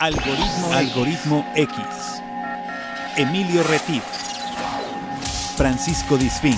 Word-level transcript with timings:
Algoritmo, 0.00 0.72
Algoritmo 0.72 1.44
X. 1.56 1.76
Emilio 3.16 3.64
Retif. 3.64 4.04
Francisco 5.56 6.16
Disfín. 6.16 6.54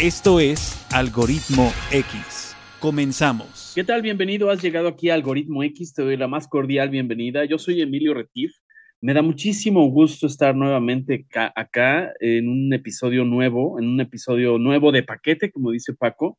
Esto 0.00 0.40
es 0.40 0.84
Algoritmo 0.92 1.72
X. 1.92 2.56
Comenzamos. 2.80 3.70
¿Qué 3.76 3.84
tal? 3.84 4.02
Bienvenido. 4.02 4.50
Has 4.50 4.60
llegado 4.60 4.88
aquí 4.88 5.10
a 5.10 5.14
Algoritmo 5.14 5.62
X. 5.62 5.94
Te 5.94 6.02
doy 6.02 6.16
la 6.16 6.26
más 6.26 6.48
cordial 6.48 6.90
bienvenida. 6.90 7.44
Yo 7.44 7.56
soy 7.56 7.80
Emilio 7.80 8.12
Retif. 8.12 8.52
Me 9.00 9.14
da 9.14 9.22
muchísimo 9.22 9.88
gusto 9.90 10.26
estar 10.26 10.56
nuevamente 10.56 11.24
acá 11.54 12.12
en 12.18 12.48
un 12.48 12.72
episodio 12.72 13.24
nuevo, 13.24 13.78
en 13.78 13.86
un 13.86 14.00
episodio 14.00 14.58
nuevo 14.58 14.90
de 14.90 15.04
paquete, 15.04 15.52
como 15.52 15.70
dice 15.70 15.94
Paco. 15.94 16.36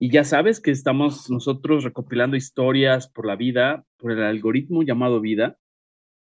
Y 0.00 0.10
ya 0.10 0.22
sabes 0.22 0.60
que 0.60 0.70
estamos 0.70 1.28
nosotros 1.28 1.82
recopilando 1.82 2.36
historias 2.36 3.08
por 3.08 3.26
la 3.26 3.34
vida, 3.34 3.84
por 3.96 4.12
el 4.12 4.22
algoritmo 4.22 4.84
llamado 4.84 5.20
vida, 5.20 5.58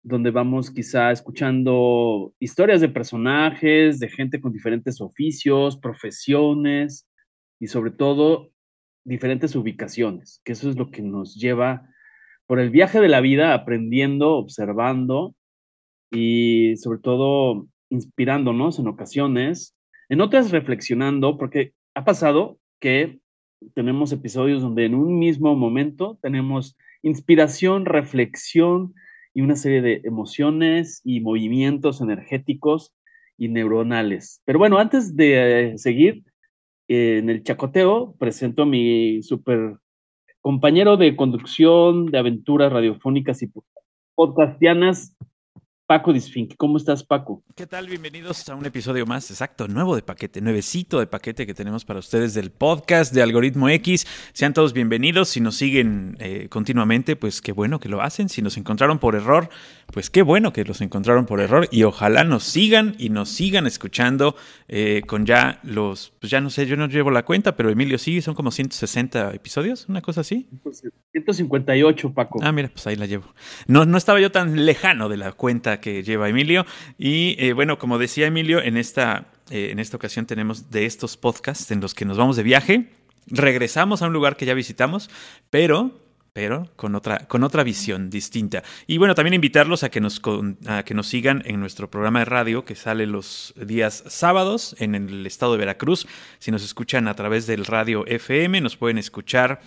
donde 0.04 0.30
vamos 0.30 0.70
quizá 0.70 1.10
escuchando 1.10 2.32
historias 2.38 2.80
de 2.80 2.88
personajes, 2.88 3.98
de 3.98 4.09
gente 4.09 4.40
con 4.40 4.52
diferentes 4.52 5.00
oficios, 5.00 5.76
profesiones 5.78 7.09
y 7.59 7.66
sobre 7.66 7.90
todo 7.90 8.52
diferentes 9.04 9.56
ubicaciones, 9.56 10.40
que 10.45 10.52
eso 10.52 10.70
es 10.70 10.76
lo 10.76 10.92
que 10.92 11.02
nos 11.02 11.34
lleva 11.34 11.88
por 12.46 12.60
el 12.60 12.70
viaje 12.70 13.01
de 13.01 13.09
la 13.09 13.20
vida 13.20 13.52
aprendiendo, 13.52 14.34
observando 14.34 15.34
y 16.12 16.76
sobre 16.76 17.01
todo 17.01 17.66
inspirándonos 17.90 18.78
en 18.78 18.87
ocasiones, 18.87 19.76
en 20.09 20.20
otras 20.20 20.52
reflexionando, 20.52 21.37
porque 21.37 21.73
ha 21.95 22.04
pasado 22.04 22.60
que 22.80 23.18
tenemos 23.74 24.12
episodios 24.12 24.62
donde 24.62 24.84
en 24.84 24.94
un 24.94 25.18
mismo 25.18 25.54
momento 25.56 26.18
tenemos 26.22 26.76
inspiración, 27.02 27.84
reflexión 27.84 28.95
y 29.34 29.42
una 29.42 29.56
serie 29.56 29.82
de 29.82 30.00
emociones 30.04 31.00
y 31.04 31.20
movimientos 31.20 32.00
energéticos 32.00 32.95
y 33.36 33.48
neuronales. 33.48 34.40
Pero 34.45 34.58
bueno, 34.58 34.78
antes 34.78 35.14
de 35.16 35.74
seguir 35.76 36.24
eh, 36.88 37.18
en 37.18 37.30
el 37.30 37.42
chacoteo, 37.42 38.14
presento 38.18 38.62
a 38.62 38.66
mi 38.66 39.23
super 39.23 39.76
compañero 40.40 40.96
de 40.96 41.16
conducción 41.16 42.06
de 42.06 42.18
aventuras 42.18 42.73
radiofónicas 42.73 43.42
y 43.42 43.51
podcastianas, 44.14 45.16
Paco 45.87 46.12
Disfink. 46.12 46.56
¿Cómo 46.56 46.79
estás, 46.79 47.04
Paco? 47.04 47.45
¿Qué 47.54 47.65
tal? 47.65 47.87
Bienvenidos 47.87 48.48
a 48.48 48.56
un 48.56 48.66
episodio 48.66 49.06
más, 49.06 49.30
exacto, 49.30 49.68
nuevo 49.68 49.95
de 49.95 50.02
paquete, 50.02 50.40
nuevecito 50.40 50.98
de 50.98 51.06
paquete 51.06 51.46
que 51.46 51.54
tenemos 51.54 51.84
para 51.84 52.01
ustedes 52.01 52.34
del 52.34 52.51
podcast 52.51 53.15
de 53.15 53.23
Algoritmo 53.23 53.68
X. 53.68 54.04
Sean 54.32 54.52
todos 54.52 54.73
bienvenidos. 54.73 55.29
Si 55.29 55.40
nos 55.40 55.54
siguen 55.54 56.16
eh, 56.18 56.48
continuamente, 56.48 57.14
pues 57.14 57.40
qué 57.40 57.52
bueno 57.52 57.79
que 57.79 57.88
lo 57.88 58.02
hacen. 58.02 58.29
Si 58.29 58.42
nos 58.42 58.57
encontraron 58.57 58.98
por 58.98 59.14
error, 59.14 59.48
pues 59.92 60.10
qué 60.10 60.23
bueno 60.23 60.52
que 60.52 60.64
los 60.64 60.80
encontraron 60.80 61.24
por 61.24 61.40
error. 61.40 61.68
Y 61.70 61.84
ojalá 61.84 62.24
nos 62.24 62.42
sigan 62.42 62.96
y 62.98 63.10
nos 63.10 63.29
sigan 63.29 63.68
escuchando 63.68 64.34
eh, 64.66 65.03
con 65.06 65.25
ya 65.25 65.60
los, 65.62 66.12
pues 66.19 66.32
ya 66.32 66.41
no 66.41 66.50
sé, 66.50 66.66
yo 66.66 66.76
no 66.76 66.88
llevo 66.88 67.12
la 67.12 67.25
cuenta, 67.25 67.54
pero 67.54 67.70
Emilio 67.70 67.98
sí, 67.98 68.20
son 68.22 68.34
como 68.34 68.50
160 68.50 69.34
episodios, 69.34 69.88
una 69.88 70.03
cosa 70.03 70.22
así. 70.22 70.48
158, 71.12 72.12
Paco. 72.12 72.41
Ah, 72.42 72.50
mira, 72.50 72.69
pues 72.69 72.87
ahí 72.88 72.97
la 72.97 73.06
llevo. 73.06 73.32
No, 73.69 73.87
no 73.87 73.97
estaba 73.97 74.20
yo 74.20 74.32
tan 74.32 74.66
lejano 74.66 75.09
de 75.09 75.16
la 75.16 75.31
cuenta 75.31 75.75
que 75.81 76.03
lleva 76.03 76.28
Emilio. 76.28 76.66
Y 76.99 77.37
eh, 77.38 77.53
bueno, 77.53 77.78
como 77.78 77.99
decía 77.99 78.27
Emilio, 78.27 78.62
en 78.62 78.77
esta, 78.77 79.27
eh, 79.50 79.69
en 79.71 79.78
esta 79.78 79.97
ocasión 79.97 80.27
tenemos 80.27 80.71
de 80.71 80.87
estos 80.87 81.16
podcasts 81.16 81.71
en 81.71 81.81
los 81.81 81.94
que 81.94 82.05
nos 82.05 82.16
vamos 82.16 82.37
de 82.37 82.43
viaje, 82.43 82.91
regresamos 83.27 84.03
a 84.03 84.06
un 84.06 84.12
lugar 84.12 84.37
que 84.37 84.47
ya 84.47 84.54
visitamos, 84.54 85.10
pero 85.50 86.06
pero 86.37 86.69
con 86.77 86.94
otra, 86.94 87.27
con 87.28 87.44
otra 87.44 87.65
visión 87.65 88.10
distinta. 88.10 88.62
Y 88.87 88.99
bueno, 88.99 89.15
también 89.15 89.32
invitarlos 89.32 89.82
a 89.84 89.88
que, 89.88 90.03
nos, 90.03 90.21
a 90.66 90.82
que 90.82 90.93
nos 90.93 91.06
sigan 91.06 91.43
en 91.47 91.60
nuestro 91.60 91.91
programa 91.91 92.19
de 92.19 92.27
radio 92.27 92.62
que 92.66 92.75
sale 92.75 93.06
los 93.06 93.54
días 93.56 94.04
sábados 94.09 94.76
en 94.78 94.94
el 94.94 95.26
estado 95.26 95.53
de 95.53 95.59
Veracruz. 95.60 96.06
Si 96.38 96.50
nos 96.50 96.62
escuchan 96.62 97.09
a 97.09 97.15
través 97.15 97.47
del 97.47 97.65
radio 97.65 98.04
FM, 98.06 98.60
nos 98.60 98.76
pueden 98.76 98.98
escuchar 98.98 99.62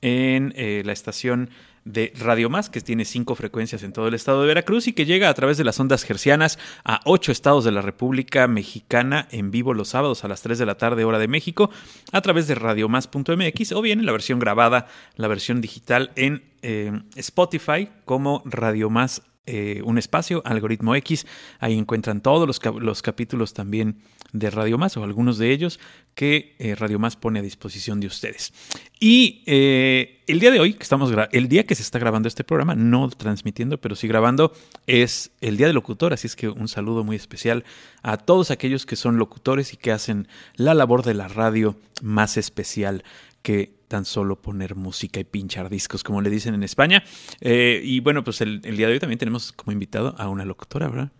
en 0.00 0.52
eh, 0.54 0.82
la 0.84 0.92
estación 0.92 1.50
de 1.84 2.12
Radio 2.18 2.48
Más, 2.48 2.70
que 2.70 2.80
tiene 2.80 3.04
cinco 3.04 3.34
frecuencias 3.34 3.82
en 3.82 3.92
todo 3.92 4.08
el 4.08 4.14
estado 4.14 4.42
de 4.42 4.48
Veracruz 4.48 4.86
y 4.88 4.92
que 4.92 5.04
llega 5.04 5.28
a 5.28 5.34
través 5.34 5.56
de 5.58 5.64
las 5.64 5.78
ondas 5.80 6.04
gercianas 6.04 6.58
a 6.84 7.00
ocho 7.04 7.32
estados 7.32 7.64
de 7.64 7.72
la 7.72 7.82
República 7.82 8.46
Mexicana 8.46 9.28
en 9.30 9.50
vivo 9.50 9.74
los 9.74 9.88
sábados 9.88 10.24
a 10.24 10.28
las 10.28 10.42
3 10.42 10.58
de 10.58 10.66
la 10.66 10.76
tarde, 10.76 11.04
hora 11.04 11.18
de 11.18 11.28
México, 11.28 11.70
a 12.12 12.20
través 12.20 12.46
de 12.46 12.54
radiomás.mx 12.54 13.72
o 13.72 13.82
bien 13.82 14.00
en 14.00 14.06
la 14.06 14.12
versión 14.12 14.38
grabada, 14.38 14.86
la 15.16 15.28
versión 15.28 15.60
digital 15.60 16.12
en 16.16 16.44
eh, 16.62 16.92
Spotify 17.16 17.88
como 18.04 18.42
Radio 18.44 18.88
Más 18.90 19.22
eh, 19.44 19.82
un 19.84 19.98
espacio, 19.98 20.40
algoritmo 20.44 20.94
X. 20.94 21.26
Ahí 21.58 21.76
encuentran 21.76 22.20
todos 22.20 22.46
los, 22.46 22.60
los, 22.80 23.02
capítulos 23.02 23.54
también 23.54 23.96
de 24.32 24.50
Radio 24.50 24.78
Más 24.78 24.96
o 24.96 25.02
algunos 25.02 25.36
de 25.36 25.50
ellos 25.50 25.80
que 26.14 26.54
eh, 26.60 26.76
Radio 26.76 27.00
Más 27.00 27.16
pone 27.16 27.40
a 27.40 27.42
disposición 27.42 27.98
de 27.98 28.06
ustedes. 28.06 28.52
Y 29.00 29.42
eh, 29.46 30.22
el 30.28 30.38
día 30.38 30.52
de 30.52 30.60
hoy, 30.60 30.74
que 30.74 30.84
estamos 30.84 31.12
el 31.32 31.48
día 31.48 31.64
que 31.64 31.74
se 31.74 31.82
está 31.82 31.98
grabando 31.98 32.28
este 32.28 32.44
programa, 32.44 32.76
no 32.76 33.08
transmitiendo, 33.10 33.80
pero 33.80 33.96
sí 33.96 34.06
grabando, 34.06 34.52
es 34.86 35.32
el 35.40 35.56
día 35.56 35.66
del 35.66 35.74
locutor. 35.74 36.12
Así 36.12 36.28
es 36.28 36.36
que 36.36 36.48
un 36.48 36.68
saludo 36.68 37.02
muy 37.02 37.16
especial 37.16 37.64
a 38.02 38.18
todos 38.18 38.52
aquellos 38.52 38.86
que 38.86 38.94
son 38.94 39.16
locutores 39.16 39.72
y 39.72 39.76
que 39.76 39.90
hacen 39.90 40.28
la 40.54 40.74
labor 40.74 41.02
de 41.02 41.14
la 41.14 41.26
radio 41.26 41.76
más 42.00 42.36
especial 42.36 43.02
que 43.42 43.81
tan 43.92 44.06
solo 44.06 44.40
poner 44.40 44.74
música 44.74 45.20
y 45.20 45.24
pinchar 45.24 45.68
discos, 45.68 46.02
como 46.02 46.22
le 46.22 46.30
dicen 46.30 46.54
en 46.54 46.62
España. 46.62 47.04
Eh, 47.42 47.82
y 47.84 48.00
bueno, 48.00 48.24
pues 48.24 48.40
el, 48.40 48.62
día 48.62 48.86
de 48.86 48.94
hoy 48.94 48.98
también 48.98 49.18
tenemos 49.18 49.52
como 49.52 49.70
invitado 49.70 50.14
a 50.16 50.30
una 50.30 50.46
locutora, 50.46 50.88
¿verdad? 50.88 51.12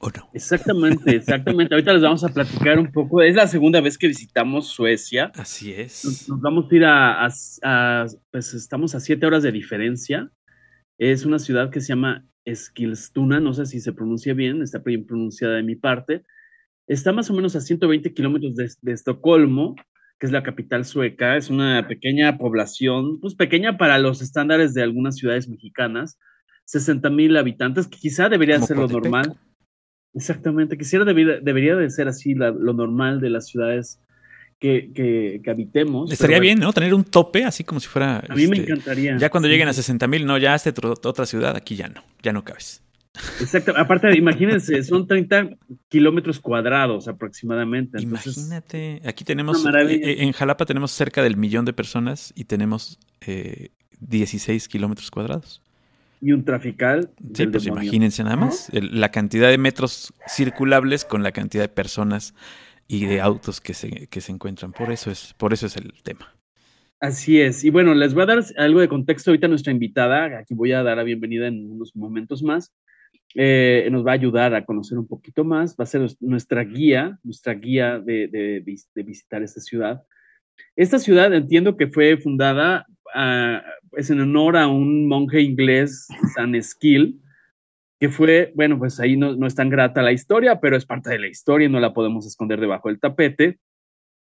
¿O 0.00 0.10
no? 0.10 0.28
Exactamente, 0.34 1.16
exactamente. 1.16 1.72
Ahorita 1.74 1.94
les 1.94 2.02
vamos 2.02 2.22
a 2.22 2.28
platicar 2.28 2.78
un 2.78 2.92
poco. 2.92 3.22
Es 3.22 3.34
la 3.34 3.46
segunda 3.46 3.80
vez 3.80 3.96
que 3.96 4.08
visitamos 4.08 4.66
Suecia. 4.66 5.32
Así 5.36 5.72
es. 5.72 6.04
Nos, 6.28 6.40
vamos 6.42 6.70
a 6.70 6.76
ir 6.76 6.84
a, 6.84 7.28
a, 7.62 8.06
pues 8.30 8.52
estamos 8.52 8.94
a 8.94 9.00
siete 9.00 9.24
horas 9.24 9.42
de 9.42 9.50
diferencia. 9.50 10.30
Es 10.98 11.24
una 11.24 11.38
ciudad 11.38 11.70
que 11.70 11.80
se 11.80 11.88
llama 11.88 12.26
Eskilstuna, 12.44 13.40
no 13.40 13.54
sé 13.54 13.64
si 13.64 13.80
se 13.80 13.94
pronuncia 13.94 14.34
bien, 14.34 14.60
está 14.60 14.80
bien 14.80 15.06
pronunciada 15.06 15.54
de 15.54 15.62
mi 15.62 15.76
parte. 15.76 16.24
Está 16.86 17.14
más 17.14 17.30
o 17.30 17.32
menos 17.32 17.56
a 17.56 17.62
120 17.62 18.12
kilómetros 18.12 18.54
de, 18.54 18.70
de 18.82 18.92
Estocolmo 18.92 19.76
que 20.20 20.26
es 20.26 20.32
la 20.32 20.42
capital 20.42 20.84
sueca, 20.84 21.38
es 21.38 21.48
una 21.48 21.88
pequeña 21.88 22.36
población, 22.36 23.18
pues 23.20 23.34
pequeña 23.34 23.78
para 23.78 23.98
los 23.98 24.20
estándares 24.20 24.74
de 24.74 24.82
algunas 24.82 25.16
ciudades 25.16 25.48
mexicanas, 25.48 26.18
60 26.66 27.08
mil 27.08 27.36
habitantes, 27.38 27.88
que 27.88 27.98
quizá 27.98 28.28
debería 28.28 28.60
ser 28.60 28.76
lo 28.76 28.86
normal. 28.86 29.38
Exactamente, 30.12 30.76
quisiera 30.76 31.06
debería, 31.06 31.40
debería 31.40 31.74
de 31.74 31.88
ser 31.88 32.06
así 32.06 32.34
lo 32.34 32.74
normal 32.74 33.20
de 33.22 33.30
las 33.30 33.46
ciudades 33.46 33.98
que, 34.58 34.92
que, 34.94 35.50
habitemos. 35.50 36.12
Estaría 36.12 36.38
bien, 36.38 36.58
¿no? 36.58 36.70
Tener 36.74 36.92
un 36.92 37.04
tope, 37.04 37.44
así 37.44 37.64
como 37.64 37.80
si 37.80 37.88
fuera... 37.88 38.22
A 38.28 38.34
mí 38.34 38.46
me 38.46 38.58
este, 38.58 38.72
encantaría. 38.72 39.16
Ya 39.16 39.30
cuando 39.30 39.48
lleguen 39.48 39.68
a 39.68 39.72
60 39.72 40.06
mil, 40.06 40.26
no, 40.26 40.36
ya 40.36 40.54
este 40.54 40.74
otra 40.84 41.24
ciudad, 41.24 41.56
aquí 41.56 41.76
ya 41.76 41.88
no, 41.88 42.04
ya 42.22 42.34
no 42.34 42.44
cabes. 42.44 42.82
Exacto, 43.40 43.72
aparte, 43.76 44.16
imagínense, 44.16 44.82
son 44.82 45.06
30 45.06 45.50
kilómetros 45.88 46.40
cuadrados 46.40 47.08
aproximadamente. 47.08 48.00
Imagínate, 48.00 49.00
aquí 49.04 49.24
tenemos, 49.24 49.64
eh, 49.64 49.94
eh, 49.94 50.16
en 50.20 50.32
Jalapa 50.32 50.66
tenemos 50.66 50.90
cerca 50.90 51.22
del 51.22 51.36
millón 51.36 51.64
de 51.64 51.72
personas 51.72 52.32
y 52.36 52.44
tenemos 52.44 52.98
16 54.00 54.64
eh, 54.64 54.68
kilómetros 54.68 55.10
cuadrados. 55.10 55.62
Y 56.20 56.32
un 56.32 56.44
trafical. 56.44 57.10
Sí, 57.34 57.46
pues 57.46 57.66
imagínense 57.66 58.22
nada 58.22 58.36
más 58.36 58.68
la 58.72 59.10
cantidad 59.10 59.48
de 59.48 59.56
metros 59.56 60.12
circulables 60.26 61.06
con 61.06 61.22
la 61.22 61.32
cantidad 61.32 61.64
de 61.64 61.68
personas 61.68 62.34
y 62.86 63.06
de 63.06 63.20
autos 63.22 63.60
que 63.60 63.72
se, 63.72 64.06
que 64.08 64.20
se 64.20 64.32
encuentran. 64.32 64.72
Por 64.72 64.92
eso 64.92 65.10
es, 65.10 65.34
por 65.38 65.54
eso 65.54 65.66
es 65.66 65.76
el 65.76 65.94
tema. 66.02 66.34
Así 67.00 67.40
es. 67.40 67.64
Y 67.64 67.70
bueno, 67.70 67.94
les 67.94 68.12
voy 68.12 68.24
a 68.24 68.26
dar 68.26 68.44
algo 68.58 68.80
de 68.80 68.88
contexto 68.88 69.30
ahorita 69.30 69.46
a 69.46 69.48
nuestra 69.48 69.72
invitada. 69.72 70.38
Aquí 70.38 70.52
voy 70.52 70.72
a 70.72 70.82
dar 70.82 70.98
la 70.98 71.02
bienvenida 71.02 71.46
en 71.46 71.70
unos 71.70 71.96
momentos 71.96 72.42
más. 72.42 72.74
Eh, 73.34 73.88
nos 73.92 74.04
va 74.04 74.10
a 74.10 74.14
ayudar 74.14 74.54
a 74.54 74.64
conocer 74.64 74.98
un 74.98 75.06
poquito 75.06 75.44
más, 75.44 75.76
va 75.78 75.84
a 75.84 75.86
ser 75.86 76.06
nuestra 76.20 76.64
guía, 76.64 77.18
nuestra 77.22 77.54
guía 77.54 78.00
de, 78.00 78.62
visitar 78.94 79.42
esta 79.42 79.60
ciudad. 79.60 80.02
Esta 80.74 80.98
ciudad 80.98 81.32
entiendo 81.32 81.76
que 81.76 81.86
fue 81.86 82.16
fundada 82.16 82.86
ah, 83.14 83.62
es 83.96 84.10
en 84.10 84.20
honor 84.20 84.56
a 84.56 84.66
un 84.66 85.06
monje 85.06 85.40
inglés, 85.40 86.08
San 86.34 86.54
Esquil, 86.54 87.20
que 88.00 88.08
fue, 88.08 88.52
bueno, 88.54 88.78
pues 88.78 88.98
ahí 88.98 89.16
no, 89.16 89.36
no, 89.36 89.46
es 89.46 89.54
tan 89.54 89.68
grata 89.68 90.02
la 90.02 90.12
historia, 90.12 90.60
pero 90.60 90.76
es 90.76 90.86
parte 90.86 91.10
de 91.10 91.18
la 91.18 91.28
historia 91.28 91.66
y 91.66 91.70
no 91.70 91.80
la 91.80 91.92
podemos 91.92 92.26
esconder 92.26 92.60
debajo 92.60 92.88
del 92.88 92.98
tapete. 92.98 93.58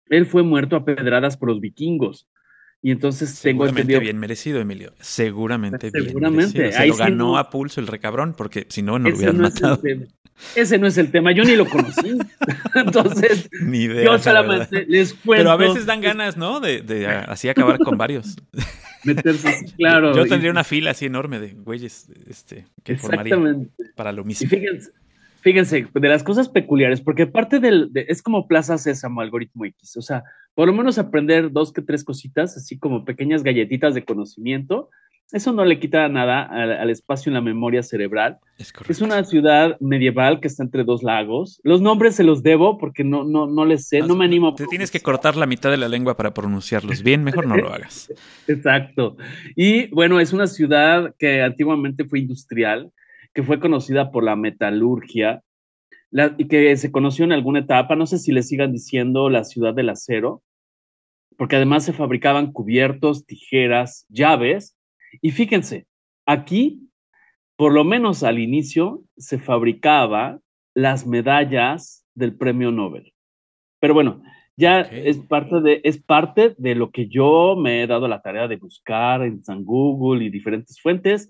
Él 0.08 0.26
fue 0.26 0.44
muerto 0.44 0.76
a 0.76 0.86
pedradas 0.86 1.38
por 1.38 1.50
los 1.50 1.62
vikingos. 1.62 2.28
Y 2.82 2.92
entonces 2.92 3.40
tengo 3.42 3.68
entendido. 3.68 4.00
bien 4.00 4.18
merecido, 4.18 4.60
Emilio. 4.60 4.94
Seguramente, 5.00 5.92
Seguramente. 5.92 6.60
bien 6.60 6.74
Se 6.74 6.88
lo 6.88 6.96
ganó 6.96 7.38
a 7.38 7.50
pulso 7.50 7.80
el 7.80 7.88
recabrón, 7.88 8.34
porque 8.36 8.66
si 8.70 8.82
no, 8.82 8.98
no 8.98 9.10
lo 9.10 9.16
hubieran 9.16 9.38
matado. 9.38 9.82
ese 10.56 10.80
no 10.80 10.88
es 10.88 10.98
el 10.98 11.12
tema. 11.12 11.32
Yo 11.32 11.44
ni 11.44 11.56
lo 11.56 11.68
conocí. 11.68 12.18
entonces, 12.76 13.50
yo 14.04 14.18
solamente 14.18 14.86
les 14.88 15.14
cuento. 15.14 15.44
Pero 15.44 15.52
a 15.52 15.58
veces 15.58 15.86
dan 15.86 16.02
ganas, 16.02 16.38
¿no? 16.38 16.60
De, 16.60 16.82
de 16.82 17.06
así 17.06 17.50
acabar 17.50 17.78
con 17.78 17.98
varios. 17.98 18.36
meterse, 19.04 19.66
claro. 19.78 20.16
Yo 20.16 20.26
tendría 20.26 20.52
una 20.52 20.64
fila 20.64 20.92
así 20.92 21.06
enorme 21.06 21.40
de 21.40 21.54
güeyes 21.54 22.08
este, 22.28 22.66
que 22.84 22.98
formarían 22.98 23.70
para 23.96 24.12
lo 24.12 24.24
mismo. 24.24 24.46
Y 24.46 24.50
fíjense, 24.50 24.92
fíjense, 25.42 25.88
de 25.94 26.10
las 26.10 26.24
cosas 26.24 26.50
peculiares, 26.50 27.02
porque 27.02 27.28
parte 27.28 27.60
del, 27.60 27.92
es 27.94 28.22
como 28.22 28.48
Plaza 28.48 28.78
Sésamo, 28.78 29.22
algoritmo 29.22 29.66
X, 29.66 29.98
o 29.98 30.02
sea, 30.02 30.24
por 30.54 30.68
lo 30.68 30.74
menos 30.74 30.98
aprender 30.98 31.52
dos 31.52 31.72
que 31.72 31.82
tres 31.82 32.04
cositas, 32.04 32.58
así 32.58 32.78
como 32.78 33.06
pequeñas 33.06 33.44
galletitas 33.44 33.94
de 33.94 34.04
conocimiento, 34.04 34.90
eso 35.32 35.54
no 35.54 35.64
le 35.64 35.80
quita 35.80 36.10
nada 36.10 36.44
al, 36.44 36.90
espacio 36.90 37.30
en 37.30 37.36
la 37.36 37.42
memoria 37.42 37.84
cerebral. 37.84 38.40
Es, 38.58 38.74
es, 38.90 39.02
una 39.02 39.24
ciudad 39.24 39.78
medieval 39.80 40.42
que 40.42 40.48
está 40.48 40.62
entre 40.62 40.84
dos 40.84 41.04
lagos. 41.04 41.62
Los 41.64 41.82
nombres 41.82 42.16
se 42.16 42.26
los 42.26 42.44
debo 42.44 42.78
porque 42.78 43.06
no, 43.06 43.24
no, 43.24 43.48
no 43.48 43.64
les 43.64 43.88
sé, 43.88 44.02
no, 44.02 44.16
me 44.16 44.26
animo. 44.26 44.54
Te 44.56 44.68
tienes 44.68 44.92
que 44.92 45.00
cortar 45.00 45.38
la 45.38 45.46
mitad 45.46 45.72
de 45.72 45.78
la 45.78 45.88
lengua 45.88 46.18
para 46.18 46.34
pronunciarlos 46.34 47.02
bien, 47.02 47.24
mejor 47.24 47.48
no 47.48 47.56
lo 47.56 47.70
hagas. 47.74 48.12
Exacto. 48.48 49.16
Y 49.56 49.88
bueno, 49.88 50.20
es 50.20 50.34
una 50.34 50.48
ciudad 50.48 51.16
que 51.18 51.42
antiguamente 51.42 52.04
fue 52.04 52.20
industrial, 52.20 52.92
que 53.34 53.44
fue 53.44 53.60
conocida 53.60 54.12
por 54.12 54.26
la 54.26 54.36
metalurgia 54.36 55.42
y 56.38 56.48
que 56.48 56.76
se 56.78 56.92
conoció 56.92 57.26
en 57.26 57.32
alguna 57.32 57.60
etapa, 57.60 57.96
no 57.96 58.06
sé 58.06 58.18
si 58.18 58.32
le 58.32 58.44
sigan 58.44 58.74
diciendo 58.74 59.30
la 59.30 59.44
ciudad 59.44 59.74
del 59.74 59.90
acero, 59.90 60.44
porque 61.38 61.56
además 61.56 61.86
se 61.86 61.94
fabricaban 61.94 62.52
cubiertos, 62.52 63.26
tijeras, 63.26 64.06
llaves 64.10 64.76
y 65.22 65.32
fíjense, 65.32 65.88
aquí, 66.26 66.90
por 67.58 67.74
lo 67.74 67.84
menos 67.84 68.24
al 68.24 68.40
inicio, 68.40 69.04
se 69.18 69.40
fabricaba 69.40 70.40
las 70.74 71.06
medallas 71.06 72.06
del 72.16 72.38
premio 72.38 72.72
Nobel. 72.72 73.14
Pero 73.80 73.94
bueno, 73.94 74.22
ya 74.56 74.82
es, 74.82 75.18
parte 75.18 75.60
de, 75.60 75.82
es 75.84 75.98
parte 75.98 76.56
de 76.58 76.76
lo 76.76 76.92
que 76.92 77.08
yo 77.08 77.56
me 77.58 77.82
he 77.82 77.88
dado 77.88 78.08
la 78.08 78.22
tarea 78.22 78.48
de 78.48 78.58
buscar 78.58 79.24
en 79.24 79.44
San 79.44 79.66
Google 79.66 80.24
y 80.24 80.30
diferentes 80.30 80.80
fuentes. 80.80 81.30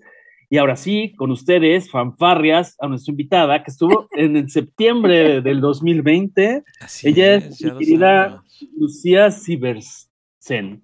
Y 0.52 0.58
ahora 0.58 0.76
sí, 0.76 1.14
con 1.16 1.30
ustedes, 1.30 1.90
fanfarrias, 1.90 2.76
a 2.78 2.86
nuestra 2.86 3.10
invitada 3.10 3.64
que 3.64 3.70
estuvo 3.70 4.06
en, 4.12 4.36
en 4.36 4.50
septiembre 4.50 5.40
del 5.40 5.62
2020. 5.62 6.62
Ella 7.04 7.34
es, 7.36 7.62
mi 7.62 7.78
querida 7.78 8.42
Lucía 8.76 9.30
Cibersen. 9.30 10.82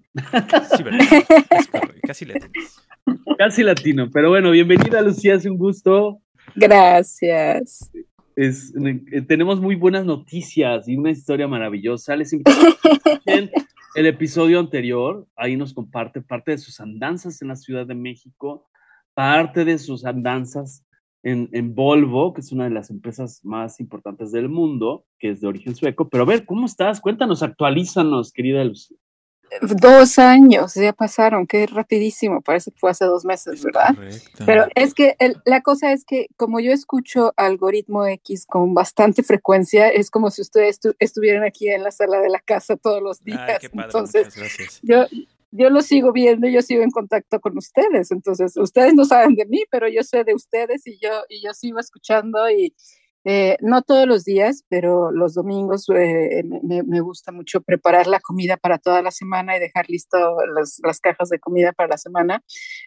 casi 2.01 2.25
le 2.25 2.39
Casi 3.37 3.61
latino, 3.61 4.09
pero 4.11 4.29
bueno, 4.29 4.49
bienvenida 4.49 5.03
Lucía, 5.03 5.35
es 5.35 5.45
un 5.45 5.59
gusto. 5.59 6.19
Gracias. 6.55 7.91
Es, 8.35 8.73
eh, 8.75 9.21
tenemos 9.21 9.61
muy 9.61 9.75
buenas 9.75 10.03
noticias 10.03 10.87
y 10.87 10.97
una 10.97 11.11
historia 11.11 11.47
maravillosa. 11.47 12.15
Les 12.15 12.33
invito 12.33 12.49
el 13.95 14.05
episodio 14.07 14.59
anterior, 14.59 15.27
ahí 15.35 15.55
nos 15.55 15.75
comparte 15.75 16.21
parte 16.21 16.53
de 16.53 16.57
sus 16.57 16.79
andanzas 16.79 17.39
en 17.43 17.49
la 17.49 17.55
Ciudad 17.55 17.85
de 17.85 17.93
México, 17.93 18.68
parte 19.19 19.65
de 19.65 19.77
sus 19.77 20.05
andanzas 20.05 20.85
en, 21.23 21.49
en, 21.51 21.75
Volvo, 21.75 22.33
que 22.33 22.39
es 22.39 22.53
una 22.53 22.63
de 22.63 22.69
las 22.69 22.89
empresas 22.89 23.41
más 23.43 23.81
importantes 23.81 24.31
del 24.31 24.47
mundo, 24.47 25.03
que 25.19 25.31
es 25.31 25.41
de 25.41 25.47
origen 25.47 25.75
sueco. 25.75 26.07
Pero 26.07 26.23
a 26.23 26.25
ver, 26.25 26.45
¿cómo 26.45 26.65
estás? 26.65 27.01
Cuéntanos, 27.01 27.43
actualízanos, 27.43 28.31
querida 28.31 28.63
Lucía. 28.63 28.95
Dos 29.61 30.19
años 30.19 30.73
ya 30.75 30.93
pasaron, 30.93 31.47
qué 31.47 31.67
rapidísimo, 31.67 32.41
parece 32.41 32.71
que 32.71 32.77
fue 32.79 32.91
hace 32.91 33.03
dos 33.03 33.25
meses, 33.25 33.61
¿verdad? 33.61 33.93
Pero 34.45 34.67
es 34.73 34.93
que 34.93 35.17
la 35.43 35.59
cosa 35.59 35.91
es 35.91 36.05
que 36.05 36.27
como 36.37 36.61
yo 36.61 36.71
escucho 36.71 37.33
algoritmo 37.35 38.05
X 38.05 38.45
con 38.45 38.73
bastante 38.73 39.21
frecuencia, 39.21 39.89
es 39.89 40.09
como 40.11 40.31
si 40.31 40.43
ustedes 40.43 40.79
estuvieran 40.99 41.43
aquí 41.43 41.67
en 41.67 41.83
la 41.83 41.91
sala 41.91 42.21
de 42.21 42.29
la 42.29 42.39
casa 42.39 42.77
todos 42.77 43.03
los 43.03 43.21
días. 43.21 43.59
Entonces, 43.73 44.79
yo, 44.81 45.07
yo 45.51 45.69
lo 45.69 45.81
sigo 45.81 46.11
viendo, 46.11 46.47
yo 46.47 46.61
sigo 46.61 46.83
en 46.83 46.91
contacto 46.91 47.39
con 47.39 47.57
ustedes. 47.57 48.11
Entonces, 48.11 48.55
ustedes 48.57 48.93
no 48.93 49.05
saben 49.05 49.35
de 49.35 49.45
mí, 49.45 49.63
pero 49.71 49.87
yo 49.87 50.03
sé 50.03 50.23
de 50.23 50.33
ustedes 50.33 50.85
y 50.87 50.97
yo, 50.99 51.09
y 51.29 51.43
yo 51.43 51.53
sigo 51.53 51.79
escuchando 51.79 52.49
y, 52.49 52.73
eh, 53.25 53.57
no 53.61 53.81
todos 53.81 54.07
los 54.07 54.23
días, 54.23 54.63
pero 54.69 55.11
los 55.11 55.33
domingos 55.33 55.85
eh, 55.93 56.41
me, 56.63 57.01
gusta 57.01 57.33
mucho 57.33 57.61
preparar 57.61 58.07
la 58.07 58.21
comida 58.21 58.55
para 58.55 58.77
toda 58.77 59.01
la 59.01 59.11
semana 59.11 59.57
y 59.57 59.59
dejar 59.59 59.89
listo 59.89 60.17
las, 60.55 60.99
cajas 61.01 61.29
de 61.29 61.39
comida 61.39 61.73
para 61.73 61.89
la 61.89 61.97
semana. 61.97 62.43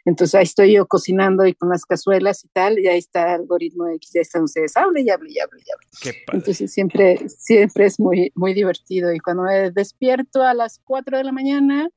Entonces 0.07 0.35
ahí 0.35 0.45
estoy 0.45 0.73
yo 0.73 0.87
cocinando 0.87 1.47
y 1.47 1.55
con 1.55 1.69
las 1.69 1.85
cazuelas 1.85 2.45
y 2.45 2.49
tal, 2.49 2.79
y 2.79 2.89
ahí 2.89 2.99
está 2.99 3.35
el 3.35 3.43
algoritmo 3.43 3.89
X, 3.89 4.11
ya 4.15 4.23
están 4.23 4.45
ustedes, 4.45 4.77
hable 4.77 5.03
y 5.03 5.11
hable 5.11 5.31
y 5.31 5.39
hable 5.39 5.61
y 5.61 5.71
hable. 5.71 6.19
Entonces 6.33 6.73
siempre, 6.73 7.29
siempre 7.29 7.85
es 7.85 8.01
muy, 8.01 8.33
muy 8.35 8.55
divertido. 8.55 9.13
Y 9.13 9.19
cuando 9.19 9.43
me 9.43 9.71
despierto 9.71 10.43
a 10.43 10.55
las 10.55 10.81
4 10.85 11.19
de 11.19 11.25
la 11.25 11.33
mañana, 11.33 11.91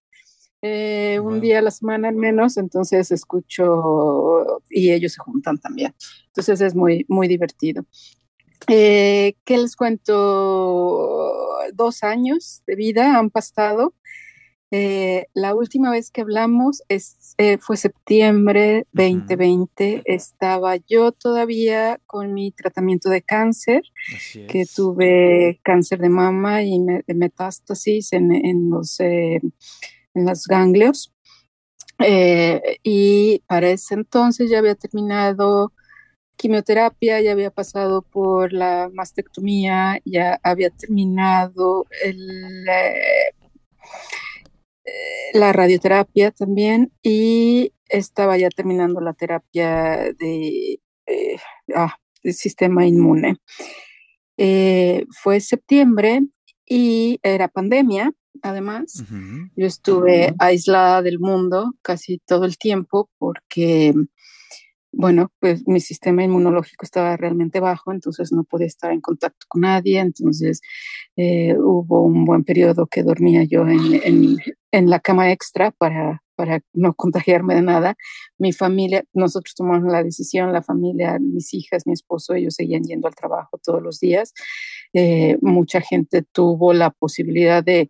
eh, 0.62 1.20
un 1.20 1.42
día 1.42 1.60
a 1.60 1.62
la 1.62 1.72
semana 1.72 2.10
al 2.10 2.16
menos, 2.16 2.58
entonces 2.58 3.12
escucho 3.12 4.62
y 4.70 4.92
ellos 4.92 5.14
se 5.14 5.22
juntan 5.22 5.58
también. 5.58 5.94
Entonces 6.28 6.62
es 6.62 6.76
muy, 6.76 7.06
muy 7.08 7.28
divertido. 7.28 7.86
Eh, 8.68 9.36
¿Qué 9.44 9.58
les 9.58 9.76
cuento? 9.76 10.16
Dos 11.74 12.04
años 12.04 12.64
de 12.66 12.76
vida 12.76 13.18
han 13.18 13.30
pasado. 13.30 13.94
Eh, 14.72 15.28
la 15.34 15.54
última 15.54 15.92
vez 15.92 16.10
que 16.10 16.22
hablamos 16.22 16.82
es, 16.90 17.36
eh, 17.38 17.58
fue 17.60 17.78
septiembre 17.78 18.88
2020. 18.94 20.02
Estaba 20.06 20.78
yo 20.78 21.12
todavía 21.12 22.02
con 22.08 22.34
mi 22.34 22.52
tratamiento 22.52 23.10
de 23.10 23.22
cáncer, 23.22 23.84
que 24.48 24.66
tuve 24.66 25.60
cáncer 25.64 26.00
de 26.00 26.10
mama 26.10 26.64
y 26.64 26.80
de 27.06 27.14
metástasis 27.14 28.14
en, 28.14 28.34
en 28.34 28.70
los, 28.70 28.98
en 30.16 30.26
los 30.26 30.46
ganglios. 30.48 31.14
y 32.84 33.40
para 33.48 33.70
ese 33.70 33.96
entonces 33.96 34.50
ya 34.50 34.60
había 34.60 34.76
terminado 34.76 35.72
quimioterapia, 36.38 37.22
ya 37.22 37.32
había 37.32 37.52
pasado 37.52 38.02
por 38.02 38.54
la 38.54 38.90
mastectomía, 38.94 40.00
ya 40.06 40.40
había 40.44 40.70
terminado 40.70 41.86
eh, 42.04 42.14
la 45.34 45.52
radioterapia 45.54 46.32
también 46.32 46.92
y 47.02 47.74
estaba 47.90 48.38
ya 48.38 48.50
terminando 48.50 49.02
la 49.02 49.14
terapia 49.14 50.14
de, 50.20 50.80
eh, 51.08 51.38
ah, 51.76 51.96
del 52.24 52.34
sistema 52.34 52.86
inmune. 52.86 53.38
Eh, 54.38 55.06
fue 55.22 55.40
septiembre 55.40 56.22
y 56.66 57.20
era 57.24 57.48
pandemia, 57.48 58.12
además. 58.42 59.04
Yo 59.56 59.66
estuve 59.66 60.34
aislada 60.40 61.02
del 61.02 61.20
mundo 61.20 61.74
casi 61.82 62.20
todo 62.20 62.46
el 62.46 62.58
tiempo 62.58 63.10
porque 63.18 63.94
bueno, 64.98 65.32
pues 65.40 65.68
mi 65.68 65.82
sistema 65.82 66.24
inmunológico 66.24 66.86
estaba 66.86 67.18
realmente 67.18 67.60
bajo, 67.60 67.92
entonces 67.92 68.32
no 68.32 68.46
podía 68.46 68.68
estar 68.68 68.94
en 68.94 69.02
contacto 69.02 69.46
con 69.50 69.62
nadie, 69.62 70.00
entonces 70.00 70.62
eh, 71.18 71.56
hubo 71.58 72.02
un 72.04 72.24
buen 72.24 72.46
periodo 72.46 72.88
que 72.88 73.04
dormía 73.04 73.44
yo 73.44 73.68
en, 73.68 74.38
en, 74.72 74.90
la 74.90 75.02
cama 75.02 75.32
extra 75.32 75.72
para, 75.72 76.24
para 76.36 76.62
no 76.74 76.94
contagiarme 76.94 77.56
de 77.56 77.62
nada. 77.62 77.96
Mi 78.38 78.54
familia, 78.54 79.04
nosotros 79.14 79.54
tomamos 79.56 79.92
la 79.92 80.02
decisión, 80.02 80.54
la 80.54 80.64
familia, 80.64 81.20
mis 81.20 81.54
hijas, 81.54 81.86
mi 81.86 81.94
esposo, 81.94 82.34
ellos 82.34 82.56
seguían 82.56 82.84
yendo 82.84 83.08
al 83.08 83.16
trabajo 83.16 83.60
todos 83.62 83.82
los 83.82 84.00
días. 84.00 84.34
Eh, 84.94 85.38
mucha 85.42 85.82
gente 85.82 86.24
tuvo 86.24 86.72
la 86.74 86.90
posibilidad 86.90 87.62
de 87.62 87.90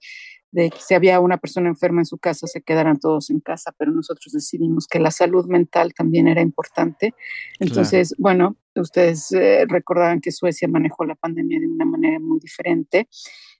de 0.56 0.70
que 0.70 0.80
si 0.80 0.94
había 0.94 1.20
una 1.20 1.38
persona 1.38 1.68
enferma 1.68 2.00
en 2.00 2.06
su 2.06 2.18
casa, 2.18 2.48
se 2.48 2.62
quedaran 2.62 2.98
todos 2.98 3.30
en 3.30 3.42
casa, 3.42 3.74
pero 3.78 3.92
nosotros 3.92 4.32
decidimos 4.32 4.88
que 4.88 5.00
la 5.00 5.12
salud 5.12 5.46
mental 5.48 5.94
también 5.94 6.30
era 6.30 6.42
importante. 6.42 7.14
Entonces, 7.60 8.16
bueno, 8.18 8.56
ustedes 8.74 9.34
eh, 9.34 9.66
recordarán 9.68 10.22
que 10.22 10.32
Suecia 10.32 10.70
manejó 10.70 11.04
la 11.04 11.16
pandemia 11.16 11.60
de 11.60 11.68
una 11.68 11.84
manera 11.84 12.22
muy 12.22 12.40
diferente. 12.40 13.10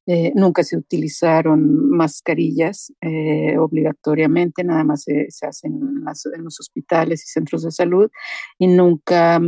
Eh, 0.06 0.32
nunca 0.36 0.64
se 0.64 0.78
utilizaron 0.78 1.90
mascarillas 1.90 2.94
eh, 3.02 3.58
obligatoriamente, 3.58 4.64
nada 4.64 4.86
más 4.86 5.04
se, 5.04 5.28
hacen 5.46 5.74
en, 5.74 6.44
los 6.46 6.60
hospitales 6.62 7.26
y 7.26 7.28
centros 7.28 7.64
de 7.64 7.72
salud 7.72 8.10
y 8.58 8.68
nunca 8.68 9.42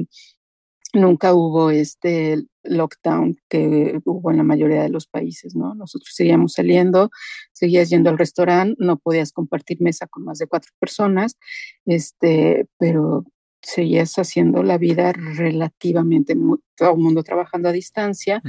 nunca 0.93 1.33
hubo 1.33 1.69
este 1.69 2.43
lockdown 2.67 3.37
que 3.49 3.99
hubo 4.05 4.31
en 4.31 4.37
la 4.37 4.43
mayoría 4.43 4.83
de 4.83 4.89
los 4.89 5.07
países, 5.07 5.55
¿no? 5.55 5.75
Nosotros 5.75 6.13
seguíamos 6.13 6.53
saliendo, 6.53 7.09
seguías 7.53 7.89
yendo 7.89 8.09
al 8.09 8.17
restaurante, 8.17 8.75
no 8.79 8.97
podías 8.97 9.31
compartir 9.31 9.81
mesa 9.81 10.07
con 10.07 10.23
más 10.23 10.37
de 10.37 10.47
cuatro 10.47 10.71
personas, 10.79 11.37
este, 11.85 12.67
pero 12.77 13.25
seguías 13.61 14.17
haciendo 14.17 14.63
la 14.63 14.77
vida 14.77 15.11
relativamente, 15.11 16.35
todo 16.75 16.91
el 16.91 16.99
mundo 16.99 17.23
trabajando 17.23 17.69
a 17.69 17.73
distancia 17.73 18.41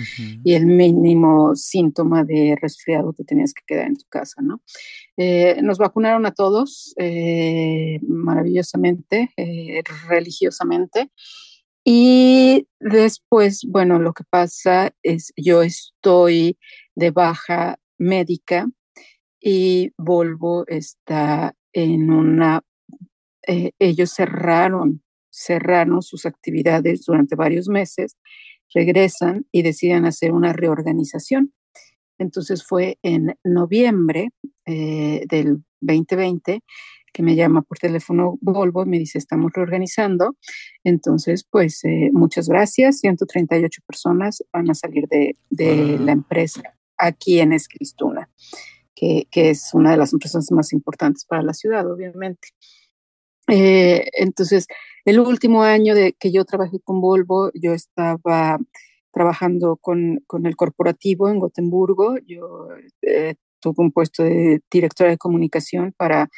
y 0.44 0.52
el 0.52 0.66
mínimo 0.66 1.56
síntoma 1.56 2.25
de 2.25 2.56
resfriado 2.60 3.12
te 3.12 3.25
tenías 3.25 3.52
que 3.52 3.62
quedar 3.66 3.87
en 3.87 3.96
tu 3.96 4.04
casa, 4.08 4.42
¿no? 4.42 4.60
Eh, 5.16 5.60
nos 5.62 5.78
vacunaron 5.78 6.25
a 6.26 6.32
todos 6.32 6.94
eh, 6.98 7.98
maravillosamente, 8.06 9.32
eh, 9.37 9.82
religiosamente, 10.08 11.10
y 11.90 12.68
después, 12.80 13.62
bueno, 13.66 13.99
lo 13.99 14.12
que 14.12 14.23
pasa 14.28 14.92
es 15.02 15.33
yo 15.38 15.62
estoy 15.62 16.59
de 16.95 17.11
baja 17.12 17.78
médica 17.97 18.68
y 19.40 19.92
Volvo 19.97 20.66
está 20.66 21.54
en 21.73 22.12
una, 22.12 22.61
eh, 23.47 23.71
ellos 23.78 24.12
cerraron, 24.12 25.02
cerraron 25.30 26.02
sus 26.02 26.26
actividades 26.26 27.07
durante 27.07 27.37
varios 27.37 27.71
meses, 27.71 28.18
regresan 28.75 29.47
y 29.50 29.62
deciden 29.62 30.04
hacer 30.04 30.33
una 30.33 30.52
reorganización. 30.52 31.54
Entonces 32.18 32.66
fue 32.66 32.99
en 33.02 33.35
noviembre 33.45 34.28
eh, 34.66 35.23
del 35.26 35.64
2020 35.80 36.61
que 37.12 37.23
me 37.23 37.37
llama 37.37 37.62
por 37.62 37.79
teléfono 37.79 38.38
Volvo 38.41 38.83
y 38.83 38.87
me 38.87 38.99
dice, 38.99 39.19
estamos 39.19 39.53
reorganizando. 39.53 40.37
Entonces, 40.85 41.45
pues 41.49 41.85
eh, 41.85 42.11
muchas 42.12 42.49
gracias. 42.49 43.00
138 43.00 43.83
personas 43.87 44.45
van 44.53 44.71
a 44.71 44.75
salir 44.75 45.05
de, 45.09 45.37
la 46.00 46.12
empresa 46.12 46.62
aquí 46.97 47.41
en 47.41 47.53
Escristuna, 47.53 48.29
que, 48.95 49.27
que, 49.31 49.50
es 49.50 49.71
una 49.73 49.93
de 49.93 49.97
las 49.97 50.12
empresas 50.12 50.50
más 50.50 50.73
importantes 50.73 51.25
para 51.25 51.43
la 51.43 51.55
ciudad, 51.55 51.91
obviamente. 51.91 52.49
Eh, 53.49 54.07
entonces, 54.12 54.67
el 55.05 55.21
último 55.21 55.62
año 55.62 55.95
de 55.95 56.12
que 56.12 56.31
yo 56.31 56.45
trabajé 56.45 56.81
con 56.81 57.00
Volvo, 57.00 57.50
yo 57.55 57.73
estaba 57.73 58.59
trabajando 59.12 59.77
con, 59.77 60.23
con 60.27 60.47
el 60.47 60.55
corporativo 60.55 61.29
en 61.29 61.38
Gotemburgo. 61.38 62.17
Yo 62.27 62.69
eh, 63.03 63.35
tuve 63.61 63.75
un 63.79 63.93
puesto 63.93 64.23
de 64.23 64.61
directora 64.71 65.11
de 65.11 65.19
comunicación 65.19 65.95
para 65.97 66.29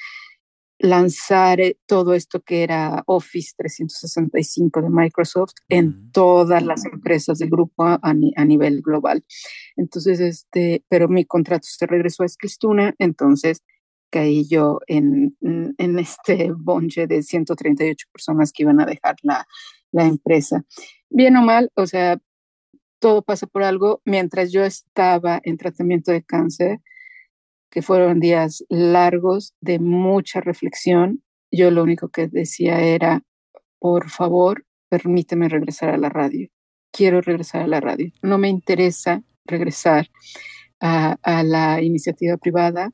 lanzar 0.81 1.61
eh, 1.61 1.79
todo 1.87 2.15
esto 2.15 2.41
que 2.41 2.63
era 2.63 3.03
Office 3.07 3.53
365 3.57 4.83
de 4.83 4.91
Microsoft 4.91 5.53
en 5.69 6.11
todas 6.11 6.63
las 6.65 6.85
empresas 6.87 7.39
del 7.39 7.51
grupo 7.51 7.85
a, 7.85 8.15
nivel 8.45 8.81
global. 8.81 9.25
Entonces, 9.77 10.21
este, 10.21 10.85
pero 10.89 11.09
mi 11.09 11.25
contrato 11.25 11.67
se 11.71 11.87
regresó 11.87 12.23
a 12.23 12.27
Escristuna, 12.27 12.95
entonces 12.99 13.63
caí 14.11 14.49
yo 14.49 14.81
en, 14.89 15.37
en 15.41 15.99
este 15.99 16.51
bonche 16.53 17.07
de 17.07 17.23
138 17.23 18.09
personas 18.13 18.51
que 18.53 18.65
iban 18.65 18.81
a 18.81 18.87
dejar 18.87 19.17
la, 19.23 19.47
la 19.93 20.07
empresa. 20.07 20.65
Bien 21.11 21.37
o 21.37 21.43
mal, 21.43 21.71
o 21.75 21.87
sea, 21.87 22.19
todo 22.99 23.23
pasa 23.23 23.47
por 23.47 23.63
algo. 23.63 24.01
Mientras 24.05 24.51
yo 24.51 24.65
estaba 24.65 25.41
en 25.45 25.57
tratamiento 25.57 26.11
de 26.13 26.23
cáncer, 26.23 26.81
que 27.71 27.83
fueron 27.83 28.21
días 28.21 28.65
largos 28.69 29.55
de 29.61 29.79
mucha 29.79 30.41
reflexión, 30.41 31.23
yo 31.53 31.71
lo 31.71 31.83
único 31.83 32.09
que 32.09 32.29
decía 32.29 32.81
era, 32.81 33.23
por 33.79 34.11
favor, 34.11 34.65
permíteme 34.89 35.49
regresar 35.49 35.91
a 35.91 35.99
la 35.99 36.09
radio. 36.09 36.49
Quiero 36.93 37.21
regresar 37.21 37.63
a 37.63 37.67
la 37.69 37.81
radio. 37.81 38.11
No 38.23 38.39
me 38.39 38.49
interesa 38.49 39.23
regresar 39.47 40.09
a, 40.81 41.43
la 41.45 41.83
iniciativa 41.83 42.37
privada. 42.37 42.93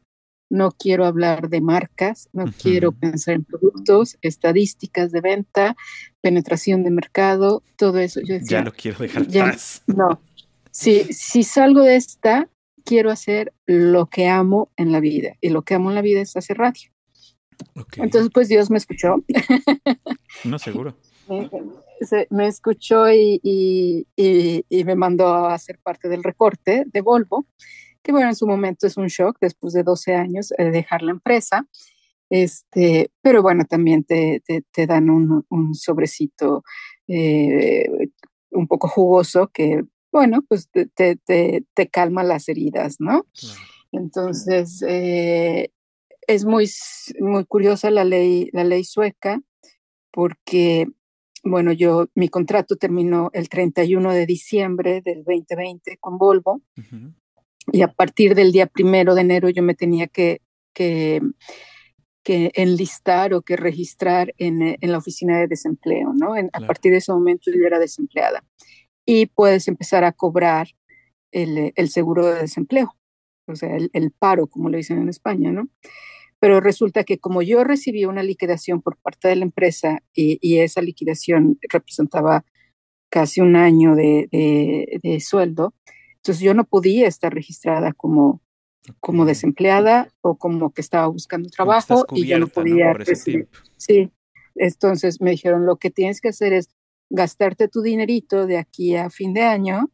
No 0.48 0.70
quiero 0.70 1.06
hablar 1.06 1.48
de 1.48 1.60
marcas, 1.60 2.28
no 2.32 2.44
quiero 2.62 2.92
pensar 2.92 3.34
en 3.34 3.44
productos, 3.44 4.16
estadísticas 4.22 5.10
de 5.10 5.20
venta, 5.20 5.76
penetración 6.20 6.84
de 6.84 6.90
mercado, 6.90 7.64
todo 7.76 7.98
eso. 7.98 8.20
Yo 8.24 8.36
ya 8.40 8.62
lo 8.62 8.72
quiero 8.72 8.98
dejar 8.98 9.22
atrás. 9.22 9.82
No, 9.86 10.20
si, 10.70 11.04
si 11.12 11.42
salgo 11.42 11.82
de 11.82 11.96
esta, 11.96 12.48
quiero 12.86 13.10
hacer 13.10 13.52
lo 13.66 14.06
que 14.06 14.28
amo 14.28 14.70
en 14.76 14.92
la 14.92 15.00
vida 15.00 15.34
y 15.40 15.50
lo 15.50 15.62
que 15.62 15.74
amo 15.74 15.90
en 15.90 15.96
la 15.96 16.02
vida 16.02 16.20
es 16.20 16.36
hacer 16.36 16.56
radio. 16.56 16.90
Entonces, 17.96 18.30
pues 18.32 18.48
Dios 18.48 18.70
me 18.70 18.78
escuchó. 18.78 19.16
No, 20.44 20.58
seguro. 20.58 20.96
me, 22.30 22.46
escuchó 22.46 23.10
y, 23.10 23.40
y, 23.42 24.84
me 24.84 24.94
mandó 24.94 25.26
a 25.26 25.54
hacer 25.54 25.78
parte 25.82 26.08
del 26.08 26.22
recorte 26.22 26.84
de 26.86 27.00
Volvo, 27.00 27.46
que 28.02 28.12
bueno, 28.12 28.28
en 28.28 28.36
su 28.36 28.46
momento 28.46 28.86
es 28.86 28.96
un 28.96 29.08
shock 29.08 29.38
después 29.40 29.72
de 29.72 29.82
12 29.82 30.14
años 30.14 30.48
de 30.56 30.70
dejar 30.70 31.02
la 31.02 31.12
empresa. 31.12 31.66
Este, 32.28 33.10
pero 33.22 33.42
bueno, 33.42 33.64
también 33.64 34.04
te, 34.04 34.42
te, 34.44 34.86
dan 34.86 35.10
un, 35.10 35.44
un 35.48 35.74
sobrecito 35.74 36.62
eh, 37.08 37.88
un 38.50 38.66
poco 38.66 38.88
jugoso 38.88 39.50
que 39.52 39.82
bueno, 40.16 40.42
pues 40.48 40.70
te, 40.70 40.86
te, 40.86 41.88
calma 41.88 42.24
las 42.24 42.48
heridas, 42.48 42.96
¿no? 43.00 43.26
Entonces, 43.92 44.82
eh, 44.88 45.68
es 46.26 46.46
muy, 46.46 46.70
muy 47.20 47.44
curiosa 47.44 47.90
la 47.90 48.02
ley, 48.02 48.48
la 48.54 48.64
ley 48.64 48.82
sueca, 48.82 49.42
porque, 50.10 50.86
bueno, 51.44 51.70
yo, 51.70 52.06
mi 52.14 52.30
contrato 52.30 52.76
terminó 52.76 53.28
el 53.34 53.50
31 53.50 54.10
de 54.14 54.24
diciembre 54.24 55.02
del 55.02 55.22
2020 55.22 55.98
con 55.98 56.16
Volvo, 56.16 56.62
y 57.70 57.82
a 57.82 57.92
partir 57.92 58.34
del 58.34 58.52
día 58.52 58.68
primero 58.68 59.14
de 59.14 59.20
enero 59.20 59.50
yo 59.50 59.62
me 59.62 59.74
tenía 59.74 60.06
que, 60.06 60.40
que, 60.72 61.20
que 62.22 62.52
enlistar 62.54 63.34
o 63.34 63.42
que 63.42 63.56
registrar 63.56 64.32
en, 64.38 64.78
en, 64.80 64.92
la 64.92 64.96
oficina 64.96 65.38
de 65.40 65.46
desempleo, 65.46 66.14
¿no? 66.14 66.32
A 66.54 66.60
partir 66.60 66.92
de 66.92 66.98
ese 66.98 67.12
momento 67.12 67.50
yo 67.50 67.66
era 67.66 67.78
desempleada 67.78 68.42
y 69.06 69.26
puedes 69.26 69.68
empezar 69.68 70.04
a 70.04 70.12
cobrar 70.12 70.68
el, 71.30 71.72
el 71.74 71.88
seguro 71.88 72.26
de 72.26 72.42
desempleo, 72.42 72.96
o 73.46 73.54
sea, 73.54 73.76
el, 73.76 74.10
paro, 74.10 74.48
como 74.48 74.68
le 74.68 74.78
dicen 74.78 74.98
en 74.98 75.08
España, 75.08 75.52
¿no? 75.52 75.68
Pero 76.38 76.60
resulta 76.60 77.04
que 77.04 77.18
como 77.18 77.40
yo 77.40 77.64
recibí 77.64 78.04
una 78.04 78.22
liquidación 78.22 78.82
por 78.82 78.98
parte 78.98 79.28
de 79.28 79.36
la 79.36 79.44
empresa 79.44 80.02
y, 80.12 80.38
y 80.42 80.58
esa 80.58 80.82
liquidación 80.82 81.58
representaba 81.70 82.44
casi 83.08 83.40
un 83.40 83.56
año 83.56 83.94
de, 83.94 84.28
de, 85.02 85.20
sueldo, 85.20 85.74
entonces 86.16 86.42
yo 86.42 86.52
no 86.54 86.64
podía 86.64 87.06
estar 87.06 87.32
registrada 87.32 87.92
como, 87.92 88.42
como 89.00 89.24
desempleada 89.24 90.12
o 90.20 90.36
como 90.36 90.72
que 90.72 90.80
estaba 90.80 91.06
buscando 91.06 91.48
trabajo 91.48 92.04
y 92.12 92.26
yo 92.26 92.38
no 92.38 92.48
podía 92.48 92.92
recibir. 92.92 93.48
Sí, 93.76 94.10
entonces 94.56 95.20
me 95.20 95.30
dijeron, 95.30 95.64
lo 95.64 95.76
que 95.76 95.90
tienes 95.90 96.20
que 96.20 96.28
hacer 96.28 96.52
es 96.52 96.68
gastarte 97.10 97.68
tu 97.68 97.82
dinerito 97.82 98.46
de 98.46 98.58
aquí 98.58 98.96
a 98.96 99.10
fin 99.10 99.34
de 99.34 99.42
año, 99.42 99.90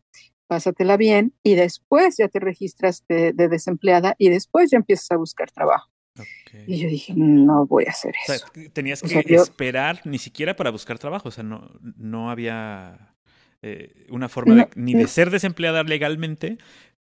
pásatela 0.47 0.97
bien 0.97 1.35
y 1.43 1.55
después 1.55 2.17
ya 2.19 2.29
te 2.29 2.41
registras 2.41 3.05
de, 3.09 3.33
desempleada 3.33 4.15
y 4.19 4.29
después 4.29 4.71
ya 4.71 4.79
empiezas 4.79 5.11
a 5.13 5.17
buscar 5.17 5.51
trabajo. 5.51 5.91
Y 6.67 6.79
yo 6.79 6.89
dije, 6.89 7.15
no 7.17 7.67
voy 7.67 7.87
a 7.87 7.91
hacer 7.91 8.15
eso. 8.29 8.45
tenías 8.75 9.01
que 9.01 9.35
esperar 9.35 10.03
ni 10.05 10.19
siquiera 10.19 10.55
para 10.55 10.71
buscar 10.71 10.99
trabajo, 10.99 11.29
o 11.29 11.33
sea, 11.33 11.43
no, 11.43 11.71
no 11.81 12.31
había 12.31 13.15
eh, 13.63 14.07
una 14.11 14.29
forma 14.29 14.69
ni 14.75 14.93
de 14.93 15.07
ser 15.07 15.31
desempleada 15.31 15.83
legalmente, 15.85 16.59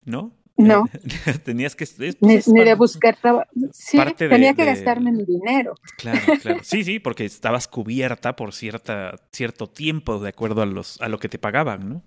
¿no? 0.05 0.33
No. 0.59 0.87
Tenías 1.45 1.77
que. 1.77 1.87
Pues, 2.19 2.49
ni, 2.49 2.65
de 2.65 2.75
buscar 2.75 3.17
trabajo. 3.17 3.49
Sí, 3.73 3.99
tenía 4.17 4.55
que 4.55 4.65
gastarme 4.65 5.13
mi 5.13 5.25
dinero. 5.25 5.75
Claro, 5.97 6.21
claro. 6.43 6.61
Sí, 6.63 6.83
sí, 6.83 6.99
porque 6.99 7.25
estabas 7.25 7.69
cubierta 7.69 8.35
por 8.35 8.53
cierta, 8.53 9.15
cierto 9.33 9.69
tiempo 9.69 10.19
de 10.19 10.31
acuerdo 10.31 10.61
a, 10.61 10.67
los, 10.67 11.01
a 11.01 11.09
lo 11.09 11.19
que 11.19 11.29
te 11.29 11.39
pagaban, 11.39 11.89
¿no? 11.89 12.03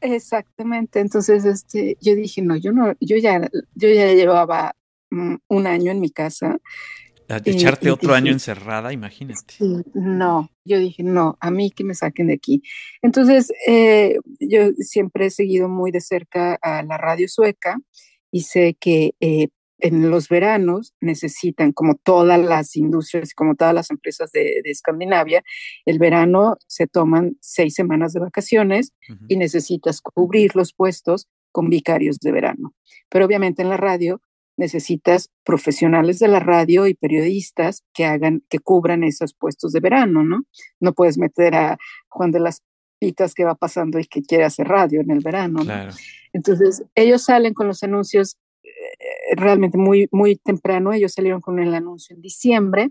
Exactamente. 0.00 0.98
Entonces, 0.98 1.44
este, 1.44 1.96
yo 2.00 2.16
dije, 2.16 2.42
no, 2.42 2.56
yo 2.56 2.72
no, 2.72 2.92
yo 3.00 3.16
ya, 3.18 3.48
yo 3.74 3.88
ya 3.88 4.12
llevaba 4.12 4.74
mm, 5.10 5.36
un 5.46 5.66
año 5.66 5.92
en 5.92 6.00
mi 6.00 6.10
casa 6.10 6.58
echarte 7.28 7.90
otro 7.90 8.14
año 8.14 8.32
encerrada, 8.32 8.92
imagínate. 8.92 9.54
no, 9.94 10.50
yo 10.64 10.78
dije, 10.78 11.02
no, 11.02 11.36
a 11.40 11.50
mí 11.50 11.70
que 11.70 11.84
me 11.84 11.94
saquen 11.94 12.28
de 12.28 12.34
aquí. 12.34 12.62
Entonces, 13.02 13.52
eh, 13.66 14.18
yo 14.40 14.72
siempre 14.78 15.26
he 15.26 15.30
seguido 15.30 15.68
muy 15.68 15.90
de 15.90 16.00
cerca 16.00 16.58
a 16.62 16.82
la 16.82 16.98
radio 16.98 17.28
sueca 17.28 17.78
y 18.30 18.42
sé 18.42 18.76
que 18.78 19.14
eh, 19.20 19.48
en 19.78 20.10
los 20.10 20.28
veranos 20.28 20.94
necesitan, 21.00 21.72
como 21.72 21.96
todas 21.96 22.40
las 22.40 22.76
industrias, 22.76 23.34
como 23.34 23.54
todas 23.54 23.74
las 23.74 23.90
empresas 23.90 24.32
de, 24.32 24.62
Escandinavia, 24.64 25.42
el 25.84 25.98
verano 25.98 26.56
se 26.66 26.86
toman 26.86 27.36
seis 27.40 27.74
semanas 27.74 28.12
de 28.12 28.20
vacaciones 28.20 28.92
y 29.28 29.36
necesitas 29.36 30.00
cubrir 30.00 30.56
los 30.56 30.72
puestos 30.72 31.28
con 31.52 31.68
vicarios 31.68 32.18
de 32.20 32.32
verano. 32.32 32.74
Pero 33.08 33.26
obviamente 33.26 33.62
en 33.62 33.68
la 33.68 33.76
radio 33.76 34.20
necesitas 34.56 35.30
profesionales 35.44 36.18
de 36.18 36.28
la 36.28 36.40
radio 36.40 36.86
y 36.86 36.94
periodistas 36.94 37.84
que 37.92 38.04
hagan, 38.04 38.42
que 38.48 38.58
cubran 38.58 39.04
esos 39.04 39.34
puestos 39.34 39.72
de 39.72 39.80
verano, 39.80 40.24
¿no? 40.24 40.44
No 40.80 40.92
puedes 40.92 41.18
meter 41.18 41.54
a 41.54 41.78
Juan 42.08 42.30
de 42.30 42.40
las 42.40 42.62
Pitas 42.98 43.34
que 43.34 43.44
va 43.44 43.54
pasando 43.54 43.98
y 43.98 44.06
que 44.06 44.22
quiere 44.22 44.44
hacer 44.44 44.68
radio 44.68 45.02
en 45.02 45.10
el 45.10 45.20
verano, 45.20 45.62
¿no? 45.62 45.74
Entonces, 46.32 46.84
ellos 46.94 47.24
salen 47.24 47.52
con 47.52 47.66
los 47.66 47.82
anuncios 47.82 48.38
eh, 48.64 49.36
realmente 49.36 49.76
muy, 49.76 50.08
muy 50.12 50.36
temprano, 50.36 50.92
ellos 50.92 51.12
salieron 51.12 51.40
con 51.40 51.58
el 51.58 51.74
anuncio 51.74 52.16
en 52.16 52.22
diciembre. 52.22 52.90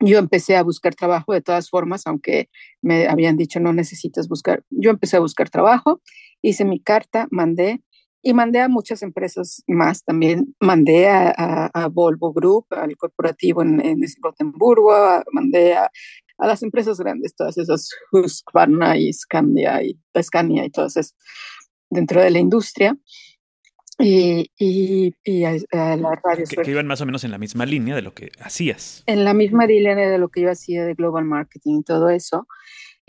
Yo 0.00 0.18
empecé 0.18 0.56
a 0.56 0.62
buscar 0.62 0.94
trabajo 0.94 1.32
de 1.32 1.40
todas 1.40 1.70
formas, 1.70 2.06
aunque 2.06 2.48
me 2.82 3.08
habían 3.08 3.36
dicho 3.36 3.60
no 3.60 3.72
necesitas 3.72 4.28
buscar. 4.28 4.62
Yo 4.70 4.90
empecé 4.90 5.16
a 5.16 5.20
buscar 5.20 5.50
trabajo, 5.50 6.00
hice 6.42 6.64
mi 6.64 6.80
carta, 6.80 7.26
mandé, 7.30 7.80
y 8.22 8.34
mandé 8.34 8.60
a 8.60 8.68
muchas 8.68 9.02
empresas 9.02 9.62
más 9.66 10.04
también. 10.04 10.54
Mandé 10.60 11.08
a, 11.08 11.88
Volvo 11.90 12.32
Group, 12.32 12.66
al 12.70 12.96
corporativo 12.96 13.62
en, 13.62 13.80
en 13.84 14.00
Gotemburgo, 14.20 14.92
mandé 15.32 15.74
a, 15.74 15.90
las 16.38 16.62
empresas 16.62 16.98
grandes, 16.98 17.34
todas 17.34 17.58
esas 17.58 17.90
Husqvarna 18.12 18.96
y 18.96 19.12
Scania 19.12 19.82
y 19.82 19.98
Scania 20.22 20.64
y 20.64 20.70
todas 20.70 20.96
esas 20.96 21.16
dentro 21.90 22.22
de 22.22 22.30
la 22.30 22.38
industria. 22.38 22.96
y, 24.00 24.52
y, 24.56 25.44
a, 25.44 25.96
la 25.96 26.20
radio. 26.22 26.44
Que, 26.64 26.70
iban 26.70 26.86
más 26.86 27.00
o 27.00 27.06
menos 27.06 27.24
en 27.24 27.32
la 27.32 27.38
misma 27.38 27.66
línea 27.66 27.96
de 27.96 28.02
lo 28.02 28.14
que 28.14 28.30
hacías. 28.40 29.02
En 29.06 29.24
la 29.24 29.34
misma 29.34 29.66
línea 29.66 29.96
de 29.96 30.18
lo 30.18 30.28
que 30.28 30.42
yo 30.42 30.50
hacía 30.50 30.84
de 30.84 30.94
Global 30.94 31.24
Marketing 31.24 31.80
y 31.80 31.82
todo 31.82 32.08
eso. 32.08 32.46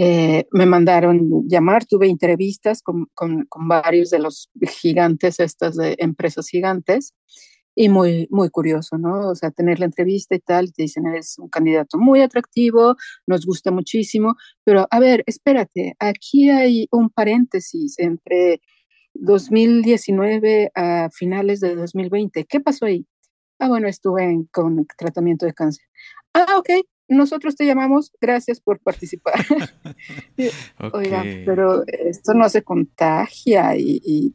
Eh, 0.02 0.46
me 0.52 0.66
mandaron 0.66 1.46
llamar, 1.46 1.86
tuve 1.86 2.08
entrevistas 2.08 2.82
con, 2.82 3.08
con, 3.14 3.46
con, 3.50 3.68
varios 3.68 4.10
de 4.10 4.20
los 4.20 4.50
gigantes, 4.82 5.42
estas 5.42 5.76
de 5.76 5.98
empresas 6.00 6.48
gigantes, 6.48 7.14
y 7.76 7.90
muy, 7.90 8.26
muy 8.32 8.50
curioso, 8.50 8.98
¿no? 8.98 9.30
O 9.30 9.36
sea, 9.36 9.52
tener 9.52 9.80
la 9.80 9.88
entrevista 9.88 10.36
y 10.36 10.40
tal, 10.40 10.72
te 10.72 10.84
dicen, 10.84 11.06
eres 11.06 11.38
un 11.38 11.50
candidato 11.50 11.98
muy 11.98 12.22
atractivo, 12.22 12.96
nos 13.28 13.46
gusta 13.46 13.72
muchísimo, 13.72 14.36
pero 14.64 14.88
a 14.90 15.00
ver, 15.02 15.22
espérate, 15.28 15.96
aquí 16.00 16.50
hay 16.50 16.88
un 16.92 17.10
paréntesis 17.10 18.00
entre 18.00 18.62
2019 19.16 20.72
a 20.76 21.10
finales 21.12 21.60
de 21.60 21.76
2020. 21.76 22.46
¿Qué 22.46 22.62
pasó 22.62 22.86
ahí? 22.86 23.06
Ah, 23.60 23.68
bueno, 23.68 23.90
estuve 23.90 24.46
con 24.52 24.88
tratamiento 24.98 25.46
de 25.46 25.54
cáncer. 25.54 25.86
Ah, 26.34 26.56
ok, 26.58 26.70
nosotros 27.10 27.56
te 27.56 27.66
llamamos, 27.66 28.12
gracias 28.22 28.60
por 28.60 28.80
participar. 28.80 29.34
Oiga, 30.94 31.24
pero 31.46 31.84
esto 31.88 32.34
no 32.34 32.48
se 32.50 32.62
contagia 32.62 33.76
y, 33.76 34.34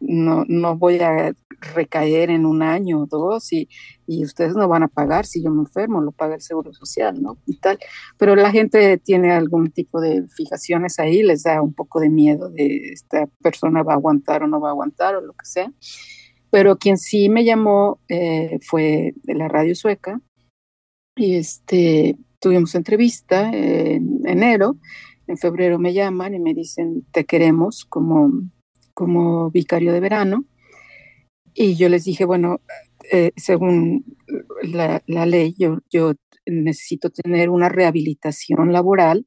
no, 0.00 0.44
no, 0.48 0.76
voy 0.76 1.00
a 1.00 1.34
recaer 1.74 2.30
en 2.30 2.46
un 2.46 2.62
año 2.62 3.02
o 3.02 3.06
dos 3.06 3.52
y, 3.52 3.68
ustedes 4.06 4.54
no 4.54 4.68
van 4.68 4.82
a 4.82 4.88
pagar 4.88 5.26
si 5.26 5.42
yo 5.42 5.50
me 5.50 5.62
enfermo, 5.62 6.00
lo 6.00 6.12
paga 6.12 6.34
el 6.34 6.42
Seguro 6.42 6.72
Social, 6.72 7.20
¿no? 7.22 7.38
Y 7.46 7.56
tal. 7.56 7.78
Pero 8.18 8.36
la 8.36 8.50
gente 8.50 8.98
tiene 8.98 9.32
algún 9.32 9.70
tipo 9.70 10.00
de 10.00 10.26
fijaciones 10.28 10.98
ahí, 10.98 11.22
les 11.22 11.42
da 11.42 11.62
un 11.62 11.72
poco 11.72 12.00
de 12.00 12.10
miedo 12.10 12.50
de 12.50 12.92
esta 12.92 13.26
persona 13.42 13.82
va 13.82 13.94
a 13.94 13.96
aguantar 13.96 14.42
o 14.42 14.46
no 14.46 14.60
va 14.60 14.68
a 14.68 14.72
aguantar 14.72 15.16
o 15.16 15.20
lo 15.20 15.32
que 15.32 15.46
sea. 15.46 15.72
Pero 16.50 16.76
quien 16.76 16.98
sí 16.98 17.28
me 17.28 17.44
llamó 17.44 17.98
eh, 18.08 18.58
fue 18.62 19.14
de 19.22 19.34
la 19.34 19.48
radio 19.48 19.74
sueca, 19.74 20.20
y 21.16 21.36
este, 21.36 22.16
tuvimos 22.40 22.74
entrevista 22.74 23.50
en 23.52 24.20
enero, 24.26 24.76
en 25.26 25.38
febrero 25.38 25.78
me 25.78 25.94
llaman 25.94 26.34
y 26.34 26.40
me 26.40 26.54
dicen, 26.54 27.06
te 27.12 27.24
queremos 27.24 27.84
como, 27.84 28.32
como 28.92 29.50
vicario 29.50 29.92
de 29.92 30.00
verano. 30.00 30.44
Y 31.54 31.76
yo 31.76 31.88
les 31.88 32.04
dije, 32.04 32.24
bueno, 32.24 32.60
eh, 33.12 33.32
según 33.36 34.04
la, 34.62 35.02
ley, 35.06 35.54
yo, 35.56 35.78
yo 35.90 36.14
necesito 36.46 37.10
tener 37.10 37.48
una 37.48 37.68
rehabilitación 37.68 38.72
laboral 38.72 39.26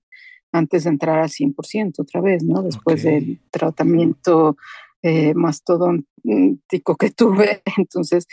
antes 0.51 0.83
de 0.83 0.89
entrar 0.91 1.19
al 1.19 1.29
100% 1.29 1.99
otra 1.99 2.21
vez, 2.21 2.43
¿no? 2.43 2.61
Después 2.61 3.03
del 3.03 3.39
tratamiento 3.49 4.57
eh, 5.01 5.33
mastodóntico 5.33 6.95
que 6.97 7.11
tuve. 7.11 7.61
Entonces, 7.77 8.27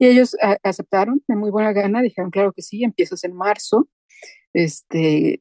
y 0.00 0.06
ellos 0.06 0.34
aceptaron 0.62 1.22
de 1.28 1.36
muy 1.36 1.50
buena 1.50 1.74
gana, 1.74 2.00
dijeron, 2.00 2.30
claro 2.30 2.52
que 2.52 2.62
sí, 2.62 2.82
empiezas 2.82 3.22
en 3.22 3.34
marzo, 3.34 3.86
este, 4.54 5.38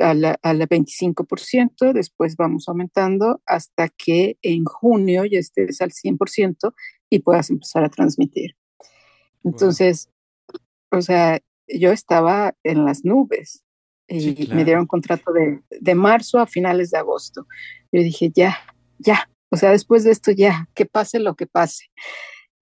a 0.00 0.12
la, 0.12 0.36
25%, 0.42 1.92
después 1.92 2.34
vamos 2.34 2.68
aumentando 2.68 3.40
hasta 3.46 3.88
que 3.88 4.38
en 4.42 4.64
junio 4.64 5.24
ya 5.24 5.38
estés 5.38 5.80
al 5.80 5.92
100% 5.92 6.74
y 7.10 7.20
puedas 7.20 7.50
empezar 7.50 7.84
a 7.84 7.90
transmitir. 7.90 8.56
Entonces, 9.44 10.10
o 10.90 11.00
sea, 11.00 11.40
yo 11.68 11.92
estaba 11.92 12.56
en 12.64 12.84
las 12.84 13.04
nubes 13.04 13.62
y 14.08 14.48
me 14.52 14.64
dieron 14.64 14.88
contrato 14.88 15.32
de, 15.32 15.60
de, 15.70 15.94
marzo 15.94 16.40
a 16.40 16.48
finales 16.48 16.90
de 16.90 16.98
agosto. 16.98 17.46
Yo 17.92 18.02
dije, 18.02 18.32
ya, 18.34 18.58
ya, 18.98 19.30
o 19.48 19.56
sea, 19.56 19.70
después 19.70 20.02
de 20.02 20.10
esto 20.10 20.32
ya, 20.32 20.68
que 20.74 20.86
pase 20.86 21.20
lo 21.20 21.36
que 21.36 21.46
pase. 21.46 21.84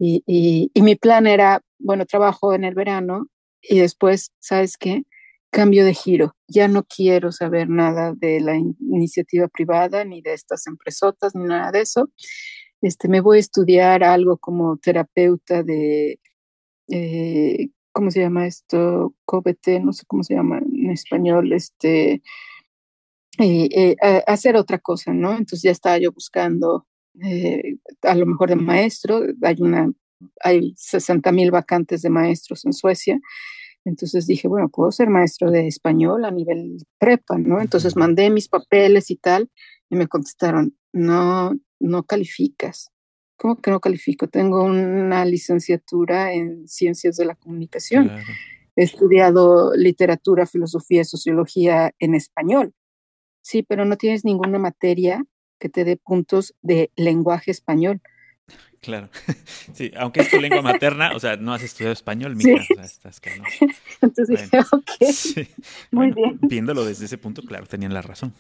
Y, 0.03 0.73
mi 0.75 0.97
plan 0.97 1.27
era, 1.27 1.63
bueno, 1.79 2.07
trabajo 2.07 2.55
en 2.55 2.65
el 2.65 2.75
verano 2.75 3.27
y 3.61 3.81
después, 3.81 4.33
¿sabes 4.39 4.79
qué? 4.79 5.03
Cambio 5.51 5.85
de 5.85 5.93
giro. 5.93 6.35
Ya 6.49 6.69
no 6.69 6.85
quiero 6.85 7.33
saber 7.33 7.69
nada 7.69 8.15
de 8.17 8.41
la 8.41 8.57
iniciativa 8.57 9.49
privada, 9.49 10.05
ni 10.05 10.23
de 10.23 10.33
estas 10.33 10.67
empresotas, 10.67 11.35
ni 11.35 11.45
nada 11.45 11.71
de 11.71 11.83
eso. 11.83 12.11
Este, 12.81 13.09
me 13.09 13.21
voy 13.21 13.37
a 13.39 13.41
estudiar 13.41 14.03
algo 14.03 14.39
como 14.39 14.79
terapeuta 14.79 15.63
de, 15.63 16.19
eh, 16.89 17.69
¿cómo 17.93 18.11
se 18.11 18.21
llama 18.21 18.47
esto? 18.47 19.15
COBT, 19.27 19.81
no 19.83 19.93
sé 19.93 20.05
cómo 20.07 20.23
se 20.23 20.35
llama 20.35 20.59
en 20.61 20.91
español, 20.91 21.53
este, 21.53 22.23
eh, 23.39 23.97
hacer 24.27 24.57
otra 24.57 24.79
cosa, 24.79 25.13
¿no? 25.13 25.33
Entonces 25.33 25.63
ya 25.63 25.73
estaba 25.73 25.99
yo 25.99 26.11
buscando 26.13 26.87
eh, 27.23 27.77
a 28.03 28.15
lo 28.15 28.27
mejor 28.27 28.49
de 28.51 28.57
maestro, 28.57 29.23
hay 29.43 29.57
una, 29.61 29.93
hay 30.43 30.75
60 30.77 31.33
mil 31.33 31.51
vacantes 31.51 32.03
de 32.03 32.11
maestros 32.11 32.65
en 32.65 32.73
Suecia, 32.73 33.21
entonces 33.85 34.27
dije, 34.27 34.47
bueno, 34.47 34.69
puedo 34.69 34.93
ser 34.93 35.09
maestro 35.09 35.51
de 35.51 35.67
español 35.67 36.25
a 36.25 36.31
nivel 36.31 36.79
prepa, 36.99 37.39
¿no? 37.39 37.61
Entonces 37.61 37.97
mandé 37.97 38.31
mis 38.31 38.49
papeles 38.49 39.11
y 39.11 39.17
tal, 39.17 39.51
y 39.89 39.97
me 39.97 40.07
contestaron, 40.07 40.77
no, 40.93 41.55
no 41.79 42.03
calificas. 42.05 42.91
¿Cómo 43.37 43.57
que 43.57 43.71
no 43.71 43.81
califico? 43.81 44.29
Tengo 44.29 44.63
una 44.63 45.25
licenciatura 45.25 46.35
en 46.35 46.69
ciencias 46.69 47.17
de 47.17 47.25
la 47.25 47.35
comunicación. 47.35 48.13
He 48.77 48.83
estudiado 48.83 49.75
literatura, 49.75 50.45
filosofía 50.45 51.01
y 51.01 51.07
sociología 51.07 51.93
en 51.99 52.15
español. 52.15 52.75
Sí, 53.43 53.63
pero 53.63 53.87
no 53.87 53.97
tienes 53.97 54.27
ninguna 54.27 54.59
materia 54.59 55.25
que 55.61 55.69
te 55.69 55.85
dé 55.85 55.97
puntos 55.97 56.55
de 56.63 56.91
lenguaje 56.97 57.53
español. 57.53 58.01
Claro, 58.81 59.11
sí, 59.75 59.93
aunque 59.95 60.21
es 60.21 60.31
tu 60.31 60.41
lengua 60.41 60.63
materna, 60.63 61.13
o 61.15 61.21
sea, 61.21 61.37
no 61.37 61.53
has 61.53 61.63
estudiado 61.63 61.93
español, 61.93 62.35
mira, 62.35 62.63
o 62.63 62.65
sea, 62.65 62.85
estás 62.85 63.21
que 63.21 63.31
no. 63.37 63.45
Entonces 64.01 64.41
dije, 64.51 64.59
ok, 64.73 65.47
muy 65.91 66.13
bien. 66.13 66.39
Viéndolo 66.41 66.85
desde 66.87 67.05
ese 67.05 67.19
punto, 67.19 67.43
claro, 67.43 67.67
tenían 67.67 67.93
la 67.93 68.01
razón. 68.01 68.33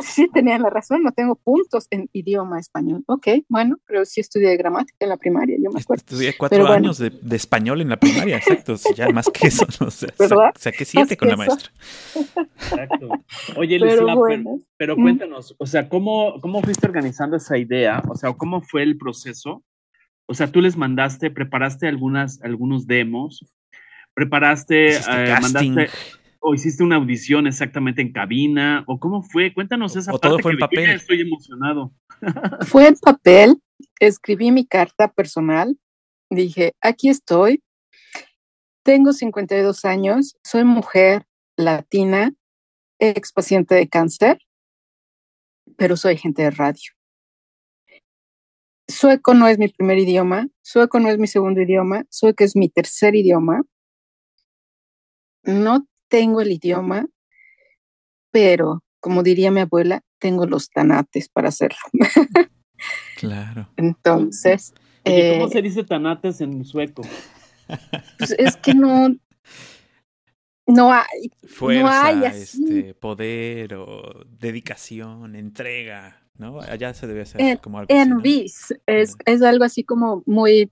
Sí, 0.00 0.28
tenían 0.34 0.62
la 0.62 0.70
razón, 0.70 1.02
no 1.02 1.12
tengo 1.12 1.36
puntos 1.36 1.86
en 1.90 2.10
idioma 2.12 2.58
español. 2.58 3.04
Ok, 3.06 3.28
bueno, 3.48 3.76
pero 3.86 4.04
sí 4.04 4.20
estudié 4.20 4.56
gramática 4.56 4.96
en 5.00 5.08
la 5.10 5.16
primaria, 5.16 5.56
yo 5.62 5.70
me 5.70 5.80
acuerdo. 5.80 6.02
Estudié 6.04 6.36
cuatro 6.36 6.66
años 6.66 6.98
de, 6.98 7.12
español 7.30 7.80
en 7.80 7.88
la 7.88 7.96
primaria, 7.96 8.36
exacto, 8.36 8.74
ya 8.94 9.08
más 9.10 9.30
que 9.30 9.46
eso, 9.46 9.64
no 9.80 9.90
sé, 9.90 10.08
o 10.18 10.58
sea, 10.58 10.72
que 10.72 10.84
siete 10.84 11.16
con 11.16 11.28
la 11.28 11.36
maestra. 11.36 11.70
Exacto. 12.14 13.08
Oye, 13.56 13.78
Lucila, 13.78 14.14
pero, 14.28 14.58
pero, 14.76 14.96
cuéntanos, 14.96 15.54
o 15.56 15.66
sea, 15.66 15.88
¿cómo, 15.88 16.38
¿cómo 16.42 16.60
fuiste 16.60 16.86
organizando 16.86 17.36
esa 17.38 17.56
idea? 17.56 18.02
O 18.08 18.16
sea, 18.16 18.34
¿cómo 18.34 18.60
fue 18.60 18.82
el 18.82 18.98
proceso? 18.98 19.62
O 20.26 20.34
sea, 20.34 20.50
tú 20.50 20.60
les 20.60 20.76
mandaste, 20.76 21.30
preparaste 21.30 21.86
algunas, 21.86 22.42
algunos 22.42 22.86
demos, 22.86 23.44
preparaste, 24.12 24.96
eh, 24.96 25.36
mandaste, 25.40 25.88
o 26.40 26.52
hiciste 26.52 26.82
una 26.82 26.96
audición 26.96 27.46
exactamente 27.46 28.02
en 28.02 28.12
cabina, 28.12 28.82
o 28.86 28.98
cómo 28.98 29.22
fue, 29.22 29.54
cuéntanos 29.54 29.94
esa 29.94 30.10
parte. 30.10 30.28
Todo 30.28 30.38
fue 30.40 30.52
en 30.52 30.58
papel. 30.58 30.90
estoy 30.90 31.20
emocionado. 31.20 31.92
Fue 32.66 32.88
en 32.88 32.96
papel, 32.96 33.62
escribí 34.00 34.50
mi 34.50 34.66
carta 34.66 35.12
personal, 35.12 35.78
dije, 36.30 36.72
aquí 36.80 37.10
estoy, 37.10 37.62
tengo 38.82 39.12
52 39.12 39.84
años, 39.84 40.36
soy 40.42 40.64
mujer 40.64 41.26
latina, 41.58 42.32
ex 42.98 43.32
paciente 43.32 43.74
de 43.74 43.88
cáncer, 43.88 44.38
pero 45.76 45.98
soy 45.98 46.16
gente 46.16 46.42
de 46.42 46.50
radio 46.50 46.95
sueco 48.88 49.34
no 49.34 49.48
es 49.48 49.58
mi 49.58 49.68
primer 49.68 49.98
idioma, 49.98 50.48
sueco 50.62 51.00
no 51.00 51.08
es 51.08 51.18
mi 51.18 51.26
segundo 51.26 51.60
idioma, 51.60 52.04
sueco 52.10 52.44
es 52.44 52.56
mi 52.56 52.68
tercer 52.68 53.14
idioma. 53.14 53.62
No 55.42 55.86
tengo 56.08 56.40
el 56.40 56.52
idioma, 56.52 57.06
pero 58.30 58.82
como 59.00 59.22
diría 59.22 59.50
mi 59.50 59.60
abuela, 59.60 60.02
tengo 60.18 60.46
los 60.46 60.70
tanates 60.70 61.28
para 61.28 61.48
hacerlo. 61.48 61.78
claro. 63.16 63.68
Entonces. 63.76 64.74
¿Cómo 65.04 65.46
eh, 65.46 65.48
se 65.52 65.62
dice 65.62 65.84
tanates 65.84 66.40
en 66.40 66.64
sueco? 66.64 67.02
Pues 68.18 68.34
es 68.38 68.56
que 68.56 68.74
no. 68.74 69.14
No 70.66 70.92
hay. 70.92 71.30
Fuerza, 71.46 72.26
Este, 72.26 72.94
poder 72.94 73.74
o 73.74 74.24
dedicación, 74.28 75.36
entrega. 75.36 76.25
¿No? 76.38 76.60
Allá 76.60 76.94
se 76.94 77.06
debe 77.06 77.22
hacer 77.22 77.60
como 77.60 77.78
algo 77.78 77.92
Envis, 77.92 78.74
es, 78.86 79.16
es 79.24 79.42
algo 79.42 79.64
así 79.64 79.84
como 79.84 80.22
muy 80.26 80.70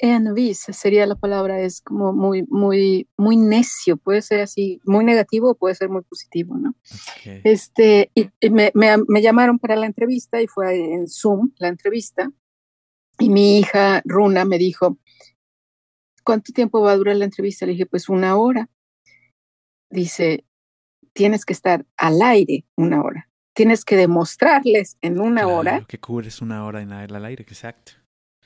envis 0.00 0.66
sería 0.70 1.06
la 1.06 1.14
palabra, 1.14 1.60
es 1.60 1.80
como 1.80 2.12
muy, 2.12 2.44
muy, 2.48 3.08
muy 3.16 3.36
necio, 3.36 3.96
puede 3.96 4.22
ser 4.22 4.40
así, 4.40 4.80
muy 4.84 5.04
negativo 5.04 5.50
o 5.50 5.54
puede 5.54 5.74
ser 5.74 5.88
muy 5.88 6.02
positivo, 6.02 6.56
¿no? 6.58 6.74
Este, 7.24 8.10
y, 8.14 8.28
me, 8.50 8.70
me, 8.74 8.96
me, 9.08 9.22
llamaron 9.22 9.58
para 9.58 9.76
la 9.76 9.86
entrevista 9.86 10.42
y 10.42 10.46
fue 10.46 10.94
en 10.94 11.08
Zoom 11.08 11.52
la 11.56 11.68
entrevista, 11.68 12.30
y 13.18 13.30
mi 13.30 13.58
hija 13.58 14.02
Runa 14.04 14.44
me 14.44 14.58
dijo, 14.58 14.98
¿cuánto 16.24 16.52
tiempo 16.52 16.82
va 16.82 16.92
a 16.92 16.96
durar 16.96 17.16
la 17.16 17.24
entrevista? 17.24 17.64
Le 17.64 17.72
dije, 17.72 17.86
pues 17.86 18.08
una 18.08 18.36
hora. 18.36 18.68
Dice, 19.88 20.44
tienes 21.12 21.44
que 21.44 21.52
estar 21.52 21.86
al 21.96 22.20
aire 22.20 22.66
una 22.76 23.02
hora 23.02 23.30
tienes 23.54 23.84
que 23.84 23.96
demostrarles 23.96 24.98
en 25.00 25.20
una 25.20 25.46
hora. 25.46 25.84
Que 25.88 25.98
cubres 25.98 26.42
una 26.42 26.64
hora 26.66 26.82
en 26.82 26.92
el 26.92 27.24
aire, 27.24 27.42
exacto. 27.42 27.92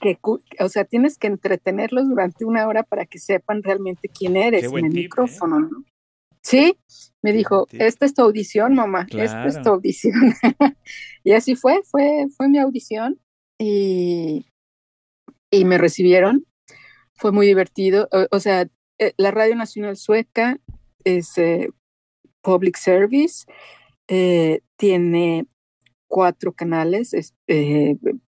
que, 0.00 0.18
o 0.22 0.68
sea, 0.68 0.84
tienes 0.84 1.18
que 1.18 1.26
entretenerlos 1.26 2.08
durante 2.08 2.44
una 2.44 2.68
hora 2.68 2.84
para 2.84 3.06
que 3.06 3.18
sepan 3.18 3.62
realmente 3.62 4.08
quién 4.08 4.36
eres 4.36 4.64
en 4.64 4.78
el 4.78 4.84
¿eh? 4.84 5.02
micrófono, 5.02 5.60
¿no? 5.60 5.84
Sí, 6.40 6.78
me 7.20 7.32
dijo, 7.32 7.66
esta 7.72 8.06
es 8.06 8.14
tu 8.14 8.22
audición, 8.22 8.74
mamá, 8.74 9.06
esta 9.10 9.46
es 9.46 9.60
tu 9.60 9.70
audición. 9.70 10.34
y 11.24 11.32
así 11.32 11.56
fue, 11.56 11.82
fue, 11.82 12.26
fue 12.36 12.48
mi 12.48 12.58
audición 12.58 13.20
y, 13.58 14.46
y 15.50 15.64
me 15.64 15.78
recibieron. 15.78 16.46
Fue 17.14 17.32
muy 17.32 17.46
divertido. 17.46 18.08
O, 18.30 18.38
sea, 18.38 18.68
eh, 18.98 19.12
la 19.16 19.32
Radio 19.32 19.56
Nacional 19.56 19.96
Sueca 19.96 20.58
es 21.02 21.36
eh, 21.38 21.70
public 22.40 22.76
service, 22.76 23.44
tiene 24.78 25.46
cuatro 26.06 26.54
canales 26.54 27.12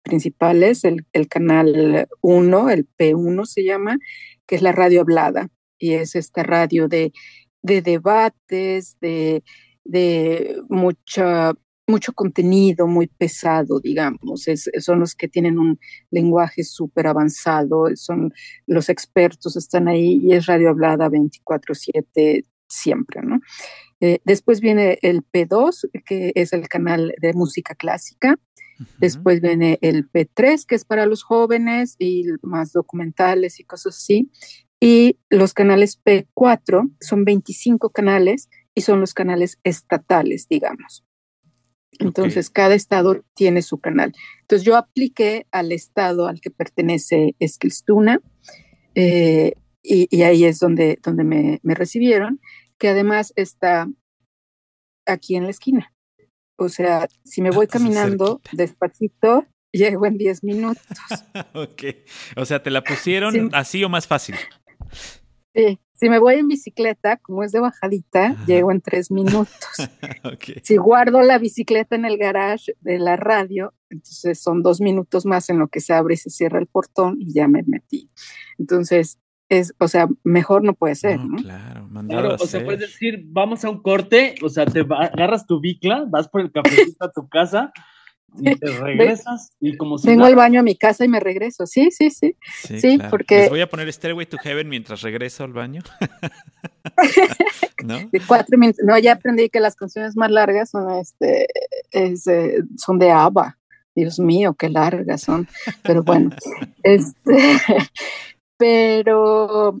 principales, 0.03 0.85
el, 0.85 1.05
el 1.11 1.27
canal 1.27 2.07
1, 2.21 2.69
el 2.69 2.87
P1 2.97 3.45
se 3.45 3.65
llama, 3.65 3.97
que 4.45 4.55
es 4.55 4.61
la 4.61 4.71
radio 4.71 5.01
hablada, 5.01 5.49
y 5.77 5.93
es 5.93 6.15
esta 6.15 6.43
radio 6.43 6.87
de, 6.87 7.11
de 7.61 7.81
debates, 7.81 8.97
de, 9.01 9.43
de 9.83 10.61
mucha, 10.69 11.53
mucho 11.87 12.13
contenido 12.13 12.87
muy 12.87 13.07
pesado, 13.07 13.79
digamos. 13.79 14.45
son 14.79 14.99
los 14.99 15.15
que 15.15 15.27
tienen 15.27 15.59
un 15.59 15.79
lenguaje 16.11 16.63
súper 16.63 17.07
avanzado, 17.07 17.87
son 17.95 18.31
los 18.67 18.89
expertos, 18.89 19.57
están 19.57 19.87
ahí 19.87 20.19
y 20.21 20.33
es 20.33 20.45
radio 20.45 20.69
hablada 20.69 21.09
24/7 21.09 22.45
siempre, 22.67 23.21
¿no? 23.21 23.39
Eh, 23.99 24.19
después 24.25 24.61
viene 24.61 24.99
el 25.01 25.23
P2, 25.23 25.89
que 26.05 26.31
es 26.35 26.53
el 26.53 26.67
canal 26.67 27.13
de 27.21 27.33
música 27.33 27.75
clásica. 27.75 28.39
Después 28.99 29.39
viene 29.39 29.79
el 29.81 30.11
P3, 30.11 30.65
que 30.65 30.75
es 30.75 30.83
para 30.83 31.05
los 31.05 31.23
jóvenes 31.23 31.95
y 31.97 32.25
más 32.41 32.73
documentales 32.73 33.59
y 33.59 33.63
cosas 33.63 33.95
así. 33.95 34.29
Y 34.81 35.17
los 35.29 35.53
canales 35.53 36.01
P4 36.03 36.91
son 36.99 37.23
25 37.23 37.91
canales 37.91 38.49
y 38.73 38.81
son 38.81 38.99
los 38.99 39.13
canales 39.13 39.59
estatales, 39.63 40.47
digamos. 40.49 41.05
Entonces, 41.99 42.49
cada 42.49 42.75
estado 42.75 43.23
tiene 43.33 43.61
su 43.61 43.79
canal. 43.79 44.13
Entonces, 44.41 44.65
yo 44.65 44.75
apliqué 44.75 45.47
al 45.51 45.71
estado 45.71 46.27
al 46.27 46.41
que 46.41 46.51
pertenece 46.51 47.35
Eskilstuna 47.39 48.19
eh, 48.95 49.53
y, 49.87 50.21
ahí 50.23 50.45
es 50.45 50.59
donde, 50.59 50.99
donde 51.03 51.23
me, 51.23 51.59
me 51.63 51.75
recibieron, 51.75 52.39
que 52.77 52.89
además 52.89 53.33
está 53.35 53.87
aquí 55.05 55.35
en 55.35 55.43
la 55.43 55.51
esquina. 55.51 55.93
O 56.57 56.69
sea, 56.69 57.07
si 57.23 57.41
me 57.41 57.51
voy 57.51 57.67
caminando 57.67 58.41
despacito, 58.51 59.45
llego 59.71 60.05
en 60.05 60.17
10 60.17 60.43
minutos. 60.43 60.83
ok. 61.53 61.83
O 62.37 62.45
sea, 62.45 62.63
¿te 62.63 62.71
la 62.71 62.83
pusieron 62.83 63.49
así 63.53 63.83
o 63.83 63.89
más 63.89 64.07
fácil? 64.07 64.35
Sí. 65.53 65.79
Si 65.93 66.09
me 66.09 66.19
voy 66.19 66.35
en 66.35 66.49
bicicleta, 66.49 67.15
como 67.17 67.43
es 67.43 67.53
de 67.53 67.61
bajadita, 67.61 68.35
llego 68.45 68.69
en 68.69 68.81
tres 68.81 69.11
minutos. 69.11 69.57
okay. 70.25 70.55
Si 70.61 70.75
guardo 70.75 71.21
la 71.21 71.37
bicicleta 71.37 71.95
en 71.95 72.03
el 72.03 72.17
garage 72.17 72.73
de 72.81 72.99
la 72.99 73.15
radio, 73.15 73.73
entonces 73.89 74.41
son 74.41 74.61
dos 74.61 74.81
minutos 74.81 75.25
más 75.25 75.49
en 75.49 75.57
lo 75.57 75.69
que 75.69 75.79
se 75.79 75.93
abre 75.93 76.15
y 76.15 76.17
se 76.17 76.29
cierra 76.29 76.59
el 76.59 76.67
portón 76.67 77.15
y 77.21 77.33
ya 77.33 77.47
me 77.47 77.63
metí. 77.63 78.11
Entonces, 78.57 79.19
es, 79.49 79.73
o 79.79 79.87
sea, 79.87 80.07
mejor 80.23 80.63
no 80.63 80.73
puede 80.73 80.95
ser, 80.95 81.19
¿no? 81.19 81.37
Claro, 81.37 81.87
mandado 81.87 82.35
o 82.35 82.47
sea, 82.47 82.63
puedes 82.63 82.81
decir, 82.81 83.23
vamos 83.27 83.63
a 83.63 83.69
un 83.69 83.81
corte, 83.81 84.35
o 84.41 84.49
sea, 84.49 84.65
te 84.65 84.81
agarras 84.81 85.45
tu 85.45 85.59
bicla, 85.59 86.05
vas 86.07 86.27
por 86.27 86.41
el 86.41 86.51
cafecito 86.51 87.05
a 87.05 87.11
tu 87.11 87.27
casa 87.29 87.71
y 88.37 88.55
te 88.55 88.67
regresas 88.67 89.51
y 89.59 89.77
como 89.77 89.97
si 89.97 90.07
Vengo 90.07 90.25
al 90.25 90.35
baño 90.35 90.59
a 90.59 90.63
mi 90.63 90.75
casa 90.75 91.05
y 91.05 91.07
me 91.07 91.19
regreso, 91.19 91.65
sí, 91.67 91.89
sí, 91.91 92.09
sí, 92.09 92.35
sí, 92.53 92.99
porque... 93.09 93.41
Les 93.41 93.49
voy 93.49 93.61
a 93.61 93.69
poner 93.69 93.91
Stairway 93.91 94.25
to 94.25 94.37
Heaven 94.37 94.67
mientras 94.67 95.01
regreso 95.01 95.43
al 95.43 95.53
baño. 95.53 95.81
¿No? 97.83 97.99
De 98.11 98.21
cuatro 98.27 98.57
minutos, 98.57 98.83
no, 98.83 98.97
ya 98.97 99.13
aprendí 99.13 99.49
que 99.49 99.59
las 99.59 99.75
canciones 99.75 100.15
más 100.15 100.31
largas 100.31 100.71
son, 100.71 100.91
este, 100.99 101.47
es, 101.91 102.25
eh, 102.27 102.63
son 102.77 102.99
de 102.99 103.11
ABBA. 103.11 103.57
Dios 103.95 104.19
mío, 104.19 104.55
qué 104.55 104.69
largas 104.69 105.21
son. 105.21 105.47
Pero 105.81 106.03
bueno, 106.03 106.31
este, 106.83 107.37
pero 108.57 109.79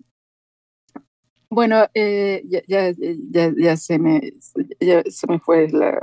bueno, 1.49 1.87
eh, 1.93 2.43
ya, 2.45 2.61
ya, 2.67 3.51
ya, 3.55 3.77
se 3.77 3.97
me, 3.97 4.33
ya 4.79 5.03
se 5.07 5.27
me 5.27 5.39
fue 5.39 5.69
la, 5.69 5.97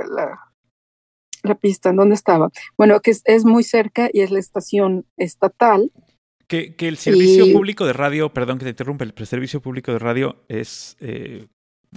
la, 1.43 1.55
pista. 1.55 1.89
¿En 1.89 1.97
dónde 1.97 2.15
estaba? 2.15 2.49
Bueno, 2.77 2.99
que 3.01 3.11
es, 3.23 3.45
muy 3.45 3.63
cerca 3.63 4.09
y 4.11 4.21
es 4.21 4.31
la 4.31 4.39
estación 4.39 5.05
estatal. 5.17 5.91
Que, 6.47 6.75
que 6.75 6.87
el 6.87 6.97
servicio 6.97 7.51
público 7.53 7.85
de 7.85 7.93
radio, 7.93 8.33
perdón 8.33 8.57
que 8.57 8.65
te 8.65 8.71
interrumpa, 8.71 9.05
el 9.05 9.13
servicio 9.27 9.61
público 9.61 9.91
de 9.91 9.99
radio 9.99 10.43
es 10.47 10.97
eh, 10.99 11.47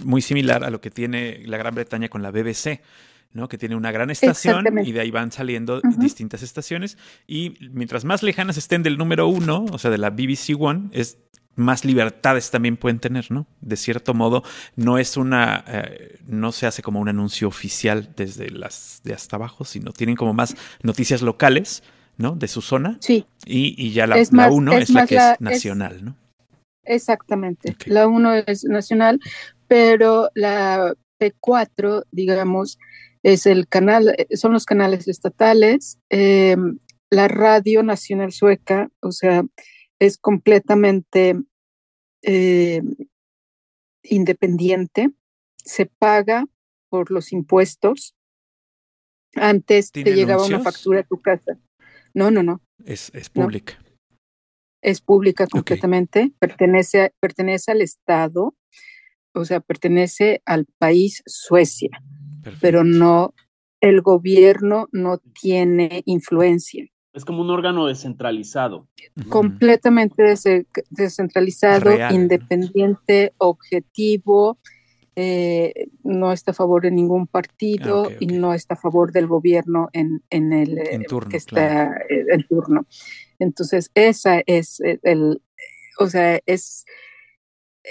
muy 0.03 0.21
similar 0.21 0.63
a 0.63 0.69
lo 0.69 0.81
que 0.81 0.91
tiene 0.91 1.41
la 1.45 1.57
Gran 1.57 1.75
Bretaña 1.75 2.09
con 2.09 2.21
la 2.21 2.31
BBC. 2.31 2.81
¿No? 3.33 3.47
que 3.47 3.57
tiene 3.57 3.75
una 3.75 3.91
gran 3.91 4.09
estación 4.09 4.65
y 4.83 4.91
de 4.91 5.01
ahí 5.01 5.11
van 5.11 5.31
saliendo 5.31 5.81
distintas 5.97 6.43
estaciones. 6.43 6.97
Y 7.27 7.55
mientras 7.71 8.05
más 8.05 8.23
lejanas 8.23 8.57
estén 8.57 8.83
del 8.83 8.97
número 8.97 9.27
uno, 9.27 9.65
o 9.71 9.77
sea, 9.77 9.91
de 9.91 9.97
la 9.97 10.09
BBC 10.09 10.59
One, 10.59 10.89
es 10.91 11.17
más 11.57 11.83
libertades 11.83 12.51
también 12.51 12.77
pueden 12.77 12.99
tener, 12.99 13.31
¿no? 13.31 13.47
De 13.61 13.75
cierto 13.75 14.13
modo, 14.13 14.43
no 14.75 14.97
es 14.97 15.17
una, 15.17 15.65
eh, 15.67 16.19
no 16.27 16.51
se 16.51 16.67
hace 16.67 16.83
como 16.83 16.99
un 16.99 17.09
anuncio 17.09 17.47
oficial 17.47 18.13
desde 18.15 18.51
las 18.51 19.01
de 19.03 19.13
hasta 19.13 19.35
abajo, 19.35 19.65
sino 19.65 19.91
tienen 19.91 20.15
como 20.15 20.33
más 20.33 20.55
noticias 20.83 21.23
locales, 21.23 21.83
¿no? 22.15 22.35
De 22.35 22.47
su 22.47 22.61
zona. 22.61 22.97
Sí. 23.01 23.25
Y, 23.45 23.91
ya 23.91 24.05
la, 24.05 24.17
la 24.31 24.51
uno 24.51 24.73
es, 24.73 24.91
la 24.91 25.07
que 25.07 25.15
es 25.17 25.41
nacional, 25.41 26.05
¿no? 26.05 26.15
Exactamente. 26.83 27.75
La 27.85 28.07
uno 28.07 28.33
es 28.33 28.63
nacional, 28.63 29.19
pero 29.67 30.29
la 30.35 30.93
P4, 31.19 32.03
digamos, 32.11 32.77
es 33.27 33.45
el 33.45 33.67
canal, 33.67 34.15
son 34.35 34.53
los 34.53 34.65
canales 34.65 35.09
estatales. 35.09 35.99
Em, 36.09 36.79
la 37.09 37.27
radio 37.27 37.83
nacional 37.83 38.31
sueca, 38.31 38.89
o 39.01 39.11
sea, 39.11 39.43
es 39.99 40.17
completamente 40.17 41.35
eh, 42.21 42.81
independiente, 44.03 45.09
se 45.57 45.87
paga 45.87 46.45
por 46.89 47.11
los 47.11 47.33
impuestos. 47.33 48.15
Antes 49.35 49.91
te 49.91 50.03
llegaba 50.15 50.45
una 50.45 50.61
factura 50.61 51.01
a 51.01 51.03
tu 51.03 51.21
casa. 51.21 51.59
No, 52.13 52.31
no, 52.31 52.43
no. 52.43 52.61
Es, 52.85 53.11
es 53.13 53.29
pública. 53.29 53.77
Es 54.81 55.01
pública 55.01 55.47
completamente, 55.47 56.31
pertenece, 56.39 57.11
pertenece 57.19 57.71
al 57.71 57.81
Estado, 57.81 58.55
o 59.33 59.43
sea, 59.43 59.59
pertenece 59.59 60.41
al 60.45 60.65
país 60.77 61.23
Suecia, 61.25 61.89
pero 62.61 62.83
no, 62.83 63.33
el 63.81 64.01
gobierno 64.01 64.87
no 64.91 65.19
tiene 65.39 66.03
influencia. 66.05 66.85
Es 67.13 67.25
como 67.25 67.41
un 67.41 67.49
órgano 67.49 67.87
descentralizado. 67.87 68.87
Completamente 69.29 70.35
descentralizado, 70.91 71.91
independiente, 72.11 73.33
objetivo, 73.39 74.59
eh, 75.15 75.87
no 76.03 76.31
está 76.31 76.51
a 76.51 76.53
favor 76.53 76.83
de 76.83 76.91
ningún 76.91 77.25
partido 77.25 78.05
ah, 78.07 78.13
y 78.19 78.27
no 78.27 78.53
está 78.53 78.75
a 78.75 78.77
favor 78.77 79.11
del 79.11 79.25
gobierno 79.25 79.89
en, 79.93 80.21
en 80.29 80.53
el 80.53 80.77
en 80.77 81.05
turno, 81.05 81.31
que 81.31 81.37
está 81.37 81.91
en 82.07 82.43
turno. 82.47 82.85
Entonces, 83.39 83.89
esa 83.95 84.43
es 84.45 84.79
el, 85.01 85.41
o 85.97 86.05
sea, 86.05 86.39
es, 86.45 86.85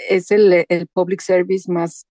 es 0.09 0.31
el, 0.31 0.65
el 0.69 0.87
public 0.87 1.19
service 1.19 1.69
más 1.69 2.05
eh, 2.05 2.06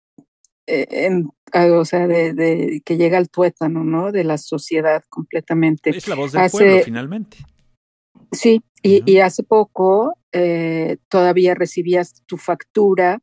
en, 0.67 1.31
ah, 1.53 1.67
o 1.73 1.85
sea, 1.85 2.07
de, 2.07 2.83
que 2.85 2.97
llega 2.97 3.19
al 3.19 3.31
tuétano, 3.31 3.85
¿no? 3.85 4.13
De 4.13 4.25
la 4.25 4.39
sociedad 4.39 5.03
completamente. 5.09 5.91
Es 5.91 6.09
la 6.09 6.15
voz 6.15 6.33
del 6.33 6.51
pueblo, 6.51 6.83
finalmente. 6.85 7.39
Sí, 8.33 8.63
y, 8.83 9.19
hace 9.19 9.43
poco 9.43 10.15
eh, 10.33 10.97
todavía 11.09 11.55
recibías 11.55 12.23
tu 12.27 12.37
factura 12.37 13.21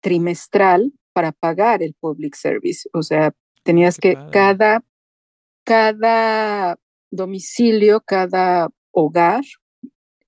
trimestral 0.00 0.92
para 1.12 1.32
pagar 1.32 1.82
el 1.82 1.94
public 1.94 2.34
service. 2.34 2.88
O 2.92 3.02
sea, 3.02 3.34
tenías 3.62 3.98
que 3.98 4.16
cada, 4.30 4.84
cada 5.64 6.78
domicilio, 7.10 8.02
cada 8.06 8.68
hogar 8.92 9.42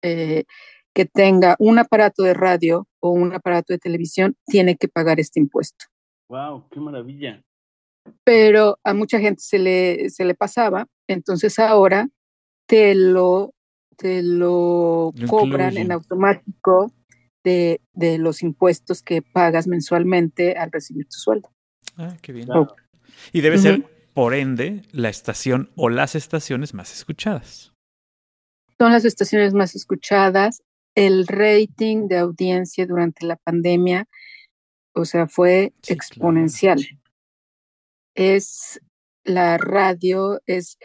eh, 0.02 0.44
que 0.92 1.04
tenga 1.04 1.56
un 1.58 1.78
aparato 1.78 2.22
de 2.22 2.34
radio 2.34 2.88
o 3.00 3.10
un 3.10 3.34
aparato 3.34 3.72
de 3.72 3.78
televisión 3.78 4.36
tiene 4.46 4.76
que 4.76 4.88
pagar 4.88 5.20
este 5.20 5.40
impuesto. 5.40 5.86
Wow, 6.28 6.68
qué 6.70 6.80
maravilla. 6.80 7.42
Pero 8.24 8.78
a 8.84 8.94
mucha 8.94 9.18
gente 9.18 9.42
se 9.42 9.58
le, 9.58 10.10
se 10.10 10.24
le 10.24 10.34
pasaba, 10.34 10.86
entonces 11.08 11.58
ahora 11.58 12.08
te 12.66 12.94
lo, 12.94 13.54
te 13.96 14.22
lo, 14.22 15.12
cobran 15.28 15.76
en 15.76 15.92
automático 15.92 16.92
de, 17.42 17.80
de, 17.92 18.18
los 18.18 18.42
impuestos 18.42 19.02
que 19.02 19.22
pagas 19.22 19.66
mensualmente 19.66 20.56
al 20.56 20.70
recibir 20.72 21.06
tu 21.06 21.18
sueldo. 21.18 21.50
Ah, 21.96 22.16
qué 22.20 22.32
bien. 22.32 22.48
Y 23.32 23.40
debe 23.40 23.58
ser, 23.58 23.84
por 24.12 24.34
ende, 24.34 24.82
la 24.92 25.08
estación 25.08 25.70
o 25.76 25.88
las 25.88 26.14
estaciones 26.14 26.74
más 26.74 26.92
escuchadas. 26.92 27.72
Son 28.78 28.92
las 28.92 29.04
estaciones 29.04 29.54
más 29.54 29.74
escuchadas. 29.74 30.62
El 30.94 31.26
rating 31.26 32.08
de 32.08 32.18
audiencia 32.18 32.86
durante 32.86 33.26
la 33.26 33.36
pandemia, 33.36 34.08
o 34.96 35.04
sea, 35.04 35.28
fue 35.28 35.74
exponencial. 35.86 36.80
Es 38.14 38.80
la 39.24 39.58
radio, 39.58 40.40
es 40.46 40.78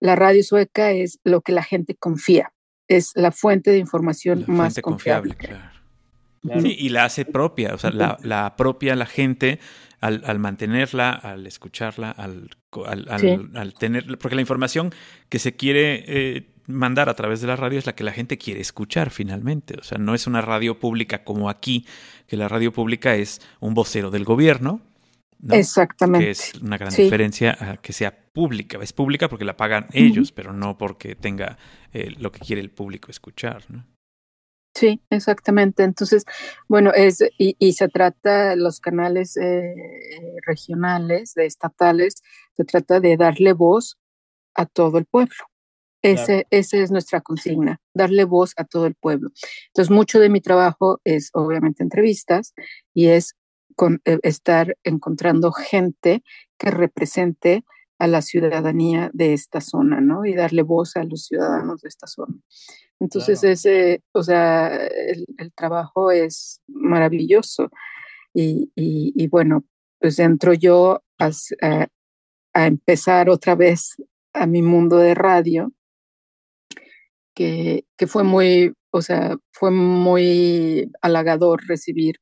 la 0.00 0.16
radio 0.16 0.42
sueca 0.42 0.92
es 0.92 1.20
lo 1.24 1.42
que 1.42 1.52
la 1.52 1.62
gente 1.62 1.94
confía, 1.94 2.52
es 2.88 3.12
la 3.14 3.32
fuente 3.32 3.70
de 3.70 3.78
información 3.78 4.44
más 4.46 4.80
confiable. 4.80 5.36
y 6.42 6.88
la 6.88 7.04
hace 7.04 7.24
propia, 7.26 7.74
o 7.74 7.78
sea, 7.78 7.90
la, 7.90 8.18
la 8.22 8.46
apropia 8.46 8.96
la 8.96 9.06
gente 9.06 9.60
al, 10.00 10.38
mantenerla, 10.38 11.12
al 11.12 11.46
escucharla, 11.46 12.10
al, 12.10 12.50
al, 12.98 13.74
tener, 13.74 14.18
porque 14.18 14.34
la 14.34 14.42
información 14.42 14.92
que 15.28 15.38
se 15.38 15.56
quiere 15.56 16.04
eh, 16.06 16.53
mandar 16.66 17.08
a 17.08 17.14
través 17.14 17.40
de 17.40 17.46
la 17.46 17.56
radio 17.56 17.78
es 17.78 17.86
la 17.86 17.94
que 17.94 18.04
la 18.04 18.12
gente 18.12 18.38
quiere 18.38 18.60
escuchar 18.60 19.10
finalmente. 19.10 19.76
O 19.78 19.82
sea, 19.82 19.98
no 19.98 20.14
es 20.14 20.26
una 20.26 20.40
radio 20.40 20.78
pública 20.78 21.24
como 21.24 21.48
aquí, 21.48 21.86
que 22.26 22.36
la 22.36 22.48
radio 22.48 22.72
pública 22.72 23.14
es 23.14 23.40
un 23.60 23.74
vocero 23.74 24.10
del 24.10 24.24
gobierno. 24.24 24.80
Exactamente. 25.50 26.24
Que 26.24 26.30
es 26.30 26.54
una 26.54 26.78
gran 26.78 26.94
diferencia 26.94 27.56
a 27.60 27.76
que 27.76 27.92
sea 27.92 28.16
pública. 28.32 28.78
Es 28.80 28.92
pública 28.92 29.28
porque 29.28 29.44
la 29.44 29.56
pagan 29.56 29.86
ellos, 29.92 30.32
pero 30.32 30.52
no 30.52 30.78
porque 30.78 31.14
tenga 31.14 31.58
eh, 31.92 32.14
lo 32.18 32.32
que 32.32 32.40
quiere 32.40 32.62
el 32.62 32.70
público 32.70 33.10
escuchar. 33.10 33.62
¿no? 33.68 33.84
Sí, 34.74 35.00
exactamente. 35.10 35.84
Entonces, 35.84 36.24
bueno, 36.66 36.92
es 36.92 37.22
y, 37.38 37.72
se 37.74 37.88
trata 37.88 38.56
los 38.56 38.80
canales 38.80 39.36
eh, 39.36 39.74
regionales, 40.44 41.34
de 41.34 41.46
estatales, 41.46 42.22
se 42.56 42.64
trata 42.64 42.98
de 43.00 43.16
darle 43.16 43.52
voz 43.52 43.98
a 44.54 44.66
todo 44.66 44.98
el 44.98 45.04
pueblo. 45.04 45.36
Ese, 46.04 46.46
Esa 46.50 46.76
es 46.76 46.90
nuestra 46.90 47.22
consigna, 47.22 47.80
darle 47.94 48.24
voz 48.24 48.52
a 48.58 48.64
todo 48.64 48.84
el 48.84 48.94
pueblo. 48.94 49.30
Entonces, 49.68 49.90
mucho 49.90 50.20
de 50.20 50.28
mi 50.28 50.42
trabajo 50.42 51.00
es 51.04 51.30
obviamente 51.32 51.82
entrevistas 51.82 52.52
y 52.92 53.06
es 53.06 53.34
con, 53.74 54.02
eh, 54.04 54.18
estar 54.22 54.76
encontrando 54.84 55.50
gente 55.50 56.22
que 56.58 56.70
represente 56.70 57.64
a 57.98 58.06
la 58.06 58.20
ciudadanía 58.20 59.10
de 59.14 59.32
esta 59.32 59.62
zona, 59.62 60.02
¿no? 60.02 60.26
Y 60.26 60.34
darle 60.34 60.60
voz 60.60 60.94
a 60.96 61.04
los 61.04 61.24
ciudadanos 61.24 61.80
de 61.80 61.88
esta 61.88 62.06
zona. 62.06 62.34
Entonces, 63.00 63.42
ese, 63.42 64.02
o 64.12 64.22
sea, 64.22 64.76
el, 64.76 65.52
trabajo 65.54 66.10
es 66.10 66.60
maravilloso. 66.66 67.70
Y, 68.34 68.70
y, 68.74 69.26
bueno, 69.28 69.64
pues 70.00 70.18
entro 70.18 70.52
yo 70.52 71.02
a, 71.18 71.30
a, 72.52 72.66
empezar 72.66 73.30
otra 73.30 73.54
vez 73.54 73.94
a 74.34 74.46
mi 74.46 74.60
mundo 74.60 74.98
de 74.98 75.14
radio, 75.14 75.72
que, 77.34 77.84
que 77.96 78.06
fue 78.06 78.24
muy, 78.24 78.74
o 78.90 79.02
sea, 79.02 79.36
fue 79.52 79.70
muy 79.70 80.90
halagador 81.02 81.66
recibir 81.66 82.20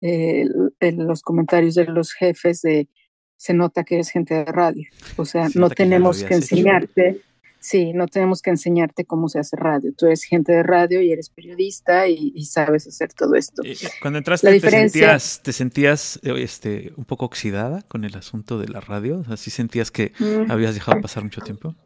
eh, 0.00 0.46
los 0.80 1.22
comentarios 1.22 1.74
de 1.74 1.86
los 1.86 2.12
jefes 2.12 2.62
de 2.62 2.88
se 3.36 3.54
nota 3.54 3.84
que 3.84 3.96
eres 3.96 4.10
gente 4.10 4.34
de 4.34 4.44
radio. 4.44 4.88
O 5.16 5.24
sea, 5.24 5.48
no 5.54 5.68
tenemos 5.68 6.22
que 6.22 6.34
enseñarte 6.34 7.20
Sí, 7.62 7.92
no 7.92 8.08
tenemos 8.08 8.42
que 8.42 8.50
enseñarte 8.50 9.04
cómo 9.04 9.28
se 9.28 9.38
hace 9.38 9.54
radio. 9.54 9.92
Tú 9.96 10.06
eres 10.06 10.24
gente 10.24 10.50
de 10.50 10.64
radio 10.64 11.00
y 11.00 11.12
eres 11.12 11.30
periodista 11.30 12.08
y, 12.08 12.44
sabes 12.44 12.88
hacer 12.88 13.12
todo 13.12 13.36
esto. 13.36 13.62
Eh, 13.64 13.76
cuando 14.00 14.18
entraste, 14.18 14.58
¿te, 14.58 14.68
sentías, 14.68 15.40
¿te 15.44 15.52
sentías 15.52 16.18
este, 16.24 16.92
un 16.96 17.04
poco 17.04 17.24
oxidada 17.24 17.82
con 17.82 18.04
el 18.04 18.16
asunto 18.16 18.58
de 18.58 18.66
la 18.66 18.80
radio? 18.80 19.22
¿Así 19.28 19.52
sentías 19.52 19.92
que 19.92 20.12
mm. 20.18 20.50
habías 20.50 20.74
dejado 20.74 21.00
pasar 21.00 21.22
mucho 21.22 21.40
tiempo? 21.40 21.76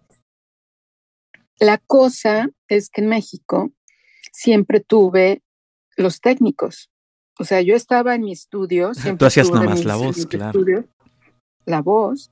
La 1.58 1.78
cosa 1.78 2.48
es 2.68 2.90
que 2.90 3.00
en 3.00 3.08
México 3.08 3.70
siempre 4.32 4.80
tuve 4.80 5.42
los 5.96 6.20
técnicos. 6.20 6.90
O 7.38 7.44
sea, 7.44 7.60
yo 7.60 7.74
estaba 7.74 8.14
en 8.14 8.22
mi 8.22 8.32
estudio. 8.32 8.92
Tú 9.18 9.26
hacías 9.26 9.50
nomás 9.50 9.84
la 9.84 9.96
voz, 9.96 10.26
claro. 10.26 10.60
la 11.64 11.82
voz 11.82 12.30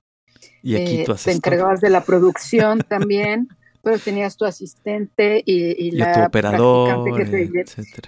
y 0.63 0.77
aquí 0.77 1.01
eh, 1.03 1.07
Te 1.23 1.33
encargabas 1.33 1.81
de 1.81 1.91
la 1.91 2.05
producción 2.05 2.81
también, 2.89 3.49
pero 3.83 3.99
tenías 3.99 4.37
tu 4.37 4.45
asistente 4.45 5.43
y, 5.45 5.91
la 5.93 6.13
tu 6.13 6.21
operador, 6.23 7.05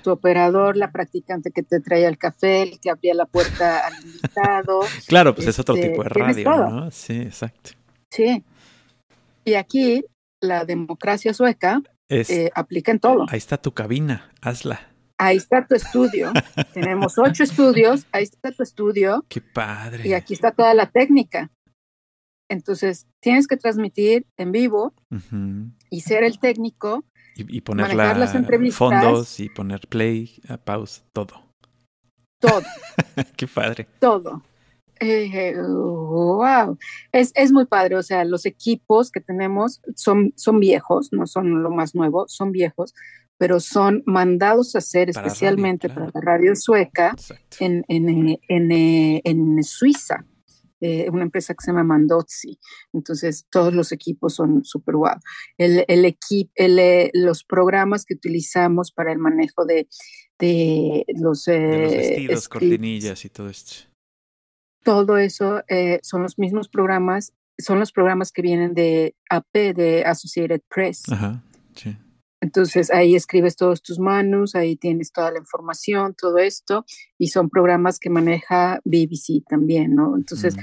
tu 0.02 0.10
operador, 0.10 0.76
la 0.76 0.90
practicante 0.90 1.50
que 1.50 1.62
te 1.62 1.80
traía 1.80 2.08
el 2.08 2.18
café, 2.18 2.62
el 2.62 2.80
que 2.80 2.90
abría 2.90 3.14
la 3.14 3.26
puerta 3.26 3.86
al 3.86 3.94
invitado. 4.04 4.80
Claro, 5.06 5.34
pues 5.34 5.48
es 5.48 5.58
otro 5.58 5.74
este, 5.74 5.90
tipo 5.90 6.02
de 6.02 6.08
radio, 6.08 6.50
¿no? 6.50 6.90
Sí, 6.90 7.20
exacto. 7.20 7.70
Sí. 8.10 8.42
Y 9.44 9.54
aquí 9.54 10.04
la 10.46 10.64
democracia 10.64 11.34
sueca 11.34 11.82
eh, 12.08 12.50
aplica 12.54 12.92
en 12.92 13.00
todo. 13.00 13.26
Ahí 13.28 13.38
está 13.38 13.56
tu 13.58 13.72
cabina, 13.72 14.30
hazla. 14.40 14.80
Ahí 15.18 15.36
está 15.36 15.66
tu 15.66 15.74
estudio. 15.74 16.32
Tenemos 16.74 17.18
ocho 17.18 17.42
estudios. 17.42 18.06
Ahí 18.12 18.24
está 18.24 18.52
tu 18.52 18.62
estudio. 18.62 19.24
Qué 19.28 19.40
padre. 19.40 20.06
Y 20.06 20.12
aquí 20.12 20.34
está 20.34 20.52
toda 20.52 20.74
la 20.74 20.86
técnica. 20.86 21.50
Entonces, 22.48 23.06
tienes 23.20 23.48
que 23.48 23.56
transmitir 23.56 24.26
en 24.36 24.52
vivo 24.52 24.94
y 25.90 26.00
ser 26.02 26.22
el 26.22 26.38
técnico. 26.38 27.04
Y, 27.34 27.60
poner 27.60 27.94
las 27.94 28.34
entrevistas, 28.34 28.78
fondos 28.78 29.40
y 29.40 29.48
poner 29.50 29.80
play, 29.88 30.40
pause, 30.64 31.04
todo. 31.12 31.44
Todo. 32.38 32.62
Qué 33.36 33.46
padre. 33.46 33.88
Todo. 33.98 34.42
Eh, 35.00 35.54
wow. 35.56 36.78
Es, 37.12 37.32
es, 37.34 37.52
muy 37.52 37.66
padre. 37.66 37.96
O 37.96 38.02
sea, 38.02 38.24
los 38.24 38.46
equipos 38.46 39.10
que 39.10 39.20
tenemos 39.20 39.80
son, 39.94 40.32
son 40.36 40.60
viejos, 40.60 41.12
no 41.12 41.26
son 41.26 41.62
lo 41.62 41.70
más 41.70 41.94
nuevo, 41.94 42.26
son 42.28 42.52
viejos, 42.52 42.94
pero 43.38 43.60
son 43.60 44.02
mandados 44.06 44.74
a 44.74 44.78
hacer 44.78 45.10
especialmente 45.10 45.88
para 45.88 46.10
la 46.14 46.20
radio 46.20 46.56
sueca 46.56 47.14
en, 47.60 47.84
en, 47.88 48.38
en, 48.48 49.20
en 49.24 49.64
Suiza. 49.64 50.24
Eh, 50.80 51.08
una 51.10 51.22
empresa 51.22 51.54
que 51.54 51.64
se 51.64 51.70
llama 51.70 51.84
Mandozzi. 51.84 52.58
Entonces, 52.92 53.46
todos 53.50 53.72
los 53.72 53.92
equipos 53.92 54.34
son 54.34 54.62
super 54.62 54.94
guau. 54.94 55.18
El, 55.56 55.86
el 55.88 56.04
equipo, 56.04 56.52
eh, 56.56 57.10
los 57.14 57.44
programas 57.44 58.04
que 58.04 58.12
utilizamos 58.12 58.92
para 58.92 59.10
el 59.10 59.18
manejo 59.18 59.64
de, 59.64 59.88
de 60.38 61.06
los, 61.18 61.48
eh, 61.48 61.56
vestidos, 61.56 62.48
cortinillas 62.48 63.24
y 63.24 63.30
todo 63.30 63.48
esto. 63.48 63.88
Todo 64.86 65.18
eso 65.18 65.62
son 66.02 66.22
los 66.22 66.38
mismos 66.38 66.68
programas, 66.68 67.34
son 67.58 67.80
los 67.80 67.90
programas 67.90 68.30
que 68.30 68.40
vienen 68.40 68.72
de 68.72 69.16
AP, 69.28 69.74
de 69.74 70.04
Associated 70.06 70.62
Press. 70.72 71.02
Ajá, 71.10 71.42
sí. 71.74 71.96
Entonces 72.40 72.92
ahí 72.92 73.16
escribes 73.16 73.56
todos 73.56 73.82
tus 73.82 73.98
manos, 73.98 74.54
ahí 74.54 74.76
tienes 74.76 75.10
toda 75.10 75.32
la 75.32 75.38
información, 75.38 76.14
todo 76.14 76.38
esto, 76.38 76.84
y 77.18 77.28
son 77.28 77.48
programas 77.48 77.98
que 77.98 78.10
maneja 78.10 78.80
BBC 78.84 79.42
también, 79.48 79.96
¿no? 79.96 80.14
Entonces, 80.16 80.54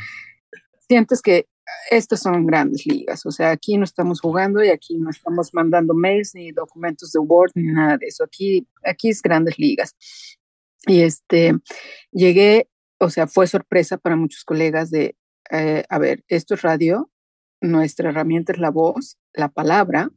sientes 0.88 1.22
que 1.22 1.48
estas 1.92 2.22
son 2.22 2.46
grandes 2.46 2.86
ligas, 2.86 3.26
o 3.26 3.32
sea, 3.32 3.50
aquí 3.50 3.78
no 3.78 3.84
estamos 3.84 4.22
jugando 4.22 4.64
y 4.64 4.70
aquí 4.70 4.98
no 4.98 5.10
estamos 5.10 5.54
mandando 5.54 5.94
mails 5.94 6.36
ni 6.36 6.52
documentos 6.52 7.12
de 7.12 7.20
Word 7.20 7.52
ni 7.56 7.72
nada 7.74 7.98
de 7.98 8.06
eso, 8.06 8.24
aquí, 8.24 8.66
aquí 8.86 9.10
es 9.10 9.22
grandes 9.22 9.60
ligas. 9.60 9.96
Y 10.86 11.02
este, 11.02 11.54
llegué, 12.12 12.70
o 13.04 13.10
sea, 13.10 13.28
fue 13.28 13.48
sorpresa 13.48 13.98
para 13.98 14.16
muchos 14.16 14.44
colegas 14.44 14.90
de, 14.90 15.16
eh, 15.52 15.84
a 15.90 16.00
ver, 16.00 16.24
esto 16.28 16.54
es 16.54 16.62
radio, 16.62 17.12
nuestra 17.62 18.10
herramienta 18.10 18.54
es 18.54 18.60
la 18.60 18.72
voz, 18.72 19.18
la 19.34 19.50
palabra, 19.50 20.10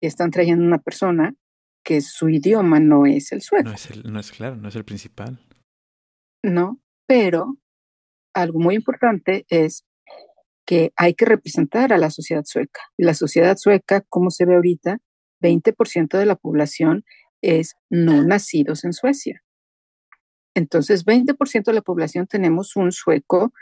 están 0.00 0.30
trayendo 0.30 0.64
una 0.64 0.78
persona 0.78 1.34
que 1.82 2.00
su 2.00 2.28
idioma 2.28 2.78
no 2.80 3.06
es 3.06 3.32
el 3.32 3.40
sueco. 3.42 3.70
No 3.70 3.74
es, 3.74 3.90
el, 3.90 4.12
no 4.12 4.20
es 4.20 4.32
claro, 4.32 4.56
no 4.56 4.68
es 4.68 4.76
el 4.76 4.84
principal. 4.84 5.38
No, 6.42 6.80
pero 7.06 7.56
algo 8.34 8.58
muy 8.58 8.74
importante 8.74 9.46
es 9.48 9.84
que 10.66 10.92
hay 10.96 11.14
que 11.14 11.24
representar 11.24 11.92
a 11.92 11.98
la 11.98 12.10
sociedad 12.10 12.44
sueca. 12.44 12.80
Y 12.98 13.04
la 13.04 13.14
sociedad 13.14 13.56
sueca, 13.56 14.02
como 14.08 14.30
se 14.30 14.44
ve 14.44 14.56
ahorita, 14.56 14.98
20% 15.40 16.18
de 16.18 16.26
la 16.26 16.36
población 16.36 17.04
es 17.40 17.76
no 17.88 18.24
nacidos 18.24 18.84
en 18.84 18.92
Suecia. 18.92 19.42
Entonces, 20.56 21.04
20% 21.04 21.64
de 21.64 21.72
la 21.72 21.82
población 21.82 22.26
tenemos 22.26 22.76
un 22.76 22.90
sueco 22.90 23.52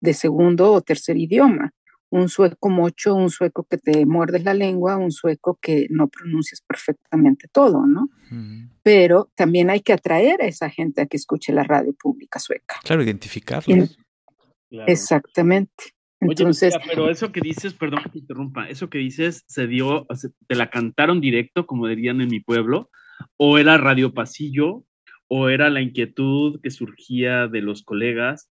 de 0.00 0.12
segundo 0.12 0.72
o 0.72 0.80
tercer 0.80 1.16
idioma 1.16 1.72
un 2.12 2.28
sueco 2.28 2.68
mocho, 2.68 3.14
un 3.14 3.30
sueco 3.30 3.64
que 3.64 3.78
te 3.78 4.04
muerdes 4.04 4.44
la 4.44 4.52
lengua, 4.52 4.98
un 4.98 5.10
sueco 5.10 5.58
que 5.60 5.86
no 5.88 6.08
pronuncias 6.08 6.60
perfectamente 6.60 7.48
todo, 7.50 7.86
¿no? 7.86 8.10
Pero 8.82 9.30
también 9.34 9.70
hay 9.70 9.80
que 9.80 9.94
atraer 9.94 10.42
a 10.42 10.46
esa 10.46 10.68
gente 10.68 11.00
a 11.00 11.06
que 11.06 11.16
escuche 11.16 11.54
la 11.54 11.64
radio 11.64 11.94
pública 11.94 12.38
sueca. 12.38 12.76
Claro, 12.84 13.02
identificarlos. 13.02 13.98
Exactamente. 14.86 15.94
Entonces, 16.20 16.74
pero 16.86 17.08
eso 17.08 17.32
que 17.32 17.40
dices, 17.40 17.72
perdón 17.72 18.02
que 18.02 18.10
te 18.10 18.18
interrumpa, 18.18 18.68
eso 18.68 18.90
que 18.90 18.98
dices 18.98 19.42
se 19.46 19.66
dio, 19.66 20.06
te 20.46 20.54
la 20.54 20.68
cantaron 20.68 21.18
directo, 21.18 21.66
como 21.66 21.88
dirían 21.88 22.20
en 22.20 22.28
mi 22.28 22.40
pueblo, 22.40 22.90
o 23.38 23.56
era 23.56 23.78
radio 23.78 24.12
pasillo, 24.12 24.84
o 25.34 25.48
era 25.48 25.70
la 25.70 25.80
inquietud 25.80 26.60
que 26.60 26.70
surgía 26.70 27.48
de 27.48 27.62
los 27.62 27.82
colegas, 27.82 28.50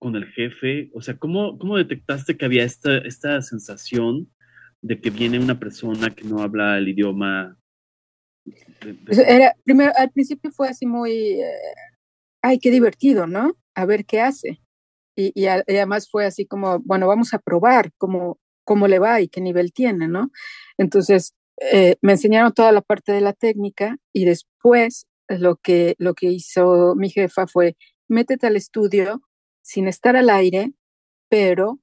con 0.00 0.16
el 0.16 0.26
jefe? 0.26 0.90
O 0.92 1.00
sea, 1.00 1.16
¿cómo, 1.18 1.56
cómo 1.56 1.76
detectaste 1.76 2.36
que 2.36 2.44
había 2.44 2.64
esta, 2.64 2.98
esta 2.98 3.40
sensación 3.42 4.28
de 4.82 5.00
que 5.00 5.10
viene 5.10 5.38
una 5.38 5.60
persona 5.60 6.10
que 6.10 6.24
no 6.24 6.40
habla 6.40 6.78
el 6.78 6.88
idioma 6.88 7.56
Era, 9.08 9.54
primero, 9.62 9.92
al 9.96 10.10
principio 10.10 10.50
fue 10.50 10.68
así 10.68 10.84
muy, 10.84 11.12
eh, 11.12 11.74
ay, 12.42 12.58
qué 12.58 12.72
divertido, 12.72 13.28
¿no? 13.28 13.56
A 13.76 13.86
ver 13.86 14.04
qué 14.04 14.20
hace. 14.20 14.60
Y, 15.14 15.30
y, 15.32 15.46
además 15.46 16.10
fue 16.10 16.26
así 16.26 16.44
como, 16.44 16.80
bueno, 16.80 17.06
vamos 17.06 17.34
a 17.34 17.38
probar 17.38 17.92
cómo, 17.98 18.40
cómo 18.64 18.88
le 18.88 18.98
va 18.98 19.20
y 19.20 19.28
qué 19.28 19.40
nivel 19.40 19.72
tiene, 19.72 20.08
¿no? 20.08 20.32
Entonces, 20.76 21.36
eh, 21.60 21.94
me 22.02 22.14
enseñaron 22.14 22.52
toda 22.52 22.72
la 22.72 22.80
parte 22.80 23.12
de 23.12 23.20
la 23.20 23.32
técnica 23.32 23.96
y 24.12 24.24
después 24.24 25.06
lo 25.28 25.56
que, 25.56 25.94
lo 25.98 26.14
que 26.14 26.26
hizo 26.26 26.94
mi 26.94 27.10
jefa 27.10 27.46
fue, 27.46 27.76
métete 28.08 28.46
al 28.46 28.56
estudio 28.56 29.22
sin 29.62 29.88
estar 29.88 30.16
al 30.16 30.30
aire, 30.30 30.72
pero 31.28 31.80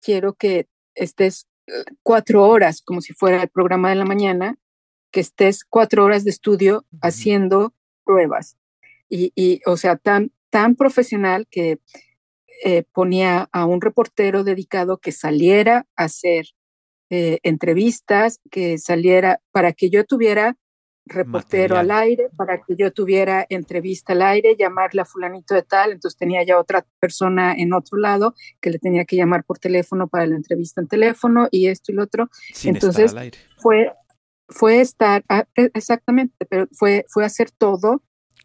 quiero 0.00 0.34
que 0.34 0.66
estés 0.94 1.46
eh, 1.66 1.84
cuatro 2.02 2.44
horas, 2.46 2.82
como 2.82 3.00
si 3.00 3.12
fuera 3.12 3.42
el 3.42 3.48
programa 3.48 3.90
de 3.90 3.96
la 3.96 4.04
mañana, 4.04 4.58
que 5.12 5.20
estés 5.20 5.64
cuatro 5.64 6.04
horas 6.04 6.24
de 6.24 6.30
estudio 6.30 6.86
haciendo 7.00 7.74
pruebas. 8.04 8.56
Y, 9.08 9.32
y 9.34 9.60
o 9.66 9.76
sea, 9.76 9.96
tan, 9.96 10.32
tan 10.50 10.74
profesional 10.74 11.46
que 11.50 11.78
eh, 12.64 12.84
ponía 12.92 13.48
a 13.52 13.66
un 13.66 13.80
reportero 13.80 14.44
dedicado 14.44 14.98
que 14.98 15.12
saliera 15.12 15.86
a 15.96 16.04
hacer 16.04 16.46
eh, 17.10 17.40
entrevistas, 17.42 18.40
que 18.50 18.78
saliera 18.78 19.40
para 19.50 19.72
que 19.72 19.90
yo 19.90 20.04
tuviera 20.04 20.56
reportero 21.04 21.76
al 21.76 21.90
aire, 21.90 22.28
para 22.36 22.58
que 22.58 22.76
yo 22.76 22.92
tuviera 22.92 23.44
entrevista 23.48 24.12
al 24.12 24.22
aire, 24.22 24.56
llamarle 24.56 25.02
a 25.02 25.04
fulanito 25.04 25.54
de 25.54 25.62
tal, 25.62 25.92
entonces 25.92 26.16
tenía 26.16 26.44
ya 26.44 26.58
otra 26.58 26.86
persona 27.00 27.54
en 27.54 27.72
otro 27.72 27.98
lado 27.98 28.34
que 28.60 28.70
le 28.70 28.78
tenía 28.78 29.04
que 29.04 29.16
llamar 29.16 29.44
por 29.44 29.58
teléfono 29.58 30.06
para 30.08 30.26
la 30.26 30.36
entrevista 30.36 30.80
en 30.80 30.88
teléfono 30.88 31.48
y 31.50 31.66
esto 31.66 31.92
y 31.92 31.96
lo 31.96 32.04
otro. 32.04 32.28
entonces 32.64 33.14
fue 33.58 33.92
fue 34.48 34.80
estar 34.80 35.24
ah, 35.28 35.44
e, 35.56 35.70
exactamente, 35.74 36.46
pero 36.46 36.68
fue 36.72 37.04
fue 37.08 37.24
hacer 37.24 37.50
todo 37.50 38.02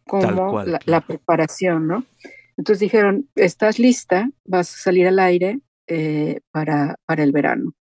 como 0.07 0.63
la, 0.63 1.01
preparación, 1.01 1.87
¿no? 1.87 2.05
Entonces 2.57 2.79
dijeron, 2.79 3.29
estás 3.35 3.77
lista, 3.77 4.29
vas 4.45 4.73
a 4.73 4.77
salir 4.77 5.07
al 5.07 5.19
aire 5.19 5.59
eh, 5.87 6.39
para, 6.51 6.97
para 7.05 7.23
el 7.23 7.31
verano. 7.31 7.73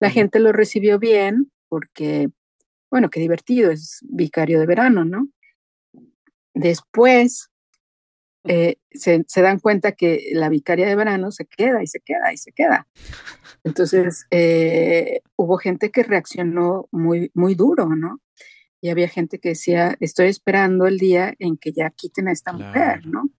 La 0.00 0.10
gente 0.10 0.40
lo 0.40 0.52
recibió 0.52 0.98
bien 0.98 1.50
porque, 1.68 2.30
bueno, 2.90 3.10
qué 3.10 3.20
divertido, 3.20 3.70
es 3.70 4.00
vicario 4.02 4.60
de 4.60 4.66
verano, 4.66 5.04
¿no? 5.04 5.28
Después 6.54 7.50
eh, 8.46 8.76
se, 8.90 9.24
dan 9.36 9.58
cuenta 9.58 9.92
que 9.92 10.30
la 10.32 10.50
vicaria 10.50 10.86
de 10.86 10.94
verano 10.94 11.30
se 11.30 11.46
queda 11.46 11.82
y 11.82 11.86
se 11.86 12.00
queda 12.00 12.32
y 12.32 12.36
se 12.36 12.52
queda. 12.52 12.86
Entonces, 13.64 14.26
eh, 14.30 15.20
hubo 15.36 15.56
gente 15.56 15.90
que 15.90 16.02
reaccionó 16.02 16.88
muy, 16.92 17.30
muy 17.34 17.54
duro, 17.54 17.88
¿no? 17.96 18.20
Y 18.82 18.90
había 18.90 19.08
gente 19.08 19.38
que 19.38 19.50
decía, 19.50 19.96
estoy 20.00 20.26
esperando 20.28 20.86
el 20.86 20.98
día 20.98 21.34
en 21.38 21.56
que 21.56 21.72
ya 21.72 21.88
quiten 21.88 22.28
a 22.28 22.32
esta 22.32 22.52
mujer, 22.52 23.06
¿no? 23.06 23.30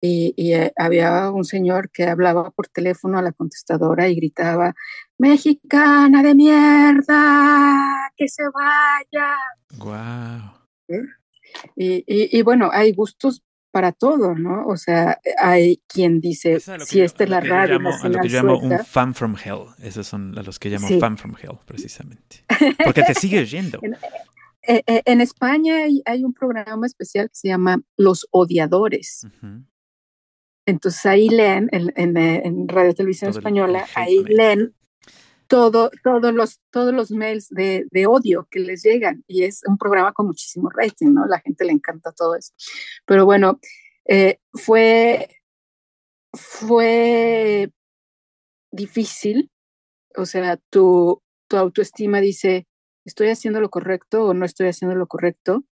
Y, 0.00 0.52
eh, 0.52 0.72
había 0.76 1.30
un 1.30 1.44
señor 1.44 1.90
que 1.90 2.04
hablaba 2.04 2.50
por 2.50 2.68
teléfono 2.68 3.18
a 3.18 3.22
la 3.22 3.32
contestadora 3.32 4.08
y 4.08 4.14
gritaba, 4.14 4.74
mexicana 5.18 6.22
de 6.22 6.34
mierda, 6.34 8.10
que 8.16 8.28
se 8.28 8.44
vaya. 8.48 9.34
Wow. 9.78 11.02
Y, 11.76 12.04
y, 12.06 12.42
bueno, 12.42 12.70
hay 12.72 12.92
gustos 12.92 13.42
para 13.70 13.92
todo, 13.92 14.34
¿no? 14.34 14.66
O 14.66 14.76
sea, 14.76 15.20
hay 15.38 15.82
quien 15.86 16.20
dice, 16.20 16.58
si 16.84 17.00
esta 17.00 17.24
es 17.24 17.30
la 17.30 17.40
radio 17.40 17.78
llamo, 17.78 17.90
a 18.02 18.08
lo 18.08 18.20
que 18.20 18.28
yo 18.28 18.42
llamo 18.42 18.58
un 18.58 18.78
fan 18.78 19.14
from 19.14 19.36
hell. 19.42 19.66
Esos 19.82 20.06
son 20.06 20.38
a 20.38 20.42
los 20.42 20.58
que 20.58 20.70
llamo 20.70 20.88
fan 21.00 21.18
from 21.18 21.34
hell, 21.40 21.58
precisamente. 21.66 22.44
Porque 22.84 23.02
te 23.02 23.14
sigue 23.14 23.40
oyendo. 23.40 23.80
en, 23.82 23.94
eh, 24.62 24.82
eh, 24.86 25.02
en, 25.04 25.20
España 25.20 25.84
hay, 25.84 26.02
hay, 26.06 26.24
un 26.24 26.32
programa 26.32 26.86
especial 26.86 27.28
que 27.28 27.34
se 27.34 27.48
llama 27.48 27.80
Los 27.96 28.26
Odiadores. 28.30 29.26
Entonces 30.68 31.06
ahí 31.06 31.30
leen, 31.30 31.70
en, 31.72 32.68
Radio 32.68 32.94
Televisión 32.94 33.30
Española, 33.30 33.86
ahí 33.94 34.22
leen 34.24 34.74
todo, 35.46 35.90
todos, 36.04 36.34
los, 36.34 36.60
todos 36.70 36.92
los 36.92 37.10
mails 37.10 37.48
de, 37.48 37.86
odio 38.06 38.46
que 38.50 38.60
les 38.60 38.82
llegan. 38.82 39.24
Y 39.26 39.44
es 39.44 39.62
un 39.66 39.78
programa 39.78 40.12
con 40.12 40.26
muchísimo 40.26 40.68
rating, 40.68 41.14
¿no? 41.14 41.24
La 41.24 41.40
gente 41.40 41.64
le 41.64 41.72
encanta 41.72 42.12
todo 42.12 42.36
eso. 42.36 42.52
Pero 43.06 43.24
bueno, 43.24 43.58
eh, 44.04 44.40
fue, 44.52 45.30
fue 46.34 47.72
difícil. 48.70 49.50
O 50.16 50.26
sea, 50.26 50.58
tu, 50.68 51.22
tu 51.48 51.56
autoestima 51.56 52.20
dice, 52.20 52.66
¿estoy 53.06 53.30
haciendo 53.30 53.62
lo 53.62 53.70
correcto 53.70 54.26
o 54.26 54.34
no 54.34 54.44
estoy 54.44 54.68
haciendo 54.68 54.94
lo 54.96 55.06
correcto? 55.06 55.64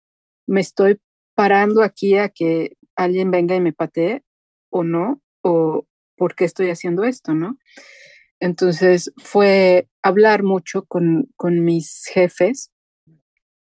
¿Me 0.48 0.62
estoy 0.62 1.02
parando 1.34 1.84
aquí 1.84 2.16
a 2.16 2.30
que 2.30 2.78
alguien 2.96 3.30
venga 3.30 3.58
y 3.58 3.60
me 3.60 3.74
patee? 3.74 4.24
O 4.76 4.84
no, 4.84 5.22
o 5.42 5.88
por 6.18 6.36
qué 6.36 6.44
estoy 6.44 6.70
haciendo 6.70 7.06
esto, 7.06 7.34
¿no? 7.34 7.58
Entonces 8.42 9.14
fue 9.16 9.88
hablar 10.04 10.44
mucho 10.44 10.84
con, 10.84 11.32
con 11.38 11.64
mis 11.64 12.04
jefes 12.14 12.74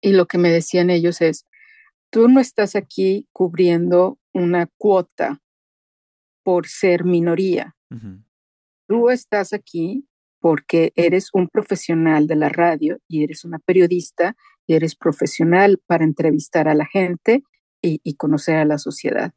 y 0.01 0.13
lo 0.13 0.25
que 0.25 0.39
me 0.39 0.49
decían 0.49 0.89
ellos 0.89 1.21
es, 1.21 1.45
tú 2.09 2.27
no 2.29 2.39
estás 2.39 2.75
aquí 2.75 3.27
cubriendo 3.31 4.17
una 4.33 4.67
cuota 4.79 5.39
por 6.43 6.67
ser 6.67 7.05
minoría. 7.05 7.75
Tú 8.87 9.11
estás 9.11 9.53
aquí 9.53 10.07
porque 10.39 10.93
eres 10.95 11.29
un 11.31 11.47
profesional 11.47 12.25
de 12.25 12.37
la 12.37 12.49
radio 12.49 12.97
y 13.07 13.23
eres 13.23 13.45
una 13.45 13.59
periodista 13.59 14.35
y 14.65 14.73
eres 14.73 14.95
profesional 14.95 15.79
para 15.85 16.05
entrevistar 16.05 16.67
a 16.67 16.73
la 16.73 16.87
gente 16.87 17.43
y, 17.83 18.01
y 18.03 18.15
conocer 18.15 18.55
a 18.55 18.65
la 18.65 18.79
sociedad. 18.79 19.31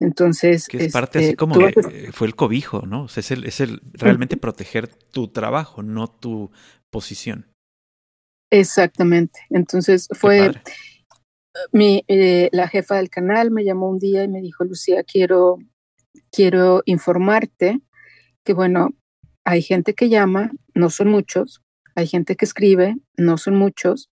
Entonces. 0.00 0.66
Que 0.66 0.78
es 0.78 0.92
parte 0.92 1.18
así 1.18 1.24
este, 1.26 1.36
como 1.36 1.54
que 1.56 2.10
fue 2.12 2.26
el 2.26 2.34
cobijo, 2.34 2.86
¿no? 2.86 3.04
O 3.04 3.08
sea, 3.08 3.20
es 3.20 3.30
el, 3.30 3.44
es 3.44 3.60
el 3.60 3.80
realmente 3.92 4.36
proteger 4.36 4.88
tu 4.88 5.28
trabajo, 5.28 5.82
no 5.82 6.08
tu 6.08 6.50
posición. 6.90 7.46
Exactamente. 8.50 9.40
Entonces 9.50 10.08
fue. 10.12 10.52
Mi, 11.72 12.04
eh, 12.06 12.48
la 12.52 12.68
jefa 12.68 12.96
del 12.96 13.10
canal 13.10 13.50
me 13.50 13.64
llamó 13.64 13.90
un 13.90 13.98
día 13.98 14.22
y 14.22 14.28
me 14.28 14.40
dijo, 14.40 14.64
Lucía, 14.64 15.02
quiero, 15.02 15.58
quiero 16.30 16.82
informarte 16.86 17.80
que, 18.44 18.52
bueno, 18.52 18.90
hay 19.44 19.60
gente 19.60 19.94
que 19.94 20.08
llama, 20.08 20.52
no 20.74 20.90
son 20.90 21.08
muchos, 21.08 21.60
hay 21.96 22.06
gente 22.06 22.36
que 22.36 22.44
escribe, 22.44 22.96
no 23.16 23.36
son 23.36 23.56
muchos, 23.56 24.10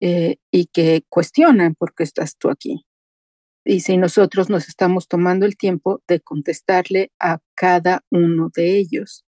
eh, 0.00 0.38
y 0.50 0.66
que 0.66 1.04
cuestionan 1.08 1.76
por 1.76 1.94
qué 1.94 2.02
estás 2.02 2.36
tú 2.36 2.50
aquí. 2.50 2.84
Y 3.70 3.80
si 3.80 3.98
nosotros 3.98 4.48
nos 4.48 4.66
estamos 4.66 5.08
tomando 5.08 5.44
el 5.44 5.58
tiempo 5.58 6.02
de 6.08 6.20
contestarle 6.20 7.12
a 7.20 7.40
cada 7.54 8.02
uno 8.08 8.48
de 8.56 8.78
ellos 8.78 9.26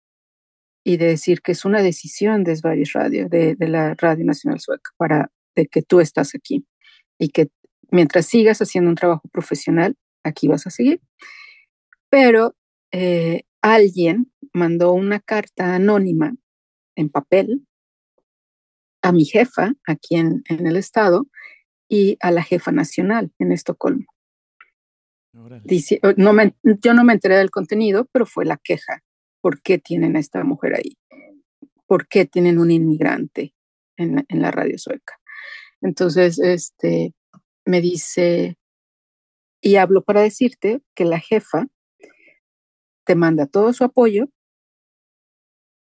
y 0.81 0.95
de 0.95 1.07
decir 1.07 1.41
que 1.41 1.51
es 1.51 1.65
una 1.65 1.81
decisión 1.81 2.45
de 2.45 2.55
Sveriges 2.55 2.93
Radio, 2.93 3.27
de, 3.27 3.57
la 3.59 3.95
Radio 3.95 4.23
Nacional 4.23 4.61
Sueca, 4.61 4.91
para 4.95 5.29
de 5.57 5.67
que 5.67 5.81
tú 5.81 5.99
estás 5.99 6.35
aquí 6.35 6.65
y 7.17 7.31
que 7.31 7.49
mientras 7.91 8.27
sigas 8.27 8.61
haciendo 8.61 8.89
un 8.89 8.95
trabajo 8.95 9.27
profesional, 9.27 9.97
aquí 10.23 10.47
vas 10.47 10.65
a 10.65 10.69
seguir. 10.69 11.01
Pero 12.09 12.55
eh, 12.93 13.43
alguien 13.61 14.31
mandó 14.53 14.93
una 14.93 15.19
carta 15.19 15.75
anónima 15.75 16.33
en 16.95 17.09
papel 17.09 17.67
a 19.01 19.11
mi 19.11 19.25
jefa 19.25 19.73
aquí 19.85 20.15
en, 20.15 20.43
en 20.47 20.65
el 20.65 20.77
estado 20.77 21.27
y 21.89 22.15
a 22.21 22.31
la 22.31 22.41
jefa 22.41 22.71
nacional 22.71 23.33
en 23.37 23.51
Estocolmo. 23.51 24.05
Dice, 25.63 25.99
no 26.17 26.33
me, 26.33 26.55
yo 26.63 26.93
no 26.93 27.03
me 27.03 27.13
enteré 27.13 27.37
del 27.37 27.51
contenido, 27.51 28.07
pero 28.11 28.25
fue 28.25 28.45
la 28.45 28.57
queja. 28.57 29.03
¿Por 29.41 29.61
qué 29.61 29.77
tienen 29.77 30.15
a 30.15 30.19
esta 30.19 30.43
mujer 30.43 30.75
ahí? 30.75 30.97
¿Por 31.85 32.07
qué 32.07 32.25
tienen 32.25 32.59
un 32.59 32.71
inmigrante 32.71 33.53
en, 33.97 34.25
en 34.27 34.41
la 34.41 34.51
radio 34.51 34.77
sueca? 34.77 35.19
Entonces, 35.81 36.39
este, 36.39 37.13
me 37.65 37.81
dice, 37.81 38.57
y 39.61 39.75
hablo 39.75 40.03
para 40.03 40.21
decirte 40.21 40.81
que 40.95 41.05
la 41.05 41.19
jefa 41.19 41.67
te 43.05 43.15
manda 43.15 43.47
todo 43.47 43.73
su 43.73 43.83
apoyo 43.83 44.27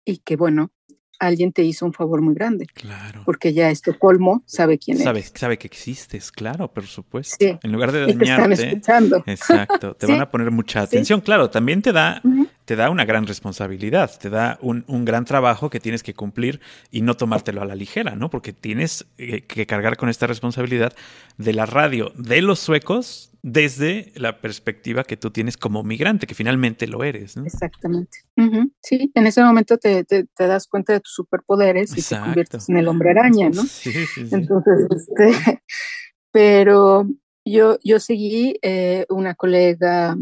y 0.05 0.19
que, 0.19 0.35
bueno, 0.35 0.71
alguien 1.19 1.51
te 1.51 1.63
hizo 1.63 1.85
un 1.85 1.93
favor 1.93 2.21
muy 2.21 2.33
grande. 2.33 2.67
Claro. 2.73 3.21
Porque 3.25 3.53
ya 3.53 3.69
Estocolmo 3.69 4.43
sabe 4.45 4.77
quién 4.77 4.97
sabe, 4.97 5.19
es. 5.19 5.31
Sabe 5.35 5.57
que 5.57 5.67
existes, 5.67 6.31
claro, 6.31 6.71
por 6.71 6.85
supuesto. 6.85 7.37
En 7.39 7.71
lugar 7.71 7.91
de 7.91 8.13
dañarte. 8.13 8.17
te 8.17 8.53
están 8.55 8.69
escuchando. 8.69 9.23
Exacto. 9.25 9.95
Te 9.95 10.05
van 10.07 10.21
a 10.21 10.29
poner 10.29 10.51
mucha 10.51 10.81
atención. 10.81 11.21
Claro, 11.21 11.49
también 11.49 11.81
te 11.81 11.91
da 11.91 12.21
te 12.67 12.75
da 12.75 12.89
una 12.89 13.05
gran 13.05 13.25
responsabilidad, 13.25 14.11
te 14.19 14.29
da 14.29 14.59
un, 14.61 14.83
un, 14.87 15.05
gran 15.05 15.23
trabajo 15.23 15.69
que 15.69 15.79
tienes 15.79 16.03
que 16.03 16.13
cumplir 16.13 16.59
y 16.91 16.99
no 16.99 17.15
tomártelo 17.15 17.61
a 17.61 17.65
la 17.65 17.75
ligera, 17.75 18.17
¿no? 18.17 18.29
Porque 18.29 18.51
tienes 18.51 19.05
eh, 19.17 19.43
que 19.43 19.65
cargar 19.65 19.95
con 19.95 20.09
esta 20.09 20.27
responsabilidad 20.27 20.91
de 21.37 21.53
la 21.53 21.65
radio 21.65 22.11
de 22.17 22.41
los 22.41 22.59
suecos 22.59 23.31
desde 23.41 24.11
la 24.15 24.41
perspectiva 24.41 25.05
que 25.05 25.15
tú 25.15 25.31
tienes 25.31 25.55
como 25.55 25.81
migrante, 25.81 26.27
que 26.27 26.35
finalmente 26.35 26.87
lo 26.87 27.05
eres, 27.05 27.37
¿no? 27.37 27.45
Exactamente. 27.45 28.17
Sí, 28.81 29.13
en 29.15 29.27
ese 29.27 29.41
momento 29.41 29.77
te, 29.77 30.03
te, 30.03 30.27
das 30.37 30.67
cuenta 30.67 30.91
de 30.91 30.99
tus 30.99 31.13
superpoderes 31.13 31.97
y 31.97 32.01
te 32.01 32.19
conviertes 32.19 32.67
en 32.67 32.75
el 32.75 32.89
hombre 32.89 33.11
araña, 33.11 33.49
¿no? 33.49 33.63
Sí, 33.63 33.93
sí, 33.93 34.05
sí. 34.13 34.27
Entonces, 34.29 34.87
este, 34.93 35.63
pero 36.33 37.07
yo, 37.45 37.79
yo 37.81 38.01
seguí, 38.01 38.59
eh, 38.61 39.05
una 39.07 39.35
colega 39.35 40.17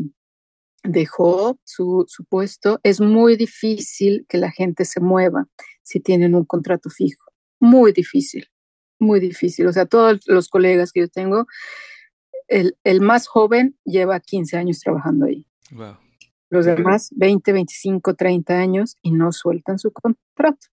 dejó 0.88 1.60
su, 1.64 2.06
su, 2.08 2.26
puesto. 2.26 2.80
Es 2.84 3.02
muy 3.02 3.36
difícil 3.36 4.26
que 4.30 4.38
la 4.38 4.52
gente 4.52 4.86
se 4.86 5.00
mueva 5.00 5.48
si 5.84 6.00
tienen 6.00 6.36
un 6.36 6.46
contrato 6.46 6.90
fijo. 6.90 7.32
Muy 7.60 7.92
difícil, 7.92 8.50
muy 9.00 9.20
difícil. 9.20 9.68
O 9.68 9.74
sea, 9.74 9.86
todos 9.86 10.20
los 10.28 10.50
colegas 10.50 10.92
que 10.92 11.02
yo 11.02 11.08
tengo, 11.08 11.46
el, 12.48 12.78
el 12.84 13.02
más 13.02 13.28
joven 13.28 13.78
lleva 13.84 14.20
15 14.20 14.58
años 14.58 14.80
trabajando 14.80 15.26
ahí. 15.26 15.48
Wow. 15.72 15.98
Los 16.50 16.66
demás, 16.66 17.10
20, 17.16 17.52
25, 17.52 18.14
30 18.14 18.58
años 18.58 18.98
y 19.02 19.12
no 19.12 19.32
sueltan 19.32 19.80
su 19.80 19.92
contrato. 19.92 20.68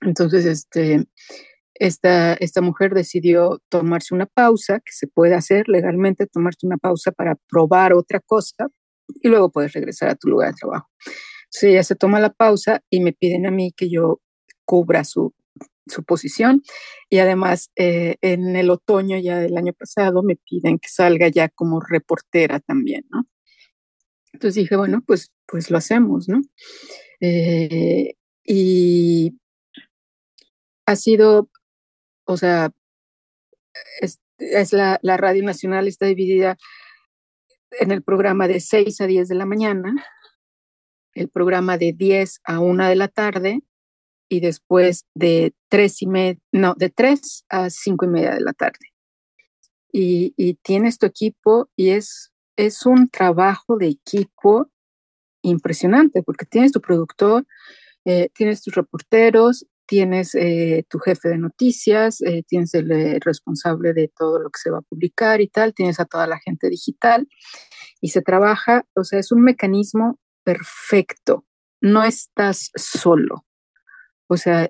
Entonces, 0.00 0.46
este, 0.46 1.06
esta, 1.74 2.34
esta 2.34 2.60
mujer 2.60 2.94
decidió 2.94 3.60
tomarse 3.68 4.14
una 4.14 4.26
pausa, 4.26 4.80
que 4.80 4.92
se 4.92 5.08
puede 5.08 5.34
hacer 5.34 5.68
legalmente, 5.68 6.26
tomarse 6.26 6.66
una 6.66 6.78
pausa 6.78 7.10
para 7.10 7.36
probar 7.48 7.92
otra 7.92 8.20
cosa 8.20 8.68
y 9.20 9.28
luego 9.28 9.50
puedes 9.50 9.72
regresar 9.72 10.08
a 10.08 10.14
tu 10.14 10.28
lugar 10.28 10.50
de 10.50 10.58
trabajo. 10.58 10.88
Entonces 11.44 11.62
ella 11.64 11.84
se 11.84 11.96
toma 11.96 12.20
la 12.20 12.32
pausa 12.32 12.82
y 12.90 13.00
me 13.00 13.12
piden 13.12 13.46
a 13.46 13.50
mí 13.50 13.72
que 13.76 13.90
yo 13.90 14.20
cubra 14.64 15.04
su, 15.04 15.34
su 15.86 16.04
posición 16.04 16.62
y 17.10 17.18
además 17.18 17.70
eh, 17.76 18.16
en 18.22 18.56
el 18.56 18.70
otoño 18.70 19.18
ya 19.18 19.38
del 19.38 19.56
año 19.56 19.72
pasado 19.72 20.22
me 20.22 20.36
piden 20.36 20.78
que 20.78 20.88
salga 20.88 21.28
ya 21.28 21.48
como 21.48 21.80
reportera 21.80 22.60
también, 22.60 23.04
¿no? 23.10 23.26
Entonces 24.32 24.62
dije, 24.62 24.76
bueno, 24.76 25.02
pues, 25.06 25.30
pues 25.46 25.70
lo 25.70 25.76
hacemos, 25.76 26.28
¿no? 26.28 26.40
Eh, 27.20 28.14
y 28.44 29.38
ha 30.86 30.96
sido 30.96 31.50
o 32.24 32.36
sea, 32.36 32.70
es, 34.00 34.72
la, 34.72 34.98
la, 35.02 35.16
Radio 35.16 35.44
Nacional 35.44 35.86
está 35.86 36.06
dividida 36.06 36.56
en 37.80 37.90
el 37.90 38.02
programa 38.02 38.48
de 38.48 38.60
6 38.60 39.00
a 39.00 39.06
10 39.06 39.28
de 39.28 39.34
la 39.34 39.46
mañana, 39.46 39.94
el 41.14 41.28
programa 41.28 41.78
de 41.78 41.92
10 41.92 42.40
a 42.44 42.60
1 42.60 42.88
de 42.88 42.96
la 42.96 43.08
tarde 43.08 43.60
y 44.28 44.40
después 44.40 45.06
de 45.14 45.54
3 45.68 46.02
y 46.02 46.06
media, 46.06 46.40
no, 46.52 46.74
de 46.74 46.90
3 46.90 47.44
a 47.48 47.70
5 47.70 48.04
y 48.04 48.08
media 48.08 48.34
de 48.34 48.40
la 48.40 48.52
tarde. 48.52 48.92
Y, 49.92 50.32
y 50.36 50.54
tienes 50.54 50.98
tu 50.98 51.06
equipo 51.06 51.68
y 51.76 51.90
es, 51.90 52.32
es 52.56 52.86
un 52.86 53.10
trabajo 53.10 53.76
de 53.76 53.88
equipo 53.88 54.70
impresionante 55.42 56.22
porque 56.22 56.46
tienes 56.46 56.72
tu 56.72 56.80
productor, 56.80 57.46
eh, 58.04 58.30
tienes 58.34 58.62
tus 58.62 58.74
reporteros, 58.74 59.66
tienes 59.86 60.34
eh, 60.34 60.84
tu 60.88 60.98
jefe 60.98 61.28
de 61.28 61.38
noticias, 61.38 62.20
eh, 62.22 62.42
tienes 62.46 62.74
el 62.74 62.90
eh, 62.92 63.18
responsable 63.20 63.92
de 63.92 64.10
todo 64.16 64.38
lo 64.38 64.50
que 64.50 64.58
se 64.58 64.70
va 64.70 64.78
a 64.78 64.82
publicar 64.82 65.40
y 65.40 65.48
tal, 65.48 65.74
tienes 65.74 66.00
a 66.00 66.04
toda 66.04 66.26
la 66.26 66.38
gente 66.38 66.68
digital 66.68 67.28
y 68.00 68.08
se 68.08 68.22
trabaja, 68.22 68.84
o 68.94 69.04
sea, 69.04 69.18
es 69.18 69.32
un 69.32 69.42
mecanismo 69.42 70.18
perfecto, 70.44 71.44
no 71.80 72.04
estás 72.04 72.70
solo. 72.74 73.44
O 74.28 74.36
sea, 74.36 74.68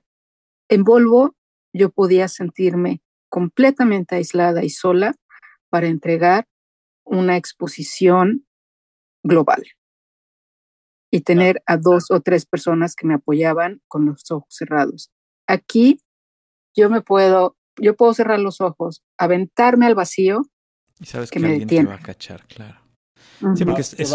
en 0.69 0.85
Volvo 0.85 1.37
yo 1.73 1.91
podía 1.91 2.29
sentirme 2.29 3.03
completamente 3.29 4.17
aislada 4.17 4.65
y 4.65 4.71
sola 4.71 5.15
para 5.71 5.87
entregar 5.87 6.47
una 7.05 7.37
exposición 7.37 8.47
global 9.23 9.63
y 11.13 11.21
tener 11.21 11.63
a 11.67 11.77
dos 11.77 12.11
o 12.11 12.21
tres 12.21 12.47
personas 12.47 12.97
que 12.97 13.07
me 13.07 13.15
apoyaban 13.15 13.83
con 13.87 14.07
los 14.07 14.29
ojos 14.31 14.49
cerrados. 14.49 15.13
Aquí 15.47 16.01
yo 16.75 16.89
me 16.89 17.03
puedo, 17.03 17.55
yo 17.79 17.95
puedo 17.95 18.15
cerrar 18.15 18.39
los 18.39 18.63
ojos, 18.63 19.03
aventarme 19.19 19.87
al 19.87 19.95
vacío. 19.95 20.41
Y 20.99 21.05
sabes 21.05 21.31
que, 21.31 21.39
alguien 21.39 21.69
te 21.69 21.85
va 21.85 21.97
a 21.97 21.99
cachar, 21.99 22.47
claro. 22.47 22.81
Sí, 23.55 23.65
porque 23.65 23.83
es, 23.83 23.95
es, 23.99 24.15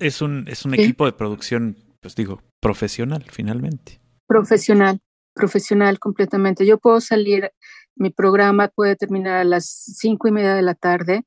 es, 0.00 0.22
un, 0.22 0.48
es 0.48 0.64
un 0.64 0.74
equipo 0.74 1.06
de 1.06 1.12
producción, 1.12 1.76
pues 2.00 2.16
digo, 2.16 2.42
profesional, 2.60 3.24
finalmente. 3.30 4.00
Profesional, 4.26 5.00
profesional 5.32 6.00
completamente. 6.00 6.66
Yo 6.66 6.78
puedo 6.78 7.00
salir, 7.00 7.52
mi 7.94 8.10
programa 8.10 8.68
puede 8.68 8.96
terminar 8.96 9.36
a 9.36 9.44
las 9.44 9.66
cinco 9.66 10.26
y 10.26 10.32
media 10.32 10.54
de 10.54 10.62
la 10.62 10.74
tarde, 10.74 11.22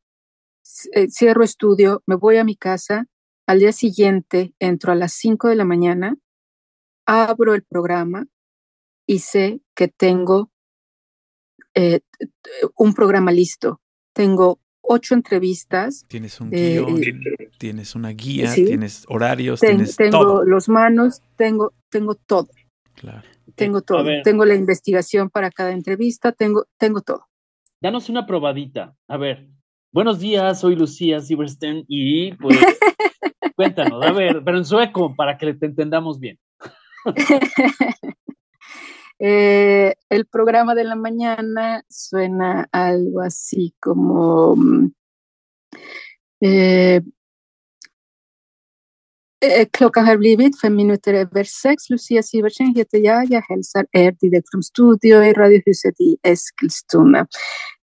eh, 0.93 1.07
cierro 1.09 1.43
estudio, 1.43 2.03
me 2.05 2.15
voy 2.15 2.36
a 2.38 2.43
mi 2.43 2.57
casa 2.57 3.07
al 3.49 3.57
día 3.57 3.71
siguiente 3.71 4.53
entro 4.59 4.91
a 4.91 4.95
las 4.95 5.13
5 5.13 5.47
de 5.47 5.55
la 5.55 5.65
mañana, 5.65 6.15
abro 7.07 7.55
el 7.55 7.63
programa 7.63 8.27
y 9.07 9.19
sé 9.19 9.61
que 9.73 9.87
tengo 9.87 10.51
eh, 11.73 12.01
un 12.77 12.93
programa 12.93 13.31
listo. 13.31 13.81
Tengo 14.13 14.59
ocho 14.81 15.15
entrevistas. 15.15 16.05
Tienes 16.07 16.39
un 16.39 16.49
eh, 16.53 16.79
guion, 16.79 17.03
eh, 17.03 17.49
tienes 17.57 17.95
una 17.95 18.09
guía, 18.09 18.53
tienes 18.53 19.05
horarios, 19.07 19.61
tienes 19.61 19.95
tengo 19.95 20.43
los 20.43 20.69
manos, 20.69 21.23
tengo, 21.35 21.73
tengo 21.89 22.13
todo. 22.13 22.49
Claro. 22.93 23.27
Tengo 23.55 23.81
todo. 23.81 24.05
Tengo 24.23 24.45
la 24.45 24.53
investigación 24.53 25.31
para 25.31 25.49
cada 25.49 25.71
entrevista, 25.71 26.33
tengo, 26.33 26.67
tengo 26.77 27.01
todo. 27.01 27.25
Danos 27.81 28.09
una 28.09 28.27
probadita. 28.27 28.95
A 29.07 29.17
ver, 29.17 29.49
buenos 29.91 30.19
días, 30.19 30.59
soy 30.59 30.75
Lucía 30.75 31.19
Silverstein 31.19 31.83
y 31.87 32.33
pues 32.33 32.59
Cuéntanos, 33.60 34.01
a 34.05 34.14
ver, 34.14 34.41
pero 34.45 34.57
en 34.57 34.64
sueco, 34.64 35.14
para 35.18 35.38
que 35.38 35.53
te 35.53 35.66
entendamos 35.66 36.18
bien. 36.18 36.39
Eh, 39.22 39.95
el 40.10 40.28
programa 40.28 40.76
de 40.76 40.86
la 40.86 40.95
mañana 40.95 41.84
suena 41.89 42.70
algo 42.72 43.20
así 43.20 43.76
como 43.82 44.55
mm, 44.55 44.91
eh, 46.39 47.01
Eh, 49.45 49.61
eh, 49.61 49.67
klockan 49.71 50.05
har 50.05 50.17
blivit 50.17 50.61
fem 50.61 50.75
minuter 50.75 51.13
över 51.13 51.43
sex. 51.43 51.89
Lucia 51.89 52.23
Sivertsen 52.23 52.75
heter 52.75 52.97
jag. 52.97 53.31
Jag 53.31 53.41
hälsar 53.41 53.85
er 53.91 54.11
direkt 54.11 54.51
från 54.51 54.63
studio 54.63 55.23
i 55.23 55.33
Radiohuset 55.33 56.01
i 56.01 56.17
Eskilstuna. 56.23 57.27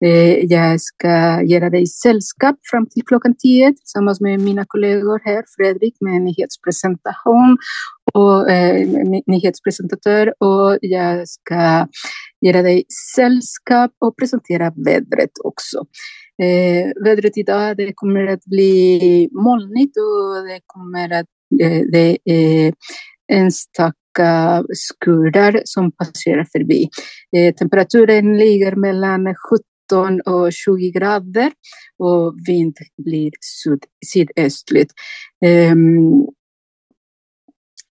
Eh, 0.04 0.44
jag 0.44 0.80
ska 0.80 1.42
göra 1.42 1.70
dig 1.70 1.86
sällskap 1.86 2.56
fram 2.70 2.86
till 2.86 3.02
klockan 3.06 3.34
tio 3.38 3.72
tillsammans 3.72 4.20
med 4.20 4.40
mina 4.40 4.64
kollegor 4.68 5.20
här. 5.24 5.44
Fredrik 5.56 5.94
med 6.00 6.22
nyhetspresentation 6.22 7.58
och 8.14 8.50
eh, 8.50 8.88
nyhetspresentatör 9.26 10.34
och 10.38 10.78
jag 10.80 11.28
ska 11.28 11.88
göra 12.40 12.62
dig 12.62 12.84
sällskap 13.14 13.90
och 13.98 14.16
presentera 14.18 14.72
vädret 14.84 15.32
också. 15.44 15.78
Eh, 16.42 17.04
vädret 17.04 17.38
idag 17.38 17.76
det 17.76 17.92
kommer 17.94 18.26
att 18.26 18.44
bli 18.44 19.28
molnigt 19.32 19.96
och 19.96 20.46
det 20.48 20.60
kommer 20.66 21.12
att 21.20 21.26
det 21.92 22.18
är 22.24 22.72
enstaka 23.32 24.64
skurar 24.74 25.62
som 25.64 25.92
passerar 25.92 26.44
förbi. 26.44 26.88
Eh, 27.36 27.54
temperaturen 27.54 28.38
ligger 28.38 28.76
mellan 28.76 29.34
17 29.88 30.20
och 30.20 30.52
20 30.52 30.90
grader 30.90 31.52
och 31.98 32.34
vind 32.46 32.76
blir 32.96 33.30
syd, 33.40 33.84
sydöstligt. 34.06 34.92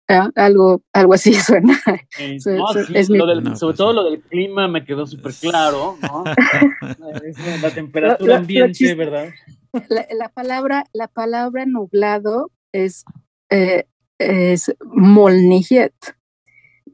Ja, 0.07 0.31
algo, 0.37 0.83
algo 0.93 1.15
así 1.15 1.33
suena. 1.47 1.81
Eh, 2.19 2.39
so, 2.39 2.51
no, 2.51 2.73
so, 2.73 2.85
sí, 2.85 2.93
es 2.95 3.09
mi... 3.09 3.19
del, 3.19 3.43
no, 3.43 3.57
sobre 3.57 3.73
pues, 3.73 3.79
todo 3.79 3.93
lo 3.95 4.05
del 4.05 4.21
clima 4.21 4.69
me 4.69 4.85
quedó 4.85 5.07
súper 5.07 5.33
claro, 5.33 5.97
¿no? 6.03 6.25
la 7.63 7.71
temperatura 7.71 8.37
ambiente, 8.37 8.95
¿verdad? 8.95 9.31
La, 9.89 10.07
la, 10.13 10.29
palabra, 10.29 10.85
la 10.93 11.09
palabra 11.09 11.65
nublado 11.65 12.51
es 12.73 13.05
eh, 13.55 13.87
es 14.19 14.75
molnighet, 14.85 15.95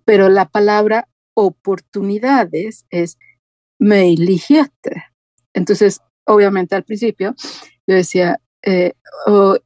pero 0.05 0.29
la 0.29 0.47
palabra 0.47 1.09
oportunidades 1.33 2.85
es 2.91 3.17
möjligheter. 3.79 5.05
Entonces, 5.55 6.03
obviamente 6.27 6.75
al 6.77 6.85
principio 6.85 7.35
yo 7.87 7.95
decía, 7.95 8.43
eh, 8.63 8.93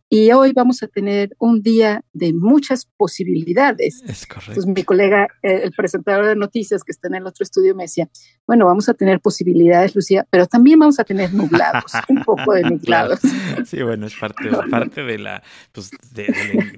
y 0.09 0.30
hoy 0.32 0.53
vamos 0.53 0.82
a 0.82 0.88
tener 0.88 1.34
un 1.38 1.62
día 1.62 2.05
de 2.12 2.32
muchas 2.32 2.86
posibilidades. 2.97 4.03
Es 4.07 4.26
correcto. 4.26 4.55
Pues 4.55 4.66
mi 4.66 4.82
colega, 4.84 5.28
eh, 5.42 5.61
el 5.64 5.72
presentador 5.72 6.26
de 6.26 6.36
noticias 6.36 6.82
que 6.84 6.92
está 6.92 7.09
en 7.09 7.16
el 7.16 7.26
otro 7.26 7.42
estudio, 7.42 7.74
me 7.74 7.84
decía, 7.84 8.09
bueno, 8.47 8.66
vamos 8.66 8.88
a 8.88 8.95
tener 8.95 9.20
posibilidades, 9.20 9.95
Lucía, 9.95 10.26
pero 10.30 10.47
también 10.47 10.78
vamos 10.78 11.01
a 11.01 11.05
tener 11.05 11.32
nublados, 11.34 11.92
un 12.09 12.22
poco 12.22 12.53
de 12.53 12.62
nublados. 12.62 13.20
Sí, 13.64 13.82
bueno, 13.82 14.07
es 14.07 14.14
parte, 14.14 14.51
parte 14.70 15.03
de 15.03 15.18
la, 15.18 15.42
pues, 15.72 15.90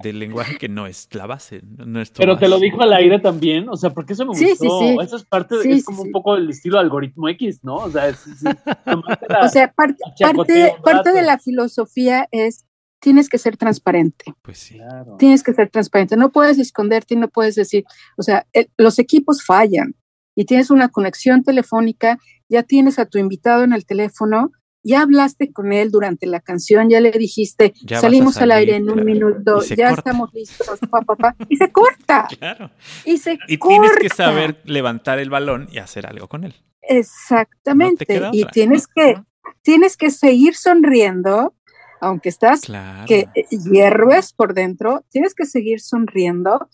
del 0.02 0.18
lenguaje 0.18 0.56
que 0.56 0.68
no 0.68 0.86
es 0.86 1.08
la 1.12 1.26
base. 1.26 1.60
No 1.62 2.00
es 2.00 2.10
pero 2.10 2.38
te 2.38 2.48
lo 2.48 2.58
dijo 2.58 2.82
al 2.82 2.92
aire 2.92 3.18
también, 3.18 3.68
o 3.68 3.76
sea, 3.76 3.90
porque 3.90 4.14
eso 4.14 4.24
me 4.24 4.30
gustó. 4.30 4.46
Sí, 4.46 4.54
sí. 4.56 4.96
Eso 5.02 5.16
es 5.16 5.24
parte, 5.24 5.56
de, 5.56 5.72
es 5.72 5.84
como 5.84 6.02
un 6.02 6.12
poco 6.12 6.36
el 6.36 6.48
estilo 6.50 6.78
algoritmo 6.78 7.28
X, 7.30 7.60
¿no? 7.62 7.76
O 7.76 7.90
sea, 7.90 8.06
o 9.42 9.48
sea 9.48 9.72
parte, 9.72 9.98
parte, 10.18 10.74
parte 10.82 11.12
de 11.12 11.22
la 11.22 11.38
filosofía 11.38 12.05
es 12.30 12.66
tienes 13.00 13.28
que 13.28 13.38
ser 13.38 13.56
transparente. 13.56 14.34
Pues 14.42 14.58
sí. 14.58 14.80
Tienes 15.18 15.42
que 15.42 15.54
ser 15.54 15.70
transparente. 15.70 16.16
No 16.16 16.32
puedes 16.32 16.58
esconderte 16.58 17.14
y 17.14 17.16
no 17.16 17.28
puedes 17.28 17.54
decir, 17.54 17.84
o 18.16 18.22
sea, 18.22 18.46
los 18.76 18.98
equipos 18.98 19.44
fallan 19.44 19.94
y 20.34 20.44
tienes 20.44 20.70
una 20.70 20.88
conexión 20.88 21.42
telefónica, 21.42 22.18
ya 22.48 22.62
tienes 22.62 22.98
a 22.98 23.06
tu 23.06 23.18
invitado 23.18 23.64
en 23.64 23.72
el 23.72 23.86
teléfono, 23.86 24.50
ya 24.82 25.02
hablaste 25.02 25.52
con 25.52 25.72
él 25.72 25.90
durante 25.90 26.26
la 26.26 26.40
canción, 26.40 26.88
ya 26.88 27.00
le 27.00 27.10
dijiste, 27.10 27.74
salimos 27.88 28.36
al 28.36 28.52
aire 28.52 28.76
en 28.76 28.88
un 28.88 29.04
minuto, 29.04 29.60
ya 29.64 29.90
estamos 29.90 30.32
listos, 30.32 30.78
papá, 30.90 31.34
y 31.48 31.56
se 31.56 31.72
corta. 31.72 32.28
Claro. 32.38 32.70
Y 33.04 33.18
se 33.18 33.38
y 33.48 33.58
tienes 33.58 33.96
que 34.00 34.08
saber 34.08 34.60
levantar 34.64 35.18
el 35.18 35.30
balón 35.30 35.68
y 35.72 35.78
hacer 35.78 36.06
algo 36.06 36.28
con 36.28 36.44
él. 36.44 36.54
Exactamente. 36.82 38.06
y 38.32 38.44
tienes 38.46 38.86
que, 38.86 39.16
tienes 39.62 39.96
que 39.96 40.10
seguir 40.10 40.54
sonriendo 40.54 41.55
aunque 42.00 42.28
estás 42.28 42.62
que 43.06 43.28
hierves 43.50 44.32
por 44.32 44.54
dentro, 44.54 45.04
tienes 45.10 45.34
que 45.34 45.46
seguir 45.46 45.80
sonriendo. 45.80 46.68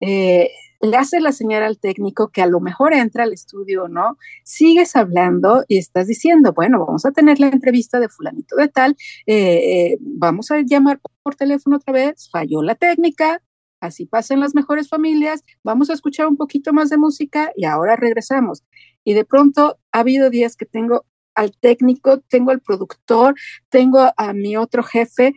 Eh, 0.00 0.50
le 0.80 0.96
haces 0.96 1.20
la 1.20 1.32
señal 1.32 1.62
al 1.64 1.78
técnico 1.78 2.28
que 2.28 2.42
a 2.42 2.46
lo 2.46 2.60
mejor 2.60 2.92
entra 2.92 3.24
al 3.24 3.32
estudio, 3.32 3.88
¿no? 3.88 4.16
Sigues 4.44 4.94
hablando 4.94 5.64
y 5.66 5.78
estás 5.78 6.06
diciendo, 6.06 6.52
bueno, 6.52 6.84
vamos 6.84 7.04
a 7.04 7.10
tener 7.10 7.40
la 7.40 7.48
entrevista 7.48 7.98
de 7.98 8.08
fulanito 8.08 8.56
de 8.56 8.68
tal, 8.68 8.96
eh, 9.26 9.92
eh, 9.92 9.98
vamos 10.00 10.50
a 10.50 10.60
llamar 10.60 11.00
por 11.22 11.34
teléfono 11.34 11.76
otra 11.76 11.92
vez, 11.92 12.28
falló 12.30 12.62
la 12.62 12.76
técnica, 12.76 13.42
así 13.80 14.06
pasan 14.06 14.40
las 14.40 14.54
mejores 14.54 14.88
familias, 14.88 15.42
vamos 15.64 15.90
a 15.90 15.94
escuchar 15.94 16.26
un 16.28 16.36
poquito 16.36 16.72
más 16.72 16.90
de 16.90 16.98
música 16.98 17.50
y 17.56 17.64
ahora 17.64 17.96
regresamos. 17.96 18.62
Y 19.04 19.14
de 19.14 19.24
pronto 19.24 19.78
ha 19.92 20.00
habido 20.00 20.30
días 20.30 20.56
que 20.56 20.66
tengo 20.66 21.06
al 21.38 21.52
técnico, 21.56 22.18
tengo 22.28 22.50
al 22.50 22.60
productor, 22.60 23.36
tengo 23.68 24.12
a 24.16 24.32
mi 24.32 24.56
otro 24.56 24.82
jefe, 24.82 25.34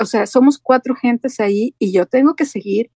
o 0.00 0.04
sea, 0.04 0.26
somos 0.26 0.58
cuatro 0.58 0.96
gentes 0.96 1.38
ahí 1.38 1.76
y 1.78 1.92
yo 1.92 2.06
tengo 2.06 2.34
que 2.34 2.44
seguir 2.44 2.90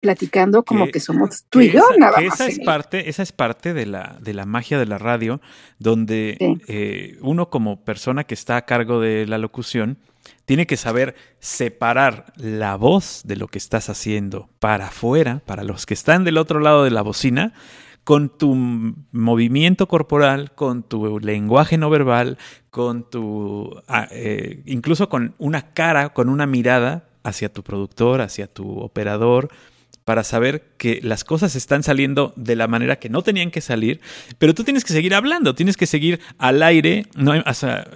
platicando 0.00 0.64
como 0.64 0.88
que, 0.88 0.98
somos 0.98 1.44
tú 1.50 1.60
y 1.60 1.70
yo, 1.70 1.82
nada 1.98 2.20
Esa 2.20 2.48
es 2.48 2.58
parte, 2.58 3.08
esa 3.08 3.22
es 3.22 3.30
parte 3.30 3.74
de 3.74 3.86
la, 3.86 4.16
de 4.20 4.34
la 4.34 4.44
magia 4.44 4.78
de 4.78 4.86
la 4.86 4.98
radio, 4.98 5.40
donde 5.78 6.36
eh, 6.66 7.18
uno 7.20 7.48
como 7.48 7.84
persona 7.84 8.24
que 8.24 8.34
está 8.34 8.56
a 8.56 8.66
cargo 8.66 8.98
de 8.98 9.26
la 9.26 9.38
locución 9.38 9.98
tiene 10.46 10.66
que 10.66 10.76
saber 10.76 11.14
separar 11.38 12.32
la 12.36 12.74
voz 12.76 13.22
de 13.24 13.36
lo 13.36 13.46
que 13.46 13.58
estás 13.58 13.88
haciendo 13.88 14.48
para 14.58 14.86
afuera, 14.86 15.42
para 15.46 15.62
los 15.62 15.86
que 15.86 15.94
están 15.94 16.24
del 16.24 16.38
otro 16.38 16.58
lado 16.58 16.82
de 16.82 16.90
la 16.90 17.02
bocina, 17.02 17.52
con 18.04 18.36
tu 18.36 18.54
movimiento 19.12 19.88
corporal, 19.88 20.52
con 20.54 20.82
tu 20.82 21.20
lenguaje 21.20 21.78
no 21.78 21.90
verbal, 21.90 22.38
con 22.70 23.08
tu, 23.08 23.80
ah, 23.88 24.08
eh, 24.10 24.62
incluso 24.66 25.08
con 25.08 25.34
una 25.38 25.72
cara, 25.72 26.10
con 26.10 26.28
una 26.28 26.46
mirada 26.46 27.08
hacia 27.22 27.52
tu 27.52 27.62
productor, 27.62 28.20
hacia 28.20 28.46
tu 28.46 28.78
operador, 28.78 29.50
para 30.04 30.24
saber 30.24 30.72
que 30.76 30.98
las 31.02 31.22
cosas 31.22 31.54
están 31.54 31.82
saliendo 31.82 32.32
de 32.34 32.56
la 32.56 32.66
manera 32.66 32.96
que 32.96 33.08
no 33.08 33.22
tenían 33.22 33.52
que 33.52 33.60
salir, 33.60 34.00
pero 34.38 34.54
tú 34.54 34.64
tienes 34.64 34.84
que 34.84 34.92
seguir 34.92 35.14
hablando, 35.14 35.54
tienes 35.54 35.76
que 35.76 35.86
seguir 35.86 36.18
al 36.38 36.62
aire, 36.62 37.06
no, 37.14 37.32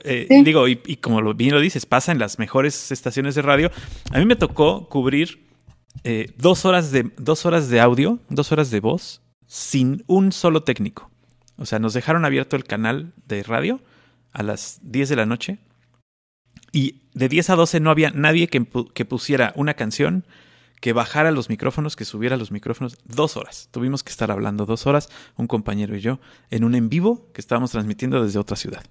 eh, 0.05 0.29
digo, 0.45 0.69
y, 0.69 0.77
como 1.01 1.35
bien 1.35 1.53
lo 1.53 1.61
dices, 1.61 1.87
pasa 1.87 2.13
en 2.13 2.21
las 2.21 2.39
mejores 2.39 2.93
estaciones 2.93 3.35
de 3.35 3.43
radio. 3.43 3.71
A 4.13 4.19
mí 4.19 4.27
me 4.27 4.37
tocó 4.37 4.89
cubrir 4.89 5.45
eh, 6.05 6.33
dos, 6.37 6.65
horas 6.65 6.93
de, 6.93 7.11
dos 7.17 7.47
horas 7.47 7.69
de 7.69 7.81
audio, 7.81 8.21
dos 8.29 8.53
horas 8.53 8.71
de 8.71 8.79
voz, 8.79 9.21
sin 9.55 10.03
un 10.09 10.33
solo 10.33 10.65
técnico. 10.65 11.13
O 11.59 11.65
sea, 11.65 11.79
nos 11.79 11.95
dejaron 11.95 12.25
abierto 12.25 12.57
el 12.57 12.65
canal 12.65 13.13
de 13.29 13.45
radio 13.45 13.81
a 14.33 14.43
las 14.43 14.81
10 14.83 15.11
de 15.11 15.15
la 15.15 15.27
noche 15.27 15.59
y 16.73 17.03
de 17.15 17.29
10 17.29 17.51
a 17.51 17.55
12 17.55 17.79
no 17.79 17.91
había 17.93 18.11
nadie 18.11 18.49
que, 18.49 18.67
que 18.93 19.05
pusiera 19.05 19.53
una 19.55 19.75
canción, 19.75 20.27
que 20.81 20.93
bajara 20.93 21.31
los 21.31 21.51
micrófonos, 21.51 21.95
que 21.95 22.05
subiera 22.05 22.37
los 22.37 22.51
micrófonos. 22.51 22.99
Dos 23.05 23.37
horas. 23.37 23.69
Tuvimos 23.71 24.03
que 24.03 24.11
estar 24.11 24.33
hablando 24.33 24.67
dos 24.67 24.89
horas, 24.89 25.09
un 25.37 25.47
compañero 25.47 25.97
y 25.97 26.01
yo, 26.01 26.19
en 26.51 26.65
un 26.65 26.75
en 26.75 26.89
vivo 26.89 27.31
que 27.33 27.41
estábamos 27.41 27.71
transmitiendo 27.71 28.25
desde 28.25 28.41
otra 28.41 28.57
ciudad. 28.57 28.83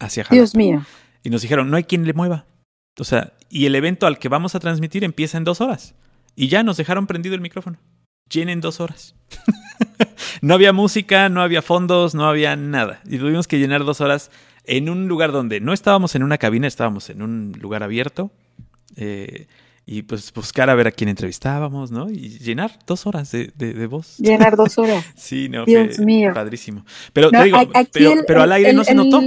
Hacia 0.00 0.24
Jalapa. 0.24 0.34
Dios 0.34 0.56
mío. 0.56 0.84
Y 1.22 1.30
nos 1.30 1.42
dijeron, 1.42 1.70
no 1.70 1.76
hay 1.76 1.84
quien 1.84 2.04
le 2.06 2.12
mueva. 2.12 2.44
O 2.98 3.04
sea, 3.04 3.34
y 3.48 3.66
el 3.66 3.76
evento 3.76 4.08
al 4.08 4.18
que 4.18 4.28
vamos 4.28 4.56
a 4.56 4.58
transmitir 4.58 5.04
empieza 5.04 5.38
en 5.38 5.44
dos 5.44 5.60
horas. 5.60 5.94
Y 6.34 6.48
ya 6.48 6.64
nos 6.64 6.76
dejaron 6.76 7.06
prendido 7.06 7.36
el 7.36 7.40
micrófono 7.40 7.78
llenen 8.30 8.60
dos 8.60 8.80
horas. 8.80 9.14
no 10.42 10.54
había 10.54 10.72
música, 10.72 11.28
no 11.28 11.42
había 11.42 11.62
fondos, 11.62 12.14
no 12.14 12.26
había 12.26 12.56
nada. 12.56 13.00
Y 13.06 13.18
tuvimos 13.18 13.46
que 13.46 13.58
llenar 13.58 13.84
dos 13.84 14.00
horas 14.00 14.30
en 14.64 14.88
un 14.88 15.08
lugar 15.08 15.32
donde 15.32 15.60
no 15.60 15.72
estábamos 15.72 16.14
en 16.14 16.22
una 16.22 16.38
cabina, 16.38 16.66
estábamos 16.66 17.10
en 17.10 17.22
un 17.22 17.52
lugar 17.60 17.82
abierto. 17.82 18.30
Eh, 18.96 19.46
y 19.86 20.02
pues 20.02 20.32
buscar 20.32 20.70
a 20.70 20.74
ver 20.74 20.86
a 20.86 20.92
quién 20.92 21.08
entrevistábamos, 21.08 21.90
¿no? 21.90 22.08
Y 22.08 22.38
llenar 22.38 22.78
dos 22.86 23.06
horas 23.06 23.32
de, 23.32 23.52
de, 23.56 23.86
voz. 23.86 24.18
Llenar 24.18 24.56
dos 24.56 24.78
horas. 24.78 25.04
sí, 25.16 25.48
no, 25.48 25.64
Dios 25.64 25.98
mío. 25.98 26.32
padrísimo. 26.32 26.84
Pero 27.12 27.30
te 27.30 27.42
digo, 27.42 27.58
pero, 28.26 28.42
al 28.42 28.52
aire 28.52 28.72
no 28.72 28.84
se 28.84 28.94
notó. 28.94 29.20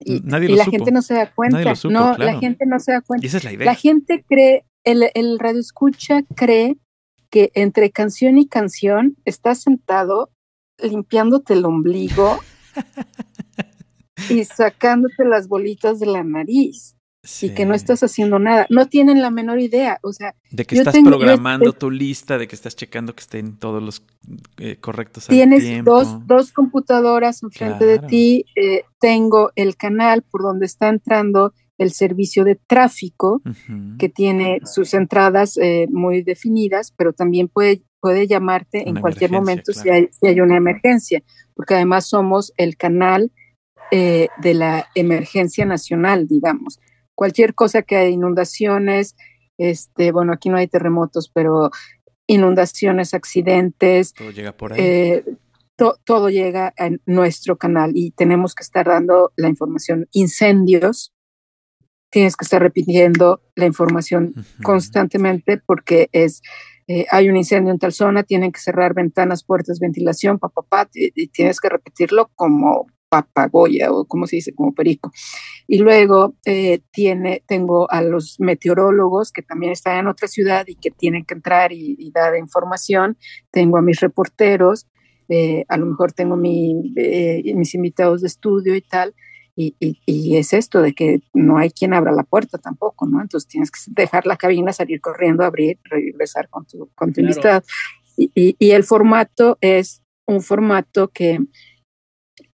Y, 0.00 0.20
Nadie 0.20 0.50
y 0.50 0.56
la 0.56 0.66
gente 0.66 0.92
no 0.92 1.00
se 1.00 1.14
da 1.14 1.32
cuenta. 1.32 1.72
no, 1.84 2.18
la 2.18 2.38
gente 2.38 2.66
no 2.66 2.78
se 2.78 2.92
da 2.92 3.00
cuenta. 3.00 3.24
Y 3.24 3.28
esa 3.28 3.38
es 3.38 3.44
la 3.44 3.52
idea. 3.52 3.64
La 3.64 3.74
gente 3.74 4.22
cree, 4.28 4.66
el, 4.82 5.04
el 5.14 5.38
radio 5.38 5.60
escucha 5.60 6.20
cree 6.34 6.76
que 7.34 7.50
entre 7.54 7.90
canción 7.90 8.38
y 8.38 8.46
canción 8.46 9.16
estás 9.24 9.60
sentado 9.60 10.30
limpiándote 10.78 11.54
el 11.54 11.64
ombligo 11.64 12.38
y 14.30 14.44
sacándote 14.44 15.24
las 15.24 15.48
bolitas 15.48 15.98
de 15.98 16.06
la 16.06 16.22
nariz. 16.22 16.94
Y 17.40 17.50
que 17.50 17.66
no 17.66 17.74
estás 17.74 18.04
haciendo 18.04 18.38
nada. 18.38 18.66
No 18.70 18.86
tienen 18.86 19.20
la 19.20 19.30
menor 19.30 19.58
idea. 19.58 19.98
O 20.02 20.12
sea, 20.12 20.36
de 20.52 20.64
que 20.64 20.76
estás 20.76 20.94
programando 21.02 21.72
tu 21.72 21.90
lista, 21.90 22.38
de 22.38 22.46
que 22.46 22.54
estás 22.54 22.76
checando 22.76 23.16
que 23.16 23.22
estén 23.22 23.56
todos 23.56 23.82
los 23.82 24.04
eh, 24.58 24.76
correctos. 24.76 25.26
Tienes 25.26 25.82
Dos, 25.84 26.24
dos 26.26 26.52
computadoras 26.52 27.42
enfrente 27.42 27.84
de 27.84 27.98
ti. 27.98 28.44
Eh, 28.54 28.84
tengo 29.00 29.50
el 29.56 29.76
canal 29.76 30.22
por 30.22 30.42
donde 30.42 30.66
está 30.66 30.88
entrando 30.88 31.52
el 31.78 31.92
servicio 31.92 32.44
de 32.44 32.54
tráfico, 32.54 33.42
que 33.98 34.08
tiene 34.08 34.60
sus 34.64 34.94
entradas 34.94 35.56
eh, 35.56 35.86
muy 35.90 36.22
definidas, 36.22 36.92
pero 36.96 37.12
también 37.12 37.48
puede, 37.48 37.82
puede 38.00 38.26
llamarte 38.26 38.88
en 38.88 39.00
cualquier 39.00 39.30
momento 39.30 39.72
si, 39.72 39.90
hay, 39.90 40.08
si, 40.12 40.28
hay, 40.28 40.40
una 40.40 40.56
emergencia, 40.56 41.22
porque 41.54 41.74
además 41.74 42.06
somos 42.06 42.52
el 42.56 42.76
canal 42.76 43.32
eh, 43.90 44.28
de 44.38 44.54
la 44.54 44.88
emergencia 44.94 45.64
nacional, 45.64 46.28
digamos. 46.28 46.78
Cualquier 47.14 47.54
cosa 47.54 47.82
que 47.82 47.96
hay 47.96 48.12
inundaciones, 48.12 49.16
este, 49.58 50.12
bueno, 50.12 50.32
aquí 50.32 50.48
no 50.48 50.56
hay 50.56 50.68
terremotos, 50.68 51.30
pero 51.32 51.70
inundaciones, 52.26 53.14
accidentes. 53.14 54.14
Todo 54.14 54.30
llega 54.30 54.52
por 54.52 54.72
ahí. 54.72 54.80
Eh, 54.80 55.24
todo 56.04 56.28
llega 56.28 56.72
a 56.78 56.90
nuestro 57.06 57.56
canal 57.56 57.92
y 57.94 58.12
tenemos 58.12 58.54
que 58.54 58.62
estar 58.62 58.86
dando 58.86 59.32
la 59.36 59.48
información. 59.48 60.08
Incendios, 60.12 61.13
tienes 62.14 62.36
que 62.36 62.44
estar 62.44 62.62
repitiendo 62.62 63.42
la 63.56 63.66
información 63.66 64.34
constantemente 64.62 65.60
porque 65.66 66.08
es, 66.12 66.42
eh, 66.86 67.06
hay 67.10 67.28
un 67.28 67.36
incendio 67.36 67.72
en 67.72 67.80
tal 67.80 67.92
zona, 67.92 68.22
tienen 68.22 68.52
que 68.52 68.60
cerrar 68.60 68.94
ventanas, 68.94 69.42
puertas, 69.42 69.80
ventilación, 69.80 70.38
papá, 70.38 70.88
y, 70.94 71.26
tienes 71.26 71.58
que 71.58 71.68
repetirlo 71.68 72.30
como 72.36 72.86
papagoya 73.08 73.90
o 73.90 74.04
como 74.04 74.28
se 74.28 74.36
dice, 74.36 74.54
como 74.54 74.72
perico. 74.72 75.10
Y 75.66 75.78
luego 75.78 76.36
eh, 76.44 76.82
tiene, 76.92 77.42
tengo 77.48 77.90
a 77.90 78.00
los 78.00 78.36
meteorólogos 78.38 79.32
que 79.32 79.42
también 79.42 79.72
están 79.72 79.98
en 79.98 80.06
otra 80.06 80.28
ciudad 80.28 80.68
y 80.68 80.76
que 80.76 80.92
tienen 80.92 81.24
que 81.24 81.34
entrar 81.34 81.72
y, 81.72 82.12
dar 82.12 82.36
información. 82.36 83.18
Tengo 83.50 83.76
a 83.76 83.82
mis 83.82 83.98
reporteros, 83.98 84.86
eh, 85.28 85.64
a 85.66 85.76
lo 85.78 85.86
mejor 85.86 86.12
tengo 86.12 86.36
mi, 86.36 86.94
mis 87.56 87.74
invitados 87.74 88.20
de 88.20 88.28
estudio 88.28 88.76
y 88.76 88.82
tal. 88.82 89.16
Y, 89.56 89.76
y, 89.78 90.36
es 90.36 90.52
esto 90.52 90.82
de 90.82 90.94
que 90.94 91.20
no 91.32 91.58
hay 91.58 91.70
quien 91.70 91.94
abra 91.94 92.10
la 92.10 92.24
puerta 92.24 92.58
tampoco, 92.58 93.06
¿no? 93.06 93.22
Entonces 93.22 93.48
tienes 93.48 93.70
que 93.70 93.78
dejar 93.88 94.26
la 94.26 94.36
cabina, 94.36 94.72
salir 94.72 95.00
corriendo, 95.00 95.44
abrir, 95.44 95.78
regresar 95.84 96.48
con 96.48 96.66
tu, 96.66 96.90
con 96.96 97.12
tu 97.12 97.20
invitado. 97.20 97.62
Y, 98.16 98.56
y, 98.58 98.70
el 98.72 98.82
formato 98.82 99.56
es 99.60 100.02
un 100.26 100.42
formato 100.42 101.08
que 101.08 101.38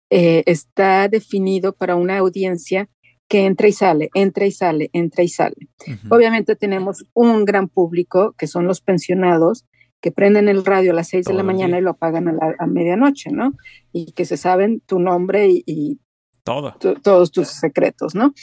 eh, 0.09 0.43
está 0.45 1.09
definido 1.09 1.73
para 1.73 1.95
una 1.95 2.17
audiencia 2.17 2.89
que 3.27 3.45
entra 3.45 3.67
y 3.67 3.71
sale, 3.73 4.09
entra 4.13 4.45
y 4.45 4.51
sale, 4.51 4.89
entra 4.93 5.23
y 5.23 5.27
sale. 5.27 5.69
Obviamente 6.09 6.55
tenemos 6.55 7.05
un 7.13 7.43
gran 7.43 7.67
público 7.67 8.33
que 8.37 8.47
son 8.47 8.67
los 8.67 8.81
pensionados 8.81 9.65
que 10.01 10.11
prenden 10.11 10.47
el 10.47 10.63
radio 10.63 10.91
a 10.91 10.95
las 10.95 11.07
6 11.07 11.25
de 11.25 11.33
la 11.33 11.41
mañana 11.41 11.79
y 11.79 11.81
lo 11.81 11.91
apagan 11.91 12.27
a, 12.27 12.67
medianoche, 12.67 13.31
¿no? 13.31 13.53
Y 13.91 14.11
que 14.11 14.25
se 14.25 14.37
saben 14.37 14.81
tu 14.81 14.99
nombre 14.99 15.47
y, 15.49 15.99
Todo. 16.45 16.75
todos 17.01 17.31
tus 17.31 17.47
secretos, 17.47 18.13
¿no? 18.13 18.33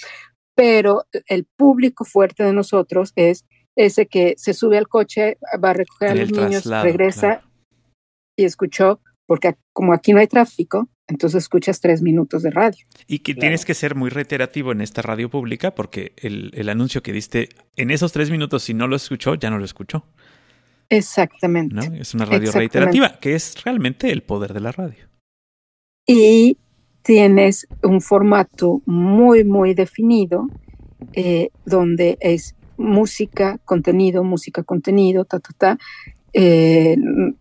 Pero 0.54 1.06
el 1.26 1.44
público 1.44 2.04
fuerte 2.04 2.42
de 2.42 2.52
nosotros 2.52 3.12
es 3.16 3.46
ese 3.76 4.06
que 4.06 4.34
se 4.36 4.54
sube 4.54 4.76
al 4.76 4.88
coche, 4.88 5.38
va 5.64 5.70
a 5.70 5.74
recoger 5.74 6.10
a 6.10 6.14
los 6.16 6.30
niños, 6.32 6.66
regresa 6.66 7.42
y 8.36 8.44
escuchó, 8.44 9.00
porque 9.26 9.54
como 9.72 9.94
aquí 9.94 10.12
no 10.12 10.20
hay 10.20 10.26
tráfico, 10.26 10.88
entonces 11.06 11.44
escuchas 11.44 11.80
tres 11.80 12.02
minutos 12.02 12.42
de 12.42 12.50
radio. 12.50 12.84
Y 13.06 13.20
que 13.20 13.34
tienes 13.34 13.64
que 13.64 13.74
ser 13.74 13.94
muy 13.94 14.10
reiterativo 14.10 14.72
en 14.72 14.80
esta 14.80 15.02
radio 15.02 15.30
pública 15.30 15.74
porque 15.74 16.12
el, 16.16 16.68
anuncio 16.68 17.02
que 17.02 17.12
diste 17.12 17.50
en 17.76 17.90
esos 17.90 18.12
tres 18.12 18.30
minutos, 18.30 18.64
si 18.64 18.74
no 18.74 18.88
lo 18.88 18.96
escuchó, 18.96 19.34
ya 19.34 19.50
no 19.50 19.58
lo 19.58 19.64
escuchó. 19.64 20.04
Exactamente. 20.88 22.00
Es 22.00 22.14
una 22.14 22.24
radio 22.24 22.52
reiterativa, 22.52 23.18
que 23.18 23.34
es 23.34 23.62
realmente 23.62 24.10
el 24.10 24.22
poder 24.22 24.52
de 24.52 24.60
la 24.60 24.72
radio. 24.72 25.08
Y 26.06 26.58
tienes 27.02 27.66
un 27.82 28.00
formato 28.00 28.82
muy, 28.86 29.44
muy 29.44 29.74
definido, 29.74 30.48
eh, 31.14 31.50
donde 31.64 32.16
es 32.20 32.54
música, 32.76 33.58
contenido, 33.64 34.24
música, 34.24 34.62
contenido, 34.62 35.24
ta, 35.24 35.40
ta, 35.40 35.50
ta, 35.56 35.78
eh, 36.32 36.96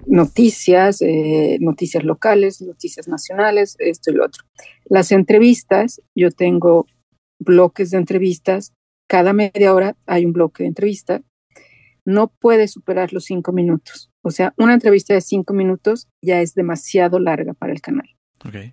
noticias, 0.06 1.02
eh, 1.02 1.58
noticias 1.62 2.04
locales, 2.04 2.62
noticias 2.62 3.08
nacionales, 3.08 3.76
esto 3.80 4.12
y 4.12 4.16
lo 4.16 4.26
otro. 4.26 4.44
Las 4.86 5.12
entrevistas, 5.12 6.02
yo 6.16 6.32
tengo 6.32 6.86
bloques 7.40 7.92
de 7.92 7.98
entrevistas, 7.98 8.74
cada 9.08 9.34
media 9.34 9.74
hora 9.74 9.96
hay 10.06 10.26
un 10.26 10.34
bloque 10.34 10.64
de 10.64 10.70
entrevista, 10.70 11.22
no 12.06 12.28
puede 12.28 12.68
superar 12.68 13.14
los 13.14 13.26
cinco 13.26 13.52
minutos. 13.52 14.12
O 14.24 14.32
sea, 14.32 14.54
una 14.58 14.74
entrevista 14.74 15.14
de 15.14 15.22
cinco 15.22 15.54
minutos 15.54 16.08
ya 16.22 16.42
es 16.42 16.54
demasiado 16.54 17.20
larga 17.20 17.54
para 17.54 17.74
el 17.74 17.82
canal. 17.82 18.10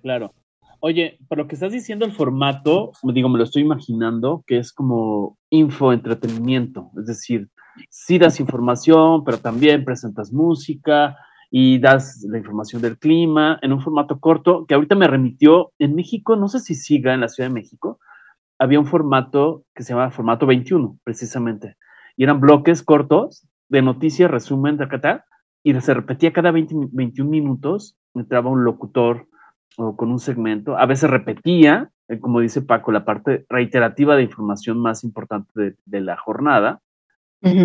Claro. 0.03 0.35
Oye, 0.81 1.19
pero 1.29 1.43
lo 1.43 1.49
que 1.49 1.57
estás 1.57 1.73
diciendo 1.73 2.05
el 2.05 2.13
formato, 2.13 2.93
digo, 3.03 3.29
me 3.29 3.39
lo 3.39 3.45
estoy 3.45 3.63
imaginando, 3.63 4.45
que 4.47 4.59
es 4.59 4.73
como 4.73 5.37
info, 5.51 5.93
entretenimiento, 5.93 6.93
es 6.97 7.07
decir, 7.07 7.49
sí 7.91 8.19
das 8.19 8.39
información, 8.39 9.25
pero 9.25 9.39
también 9.39 9.85
presentas 9.85 10.33
música 10.33 11.17
y 11.51 11.81
das 11.81 12.25
la 12.29 12.39
información 12.39 12.81
del 12.81 12.97
clima 12.97 13.59
en 13.63 13.73
un 13.73 13.81
formato 13.81 14.21
corto, 14.21 14.67
que 14.67 14.75
ahorita 14.75 14.95
me 14.95 15.09
remitió 15.09 15.73
en 15.81 15.97
México, 15.97 16.37
no 16.37 16.47
sé 16.47 16.61
si 16.61 16.77
siga 16.77 17.13
en 17.13 17.23
la 17.23 17.29
Ciudad 17.29 17.49
de 17.49 17.55
México, 17.55 17.99
había 18.57 18.79
un 18.79 18.87
formato 18.87 19.65
que 19.75 19.83
se 19.83 19.95
llama 19.95 20.13
formato 20.13 20.47
21, 20.47 20.99
precisamente, 21.03 21.77
y 22.17 22.23
eran 22.23 22.41
bloques 22.41 22.85
cortos 22.85 23.49
de 23.69 23.83
noticias, 23.83 24.31
resumen, 24.31 24.77
de 24.77 24.85
acá, 24.85 25.25
y 25.65 25.75
se 25.81 25.93
repetía 25.93 26.33
cada 26.33 26.53
20, 26.53 26.75
21 26.93 27.29
minutos, 27.29 27.97
entraba 28.15 28.49
un 28.49 28.65
locutor 28.65 29.27
o 29.79 29.97
con 29.97 30.11
un 30.11 30.19
segmento, 30.19 30.77
a 30.77 30.87
veces 30.87 31.09
repetía, 31.09 31.91
eh, 32.09 32.19
como 32.19 32.41
dice 32.41 32.63
Paco, 32.63 32.91
la 32.91 33.05
parte 33.05 33.47
reiterativa 33.49 34.17
de 34.17 34.25
información 34.25 34.79
más 34.79 35.05
importante 35.05 35.77
de, 35.85 36.01
la 36.01 36.17
jornada, 36.17 36.81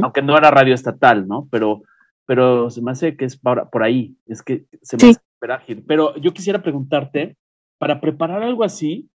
aunque 0.03 0.21
no 0.21 0.37
era 0.37 0.51
radio 0.51 0.75
estatal, 0.75 1.27
¿no? 1.27 1.47
Pero, 1.51 1.81
pero 2.27 2.69
se 2.69 2.83
me 2.83 2.91
hace 2.91 3.17
que 3.17 3.25
es 3.25 3.35
por, 3.35 3.67
por 3.71 3.81
ahí, 3.81 4.15
es 4.27 4.43
que 4.43 4.65
se 4.83 4.97
me 4.97 5.09
hace 5.09 5.21
ágil. 5.51 5.83
Pero 5.87 6.15
yo 6.17 6.31
quisiera 6.33 6.61
preguntarte, 6.61 7.35
para 7.79 7.99
preparar 7.99 8.43
algo 8.43 8.63
así, 8.63 9.09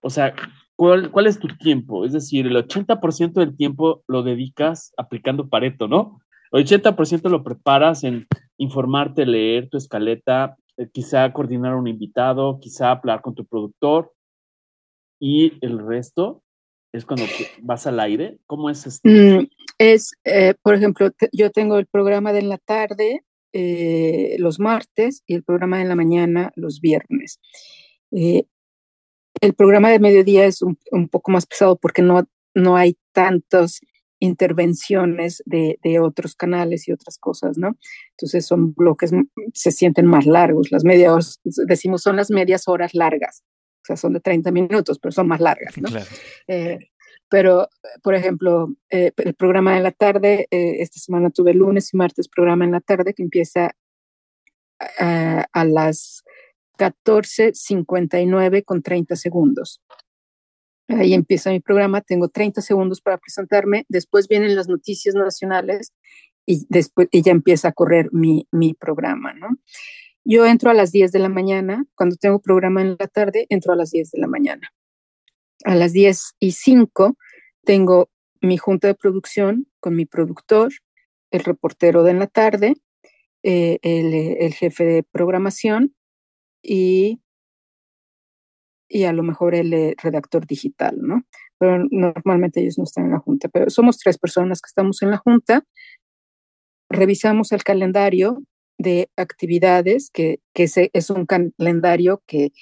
o 0.00 0.08
sea, 0.08 0.32
¿cuál, 0.76 1.10
¿cuál 1.10 1.26
es 1.26 1.40
tu 1.40 1.48
tiempo? 1.48 2.04
Es 2.04 2.12
decir, 2.12 2.46
el 2.46 2.56
80% 2.56 3.32
del 3.32 3.56
tiempo 3.56 4.04
lo 4.06 4.22
dedicas 4.22 4.94
aplicando 4.96 5.48
Pareto, 5.48 5.88
¿no? 5.88 6.20
El 6.52 6.64
80% 6.64 7.28
lo 7.28 7.42
preparas 7.42 8.04
en 8.04 8.28
informarte, 8.58 9.26
leer 9.26 9.68
tu 9.68 9.76
escaleta, 9.76 10.56
eh, 10.76 10.88
quizá 10.92 11.32
coordinar 11.32 11.74
un 11.74 11.86
invitado, 11.86 12.58
quizá 12.60 12.90
hablar 12.90 13.20
con 13.20 13.34
tu 13.34 13.44
productor 13.44 14.12
y 15.20 15.52
el 15.64 15.78
resto 15.78 16.42
es 16.92 17.04
cuando 17.04 17.24
vas 17.62 17.86
al 17.86 18.00
aire. 18.00 18.38
¿Cómo 18.46 18.70
es 18.70 18.86
esto? 18.86 19.08
Mm, 19.08 19.46
es, 19.78 20.12
eh, 20.24 20.54
por 20.62 20.74
ejemplo, 20.74 21.10
yo 21.32 21.50
tengo 21.50 21.78
el 21.78 21.86
programa 21.86 22.32
de 22.32 22.40
en 22.40 22.48
la 22.48 22.58
tarde 22.58 23.24
eh, 23.52 24.36
los 24.38 24.58
martes 24.58 25.22
y 25.26 25.34
el 25.34 25.44
programa 25.44 25.78
de 25.78 25.84
la 25.84 25.94
mañana 25.94 26.52
los 26.56 26.80
viernes. 26.80 27.40
el 28.10 29.54
programa 29.56 29.90
de 29.90 29.98
mediodía 29.98 30.46
es 30.46 30.62
un, 30.62 30.78
un, 30.90 31.08
poco 31.08 31.30
más 31.30 31.46
pesado 31.46 31.76
porque 31.76 32.02
no, 32.02 32.24
no 32.54 32.76
hay 32.76 32.96
tantos 33.12 33.80
intervenciones 34.24 35.42
de, 35.44 35.78
de, 35.82 36.00
otros 36.00 36.34
canales 36.34 36.88
y 36.88 36.92
otras 36.92 37.18
cosas, 37.18 37.58
¿no? 37.58 37.76
Entonces 38.10 38.46
son 38.46 38.72
bloques, 38.74 39.10
se 39.52 39.70
sienten 39.70 40.06
más 40.06 40.26
largos, 40.26 40.72
las 40.72 40.84
medias, 40.84 41.40
decimos 41.44 42.02
son 42.02 42.16
las 42.16 42.30
medias 42.30 42.66
horas 42.66 42.94
largas, 42.94 43.44
o 43.82 43.86
sea, 43.86 43.96
son 43.96 44.14
de 44.14 44.20
30 44.20 44.50
minutos, 44.50 44.98
pero 44.98 45.12
son 45.12 45.28
más 45.28 45.40
largas, 45.40 45.76
¿no? 45.76 45.88
Eh, 46.48 46.78
pero, 47.28 47.68
por 48.02 48.14
ejemplo, 48.14 48.74
eh, 48.90 49.12
el 49.16 49.34
programa 49.34 49.74
de 49.74 49.80
la 49.80 49.92
tarde, 49.92 50.46
eh, 50.50 50.76
esta 50.80 51.00
semana 51.00 51.30
tuve 51.30 51.52
lunes 51.52 51.92
y 51.92 51.96
martes 51.96 52.28
programa 52.28 52.64
en 52.64 52.72
la 52.72 52.80
tarde 52.80 53.14
que 53.14 53.22
empieza 53.22 53.74
a 54.98 55.64
las 55.64 56.24
14.59 56.78 58.64
con 58.64 58.82
30 58.82 59.16
segundos. 59.16 59.80
Ahí 60.88 61.14
empieza 61.14 61.50
mi 61.50 61.60
programa, 61.60 62.02
tengo 62.02 62.28
30 62.28 62.60
segundos 62.60 63.00
para 63.00 63.18
presentarme, 63.18 63.86
después 63.88 64.28
vienen 64.28 64.54
las 64.54 64.68
noticias 64.68 65.14
nacionales 65.14 65.92
y 66.46 66.66
después 66.68 67.08
ella 67.10 67.32
empieza 67.32 67.68
a 67.68 67.72
correr 67.72 68.10
mi, 68.12 68.46
mi 68.52 68.74
programa, 68.74 69.32
¿no? 69.32 69.48
Yo 70.24 70.46
entro 70.46 70.70
a 70.70 70.74
las 70.74 70.90
10 70.90 71.12
de 71.12 71.18
la 71.18 71.28
mañana, 71.28 71.84
cuando 71.94 72.16
tengo 72.16 72.40
programa 72.40 72.80
en 72.80 72.96
la 72.98 73.08
tarde, 73.08 73.46
entro 73.50 73.72
a 73.72 73.76
las 73.76 73.90
10 73.90 74.10
de 74.10 74.20
la 74.20 74.26
mañana. 74.26 74.72
A 75.64 75.74
las 75.74 75.92
10 75.92 76.34
y 76.38 76.52
5 76.52 77.16
tengo 77.64 78.10
mi 78.40 78.56
junta 78.56 78.88
de 78.88 78.94
producción 78.94 79.66
con 79.80 79.96
mi 79.96 80.06
productor, 80.06 80.72
el 81.30 81.44
reportero 81.44 82.02
de 82.02 82.10
en 82.12 82.18
la 82.18 82.26
tarde, 82.26 82.74
eh, 83.42 83.78
el, 83.82 84.14
el 84.14 84.54
jefe 84.54 84.84
de 84.84 85.02
programación 85.02 85.94
y 86.62 87.20
y 88.88 89.04
a 89.04 89.12
lo 89.12 89.22
mejor 89.22 89.54
el 89.54 89.72
eh, 89.72 89.94
redactor 90.02 90.46
digital, 90.46 90.98
¿no? 91.00 91.24
Pero 91.58 91.84
normalmente 91.90 92.60
ellos 92.60 92.78
no 92.78 92.84
están 92.84 93.06
en 93.06 93.12
la 93.12 93.18
junta, 93.18 93.48
pero 93.48 93.70
somos 93.70 93.98
tres 93.98 94.18
personas 94.18 94.60
que 94.60 94.68
estamos 94.68 95.02
en 95.02 95.10
la 95.10 95.18
junta, 95.18 95.64
revisamos 96.90 97.52
el 97.52 97.64
calendario 97.64 98.42
de 98.78 99.08
actividades, 99.16 100.10
que, 100.10 100.40
que 100.52 100.68
es 100.92 101.10
un 101.10 101.26
calendario 101.26 102.22
que, 102.26 102.52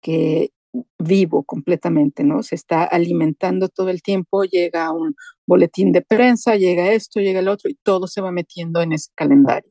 que 0.00 0.50
vivo 0.98 1.44
completamente, 1.44 2.24
¿no? 2.24 2.42
Se 2.42 2.54
está 2.54 2.84
alimentando 2.84 3.68
todo 3.68 3.90
el 3.90 4.02
tiempo, 4.02 4.44
llega 4.44 4.90
un 4.92 5.14
boletín 5.46 5.92
de 5.92 6.02
prensa, 6.02 6.56
llega 6.56 6.92
esto, 6.92 7.20
llega 7.20 7.40
el 7.40 7.48
otro, 7.48 7.70
y 7.70 7.74
todo 7.82 8.06
se 8.06 8.20
va 8.20 8.32
metiendo 8.32 8.80
en 8.80 8.92
ese 8.92 9.10
calendario. 9.14 9.70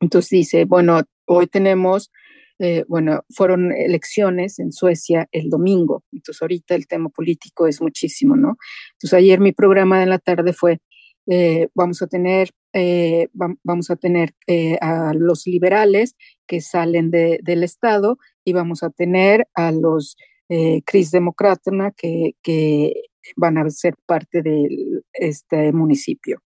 Entonces 0.00 0.30
dice, 0.30 0.64
bueno, 0.64 1.00
hoy 1.26 1.46
tenemos 1.46 2.10
eh, 2.58 2.84
bueno, 2.88 3.22
fueron 3.30 3.72
elecciones 3.72 4.58
en 4.58 4.72
Suecia 4.72 5.28
el 5.30 5.50
domingo, 5.50 6.04
entonces 6.10 6.40
ahorita 6.40 6.74
el 6.74 6.86
tema 6.86 7.10
político 7.10 7.66
es 7.66 7.82
muchísimo, 7.82 8.34
¿no? 8.34 8.56
Entonces 8.94 9.14
ayer 9.14 9.40
mi 9.40 9.52
programa 9.52 10.00
de 10.00 10.06
la 10.06 10.18
tarde 10.18 10.54
fue, 10.54 10.78
eh, 11.26 11.68
vamos 11.74 12.00
a 12.00 12.06
tener, 12.06 12.50
eh, 12.72 13.28
vamos 13.32 13.90
a 13.90 13.96
tener 13.96 14.34
a 14.80 15.12
los 15.14 15.46
liberales 15.46 16.16
que 16.46 16.60
salen 16.60 17.10
del 17.10 17.62
Estado 17.62 18.18
y 18.44 18.52
vamos 18.52 18.82
a 18.82 18.90
tener 18.90 19.46
a 19.54 19.72
los 19.72 20.16
Cris 20.84 21.10
Demócratas 21.10 21.74
que, 21.96 22.36
que 22.42 22.94
van 23.36 23.58
a 23.58 23.68
ser 23.70 23.94
parte 24.06 24.40
de 24.42 25.02
este 25.14 25.72
municipio. 25.72 26.42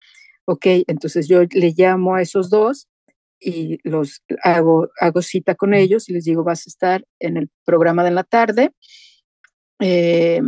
Ok, 0.46 0.66
entonces 0.86 1.28
yo 1.28 1.42
le 1.50 1.74
llamo 1.76 2.14
a 2.14 2.22
esos 2.22 2.48
dos 2.48 2.88
y 3.40 3.78
los 3.88 4.22
hago, 4.42 4.88
hago 5.00 5.22
cita 5.22 5.54
con 5.54 5.74
ellos 5.74 6.08
y 6.08 6.12
les 6.12 6.24
digo, 6.24 6.44
vas 6.44 6.66
a 6.66 6.70
estar 6.70 7.04
en 7.18 7.36
el 7.36 7.50
programa 7.64 8.04
de 8.04 8.10
la 8.10 8.24
tarde 8.24 8.72
eh, 9.80 10.42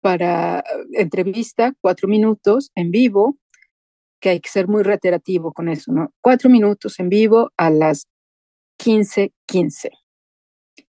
para 0.00 0.62
entrevista, 0.92 1.74
cuatro 1.80 2.08
minutos 2.08 2.70
en 2.74 2.90
vivo, 2.90 3.38
que 4.20 4.30
hay 4.30 4.40
que 4.40 4.50
ser 4.50 4.68
muy 4.68 4.82
reiterativo 4.82 5.52
con 5.52 5.68
eso, 5.68 5.92
¿no? 5.92 6.12
Cuatro 6.20 6.50
minutos 6.50 6.98
en 7.00 7.08
vivo 7.08 7.50
a 7.56 7.70
las 7.70 8.06
15:15 8.78 9.32
15, 9.46 9.90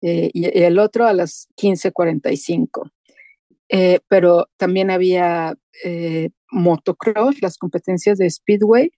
eh, 0.02 0.30
y, 0.32 0.44
el 0.62 0.78
otro 0.78 1.06
a 1.06 1.12
las 1.12 1.48
15:45. 1.56 2.90
Eh, 3.70 4.00
pero 4.08 4.48
también 4.56 4.90
había 4.90 5.54
motocross, 6.50 7.40
las 7.40 7.56
competencias 7.56 8.18
de 8.18 8.28
Speedway, 8.28 8.90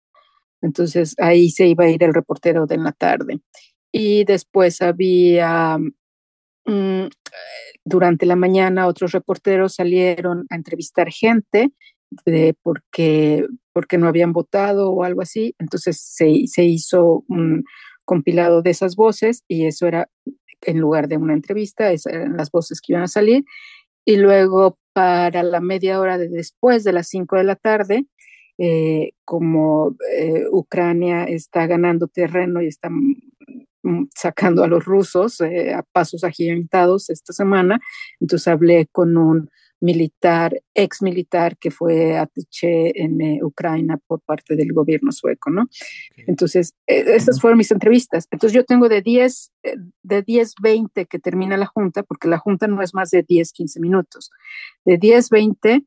entonces 0.63 1.15
ahí 1.19 1.51
se 1.51 1.67
iba 1.67 1.85
a 1.85 1.91
ir 1.91 2.03
el 2.03 2.15
reportero 2.15 2.67
de 2.67 2.79
la 2.79 2.93
tarde. 2.93 3.41
Y 3.93 4.25
después 4.25 4.83
había 4.83 5.79
mm, 6.67 7.07
durante 7.85 8.27
la 8.27 8.37
mañana 8.37 8.87
otros 8.87 9.13
reporteros 9.13 9.75
salieron 9.75 10.47
a 10.51 10.57
entrevistar 10.57 11.11
gente 11.11 11.73
de 12.25 12.55
porque, 12.63 13.47
porque 13.73 13.99
no 13.99 14.09
habían 14.09 14.33
votado 14.33 14.91
o 14.91 15.05
algo 15.05 15.23
así. 15.23 15.55
Entonces 15.59 16.01
se, 16.01 16.47
se 16.47 16.65
hizo 16.65 17.25
un 17.29 17.65
compilado 18.05 18.63
de 18.63 18.71
esas 18.71 18.97
voces 18.97 19.45
y 19.49 19.67
eso 19.67 19.87
era 19.87 20.09
en 20.63 20.79
lugar 20.79 21.09
de 21.09 21.17
una 21.17 21.33
entrevista, 21.33 21.91
esas 21.91 22.13
eran 22.13 22.37
las 22.37 22.51
voces 22.51 22.81
que 22.81 22.93
iban 22.93 23.05
a 23.05 23.09
salir. 23.09 23.45
Y 24.05 24.17
luego 24.17 24.79
para 24.93 25.43
la 25.43 25.61
media 25.61 26.01
hora 26.01 26.19
de 26.19 26.29
después 26.29 26.85
de 26.85 26.93
las 26.93 27.09
5 27.09 27.37
de 27.37 27.45
la 27.45 27.57
tarde, 27.57 28.07
eh, 28.63 29.13
como 29.25 29.97
eh, 30.15 30.45
Ucrania 30.51 31.25
está 31.25 31.67
ganando 31.67 32.09
terreno 32.09 32.61
y 32.61 32.67
está 32.67 32.91
mm, 32.91 34.09
sacando 34.15 34.63
a 34.63 34.69
los 34.69 34.85
rusos 34.85 35.41
eh, 35.41 35.73
a 35.73 35.83
pasos 35.83 36.25
agigantados 36.25 37.09
esta 37.09 37.33
semana, 37.33 37.81
entonces 38.21 38.47
hablé 38.49 38.87
con 38.93 39.17
un 39.17 39.49
militar, 39.81 40.61
ex 40.75 41.01
militar 41.01 41.57
que 41.57 41.71
fue 41.71 42.19
attaché 42.19 43.03
en 43.03 43.43
Ucrania 43.43 43.99
por 44.07 44.21
parte 44.21 44.57
del 44.57 44.75
gobierno 44.75 45.11
sueco, 45.11 45.49
¿no? 45.49 45.67
Entonces, 46.27 46.75
esas 46.87 47.41
fueron 47.41 47.57
mis 47.57 47.71
entrevistas. 47.71 48.29
Entonces, 48.31 48.55
yo 48.55 48.67
tengo 48.67 48.91
de 48.91 49.01
10, 49.01 49.53
de 50.03 50.21
10, 50.21 50.55
20 50.61 51.07
que 51.07 51.19
termina 51.19 51.57
la 51.57 51.65
junta, 51.65 52.03
porque 52.03 52.29
la 52.29 52.37
junta 52.37 52.67
no 52.67 52.83
es 52.83 52.93
más 52.93 53.11
de 53.11 53.23
10, 53.23 53.53
15 53.53 53.81
minutos. 53.81 54.31
De 54.85 54.99
10, 54.99 55.31
20 55.31 55.83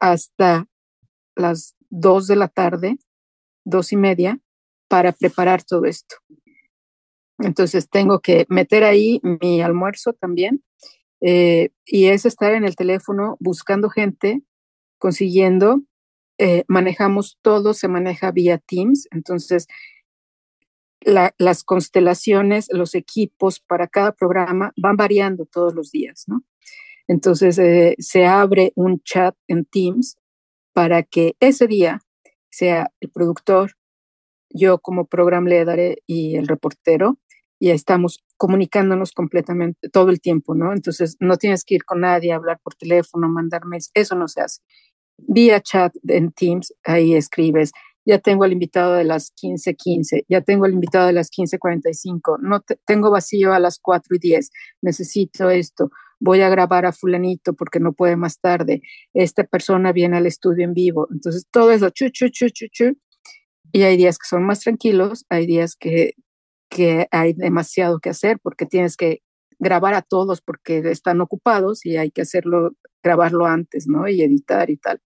hasta 0.00 0.66
las 1.34 1.74
dos 1.90 2.26
de 2.26 2.36
la 2.36 2.48
tarde, 2.48 2.98
dos 3.64 3.92
y 3.92 3.96
media, 3.96 4.40
para 4.88 5.12
preparar 5.12 5.62
todo 5.62 5.84
esto. 5.84 6.16
Entonces 7.38 7.88
tengo 7.88 8.20
que 8.20 8.46
meter 8.48 8.84
ahí 8.84 9.20
mi 9.22 9.60
almuerzo 9.62 10.12
también 10.12 10.62
eh, 11.20 11.70
y 11.86 12.06
es 12.06 12.26
estar 12.26 12.52
en 12.52 12.64
el 12.64 12.76
teléfono 12.76 13.36
buscando 13.40 13.88
gente, 13.90 14.42
consiguiendo, 14.98 15.82
eh, 16.38 16.64
manejamos 16.66 17.38
todo, 17.42 17.74
se 17.74 17.88
maneja 17.88 18.32
vía 18.32 18.58
Teams, 18.58 19.06
entonces 19.12 19.66
las 21.04 21.64
constelaciones, 21.64 22.68
los 22.70 22.94
equipos 22.94 23.58
para 23.58 23.88
cada 23.88 24.12
programa 24.12 24.72
van 24.76 24.96
variando 24.96 25.46
todos 25.46 25.74
los 25.74 25.90
días, 25.90 26.24
¿no? 26.28 26.44
Entonces 27.08 27.58
eh, 27.58 27.96
se 27.98 28.24
abre 28.24 28.72
un 28.76 29.00
chat 29.02 29.34
en 29.48 29.64
Teams 29.64 30.16
para 30.72 31.02
que 31.02 31.34
ese 31.40 31.66
día 31.66 32.00
sea 32.50 32.90
el 33.00 33.10
productor, 33.10 33.72
yo 34.50 34.78
como 34.78 35.06
program 35.06 35.46
leader 35.46 35.98
y 36.06 36.36
el 36.36 36.46
reportero, 36.46 37.18
y 37.58 37.70
estamos 37.70 38.24
comunicándonos 38.36 39.12
completamente 39.12 39.88
todo 39.88 40.10
el 40.10 40.20
tiempo, 40.20 40.54
¿no? 40.54 40.72
Entonces 40.72 41.16
no 41.20 41.36
tienes 41.36 41.64
que 41.64 41.76
ir 41.76 41.84
con 41.84 42.00
nadie, 42.00 42.32
hablar 42.32 42.58
por 42.62 42.74
teléfono, 42.74 43.28
mandar 43.28 43.62
eso 43.94 44.16
no 44.16 44.26
se 44.26 44.40
hace. 44.40 44.60
Vía 45.16 45.60
chat 45.60 45.94
en 46.08 46.32
Teams, 46.32 46.74
ahí 46.82 47.14
escribes, 47.14 47.70
ya 48.04 48.18
tengo 48.18 48.44
el 48.44 48.52
invitado 48.52 48.94
de 48.94 49.04
las 49.04 49.32
15:15, 49.40 50.24
ya 50.28 50.40
tengo 50.40 50.66
el 50.66 50.72
invitado 50.72 51.06
de 51.06 51.12
las 51.12 51.30
15:45, 51.30 52.38
no 52.40 52.64
tengo 52.84 53.10
vacío 53.12 53.52
a 53.52 53.60
las 53.60 53.78
4 53.78 54.16
y 54.16 54.18
10, 54.18 54.50
necesito 54.82 55.48
esto, 55.50 55.90
voy 56.22 56.40
a 56.40 56.48
grabar 56.48 56.86
a 56.86 56.92
fulanito 56.92 57.52
porque 57.54 57.80
no 57.80 57.92
puede 57.92 58.16
más 58.16 58.40
tarde, 58.40 58.80
esta 59.12 59.42
persona 59.44 59.92
viene 59.92 60.16
al 60.16 60.26
estudio 60.26 60.64
en 60.64 60.72
vivo. 60.72 61.08
Entonces, 61.10 61.46
todo 61.50 61.72
eso, 61.72 61.90
chu, 61.90 62.10
chu, 62.10 62.28
chu, 62.28 62.66
chu. 62.70 62.96
Y 63.72 63.82
hay 63.82 63.96
días 63.96 64.18
que 64.18 64.28
son 64.28 64.44
más 64.44 64.60
tranquilos, 64.60 65.24
hay 65.28 65.46
días 65.46 65.74
que, 65.74 66.14
que 66.70 67.08
hay 67.10 67.32
demasiado 67.32 67.98
que 67.98 68.10
hacer 68.10 68.38
porque 68.40 68.66
tienes 68.66 68.96
que 68.96 69.20
grabar 69.58 69.94
a 69.94 70.02
todos 70.02 70.40
porque 70.40 70.78
están 70.90 71.20
ocupados 71.20 71.84
y 71.84 71.96
hay 71.96 72.10
que 72.10 72.22
hacerlo, 72.22 72.72
grabarlo 73.02 73.46
antes, 73.46 73.86
¿no? 73.88 74.06
Y 74.08 74.22
editar 74.22 74.70
y 74.70 74.76
tal. 74.76 75.00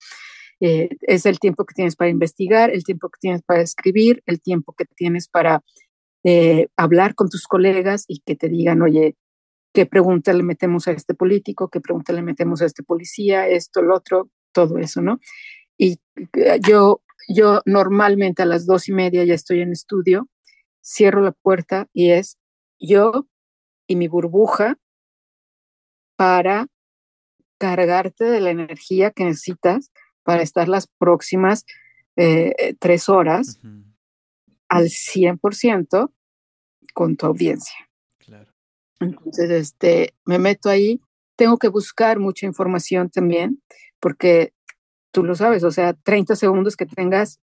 Eh, 0.61 0.89
es 1.03 1.27
el 1.27 1.39
tiempo 1.39 1.65
que 1.65 1.75
tienes 1.75 1.95
para 1.95 2.11
investigar, 2.11 2.71
el 2.71 2.85
tiempo 2.85 3.09
que 3.09 3.19
tienes 3.21 3.43
para 3.43 3.61
escribir, 3.61 4.23
el 4.27 4.41
tiempo 4.41 4.75
que 4.77 4.85
tienes 4.85 5.29
para 5.29 5.63
eh, 6.25 6.69
hablar 6.77 7.15
con 7.15 7.29
tus 7.29 7.47
colegas 7.47 8.05
y 8.09 8.21
que 8.21 8.35
te 8.35 8.49
digan, 8.49 8.83
oye, 8.83 9.17
qué 9.75 9.87
pregunta 9.87 10.33
le 10.33 10.45
metemos 10.45 10.87
a 10.87 10.93
este 10.93 11.15
político, 11.15 11.69
qué 11.69 11.81
pregunta 11.81 12.13
le 12.13 12.23
metemos 12.23 12.63
a 12.63 12.67
este 12.67 12.85
policía, 12.85 13.49
esto, 13.49 13.83
lo 13.83 13.97
otro, 13.97 14.31
todo 14.53 14.79
eso, 14.79 15.03
¿no? 15.03 15.19
Y 15.77 15.99
eh, 16.35 16.61
yo, 16.67 17.03
yo 17.29 17.61
normalmente 17.67 18.43
a 18.43 18.47
las 18.47 18.67
dos 18.67 18.89
y 18.89 18.93
media 18.93 19.25
ya 19.25 19.35
estoy 19.35 19.61
en 19.61 19.73
estudio, 19.73 20.29
cierro 20.83 21.23
la 21.23 21.33
puerta 21.33 21.89
y 21.93 22.11
es 22.11 22.39
yo 22.79 23.27
y 23.89 23.97
mi 23.97 24.07
burbuja 24.07 24.79
para 26.17 26.69
cargarte 27.59 28.25
de 28.25 28.41
la 28.41 28.51
energía 28.51 29.11
que 29.11 29.25
necesitas 29.25 29.91
para 30.23 30.43
estar 30.43 30.69
las 30.69 30.87
próximas 30.87 31.67
eh, 32.15 32.77
tres 32.79 33.09
horas 33.09 33.61
al 34.69 34.85
100% 34.85 36.13
con 36.95 37.17
tu 37.17 37.27
audiencia. 37.27 37.75
Entonces, 39.05 39.51
este, 39.51 40.15
me 40.25 40.39
meto 40.39 40.69
ahí, 40.69 41.01
tengo 41.37 41.59
que 41.59 41.69
buscar 41.69 42.19
mucha 42.19 42.47
información 42.47 43.11
también, 43.11 43.63
porque 44.01 44.53
tú 45.11 45.25
lo 45.25 45.35
sabes, 45.35 45.65
o 45.65 45.71
sea, 45.71 45.95
30 45.95 46.37
segundos 46.37 46.77
que 46.77 46.87
tengas, 46.87 47.41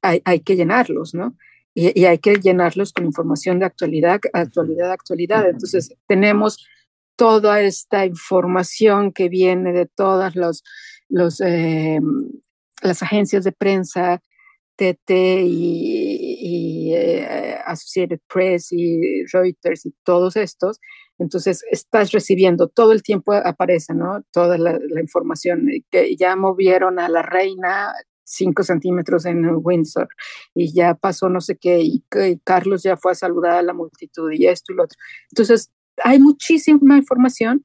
hay, 0.00 0.22
hay 0.24 0.40
que 0.40 0.56
llenarlos, 0.56 1.14
¿no? 1.14 1.36
Y, 1.74 2.04
hay 2.04 2.18
que 2.18 2.34
llenarlos 2.34 2.92
con 2.92 3.06
información 3.06 3.58
de 3.58 3.64
actualidad, 3.64 4.20
actualidad, 4.34 4.92
actualidad. 4.92 5.48
Entonces, 5.48 5.94
tenemos 6.06 6.66
toda 7.16 7.62
esta 7.62 8.04
información 8.04 9.12
que 9.12 9.30
viene 9.30 9.72
de 9.72 9.86
todas 9.86 10.36
los, 10.36 10.62
eh, 11.40 12.00
las 12.82 13.02
agencias 13.02 13.44
de 13.44 13.52
prensa, 13.52 14.22
TT 14.76 15.10
y, 15.44 16.21
eh, 16.94 17.58
Associated 17.66 18.20
Press 18.32 18.72
y 18.72 19.24
Reuters 19.32 19.86
y 19.86 19.94
todos 20.04 20.36
estos, 20.36 20.80
entonces 21.18 21.64
estás 21.70 22.12
recibiendo 22.12 22.68
todo 22.68 22.92
el 22.92 23.02
tiempo 23.02 23.32
aparece, 23.32 23.94
¿no? 23.94 24.22
Toda 24.32 24.58
la, 24.58 24.78
información 25.00 25.68
que 25.90 26.16
ya 26.16 26.34
movieron 26.36 26.98
a 26.98 27.08
la 27.08 27.22
reina 27.22 27.92
cinco 28.24 28.62
centímetros 28.62 29.26
en 29.26 29.44
Windsor 29.62 30.08
y 30.54 30.72
ya 30.72 30.94
pasó 30.94 31.28
no 31.28 31.40
sé 31.40 31.56
qué 31.56 31.80
y, 31.80 32.04
y 32.14 32.38
Carlos 32.44 32.82
ya 32.82 32.96
fue 32.96 33.12
a 33.12 33.14
saludar 33.14 33.52
a 33.52 33.62
la 33.62 33.74
multitud 33.74 34.32
y 34.32 34.46
esto 34.46 34.72
y 34.72 34.76
lo 34.76 34.84
otro. 34.84 34.98
Entonces 35.30 35.70
hay 36.02 36.18
muchísima 36.18 36.96
información 36.96 37.64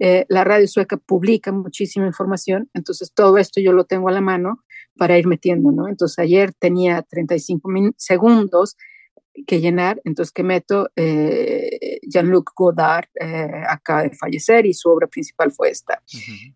eh, 0.00 0.26
la 0.28 0.44
radio 0.44 0.68
sueca 0.68 0.96
publica 0.96 1.50
muchísima 1.50 2.06
información, 2.06 2.70
entonces 2.72 3.12
todo 3.12 3.36
esto 3.36 3.60
yo 3.60 3.72
lo 3.72 3.84
tengo 3.84 4.08
a 4.08 4.12
la 4.12 4.20
mano 4.20 4.62
para 4.98 5.16
ir 5.16 5.26
metiendo, 5.26 5.72
¿no? 5.72 5.88
Entonces 5.88 6.18
ayer 6.18 6.52
tenía 6.58 7.02
35 7.02 7.70
segundos 7.96 8.76
que 9.46 9.60
llenar, 9.60 10.00
entonces 10.04 10.32
que 10.32 10.42
meto, 10.42 10.90
eh, 10.96 12.00
Jean-Luc 12.02 12.50
Godard 12.56 13.06
eh, 13.20 13.62
acaba 13.68 14.02
de 14.02 14.10
fallecer 14.10 14.66
y 14.66 14.74
su 14.74 14.90
obra 14.90 15.06
principal 15.06 15.52
fue 15.52 15.70
esta. 15.70 16.02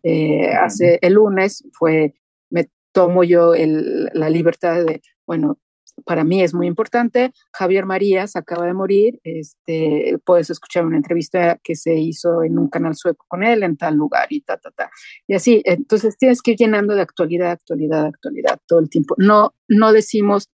Eh, 0.02 0.48
hace 0.52 0.98
el 1.00 1.14
lunes 1.14 1.64
fue, 1.72 2.14
me 2.50 2.68
tomo 2.92 3.22
yo 3.24 3.54
el, 3.54 4.10
la 4.12 4.28
libertad 4.28 4.84
de, 4.84 5.00
bueno, 5.26 5.58
para 6.04 6.24
mí 6.24 6.42
es 6.42 6.54
muy 6.54 6.66
importante. 6.66 7.32
Javier 7.52 7.86
Marías 7.86 8.36
acaba 8.36 8.66
de 8.66 8.74
morir. 8.74 9.20
Este, 9.24 10.18
puedes 10.24 10.50
escuchar 10.50 10.86
una 10.86 10.96
entrevista 10.96 11.58
que 11.62 11.76
se 11.76 11.94
hizo 11.94 12.42
en 12.42 12.58
un 12.58 12.68
canal 12.68 12.94
sueco 12.94 13.24
con 13.28 13.42
él 13.44 13.62
en 13.62 13.76
tal 13.76 13.94
lugar 13.94 14.26
y 14.30 14.40
ta, 14.42 14.56
ta, 14.56 14.70
ta. 14.70 14.90
Y 15.26 15.34
así, 15.34 15.62
entonces 15.64 16.16
tienes 16.16 16.42
que 16.42 16.52
ir 16.52 16.56
llenando 16.58 16.94
de 16.94 17.02
actualidad, 17.02 17.52
actualidad, 17.52 18.06
actualidad 18.06 18.58
todo 18.66 18.80
el 18.80 18.88
tiempo. 18.88 19.14
No, 19.18 19.54
no 19.68 19.92
decimos, 19.92 20.50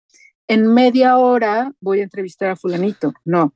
en 0.48 0.72
media 0.72 1.18
hora 1.18 1.72
voy 1.80 2.00
a 2.00 2.04
entrevistar 2.04 2.50
a 2.50 2.56
fulanito. 2.56 3.12
No. 3.24 3.54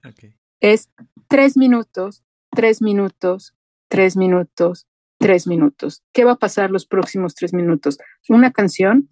Es 0.60 0.90
tres 1.28 1.56
minutos, 1.56 2.24
tres 2.50 2.82
minutos, 2.82 3.54
tres 3.88 4.16
minutos, 4.16 4.86
tres 5.18 5.46
minutos. 5.46 6.02
¿Qué 6.12 6.24
va 6.24 6.32
a 6.32 6.38
pasar 6.38 6.70
los 6.70 6.86
próximos 6.86 7.34
tres 7.34 7.54
minutos? 7.54 7.98
Una 8.28 8.50
canción. 8.50 9.08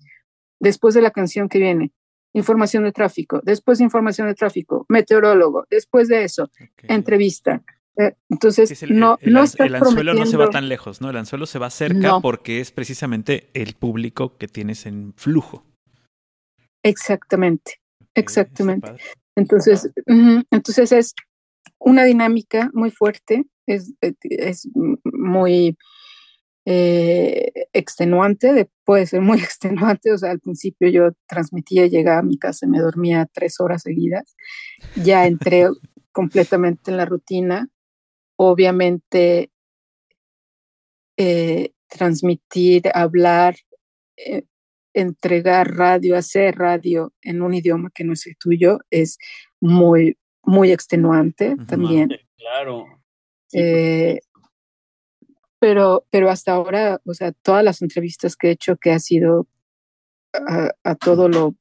Después 0.60 0.94
de 0.94 1.02
la 1.02 1.12
canción 1.12 1.48
que 1.48 1.58
viene, 1.58 1.92
información 2.38 2.84
de 2.84 2.92
tráfico, 2.92 3.40
después 3.44 3.78
de 3.78 3.84
información 3.84 4.26
de 4.28 4.34
tráfico, 4.34 4.86
meteorólogo, 4.88 5.66
después 5.70 6.08
de 6.08 6.24
eso, 6.24 6.50
entrevista. 6.82 7.62
Eh, 7.96 8.14
entonces, 8.28 8.70
no, 8.90 9.18
el, 9.20 9.32
no 9.32 9.44
el 9.58 9.74
anzuelo 9.74 10.14
no 10.14 10.24
se 10.24 10.36
va 10.36 10.50
tan 10.50 10.68
lejos, 10.68 11.00
¿no? 11.00 11.10
El 11.10 11.16
anzuelo 11.16 11.46
se 11.46 11.58
va 11.58 11.68
cerca 11.68 12.20
porque 12.20 12.60
es 12.60 12.70
precisamente 12.70 13.50
el 13.54 13.74
público 13.74 14.36
que 14.38 14.46
tienes 14.46 14.86
en 14.86 15.12
flujo. 15.16 15.64
Exactamente, 16.84 17.80
exactamente. 18.14 18.94
Entonces, 19.36 19.90
entonces 20.06 20.92
es 20.92 21.14
una 21.78 22.04
dinámica 22.04 22.70
muy 22.72 22.90
fuerte, 22.90 23.44
es, 23.66 23.92
es 24.00 24.68
muy 25.04 25.76
eh, 26.70 27.50
extenuante, 27.72 28.68
puede 28.84 29.06
ser 29.06 29.22
muy 29.22 29.38
extenuante, 29.38 30.12
o 30.12 30.18
sea, 30.18 30.32
al 30.32 30.40
principio 30.40 30.88
yo 30.88 31.12
transmitía, 31.26 31.86
llegaba 31.86 32.18
a 32.18 32.22
mi 32.22 32.38
casa 32.38 32.66
y 32.66 32.68
me 32.68 32.80
dormía 32.80 33.26
tres 33.32 33.60
horas 33.60 33.82
seguidas, 33.82 34.36
ya 34.96 35.26
entré 35.26 35.68
completamente 36.12 36.90
en 36.90 36.96
la 36.96 37.04
rutina 37.06 37.70
obviamente 38.38 39.50
eh, 41.16 41.72
transmitir, 41.88 42.84
hablar, 42.94 43.56
eh, 44.16 44.44
entregar 44.94 45.76
radio, 45.76 46.16
hacer 46.16 46.56
radio 46.56 47.12
en 47.22 47.42
un 47.42 47.54
idioma 47.54 47.90
que 47.92 48.04
no 48.04 48.12
es 48.12 48.26
el 48.26 48.36
tuyo 48.36 48.78
es 48.90 49.18
muy, 49.60 50.16
muy 50.44 50.70
extenuante 50.70 51.56
también. 51.66 52.10
Claro. 52.36 52.86
Eh, 53.52 54.20
pero, 55.58 56.06
pero 56.10 56.30
hasta 56.30 56.52
ahora, 56.52 57.00
o 57.04 57.14
sea, 57.14 57.32
todas 57.32 57.64
las 57.64 57.82
entrevistas 57.82 58.36
que 58.36 58.48
he 58.48 58.52
hecho 58.52 58.76
que 58.76 58.92
ha 58.92 58.98
sido 58.98 59.48
a, 60.84 60.94
todo 60.94 61.28
lo 61.28 61.54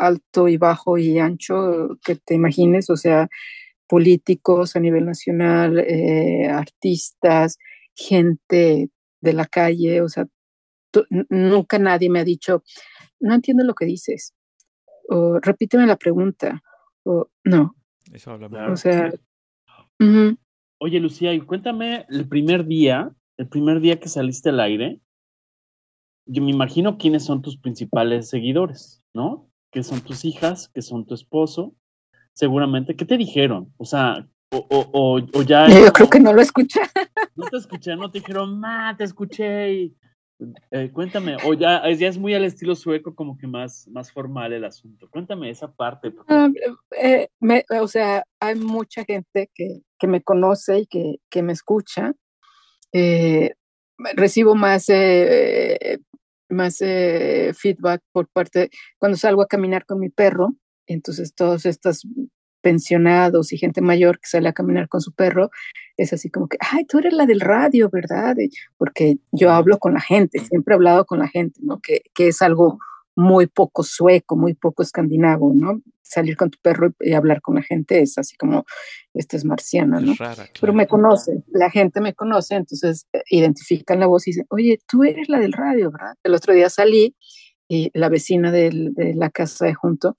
alto 0.00 0.48
y 0.48 0.56
bajo 0.56 0.98
y 0.98 1.18
ancho 1.18 1.98
que 2.04 2.16
te 2.16 2.34
imagines, 2.34 2.90
o 2.90 2.96
sea, 2.96 3.28
políticos 3.86 4.76
a 4.76 4.80
nivel 4.80 5.06
nacional, 5.06 5.78
eh, 5.78 6.48
artistas, 6.48 7.58
gente 7.94 8.90
de 9.20 9.32
la 9.32 9.46
calle, 9.46 10.02
o 10.02 10.08
sea, 10.08 10.26
nunca 11.28 11.78
nadie 11.78 12.10
me 12.10 12.20
ha 12.20 12.24
dicho, 12.24 12.62
no 13.20 13.34
entiendo 13.34 13.64
lo 13.64 13.74
que 13.74 13.86
dices, 13.86 14.34
o 15.08 15.38
repíteme 15.40 15.86
la 15.86 15.96
pregunta, 15.96 16.62
o 17.04 17.28
no. 17.44 17.74
Eso 18.12 18.32
habla 18.32 18.70
O 18.70 18.76
sea, 18.76 19.12
Oye, 20.80 21.00
Lucía, 21.00 21.34
y 21.34 21.40
cuéntame 21.40 22.06
el 22.08 22.28
primer 22.28 22.64
día, 22.64 23.12
el 23.38 23.48
primer 23.48 23.80
día 23.80 24.00
que 24.00 24.08
saliste 24.08 24.50
al 24.50 24.60
aire, 24.60 25.00
yo 26.26 26.42
me 26.42 26.50
imagino 26.50 26.98
quiénes 26.98 27.24
son 27.24 27.40
tus 27.40 27.56
principales 27.56 28.28
seguidores, 28.28 29.02
¿no? 29.14 29.48
¿Qué 29.72 29.82
son 29.82 30.00
tus 30.00 30.24
hijas? 30.24 30.68
¿Qué 30.74 30.82
son 30.82 31.06
tu 31.06 31.14
esposo? 31.14 31.74
Seguramente, 32.34 32.96
¿qué 32.96 33.04
te 33.04 33.16
dijeron? 33.16 33.72
O 33.78 33.84
sea, 33.84 34.28
o, 34.50 34.66
o, 34.68 35.20
o 35.38 35.42
ya... 35.42 35.66
Yo 35.86 35.92
creo 35.92 36.10
que 36.10 36.20
no 36.20 36.32
lo 36.32 36.42
escuché. 36.42 36.80
No 37.36 37.46
te 37.46 37.56
escuché, 37.56 37.96
no 37.96 38.10
te 38.10 38.18
dijeron, 38.18 38.58
ma, 38.58 38.96
te 38.96 39.04
escuché 39.04 39.72
y... 39.72 39.96
Eh, 40.70 40.90
cuéntame, 40.92 41.36
o 41.44 41.52
ya, 41.52 41.82
ya, 41.90 42.06
es 42.06 42.16
muy 42.16 42.32
al 42.32 42.44
estilo 42.44 42.76
sueco, 42.76 43.12
como 43.12 43.36
que 43.36 43.48
más, 43.48 43.88
más 43.88 44.12
formal 44.12 44.52
el 44.52 44.64
asunto. 44.64 45.08
Cuéntame 45.10 45.50
esa 45.50 45.72
parte. 45.72 46.14
Ah, 46.28 46.48
eh, 46.96 47.28
o 47.80 47.88
sea, 47.88 48.24
hay 48.38 48.54
mucha 48.54 49.04
gente 49.04 49.50
que, 49.52 49.82
que 49.98 50.06
me 50.06 50.22
conoce 50.22 50.80
y 50.80 50.86
que, 50.86 51.16
que 51.28 51.42
me 51.42 51.52
escucha. 51.52 52.14
Eh, 52.92 53.52
recibo 54.14 54.54
más 54.54 54.88
más 56.48 56.80
eh, 56.80 57.52
feedback 57.54 58.02
por 58.12 58.28
parte, 58.28 58.70
cuando 58.98 59.16
salgo 59.16 59.42
a 59.42 59.46
caminar 59.46 59.84
con 59.84 60.00
mi 60.00 60.08
perro, 60.08 60.54
entonces 60.86 61.34
todos 61.34 61.66
estos 61.66 62.06
pensionados 62.60 63.52
y 63.52 63.58
gente 63.58 63.80
mayor 63.80 64.18
que 64.18 64.28
sale 64.28 64.48
a 64.48 64.52
caminar 64.52 64.88
con 64.88 65.00
su 65.00 65.12
perro, 65.12 65.50
es 65.96 66.12
así 66.12 66.30
como 66.30 66.48
que, 66.48 66.58
ay, 66.60 66.84
tú 66.84 66.98
eres 66.98 67.12
la 67.12 67.26
del 67.26 67.40
radio, 67.40 67.88
¿verdad? 67.90 68.36
Porque 68.76 69.18
yo 69.32 69.50
hablo 69.50 69.78
con 69.78 69.94
la 69.94 70.00
gente, 70.00 70.40
siempre 70.40 70.74
he 70.74 70.76
hablado 70.76 71.04
con 71.04 71.18
la 71.18 71.28
gente, 71.28 71.60
¿no? 71.62 71.80
Que, 71.80 72.02
que 72.14 72.28
es 72.28 72.42
algo 72.42 72.78
muy 73.18 73.48
poco 73.48 73.82
sueco, 73.82 74.36
muy 74.36 74.54
poco 74.54 74.84
escandinavo, 74.84 75.52
¿no? 75.52 75.82
salir 76.02 76.36
con 76.36 76.50
tu 76.50 76.58
perro 76.62 76.94
y, 77.00 77.12
hablar 77.12 77.42
con 77.42 77.56
la 77.56 77.62
gente 77.62 78.00
es 78.00 78.16
así 78.16 78.36
como, 78.36 78.64
esta 79.12 79.36
es 79.36 79.44
marciana, 79.44 80.00
¿no? 80.00 80.14
Pero 80.60 80.72
me 80.72 80.86
conoce, 80.86 81.42
la 81.48 81.68
gente 81.68 82.00
me 82.00 82.14
conoce, 82.14 82.54
entonces 82.54 83.06
eh, 83.12 83.20
identifican 83.28 84.00
la 84.00 84.06
voz 84.06 84.26
y 84.26 84.30
dicen, 84.30 84.46
oye, 84.50 84.78
tú 84.86 85.02
eres 85.04 85.28
la 85.28 85.38
del 85.38 85.52
radio, 85.52 85.90
¿verdad? 85.90 86.14
El 86.22 86.34
otro 86.34 86.54
día 86.54 86.70
salí 86.70 87.16
y 87.68 87.90
la 87.92 88.08
vecina 88.08 88.50
de 88.52 88.70
la 89.14 89.30
casa 89.30 89.66
de 89.66 89.74
junto, 89.74 90.16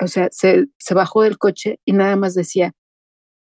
o 0.00 0.06
sea, 0.08 0.28
se, 0.32 0.66
se 0.78 0.94
bajó 0.94 1.22
del 1.22 1.38
coche 1.38 1.78
y 1.84 1.92
nada 1.92 2.16
más 2.16 2.34
decía, 2.34 2.72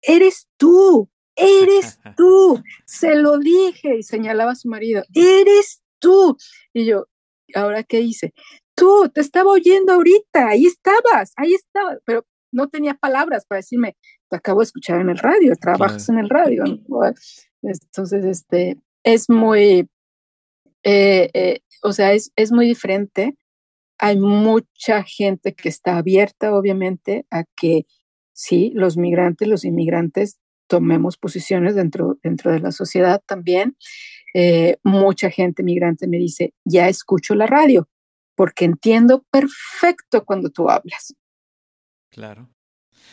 eres 0.01 0.47
tú, 0.57 1.09
eres 1.35 1.99
tú, 2.17 2.61
se 2.85 3.15
lo 3.15 3.39
dije 3.39 3.97
y 3.97 4.03
señalaba 4.03 4.51
a 4.51 4.55
su 4.55 4.69
marido, 4.69 5.03
eres 5.13 5.81
tú. 5.99 6.37
Y 6.73 6.85
yo, 6.85 7.07
¿ahora 7.55 7.83
qué 7.83 8.01
hice? 8.01 8.33
tú, 8.79 9.11
te 9.13 9.19
estaba 9.19 9.51
oyendo 9.51 9.91
ahorita, 9.91 10.47
ahí 10.47 10.65
estabas, 10.65 11.33
ahí 11.35 11.53
estabas, 11.53 11.99
pero 12.05 12.25
no 12.51 12.69
tenía 12.69 12.93
palabras 12.93 13.45
para 13.45 13.59
decirme, 13.59 13.97
te 14.29 14.37
acabo 14.37 14.61
de 14.61 14.65
escuchar 14.65 15.01
en 15.01 15.09
el 15.09 15.17
radio, 15.17 15.53
trabajas 15.59 16.07
en 16.07 16.17
el 16.17 16.29
radio. 16.29 16.63
Entonces, 17.61 18.23
este, 18.23 18.79
es 19.03 19.29
muy, 19.29 19.89
eh, 20.83 21.29
eh, 21.33 21.59
o 21.83 21.91
sea, 21.91 22.13
es, 22.13 22.31
es 22.37 22.51
muy 22.51 22.67
diferente. 22.67 23.35
Hay 23.97 24.17
mucha 24.17 25.03
gente 25.03 25.53
que 25.53 25.67
está 25.67 25.97
abierta, 25.97 26.55
obviamente, 26.55 27.25
a 27.29 27.43
que 27.57 27.85
sí, 28.31 28.71
los 28.73 28.95
migrantes, 28.95 29.47
los 29.47 29.65
inmigrantes, 29.65 30.39
tomemos 30.67 31.17
posiciones 31.17 31.75
dentro, 31.75 32.17
dentro 32.23 32.51
de 32.51 32.59
la 32.59 32.71
sociedad 32.71 33.21
también. 33.25 33.75
Eh, 34.33 34.77
mucha 34.83 35.29
gente 35.29 35.63
migrante 35.63 36.07
me 36.07 36.17
dice, 36.17 36.53
ya 36.65 36.87
escucho 36.87 37.35
la 37.35 37.47
radio, 37.47 37.89
porque 38.35 38.65
entiendo 38.65 39.25
perfecto 39.31 40.23
cuando 40.25 40.49
tú 40.49 40.69
hablas. 40.69 41.15
Claro. 42.11 42.49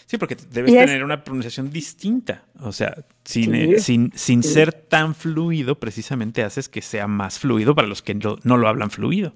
Sí, 0.07 0.19
porque 0.19 0.37
debes 0.37 0.73
tener 0.73 1.03
una 1.03 1.25
pronunciación 1.25 1.71
distinta. 1.71 2.45
O 2.61 2.71
sea, 2.71 3.05
sin, 3.25 3.55
eh, 3.55 3.81
sin, 3.81 4.13
sin 4.15 4.45
ser 4.45 4.73
tan 4.73 5.17
fluido, 5.17 5.81
precisamente 5.81 6.45
haces 6.45 6.69
que 6.69 6.81
sea 6.81 7.09
más 7.09 7.41
fluido 7.41 7.75
para 7.75 7.89
los 7.89 8.03
que 8.03 8.15
no, 8.15 8.37
lo 8.45 8.69
hablan 8.69 8.91
fluido. 8.91 9.35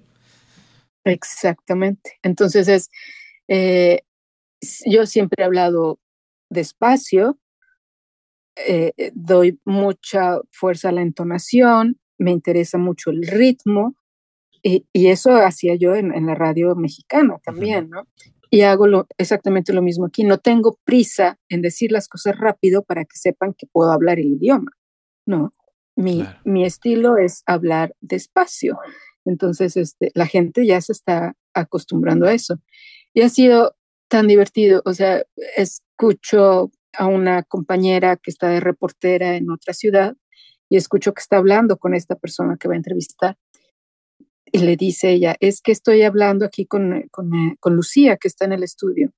Exactamente. 1.04 2.18
Entonces 2.22 2.68
es, 2.68 2.90
eh, 3.48 4.02
yo 4.86 5.06
siempre 5.06 5.42
he 5.42 5.46
hablado 5.46 5.98
despacio, 6.50 7.38
eh, 8.56 8.92
doy 9.14 9.58
mucha 9.64 10.38
fuerza 10.50 10.90
a 10.90 10.92
la 10.92 11.02
entonación, 11.02 11.98
me 12.18 12.30
interesa 12.30 12.78
mucho 12.78 13.10
el 13.10 13.26
ritmo, 13.26 13.96
y, 14.62 14.84
eso 14.92 15.36
hacía 15.36 15.74
yo 15.74 15.94
en, 15.94 16.26
la 16.26 16.34
radio 16.34 16.74
mexicana 16.76 17.38
también, 17.42 17.88
¿no? 17.88 18.06
Y 18.50 18.62
hago 18.62 18.86
lo, 18.86 19.06
exactamente 19.16 19.72
lo 19.72 19.80
mismo 19.80 20.06
aquí. 20.06 20.24
No 20.24 20.38
tengo 20.38 20.78
prisa 20.84 21.38
en 21.48 21.62
decir 21.62 21.92
las 21.92 22.08
cosas 22.08 22.36
rápido 22.36 22.82
para 22.82 23.04
que 23.04 23.16
sepan 23.16 23.54
que 23.56 23.66
puedo 23.66 23.92
hablar 23.92 24.18
el 24.18 24.26
idioma. 24.26 24.72
No, 25.24 25.52
mi, 25.96 26.26
mi 26.44 26.64
estilo 26.64 27.16
es 27.16 27.42
hablar 27.46 27.94
despacio. 28.00 28.78
Entonces, 29.24 29.76
este, 29.76 30.10
la 30.14 30.26
gente 30.26 30.66
ya 30.66 30.80
se 30.80 30.92
está 30.92 31.36
acostumbrando 31.54 32.26
a 32.26 32.32
eso. 32.32 32.56
Y 33.14 33.22
ha 33.22 33.28
sido 33.28 33.76
tan 34.08 34.26
divertido. 34.26 34.82
O 34.84 34.94
sea, 34.94 35.22
escucho 35.56 36.70
a 36.92 37.06
una 37.06 37.42
compañera 37.42 38.16
que 38.16 38.30
está 38.30 38.48
de 38.48 38.60
reportera 38.60 39.36
en 39.36 39.50
otra 39.50 39.74
ciudad 39.74 40.16
y 40.68 40.76
escucho 40.76 41.14
que 41.14 41.20
está 41.20 41.36
hablando 41.36 41.76
con 41.76 41.94
esta 41.94 42.16
persona 42.16 42.56
que 42.58 42.68
va 42.68 42.74
a 42.74 42.78
entrevistar 42.78 43.36
y 44.52 44.58
le 44.58 44.76
dice 44.76 45.10
ella, 45.10 45.36
es 45.40 45.60
que 45.60 45.72
estoy 45.72 46.02
hablando 46.02 46.44
aquí 46.44 46.66
con, 46.66 47.08
con, 47.10 47.34
eh, 47.34 47.56
con, 47.60 47.76
Lucía, 47.76 48.16
que 48.16 48.28
está 48.28 48.44
en 48.44 48.52
el 48.52 48.62
estudio. 48.62 49.12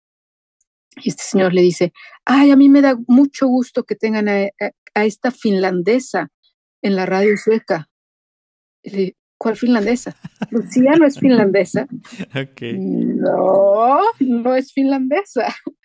Y 0.97 1.09
este 1.09 1.23
señor 1.23 1.55
le 1.55 1.63
dice, 1.63 1.93
ay, 2.25 2.51
a 2.51 2.57
mí 2.57 2.69
me 2.69 2.83
da 2.83 2.99
mucho 3.07 3.47
gusto 3.47 3.85
que 3.85 3.95
tengan 3.95 4.29
a, 4.29 4.49
a, 4.95 5.05
esta 5.05 5.31
finlandesa 5.31 6.29
en 6.83 6.97
la 6.97 7.07
radio 7.07 7.37
sueca. 7.37 7.89
Le, 8.83 9.17
¿Cuál 9.39 9.57
finlandesa? 9.57 10.15
Lucía 10.51 10.93
no 10.99 11.07
es 11.07 11.19
finlandesa. 11.19 11.87
Okay. 12.53 12.79
No, 12.79 14.01
no 14.21 14.55
es 14.55 14.73
finlandesa. 14.73 15.55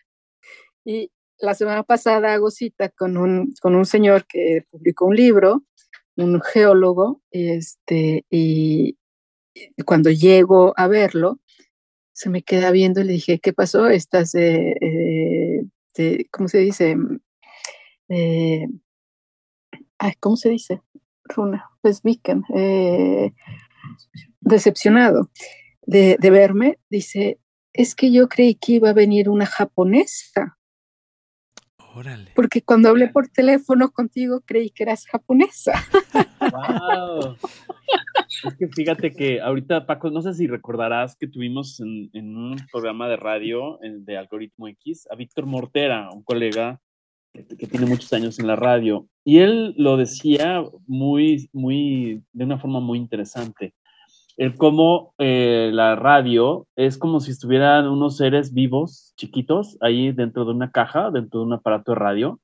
Y 0.89 1.11
la 1.39 1.53
semana 1.53 1.83
pasada 1.83 2.33
hago 2.33 2.51
cita 2.51 2.89
con 2.89 3.17
un, 3.17 3.53
con 3.61 3.75
un 3.75 3.85
señor 3.85 4.25
que 4.27 4.65
publicó 4.69 5.05
un 5.05 5.15
libro, 5.15 5.63
un 6.15 6.41
geólogo, 6.41 7.21
este, 7.31 8.25
y, 8.29 8.97
cuando 9.85 10.11
llego 10.11 10.73
a 10.77 10.87
verlo, 10.87 11.39
se 12.13 12.29
me 12.29 12.43
queda 12.43 12.71
viendo 12.71 13.01
y 13.01 13.05
le 13.05 13.13
dije, 13.13 13.39
¿qué 13.39 13.53
pasó? 13.53 13.87
Estás, 13.87 14.33
eh, 14.35 15.63
¿cómo 16.31 16.47
se 16.47 16.59
dice? 16.59 16.95
Eh, 18.09 18.67
¿Cómo 20.19 20.35
se 20.37 20.49
dice? 20.49 20.81
Runa, 21.23 21.69
pues 21.81 22.03
Viken, 22.03 22.43
eh, 22.55 23.33
decepcionado 24.39 25.29
de, 25.85 26.17
de 26.19 26.29
verme, 26.29 26.79
dice, 26.89 27.39
es 27.73 27.95
que 27.95 28.11
yo 28.11 28.27
creí 28.27 28.55
que 28.55 28.73
iba 28.73 28.89
a 28.89 28.93
venir 28.93 29.29
una 29.29 29.45
japonesa. 29.45 30.56
Órale. 31.97 32.31
Porque 32.35 32.61
cuando 32.61 32.89
hablé 32.89 33.07
por 33.07 33.27
teléfono 33.27 33.89
contigo 33.89 34.41
creí 34.45 34.69
que 34.69 34.83
eras 34.83 35.07
japonesa. 35.07 35.73
Wow. 36.39 37.35
Es 38.43 38.55
que 38.55 38.67
fíjate 38.67 39.13
que 39.13 39.41
ahorita, 39.41 39.87
Paco, 39.87 40.11
no 40.11 40.21
sé 40.21 40.35
si 40.35 40.45
recordarás 40.45 41.15
que 41.15 41.27
tuvimos 41.27 41.79
en, 41.79 42.09
un 42.13 42.55
programa 42.71 43.09
de 43.09 43.17
radio 43.17 43.79
de 43.81 44.15
Algoritmo 44.15 44.67
X 44.67 45.07
a 45.09 45.15
Víctor 45.15 45.47
Mortera, 45.47 46.11
un 46.11 46.21
colega 46.21 46.79
que, 47.33 47.67
tiene 47.67 47.87
muchos 47.87 48.13
años 48.13 48.37
en 48.37 48.45
la 48.45 48.55
radio, 48.55 49.07
y 49.23 49.39
él 49.39 49.73
lo 49.77 49.97
decía 49.97 50.63
muy, 50.85 51.49
muy, 51.51 52.23
de 52.31 52.45
una 52.45 52.59
forma 52.59 52.79
muy 52.79 52.99
interesante. 52.99 53.73
El 54.37 54.55
cómo 54.55 55.15
eh, 55.17 55.71
la 55.73 55.95
radio 55.95 56.67
es 56.75 56.99
como 56.99 57.19
si 57.19 57.31
estuvieran 57.31 57.87
unos 57.87 58.17
seres 58.17 58.53
vivos, 58.53 59.13
chiquitos, 59.17 59.77
ahí 59.81 60.11
dentro 60.11 60.45
de 60.45 60.51
una 60.51 60.71
caja, 60.71 61.09
dentro 61.09 61.39
de 61.39 61.47
un 61.47 61.53
aparato 61.53 61.93
de 61.93 61.99
radio, 61.99 62.39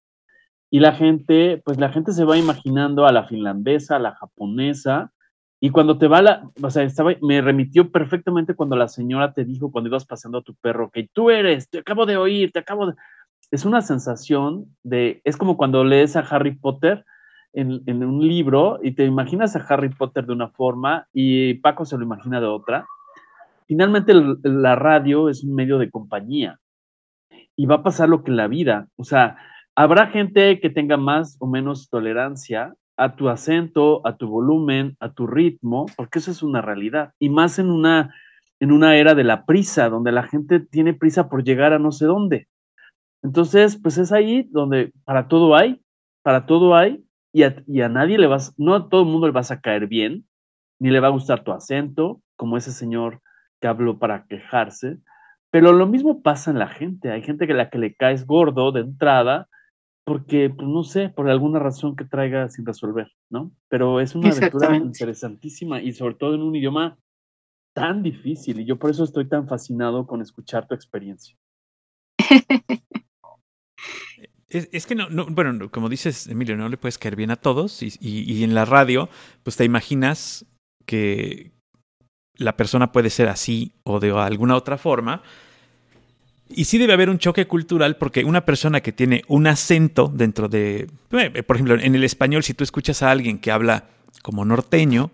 y 0.72 0.80
la 0.80 0.94
gente, 0.94 1.62
pues 1.64 1.78
la 1.78 1.90
gente 1.90 2.14
se 2.14 2.26
va 2.26 2.36
imaginando 2.36 3.06
a 3.06 3.12
la 3.12 3.26
finlandesa, 3.26 3.98
a 3.98 4.00
la 4.00 4.16
japonesa, 4.16 5.14
y 5.60 5.70
cuando 5.70 6.00
te 6.00 6.08
va 6.08 6.24
la, 6.24 6.50
o 6.62 6.70
sea, 6.72 6.82
estaba, 6.82 7.12
me 7.22 7.42
remitió 7.42 7.92
perfectamente 7.92 8.56
cuando 8.56 8.76
la 8.76 8.88
señora 8.88 9.32
te 9.32 9.46
dijo 9.46 9.72
cuando 9.72 9.90
ibas 9.90 10.06
pasando 10.06 10.40
a 10.40 10.42
tu 10.42 10.56
perro, 10.56 10.90
que 10.90 11.08
tú 11.14 11.30
eres, 11.30 11.70
te 11.70 11.78
acabo 11.78 12.08
de 12.08 12.18
oír, 12.18 12.52
te 12.52 12.60
acabo 12.60 12.88
de... 12.88 12.94
Es 13.52 13.66
una 13.66 13.84
sensación 13.84 14.66
de, 14.82 15.22
es 15.24 15.38
como 15.38 15.56
cuando 15.56 15.84
lees 15.84 16.16
a 16.16 16.22
Harry 16.22 16.56
Potter 16.56 17.06
en, 17.54 18.04
un 18.04 18.28
libro 18.28 18.80
y 18.82 18.92
te 18.92 19.06
imaginas 19.06 19.56
a 19.56 19.66
Harry 19.70 19.90
Potter 19.90 20.26
de 20.26 20.34
una 20.34 20.50
forma 20.50 21.08
y 21.14 21.56
Paco 21.56 21.86
se 21.86 21.98
lo 21.98 22.04
imagina 22.04 22.42
de 22.42 22.48
otra. 22.48 22.86
Finalmente 23.68 24.14
la 24.44 24.76
radio 24.76 25.30
es 25.30 25.44
un 25.44 25.56
medio 25.56 25.78
de 25.78 25.90
compañía 25.90 26.60
y 27.56 27.66
va 27.66 27.76
a 27.76 27.84
pasar 27.84 28.10
lo 28.10 28.24
que 28.24 28.32
la 28.32 28.48
vida, 28.48 28.88
o 28.96 29.04
sea, 29.04 29.38
habrá 29.76 30.08
gente 30.08 30.60
que 30.60 30.70
tenga 30.70 30.98
más 30.98 31.38
o 31.40 31.48
menos 31.48 31.90
tolerancia 31.90 32.74
a 32.98 33.16
tu 33.16 33.30
acento, 33.30 34.06
a 34.06 34.18
tu 34.18 34.28
volumen, 34.28 34.96
a 35.00 35.14
tu 35.14 35.28
ritmo, 35.28 35.86
porque 35.96 36.20
eso 36.20 36.32
es 36.32 36.44
una 36.44 36.62
realidad. 36.62 37.14
Y 37.20 37.30
más 37.30 37.60
en 37.60 37.70
una, 37.70 38.14
en 38.60 38.72
una 38.72 38.96
era 38.96 39.16
de 39.16 39.24
la 39.24 39.46
prisa, 39.46 39.90
donde 39.90 40.12
la 40.12 40.24
gente 40.24 40.60
tiene 40.60 40.94
prisa 40.94 41.30
por 41.30 41.44
llegar 41.44 41.74
a 41.74 41.80
no 41.80 41.92
sé 41.92 42.06
dónde. 42.06 42.48
Entonces, 43.24 43.80
pues 43.82 43.98
es 43.98 44.12
ahí 44.12 44.44
donde 44.52 44.92
para 45.06 45.28
todo 45.28 45.56
hay, 45.56 45.82
para 46.22 46.46
todo 46.46 46.76
hay, 46.76 47.04
y 47.34 47.44
a, 47.44 47.62
y 47.68 47.82
a 47.82 47.90
nadie 47.90 48.18
le 48.18 48.28
vas, 48.28 48.54
no 48.58 48.76
a 48.76 48.88
todo 48.88 49.02
el 49.02 49.08
mundo 49.08 49.28
le 49.28 49.34
vas 49.34 49.52
a 49.52 49.60
caer 49.60 49.88
bien, 49.88 50.26
ni 50.80 50.92
le 50.92 51.00
va 51.00 51.08
a 51.08 51.12
gustar 51.12 51.44
tu 51.44 51.52
acento, 51.52 52.22
como 52.38 52.58
ese 52.58 52.72
señor 52.72 53.22
que 53.60 53.68
habló 53.68 54.00
para 54.00 54.26
quejarse. 54.28 55.00
Pero 55.50 55.74
lo 55.74 55.88
mismo 55.88 56.22
pasa 56.22 56.52
en 56.52 56.60
la 56.60 56.68
gente. 56.68 57.12
Hay 57.12 57.24
gente 57.24 57.48
que 57.48 57.54
la 57.54 57.70
que 57.70 57.78
le 57.78 57.96
caes 57.96 58.26
gordo 58.26 58.72
de 58.72 58.82
entrada 58.82 59.48
porque, 60.06 60.50
pues 60.50 60.68
no 60.68 60.84
sé, 60.84 61.10
por 61.10 61.30
alguna 61.30 61.60
razón 61.60 61.96
que 61.96 62.04
traiga 62.04 62.50
sin 62.50 62.66
resolver, 62.66 63.10
¿no? 63.30 63.52
Pero 63.70 64.02
es 64.02 64.16
una 64.16 64.32
aventura 64.32 64.76
interesantísima 64.76 65.82
y 65.82 65.94
sobre 65.94 66.16
todo 66.16 66.36
en 66.36 66.42
un 66.42 66.56
idioma 66.56 66.98
tan 67.74 68.04
difícil 68.04 68.60
y 68.60 68.66
yo 68.66 68.78
por 68.78 68.92
eso 68.92 69.04
estoy 69.04 69.28
tan 69.28 69.48
fascinado 69.48 70.06
con 70.06 70.22
escuchar 70.22 70.68
tu 70.68 70.76
experiencia. 70.76 71.38
Es, 74.54 74.86
que 74.86 74.94
no, 74.94 75.10
no, 75.10 75.26
bueno, 75.26 75.72
como 75.72 75.90
dices, 75.90 76.28
Emilio, 76.28 76.56
no 76.56 76.70
le 76.70 76.78
puedes 76.78 77.00
caer 77.00 77.16
bien 77.16 77.32
a 77.32 77.36
todos 77.36 77.82
y, 77.82 77.92
y, 78.00 78.44
en 78.44 78.54
la 78.54 78.66
radio, 78.66 79.10
pues 79.42 79.58
te 79.58 79.66
imaginas 79.66 80.46
que 80.86 81.52
la 82.38 82.56
persona 82.56 82.92
puede 82.92 83.10
ser 83.10 83.30
así 83.30 83.74
o 83.84 84.00
de 84.00 84.12
alguna 84.12 84.56
otra 84.56 84.78
forma, 84.78 85.24
y 86.50 86.66
sí 86.66 86.78
debe 86.78 86.94
haber 86.94 87.10
un 87.10 87.18
choque 87.18 87.48
cultural 87.48 87.98
porque 87.98 88.24
una 88.24 88.46
persona 88.46 88.82
que 88.82 88.92
tiene 88.92 89.24
un 89.28 89.48
acento 89.48 90.12
dentro 90.14 90.48
de, 90.50 90.88
eh, 91.12 91.44
por 91.44 91.56
ejemplo, 91.56 91.76
en 91.80 91.96
el 91.96 92.04
español, 92.04 92.44
si 92.44 92.54
tú 92.54 92.64
escuchas 92.64 93.02
a 93.02 93.10
alguien 93.10 93.40
que 93.40 93.52
habla 93.52 93.86
como 94.22 94.46
norteño, 94.46 95.10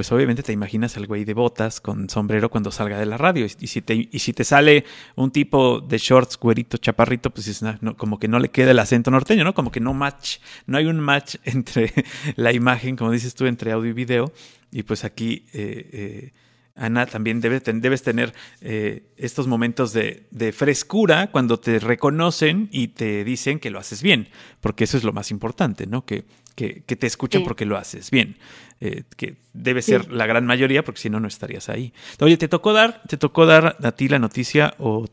pues 0.00 0.12
obviamente 0.12 0.42
te 0.42 0.54
imaginas 0.54 0.96
al 0.96 1.06
güey 1.06 1.26
de 1.26 1.34
botas 1.34 1.78
con 1.78 2.08
sombrero 2.08 2.48
cuando 2.48 2.70
salga 2.72 2.98
de 2.98 3.04
la 3.04 3.18
radio. 3.18 3.44
Y 3.44 3.66
si 3.66 3.82
te, 3.82 4.08
y 4.10 4.18
si 4.18 4.32
te 4.32 4.44
sale 4.44 4.86
un 5.14 5.30
tipo 5.30 5.82
de 5.82 5.98
shorts, 5.98 6.38
güerito, 6.38 6.78
chaparrito, 6.78 7.28
pues 7.28 7.48
es, 7.48 7.62
como 7.98 8.18
que 8.18 8.26
no 8.26 8.38
le 8.38 8.48
queda 8.48 8.70
el 8.70 8.78
acento 8.78 9.10
norteño, 9.10 9.44
¿no? 9.44 9.52
Como 9.52 9.70
que 9.70 9.78
no 9.78 9.92
match, 9.92 10.38
no 10.64 10.78
hay 10.78 10.86
un 10.86 11.00
match 11.00 11.36
entre 11.44 11.92
la 12.36 12.50
imagen, 12.50 12.96
como 12.96 13.10
dices 13.10 13.34
tú, 13.34 13.44
entre 13.44 13.72
audio 13.72 13.90
y 13.90 13.92
video. 13.92 14.32
Y 14.72 14.84
pues 14.84 15.04
aquí... 15.04 15.44
Eh, 15.52 15.90
eh, 15.92 16.32
Ana, 16.74 17.06
también 17.06 17.40
debes, 17.40 17.62
debes 17.64 18.02
tener 18.02 18.32
eh, 18.60 19.12
estos 19.16 19.46
momentos 19.46 19.92
de, 19.92 20.52
frescura 20.52 21.30
cuando 21.30 21.58
te 21.58 21.78
reconocen 21.78 22.68
y 22.72 22.88
te 22.88 23.24
dicen 23.24 23.58
que 23.58 23.70
lo 23.70 23.78
haces 23.78 24.02
bien, 24.02 24.28
porque 24.60 24.84
eso 24.84 24.96
es 24.96 25.04
lo 25.04 25.12
más 25.12 25.30
importante, 25.30 25.86
¿no? 25.86 26.04
Que, 26.04 26.24
que, 26.54 26.96
te 26.96 27.06
escuchen 27.06 27.44
porque 27.44 27.64
lo 27.64 27.76
haces 27.76 28.10
bien, 28.10 28.36
eh, 28.80 29.04
que 29.16 29.36
debe 29.52 29.82
ser 29.82 30.12
la 30.12 30.26
gran 30.26 30.46
mayoría, 30.46 30.84
porque 30.84 31.00
si 31.00 31.10
no, 31.10 31.20
no 31.20 31.28
estarías 31.28 31.68
ahí. 31.68 31.92
Oye, 32.20 32.36
¿te 32.36 32.48
tocó 32.48 32.72
dar, 32.72 33.02
te 33.08 33.16
tocó 33.16 33.46
dar 33.46 33.76
a 33.82 33.92
ti 33.92 34.08
la 34.08 34.18
noticia 34.18 34.74
o, 34.78 35.06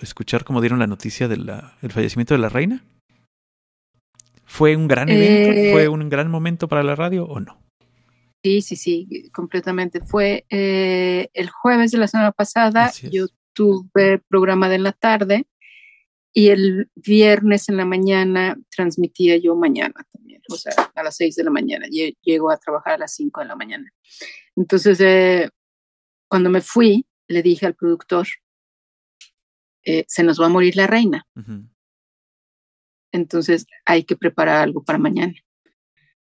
escuchar 0.00 0.44
cómo 0.44 0.60
dieron 0.60 0.78
la 0.78 0.86
noticia 0.86 1.28
del 1.28 1.50
fallecimiento 1.90 2.34
de 2.34 2.38
la 2.38 2.48
reina? 2.48 2.84
¿Fue 4.44 4.74
un 4.74 4.88
gran 4.88 5.08
evento? 5.08 5.52
Eh, 5.52 5.70
¿Fue 5.72 5.88
un 5.88 6.08
gran 6.08 6.28
momento 6.30 6.66
para 6.66 6.82
la 6.82 6.96
radio 6.96 7.24
o 7.24 7.38
no? 7.38 7.69
Sí, 8.42 8.62
sí, 8.62 8.76
sí, 8.76 9.30
completamente. 9.32 10.00
Fue 10.00 10.46
eh, 10.48 11.28
el 11.34 11.50
jueves 11.50 11.90
de 11.90 11.98
la 11.98 12.08
semana 12.08 12.32
pasada, 12.32 12.90
yo 13.10 13.26
tuve 13.52 14.18
programa 14.28 14.68
de 14.68 14.78
la 14.78 14.92
tarde 14.92 15.46
y 16.32 16.48
el 16.48 16.90
viernes 16.94 17.68
en 17.68 17.76
la 17.76 17.84
mañana 17.84 18.56
transmitía 18.74 19.36
yo 19.36 19.56
mañana 19.56 20.06
también, 20.12 20.40
o 20.48 20.56
sea, 20.56 20.72
a 20.94 21.02
las 21.02 21.16
seis 21.16 21.34
de 21.36 21.44
la 21.44 21.50
mañana. 21.50 21.86
Llego 21.88 22.50
a 22.50 22.56
trabajar 22.56 22.94
a 22.94 22.98
las 22.98 23.14
cinco 23.14 23.40
de 23.40 23.46
la 23.46 23.56
mañana. 23.56 23.92
Entonces, 24.56 25.00
eh, 25.00 25.50
cuando 26.28 26.48
me 26.48 26.60
fui, 26.60 27.06
le 27.28 27.42
dije 27.42 27.66
al 27.66 27.74
productor, 27.74 28.26
eh, 29.84 30.04
se 30.08 30.22
nos 30.22 30.40
va 30.40 30.46
a 30.46 30.50
morir 30.50 30.76
la 30.76 30.86
reina. 30.86 31.26
Entonces, 33.12 33.66
hay 33.84 34.04
que 34.04 34.16
preparar 34.16 34.62
algo 34.62 34.82
para 34.82 34.98
mañana. 34.98 35.34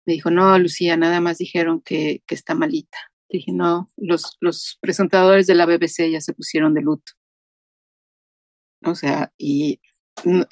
Me 0.05 0.13
dijo, 0.13 0.29
no, 0.31 0.57
Lucía, 0.59 0.97
nada 0.97 1.21
más 1.21 1.37
dijeron 1.37 1.81
que, 1.81 2.21
que 2.25 2.35
está 2.35 2.55
malita. 2.55 2.97
Dije, 3.29 3.51
no, 3.51 3.89
los, 3.97 4.37
los 4.39 4.77
presentadores 4.81 5.47
de 5.47 5.55
la 5.55 5.65
BBC 5.65 6.09
ya 6.11 6.21
se 6.21 6.33
pusieron 6.33 6.73
de 6.73 6.81
luto. 6.81 7.13
O 8.83 8.93
sea, 8.95 9.31
y 9.37 9.79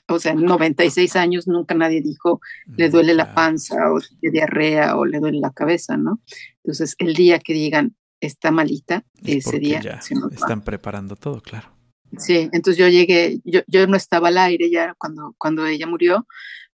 o 0.07 0.19
sea, 0.19 0.33
en 0.33 0.41
96 0.41 1.15
años 1.15 1.47
nunca 1.47 1.73
nadie 1.73 2.01
dijo 2.01 2.41
le 2.75 2.89
duele 2.89 3.13
la 3.13 3.33
panza 3.33 3.91
o 3.91 3.99
le 4.21 4.31
diarrea 4.31 4.97
o 4.97 5.05
le 5.05 5.19
duele 5.19 5.39
la 5.39 5.51
cabeza, 5.51 5.95
¿no? 5.95 6.21
Entonces, 6.57 6.95
el 6.97 7.13
día 7.13 7.39
que 7.39 7.53
digan 7.53 7.95
está 8.19 8.51
malita, 8.51 9.03
ese 9.23 9.59
día 9.59 9.81
ya 9.81 9.99
están 10.31 10.61
preparando 10.61 11.15
todo, 11.15 11.41
claro. 11.41 11.69
Sí, 12.17 12.49
entonces 12.51 12.77
yo 12.77 12.87
llegué, 12.87 13.41
yo, 13.43 13.61
yo 13.67 13.87
no 13.87 13.97
estaba 13.97 14.27
al 14.27 14.37
aire 14.37 14.69
ya 14.69 14.93
cuando, 14.97 15.33
cuando 15.37 15.65
ella 15.65 15.87
murió, 15.87 16.27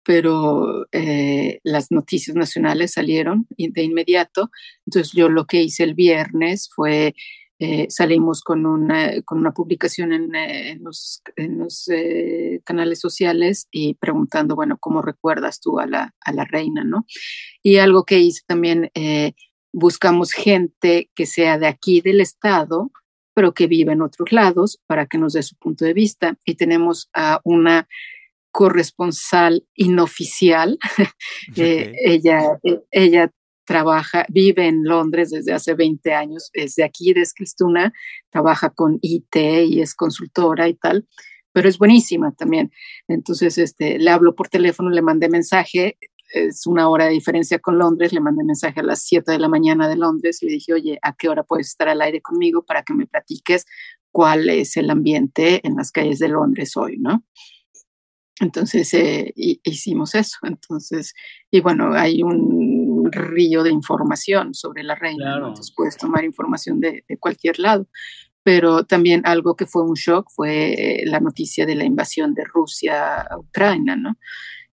pero 0.06 0.86
eh, 0.92 1.58
las 1.64 1.90
noticias 1.90 2.36
nacionales 2.36 2.92
salieron 2.92 3.48
de 3.58 3.82
inmediato. 3.82 4.52
Entonces 4.86 5.12
yo 5.12 5.28
lo 5.28 5.46
que 5.46 5.64
hice 5.64 5.82
el 5.82 5.94
viernes 5.94 6.70
fue, 6.72 7.16
eh, 7.58 7.86
salimos 7.90 8.40
con 8.42 8.66
una, 8.66 9.20
con 9.22 9.38
una 9.38 9.52
publicación 9.52 10.12
en, 10.12 10.32
eh, 10.36 10.78
los, 10.80 11.22
canales 12.62 13.00
sociales 13.00 13.66
y 13.72 13.94
preguntando, 13.94 14.54
bueno, 14.54 14.78
¿cómo 14.78 15.02
recuerdas 15.02 15.60
tú 15.60 15.80
a 15.80 15.86
la, 15.86 16.14
a 16.20 16.32
la 16.32 16.44
reina? 16.44 16.84
¿no? 16.84 17.04
Y 17.60 17.78
algo 17.78 18.04
que 18.04 18.20
hice 18.20 18.42
también, 18.46 18.92
buscamos 19.72 20.30
gente 20.30 21.10
que 21.16 21.26
sea 21.26 21.58
de 21.58 21.66
aquí 21.66 22.00
del 22.00 22.20
estado, 22.20 22.92
pero 23.34 23.54
que 23.54 23.66
vive 23.66 23.92
en 23.92 24.02
otros 24.02 24.30
lados 24.30 24.80
para 24.86 25.06
que 25.06 25.18
nos 25.18 25.32
dé 25.32 25.42
su 25.42 25.56
punto 25.56 25.84
de 25.84 25.94
vista. 25.94 26.38
Y 26.44 26.54
tenemos 26.54 27.10
a 27.12 27.40
una 27.42 27.88
corresponsal 28.56 29.66
inoficial. 29.74 30.78
Eh, 31.56 31.92
ella, 32.04 32.58
eh, 32.64 32.80
ella 32.90 33.30
trabaja, 33.64 34.26
vive 34.28 34.66
en 34.66 34.84
Londres 34.84 35.30
desde 35.30 35.52
hace 35.52 35.74
20 35.74 36.12
años, 36.12 36.50
es 36.52 36.74
de 36.74 36.84
aquí, 36.84 37.12
de 37.12 37.22
Esquistuna, 37.22 37.92
trabaja 38.30 38.70
con 38.70 38.98
IT 39.02 39.36
y 39.36 39.80
es 39.80 39.94
consultora 39.94 40.68
y 40.68 40.74
tal, 40.74 41.06
pero 41.52 41.68
es 41.68 41.78
buenísima 41.78 42.32
también. 42.32 42.72
Entonces, 43.08 43.58
este, 43.58 43.98
le 43.98 44.10
hablo 44.10 44.34
por 44.34 44.48
teléfono, 44.48 44.90
le 44.90 45.02
mandé 45.02 45.28
mensaje, 45.28 45.98
es 46.32 46.66
una 46.66 46.88
hora 46.88 47.06
de 47.06 47.12
diferencia 47.12 47.58
con 47.58 47.78
Londres, 47.78 48.12
le 48.12 48.20
mandé 48.20 48.42
mensaje 48.44 48.80
a 48.80 48.84
las 48.84 49.02
7 49.02 49.32
de 49.32 49.38
la 49.38 49.48
mañana 49.48 49.88
de 49.88 49.96
Londres, 49.96 50.38
le 50.42 50.50
dije, 50.52 50.72
oye, 50.72 50.98
¿a 51.02 51.14
qué 51.14 51.28
hora 51.28 51.44
puedes 51.44 51.68
estar 51.68 51.88
al 51.88 52.02
aire 52.02 52.20
conmigo 52.20 52.64
para 52.64 52.82
que 52.82 52.94
me 52.94 53.06
platiques 53.06 53.64
cuál 54.10 54.48
es 54.48 54.76
el 54.76 54.90
ambiente 54.90 55.60
en 55.66 55.76
las 55.76 55.92
calles 55.92 56.18
de 56.18 56.28
Londres 56.28 56.76
hoy, 56.76 56.96
¿no? 56.98 57.24
Entonces 58.40 58.92
eh, 58.94 59.32
hicimos 59.34 60.14
eso. 60.14 60.38
Entonces, 60.42 61.14
y 61.50 61.60
bueno, 61.60 61.94
hay 61.94 62.22
un 62.22 63.10
río 63.10 63.62
de 63.62 63.70
información 63.70 64.54
sobre 64.54 64.82
la 64.82 64.94
reina, 64.94 65.36
entonces 65.36 65.72
puedes 65.74 65.96
tomar 65.96 66.24
información 66.24 66.80
de, 66.80 67.04
cualquier 67.20 67.58
lado. 67.58 67.88
Pero 68.42 68.84
también 68.84 69.22
algo 69.24 69.56
que 69.56 69.66
fue 69.66 69.82
un 69.82 69.94
shock 69.94 70.28
fue 70.30 71.02
la 71.04 71.20
noticia 71.20 71.66
de 71.66 71.74
la 71.74 71.84
invasión 71.84 72.34
de 72.34 72.44
Rusia 72.44 73.22
a 73.22 73.38
Ucrania, 73.38 73.96
¿no? 73.96 74.16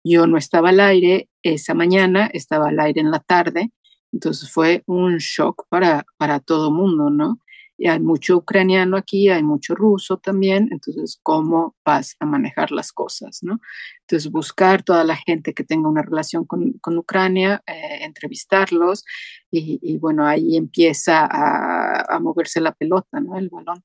Yo 0.03 0.27
no 0.27 0.37
estaba 0.37 0.69
al 0.69 0.79
aire 0.79 1.29
esa 1.41 1.73
mañana, 1.73 2.29
estaba 2.33 2.69
al 2.69 2.79
aire 2.79 3.01
en 3.01 3.09
la 3.09 3.19
tarde, 3.19 3.71
entonces 4.11 4.51
fue 4.51 4.83
un 4.85 5.17
shock 5.17 5.65
para, 5.69 6.05
para 6.17 6.39
todo 6.39 6.71
mundo, 6.71 7.09
¿no? 7.09 7.39
Y 7.83 7.89
hay 7.89 7.99
mucho 7.99 8.37
ucraniano 8.37 8.95
aquí, 8.95 9.27
hay 9.27 9.43
mucho 9.43 9.75
ruso 9.75 10.15
también, 10.15 10.69
entonces, 10.71 11.19
¿cómo 11.21 11.75
vas 11.83 12.15
a 12.21 12.25
manejar 12.25 12.71
las 12.71 12.93
cosas? 12.93 13.39
¿no? 13.41 13.59
Entonces, 14.03 14.31
buscar 14.31 14.83
toda 14.83 15.03
la 15.03 15.17
gente 15.17 15.53
que 15.53 15.65
tenga 15.65 15.89
una 15.89 16.01
relación 16.01 16.45
con, 16.45 16.79
con 16.79 16.97
Ucrania, 16.97 17.61
eh, 17.67 18.05
entrevistarlos, 18.05 19.03
y, 19.51 19.97
bueno, 19.97 20.25
ahí 20.25 20.55
empieza 20.55 21.27
a, 21.29 22.15
a, 22.15 22.19
moverse 22.21 22.61
la 22.61 22.71
pelota, 22.71 23.19
¿no? 23.19 23.37
El 23.37 23.49
balón. 23.49 23.83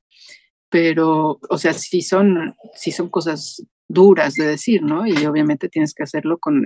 Pero, 0.69 1.41
o 1.51 1.59
sea, 1.59 1.73
sí 1.73 2.01
son, 2.01 2.55
sí 2.75 2.93
son 2.93 3.09
cosas 3.09 3.67
duras 3.89 4.35
de 4.35 4.47
decir, 4.47 4.83
¿no? 4.83 5.07
Y 5.07 5.25
obviamente 5.25 5.69
tienes 5.69 5.95
que 5.95 6.03
hacerlo 6.03 6.39
con 6.39 6.65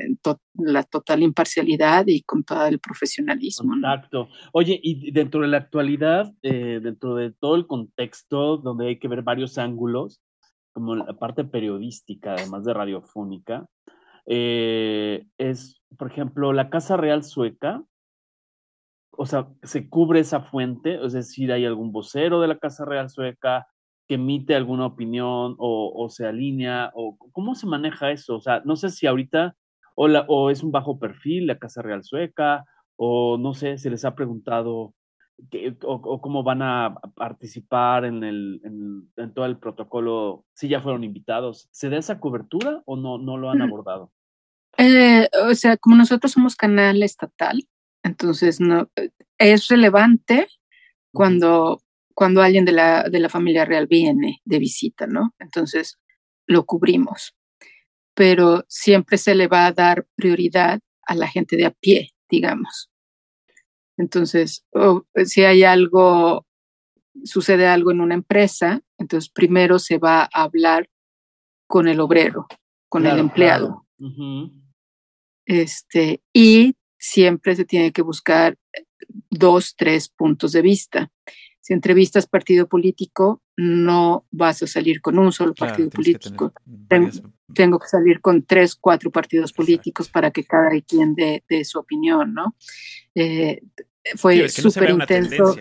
la 0.55 0.83
total 0.83 1.23
imparcialidad 1.23 2.05
y 2.09 2.23
con 2.23 2.43
todo 2.43 2.66
el 2.66 2.81
profesionalismo. 2.81 3.77
Exacto. 3.77 4.29
Oye, 4.53 4.79
y 4.83 5.12
dentro 5.12 5.43
de 5.43 5.49
la 5.49 5.59
actualidad, 5.59 6.33
eh, 6.43 6.81
dentro 6.83 7.14
de 7.14 7.31
todo 7.31 7.55
el 7.55 7.66
contexto 7.66 8.57
donde 8.57 8.89
hay 8.89 8.99
que 8.99 9.09
ver 9.09 9.23
varios 9.23 9.57
ángulos, 9.57 10.20
como 10.73 10.97
la 10.97 11.16
parte 11.16 11.45
periodística, 11.45 12.33
además 12.33 12.64
de 12.64 12.75
radiofónica, 12.75 13.66
eh, 14.27 15.27
es, 15.39 15.81
por 15.97 16.11
ejemplo, 16.11 16.53
la 16.53 16.70
Casa 16.70 16.97
Real 16.97 17.23
Sueca, 17.23 17.85
o 19.11 19.27
sea, 19.27 19.49
se 19.62 19.89
cubre 19.89 20.20
esa 20.20 20.41
fuente, 20.41 20.99
es 21.05 21.12
decir, 21.12 21.53
hay 21.53 21.66
algún 21.66 21.93
vocero 21.93 22.41
de 22.41 22.49
la 22.49 22.59
Casa 22.59 22.85
Real 22.85 23.11
Sueca, 23.11 23.66
que 24.09 24.14
emite 24.14 24.55
alguna 24.55 24.86
opinión 24.86 25.57
o, 25.59 26.09
se 26.11 26.26
alinea 26.26 26.90
o 26.94 27.16
cómo 27.32 27.55
se 27.55 27.66
maneja 27.66 28.11
eso. 28.11 28.36
O 28.36 28.40
sea, 28.40 28.62
no 28.64 28.76
sé 28.76 28.90
si 28.90 29.07
ahorita 29.07 29.57
o, 29.94 30.07
o 30.07 30.50
es 30.50 30.62
un 30.62 30.72
bajo 30.72 30.98
perfil 30.98 31.46
la 31.46 31.59
Casa 31.59 31.82
Real 31.82 32.05
Sueca 32.05 32.64
o 32.96 33.38
no 33.38 33.55
sé, 33.55 33.78
se 33.78 33.90
les 33.90 34.05
ha 34.05 34.14
preguntado 34.14 34.94
o, 35.82 36.20
cómo 36.20 36.42
van 36.42 36.62
a 36.62 36.94
participar 37.14 38.05
en, 38.05 38.22
el, 38.22 38.61
en, 39.16 39.34
todo 39.34 39.46
el 39.46 39.59
protocolo, 39.59 40.44
si 40.55 40.68
ya 40.68 40.80
fueron 40.80 41.05
invitados. 41.05 41.68
¿Se 41.72 41.88
da 41.88 41.98
esa 41.98 42.20
cobertura 42.20 42.82
o 42.84 42.96
no, 42.96 43.18
no 43.18 43.36
lo 43.36 43.50
han 43.50 43.59
mm. 43.59 43.62
abordado? 43.62 44.12
Eh, 44.78 45.28
o 45.48 45.55
sea, 45.55 45.76
como 45.76 45.96
nosotros 45.96 46.32
somos 46.32 46.57
canal 46.57 47.03
estatal, 47.03 47.66
entonces 48.03 48.61
no 48.61 48.88
es 49.38 49.68
relevante 49.68 50.46
cuando 51.12 51.82
cuando 52.15 52.43
alguien 52.43 52.65
de 52.65 52.73
la, 52.73 53.05
de 53.09 53.19
la 53.19 53.29
familia 53.29 53.65
real 53.65 53.87
viene 53.87 54.41
de 54.45 54.59
visita, 54.59 55.07
¿no? 55.07 55.35
Entonces 55.39 55.99
lo 56.47 56.65
cubrimos. 56.65 57.35
Pero 58.15 58.65
siempre 58.69 59.19
se 59.19 59.35
le 59.35 59.49
va 59.49 59.67
a 59.67 59.73
dar 59.73 60.07
prioridad 60.17 60.81
a 61.07 61.15
la 61.15 61.29
gente 61.29 61.57
de 61.57 61.67
a 61.67 61.71
pie, 61.71 62.11
digamos. 62.29 62.91
Entonces, 63.97 64.65
si 65.25 65.45
hay 65.45 65.65
algo, 65.65 66.47
sucede 67.25 67.67
algo 67.67 67.91
en 67.91 68.01
una 68.01 68.15
empresa, 68.15 68.81
entonces 68.99 69.31
primero 69.31 69.79
se 69.79 69.99
va 69.99 70.23
a 70.23 70.43
hablar 70.43 70.89
con 71.67 71.89
el 71.89 72.01
obrero, 72.01 72.47
con 72.89 73.07
el 73.07 73.19
empleado. 73.19 73.87
Este, 75.47 76.23
y 76.33 76.77
siempre 76.99 77.57
se 77.57 77.65
tiene 77.65 77.93
que 77.93 78.03
buscar 78.03 78.57
dos, 79.31 79.75
tres 79.77 80.09
puntos 80.09 80.53
de 80.53 80.63
vista 80.63 81.11
si 81.63 81.73
entrevistas 81.73 82.27
partido 82.27 82.67
político, 82.67 83.41
no 83.57 84.27
vas 84.33 84.65
a 84.65 84.67
salir 84.67 85.01
con 85.01 85.17
un 85.19 85.31
solo 85.31 85.55
partido 85.55 85.89
político. 85.91 86.53
tengo, 87.55 87.79
que 87.79 87.87
salir 87.87 88.21
con 88.21 88.43
tres, 88.43 88.75
cuatro 88.75 89.13
partidos 89.13 89.53
políticos 89.53 90.09
para 90.09 90.33
que 90.33 90.45
cada 90.45 90.71
quien 90.81 91.15
dé, 91.15 91.43
su 91.65 91.79
opinión, 91.79 92.35
¿no? 92.35 92.57
Eh, 93.15 93.61
fue 94.17 94.49
súper 94.49 94.91
intenso. 94.91 95.55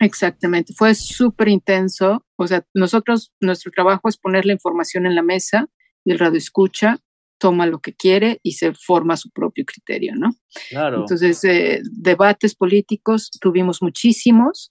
Exactamente, 0.00 0.74
fue 0.74 0.96
súper 0.96 1.48
intenso. 1.48 2.26
O 2.34 2.48
sea, 2.48 2.66
nosotros, 2.74 3.32
nuestro 3.40 3.70
trabajo 3.70 4.08
es 4.08 4.16
poner 4.16 4.44
la 4.44 4.54
información 4.54 5.06
en 5.06 5.14
la 5.14 5.22
mesa 5.22 5.68
y 6.04 6.10
el 6.10 6.18
radio 6.18 6.38
escucha 6.38 6.98
toma 7.38 7.66
lo 7.66 7.80
que 7.80 7.94
quiere 7.94 8.40
y 8.42 8.52
se 8.52 8.72
forma 8.74 9.16
su 9.16 9.30
propio 9.30 9.64
criterio, 9.64 10.14
¿no? 10.14 10.34
Claro. 10.70 11.00
Entonces, 11.00 11.42
eh, 11.44 11.80
debates 11.90 12.54
políticos 12.54 13.30
tuvimos 13.40 13.82
muchísimos, 13.82 14.70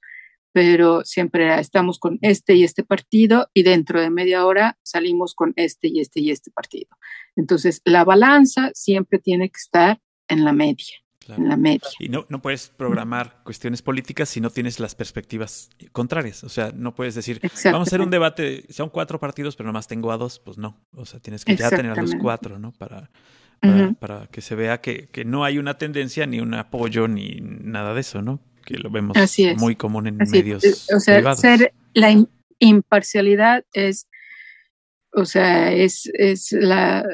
pero 0.51 1.03
siempre 1.03 1.59
estamos 1.59 1.99
con 1.99 2.19
este 2.21 2.55
y 2.55 2.63
este 2.63 2.83
partido 2.83 3.49
y 3.53 3.63
dentro 3.63 3.99
de 3.99 4.09
media 4.09 4.45
hora 4.45 4.77
salimos 4.83 5.33
con 5.33 5.53
este 5.55 5.87
y 5.87 5.99
este 5.99 6.21
y 6.21 6.31
este 6.31 6.51
partido. 6.51 6.89
Entonces, 7.35 7.81
la 7.85 8.03
balanza 8.03 8.71
siempre 8.73 9.19
tiene 9.19 9.49
que 9.49 9.57
estar 9.57 9.99
en 10.27 10.45
la 10.45 10.53
media. 10.53 11.02
En 11.29 11.47
la 11.49 11.57
media. 11.57 11.87
Y 11.99 12.09
no, 12.09 12.25
no 12.29 12.41
puedes 12.41 12.69
programar 12.69 13.41
cuestiones 13.43 13.81
políticas 13.81 14.29
si 14.29 14.41
no 14.41 14.49
tienes 14.49 14.79
las 14.79 14.95
perspectivas 14.95 15.69
contrarias. 15.91 16.43
O 16.43 16.49
sea, 16.49 16.71
no 16.75 16.95
puedes 16.95 17.15
decir, 17.15 17.39
vamos 17.65 17.87
a 17.87 17.89
hacer 17.89 18.01
un 18.01 18.09
debate, 18.09 18.65
son 18.69 18.89
cuatro 18.89 19.19
partidos, 19.19 19.55
pero 19.55 19.67
nomás 19.67 19.87
tengo 19.87 20.11
a 20.11 20.17
dos. 20.17 20.39
Pues 20.39 20.57
no. 20.57 20.77
O 20.95 21.05
sea, 21.05 21.19
tienes 21.19 21.45
que 21.45 21.55
ya 21.55 21.69
tener 21.69 21.97
a 21.97 22.01
los 22.01 22.15
cuatro, 22.15 22.59
¿no? 22.59 22.71
Para, 22.71 23.09
para, 23.99 24.27
que 24.27 24.41
se 24.41 24.55
vea 24.55 24.81
que, 24.81 25.07
que, 25.07 25.23
no 25.23 25.43
hay 25.43 25.57
una 25.57 25.77
tendencia, 25.77 26.25
ni 26.25 26.39
un 26.39 26.53
apoyo, 26.53 27.07
ni 27.07 27.39
nada 27.41 27.93
de 27.93 28.01
eso, 28.01 28.21
¿no? 28.21 28.41
Que 28.65 28.77
lo 28.77 28.89
vemos 28.89 29.17
muy 29.57 29.75
común 29.75 30.07
en 30.07 30.17
medios. 30.17 30.89
O 30.93 30.99
sea, 30.99 31.35
ser 31.35 31.73
la 31.93 32.15
imparcialidad 32.59 33.65
es, 33.73 34.07
o 35.13 35.25
sea, 35.25 35.71
es, 35.71 36.09
es 36.13 36.51
la, 36.51 37.05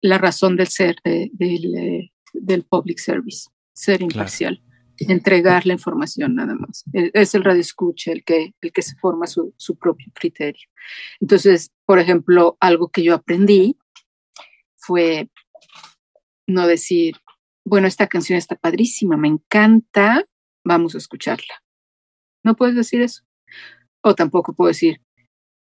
la 0.00 0.18
razón 0.18 0.56
del 0.56 0.68
ser 0.68 0.96
de, 1.04 1.30
del, 1.32 1.74
eh, 1.76 2.12
del 2.32 2.64
public 2.64 2.98
service, 2.98 3.48
ser 3.72 4.02
imparcial, 4.02 4.62
entregar 4.98 5.66
la 5.66 5.72
información 5.72 6.34
nada 6.34 6.54
más. 6.54 6.84
E, 6.92 7.10
es 7.14 7.34
el 7.34 7.44
radio 7.44 7.60
escucha 7.60 8.12
el 8.12 8.24
que, 8.24 8.54
el 8.60 8.72
que 8.72 8.82
se 8.82 8.96
forma 8.96 9.26
su, 9.26 9.54
su 9.56 9.76
propio 9.76 10.10
criterio. 10.14 10.68
Entonces, 11.20 11.70
por 11.84 11.98
ejemplo, 11.98 12.56
algo 12.60 12.88
que 12.88 13.02
yo 13.02 13.14
aprendí 13.14 13.76
fue 14.76 15.30
no 16.46 16.66
decir, 16.66 17.16
bueno, 17.64 17.86
esta 17.86 18.08
canción 18.08 18.36
está 18.36 18.56
padrísima, 18.56 19.16
me 19.16 19.28
encanta, 19.28 20.24
vamos 20.64 20.94
a 20.94 20.98
escucharla. 20.98 21.62
No 22.42 22.56
puedes 22.56 22.74
decir 22.74 23.02
eso. 23.02 23.22
O 24.02 24.14
tampoco 24.14 24.54
puedo 24.54 24.68
decir, 24.68 25.00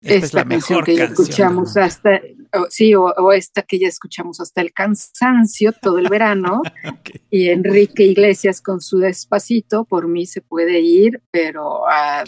esta, 0.04 0.44
canción 0.44 0.84
que 0.84 0.96
ya 0.96 1.04
escuchamos 1.04 1.76
hasta, 1.76 2.20
sí, 2.68 2.94
o, 2.94 3.32
esta 3.32 3.62
que 3.62 3.78
ya 3.78 3.88
escuchamos 3.88 4.40
hasta 4.40 4.60
el 4.60 4.72
cansancio 4.72 5.72
todo 5.72 5.98
el 5.98 6.08
verano, 6.08 6.62
y 7.30 7.48
Enrique 7.48 8.04
Iglesias 8.04 8.60
con 8.60 8.80
su 8.80 8.98
despacito, 8.98 9.84
por 9.84 10.08
mí 10.08 10.26
se 10.26 10.42
puede 10.42 10.80
ir, 10.80 11.22
pero 11.30 11.88
a, 11.88 12.24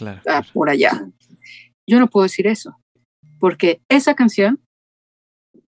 por 0.53 0.71
allá. 0.71 1.09
Yo 1.87 2.01
no 2.01 2.09
puedo 2.09 2.25
decir 2.25 2.47
eso, 2.47 2.77
porque 3.39 3.81
esa 3.89 4.15
canción 4.15 4.61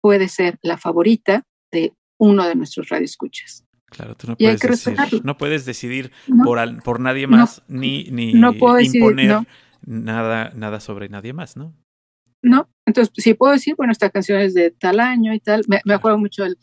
puede 0.01 0.27
ser 0.27 0.59
la 0.61 0.77
favorita 0.77 1.43
de 1.71 1.93
uno 2.19 2.45
de 2.45 2.55
nuestros 2.55 2.89
radioescuchas. 2.89 3.65
Claro, 3.85 4.15
tú 4.15 4.27
no 4.27 4.35
puedes, 4.35 4.59
decidir, 4.59 5.21
no 5.23 5.37
puedes 5.37 5.65
decidir 5.65 6.11
por, 6.43 6.83
por 6.83 6.99
nadie 6.99 7.27
más 7.27 7.61
ni, 7.67 8.05
ni 8.05 8.31
imponer 8.31 9.45
nada, 9.85 10.51
nada 10.55 10.79
sobre 10.79 11.09
nadie 11.09 11.33
más, 11.33 11.55
¿no? 11.55 11.75
¿No? 12.43 12.69
Entonces, 12.85 13.13
sí 13.17 13.33
puedo 13.33 13.53
decir, 13.53 13.75
bueno, 13.75 13.91
esta 13.91 14.09
canción 14.09 14.39
es 14.39 14.53
de 14.53 14.69
tal 14.69 14.99
año 14.99 15.33
y 15.33 15.39
tal. 15.39 15.63
Me, 15.67 15.93
acuerdo 15.93 16.19
mucho 16.19 16.43
el, 16.45 16.57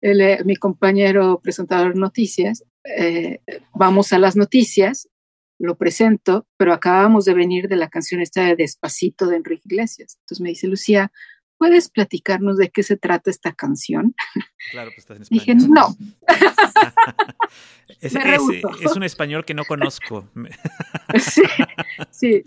eh, 0.00 0.42
mi 0.44 0.56
compañero 0.56 1.40
presentador 1.40 1.94
de 1.94 2.00
noticias. 2.00 2.64
Eh, 2.84 3.40
vamos 3.74 4.12
a 4.12 4.18
las 4.18 4.34
noticias, 4.34 5.08
lo 5.58 5.76
presento, 5.76 6.46
pero 6.56 6.72
acabamos 6.72 7.26
de 7.26 7.34
venir 7.34 7.68
de 7.68 7.76
la 7.76 7.88
canción 7.88 8.20
esta 8.22 8.42
de 8.44 8.56
Despacito 8.56 9.26
de 9.26 9.36
Enrique 9.36 9.62
Iglesias. 9.66 10.16
Entonces 10.20 10.40
me 10.40 10.48
dice, 10.48 10.66
Lucía, 10.66 11.12
¿puedes 11.58 11.90
platicarnos 11.90 12.56
de 12.56 12.70
qué 12.70 12.82
se 12.82 12.96
trata 12.96 13.30
esta 13.30 13.52
canción? 13.52 14.14
Claro, 14.70 14.90
pues 14.90 14.98
estás 14.98 15.18
en 15.18 15.24
Dije, 15.30 15.54
no. 15.54 15.94
es, 18.00 18.14
es, 18.14 18.96
un 18.96 19.02
español 19.02 19.44
que 19.44 19.54
no 19.54 19.64
conozco. 19.64 20.30
sí, 22.10 22.42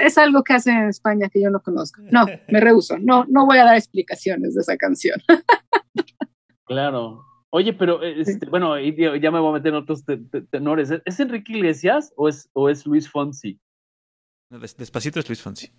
es 0.00 0.18
algo 0.18 0.42
que 0.42 0.54
hace 0.54 0.70
en 0.70 0.88
España 0.88 1.28
que 1.28 1.42
yo 1.42 1.50
no 1.50 1.60
conozco. 1.60 2.02
No, 2.10 2.26
me 2.48 2.60
rehuso. 2.60 2.98
No, 2.98 3.24
no 3.28 3.46
voy 3.46 3.58
a 3.58 3.64
dar 3.64 3.76
explicaciones 3.76 4.54
de 4.54 4.60
esa 4.60 4.76
canción. 4.76 5.20
claro. 6.64 7.24
Oye, 7.50 7.72
pero 7.72 8.02
este, 8.02 8.46
bueno, 8.46 8.78
ya 8.78 9.30
me 9.30 9.40
voy 9.40 9.50
a 9.50 9.52
meter 9.54 9.68
en 9.68 9.76
otros 9.76 10.04
tenores. 10.50 10.90
¿Es 11.04 11.18
Enrique 11.18 11.54
Iglesias 11.54 12.12
o 12.16 12.28
es, 12.28 12.48
o 12.52 12.68
es 12.68 12.86
Luis 12.86 13.08
Fonsi? 13.10 13.58
Despacito 14.50 15.18
es 15.18 15.28
Luis 15.28 15.42
Fonsi. 15.42 15.70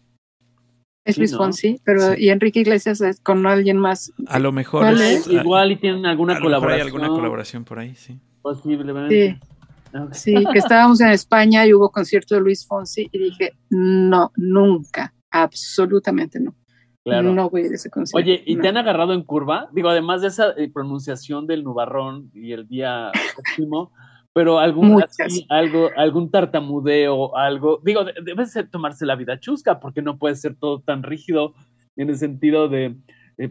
Es 1.05 1.17
Luis 1.17 1.35
Fonsi, 1.35 1.79
pero 1.83 2.15
y 2.15 2.29
Enrique 2.29 2.59
Iglesias 2.59 3.01
es 3.01 3.19
con 3.19 3.45
alguien 3.47 3.77
más. 3.77 4.11
A 4.27 4.39
lo 4.39 4.51
mejor 4.51 4.85
es, 4.93 5.27
igual 5.27 5.71
y 5.71 5.77
tienen 5.77 6.05
alguna 6.05 6.39
colaboración. 6.39 6.81
Hay 6.81 6.85
alguna 6.85 7.07
colaboración 7.07 7.65
por 7.65 7.79
ahí, 7.79 7.95
sí. 7.95 8.19
Posiblemente. 8.41 9.39
Sí. 9.39 9.58
Que 9.91 10.59
estábamos 10.59 11.01
en 11.01 11.09
España 11.09 11.65
y 11.65 11.73
hubo 11.73 11.89
concierto 11.91 12.35
de 12.35 12.41
Luis 12.41 12.65
Fonsi 12.67 13.09
y 13.11 13.19
dije, 13.19 13.53
no, 13.69 14.31
nunca, 14.35 15.13
absolutamente 15.31 16.39
no. 16.39 16.55
Claro. 17.03 17.33
No 17.33 17.49
voy 17.49 17.63
a 17.63 17.65
ir 17.67 17.71
a 17.71 17.75
ese 17.75 17.89
concierto. 17.89 18.17
Oye, 18.17 18.43
¿y 18.45 18.57
te 18.57 18.67
han 18.67 18.77
agarrado 18.77 19.13
en 19.13 19.23
curva? 19.23 19.69
Digo, 19.73 19.89
además 19.89 20.21
de 20.21 20.27
esa 20.27 20.51
eh, 20.57 20.69
pronunciación 20.71 21.47
del 21.47 21.63
nubarrón 21.63 22.29
y 22.33 22.51
el 22.51 22.67
día 22.67 23.11
último, 23.37 23.91
pero 24.33 24.59
algún, 24.59 25.03
algo, 25.49 25.89
algún 25.95 26.29
tartamudeo, 26.29 27.35
algo, 27.35 27.81
digo, 27.83 28.05
debe 28.23 28.45
ser 28.45 28.69
tomarse 28.69 29.05
la 29.05 29.15
vida 29.15 29.39
chusca, 29.39 29.79
porque 29.79 30.01
no 30.01 30.17
puede 30.17 30.35
ser 30.35 30.55
todo 30.55 30.81
tan 30.81 31.03
rígido 31.03 31.53
en 31.95 32.09
el 32.09 32.17
sentido 32.17 32.69
de, 32.69 32.95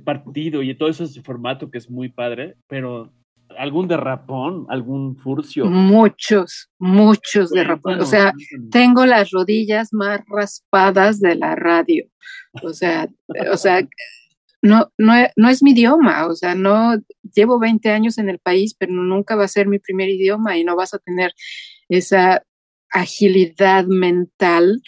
partido 0.04 0.62
y 0.62 0.74
todo 0.74 0.90
eso 0.90 1.04
es 1.04 1.20
formato 1.22 1.70
que 1.70 1.78
es 1.78 1.90
muy 1.90 2.10
padre, 2.10 2.56
pero 2.68 3.10
algún 3.58 3.88
derrapón, 3.88 4.66
algún 4.68 5.16
furcio. 5.16 5.66
Muchos, 5.66 6.70
muchos 6.78 7.50
derrapones. 7.50 8.02
O 8.02 8.06
sea, 8.06 8.32
tengo 8.70 9.04
las 9.04 9.30
rodillas 9.30 9.92
más 9.92 10.20
raspadas 10.28 11.20
de 11.20 11.34
la 11.34 11.54
radio. 11.54 12.06
O 12.62 12.72
sea, 12.72 13.08
o 13.52 13.56
sea, 13.56 13.86
no, 14.62 14.90
no, 14.96 15.12
no 15.36 15.48
es 15.48 15.62
mi 15.62 15.72
idioma, 15.72 16.26
o 16.26 16.34
sea, 16.34 16.54
no 16.54 16.96
llevo 17.34 17.58
20 17.58 17.90
años 17.90 18.18
en 18.18 18.28
el 18.28 18.38
país, 18.38 18.74
pero 18.78 18.92
nunca 18.92 19.36
va 19.36 19.44
a 19.44 19.48
ser 19.48 19.68
mi 19.68 19.78
primer 19.78 20.08
idioma 20.08 20.56
y 20.56 20.64
no 20.64 20.76
vas 20.76 20.94
a 20.94 20.98
tener 20.98 21.32
esa 21.88 22.42
agilidad 22.90 23.84
mental 23.86 24.82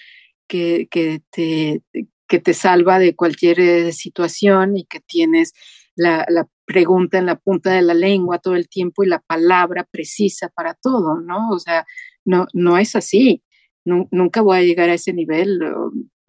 que, 0.48 0.88
que, 0.90 1.22
te, 1.30 1.82
que 2.26 2.40
te 2.40 2.54
salva 2.54 2.98
de 2.98 3.14
cualquier 3.14 3.60
eh, 3.60 3.92
situación 3.92 4.76
y 4.76 4.84
que 4.84 5.00
tienes 5.00 5.52
la, 6.00 6.24
la, 6.28 6.46
pregunta 6.64 7.18
en 7.18 7.26
la 7.26 7.34
punta 7.34 7.72
de 7.72 7.82
la 7.82 7.94
lengua 7.94 8.38
todo 8.38 8.54
el 8.54 8.68
tiempo 8.68 9.02
y 9.02 9.08
la 9.08 9.18
palabra 9.18 9.88
precisa 9.90 10.48
para 10.54 10.74
todo, 10.74 11.20
¿no? 11.20 11.50
O 11.50 11.58
sea, 11.58 11.84
no, 12.24 12.46
no 12.52 12.78
es 12.78 12.94
así. 12.94 13.42
nunca 13.84 14.40
voy 14.40 14.58
a 14.58 14.62
llegar 14.62 14.88
a 14.88 14.94
ese 14.94 15.12
nivel. 15.12 15.60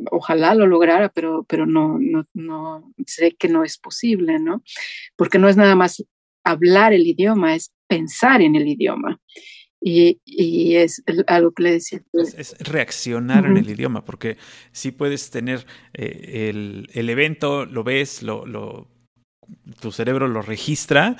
Ojalá 0.09 0.55
lo 0.55 0.65
lograra, 0.65 1.09
pero, 1.09 1.45
pero 1.47 1.67
no, 1.67 1.99
no, 1.99 2.25
no 2.33 2.91
sé 3.05 3.35
que 3.37 3.49
no 3.49 3.63
es 3.63 3.77
posible, 3.77 4.39
¿no? 4.39 4.63
Porque 5.15 5.37
no 5.37 5.47
es 5.47 5.57
nada 5.57 5.75
más 5.75 6.03
hablar 6.43 6.91
el 6.91 7.05
idioma, 7.05 7.53
es 7.53 7.71
pensar 7.87 8.41
en 8.41 8.55
el 8.55 8.67
idioma. 8.67 9.19
Y, 9.79 10.21
y, 10.25 10.75
es 10.75 11.03
algo 11.27 11.51
que 11.53 11.63
le 11.63 11.71
decía. 11.73 12.01
Es, 12.13 12.55
reaccionar 12.59 13.45
en 13.45 13.57
el 13.57 13.69
idioma, 13.69 14.05
porque 14.05 14.37
si 14.71 14.91
puedes 14.91 15.31
tener 15.31 15.65
eh, 15.93 16.49
el, 16.49 16.87
el, 16.93 17.09
evento, 17.09 17.65
lo 17.65 17.83
ves, 17.83 18.21
lo, 18.21 18.45
lo, 18.45 18.87
tu 19.79 19.91
cerebro 19.91 20.27
lo 20.27 20.41
registra, 20.41 21.15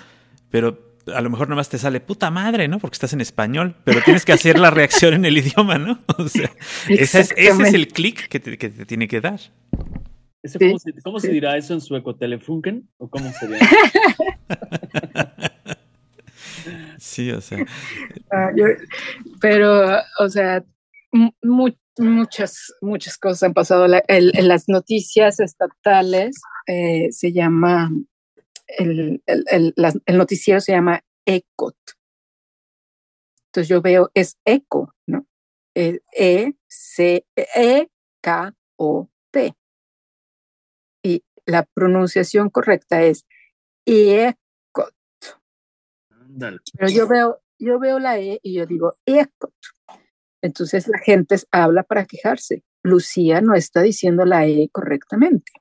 pero 0.50 0.92
a 1.08 1.22
lo 1.22 1.30
mejor 1.30 1.50
nomás 1.50 1.70
te 1.70 1.78
sale 1.78 2.00
puta 2.00 2.30
madre, 2.32 2.68
¿no? 2.68 2.80
Porque 2.80 2.96
estás 2.96 3.14
en 3.14 3.22
español, 3.22 3.76
pero 3.84 4.02
tienes 4.04 4.26
que 4.26 4.34
hacer 4.34 4.60
la 4.60 4.70
reacción 4.72 5.14
en 5.14 5.26
el 5.26 5.38
idioma, 5.38 5.78
¿no? 5.78 6.00
O 6.18 6.28
sea, 6.28 6.52
ese 6.88 7.22
es, 7.22 7.34
ese 7.36 7.64
es 7.64 7.74
el 7.74 7.88
clic 7.88 8.28
que 8.28 8.40
te, 8.40 8.58
que 8.58 8.70
te 8.70 8.86
tiene 8.86 9.08
que 9.08 9.22
dar. 9.22 9.40
¿Cómo, 10.60 10.80
se, 10.80 10.94
¿Cómo 11.04 11.20
se 11.20 11.30
dirá 11.30 11.56
eso 11.56 11.74
en 11.74 11.82
sueco? 11.82 12.16
¿Telefunken? 12.16 12.90
¿O 12.98 13.10
cómo 13.10 13.32
sería? 13.34 13.60
Sí, 16.98 17.32
o 17.32 17.42
sea. 17.42 17.66
Ah, 18.32 18.52
pero, 19.40 20.00
o 20.20 20.30
sea, 20.30 20.64
muchas, 21.42 22.74
muchas 22.80 23.18
cosas 23.18 23.44
han 23.44 23.54
pasado. 23.54 23.88
en 24.08 24.48
las 24.48 24.70
noticias 24.70 25.40
estatales 25.40 26.40
eh, 26.68 27.08
se 27.12 27.34
llama, 27.34 27.92
el, 28.78 29.24
el, 29.26 29.74
el, 30.06 30.18
noticiero 30.18 30.60
se 30.60 30.72
llama 30.74 31.04
ECOT. 31.26 31.76
Entonces 33.48 33.68
yo 33.68 33.82
veo, 33.82 34.12
es 34.14 34.38
ECO, 34.46 34.94
¿no? 35.08 35.28
E-C-E-K-O-T. 35.74 36.36
Y 41.04 41.24
la 41.46 41.64
pronunciación 41.64 42.50
correcta 42.50 43.04
es 43.04 43.26
ECOT. 43.86 44.96
Pero 46.40 46.90
yo 46.90 47.08
veo, 47.08 47.42
yo 47.60 47.80
veo 47.80 48.00
la 48.00 48.20
E 48.20 48.40
y 48.42 48.54
yo 48.56 48.66
digo, 48.66 48.96
ECOT. 49.06 49.54
Entonces 50.42 50.88
la 50.88 51.00
gente 51.00 51.36
habla 51.52 51.84
para 51.84 52.06
quejarse. 52.06 52.64
Lucía 52.84 53.42
no 53.42 53.54
está 53.54 53.82
diciendo 53.82 54.26
la 54.26 54.48
E 54.48 54.70
correctamente. 54.72 55.52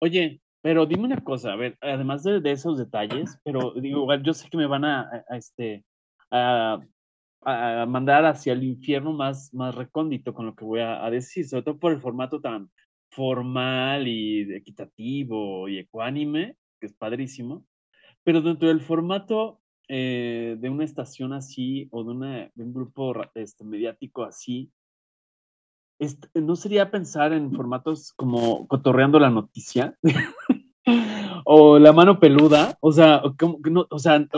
Oye, 0.00 0.42
pero 0.64 0.86
dime 0.86 1.04
una 1.04 1.22
cosa, 1.22 1.52
a 1.52 1.56
ver, 1.56 1.76
además 1.82 2.22
de, 2.22 2.40
esos 2.50 2.78
detalles, 2.78 3.38
pero 3.44 3.74
digo, 3.74 4.08
yo 4.22 4.32
sé 4.32 4.48
que 4.48 4.56
me 4.56 4.66
van 4.66 4.86
a, 4.86 5.22
este, 5.28 5.84
a, 6.30 6.80
mandar 7.86 8.24
hacia 8.24 8.54
el 8.54 8.64
infierno 8.64 9.12
más, 9.12 9.52
más 9.52 9.74
recóndito 9.74 10.32
con 10.32 10.46
lo 10.46 10.54
que 10.54 10.64
voy 10.64 10.80
a, 10.80 11.10
decir, 11.10 11.46
sobre 11.46 11.64
todo 11.64 11.78
por 11.78 11.92
el 11.92 12.00
formato 12.00 12.40
tan 12.40 12.70
formal 13.10 14.08
y 14.08 14.54
equitativo 14.54 15.68
y 15.68 15.80
ecuánime, 15.80 16.56
que 16.80 16.86
es 16.86 16.94
padrísimo, 16.94 17.66
pero 18.22 18.40
dentro 18.40 18.68
del 18.68 18.80
formato 18.80 19.60
eh, 19.88 20.56
de 20.58 20.70
una 20.70 20.84
estación 20.84 21.34
así 21.34 21.88
o 21.90 22.04
de, 22.04 22.10
una, 22.10 22.50
un 22.56 22.72
grupo 22.72 23.12
este, 23.34 23.64
mediático 23.64 24.22
así, 24.22 24.72
¿no 26.34 26.56
sería 26.56 26.90
pensar 26.90 27.32
en 27.32 27.52
formatos 27.52 28.12
como 28.14 28.66
cotorreando 28.66 29.18
la 29.18 29.30
noticia? 29.30 29.96
o 31.44 31.78
la 31.78 31.92
mano 31.92 32.18
peluda, 32.18 32.76
o 32.80 32.92
sea, 32.92 33.22
como 33.38 33.60
que 33.60 33.70
no, 33.70 33.86
o 33.90 33.98
sea, 33.98 34.16
en 34.16 34.28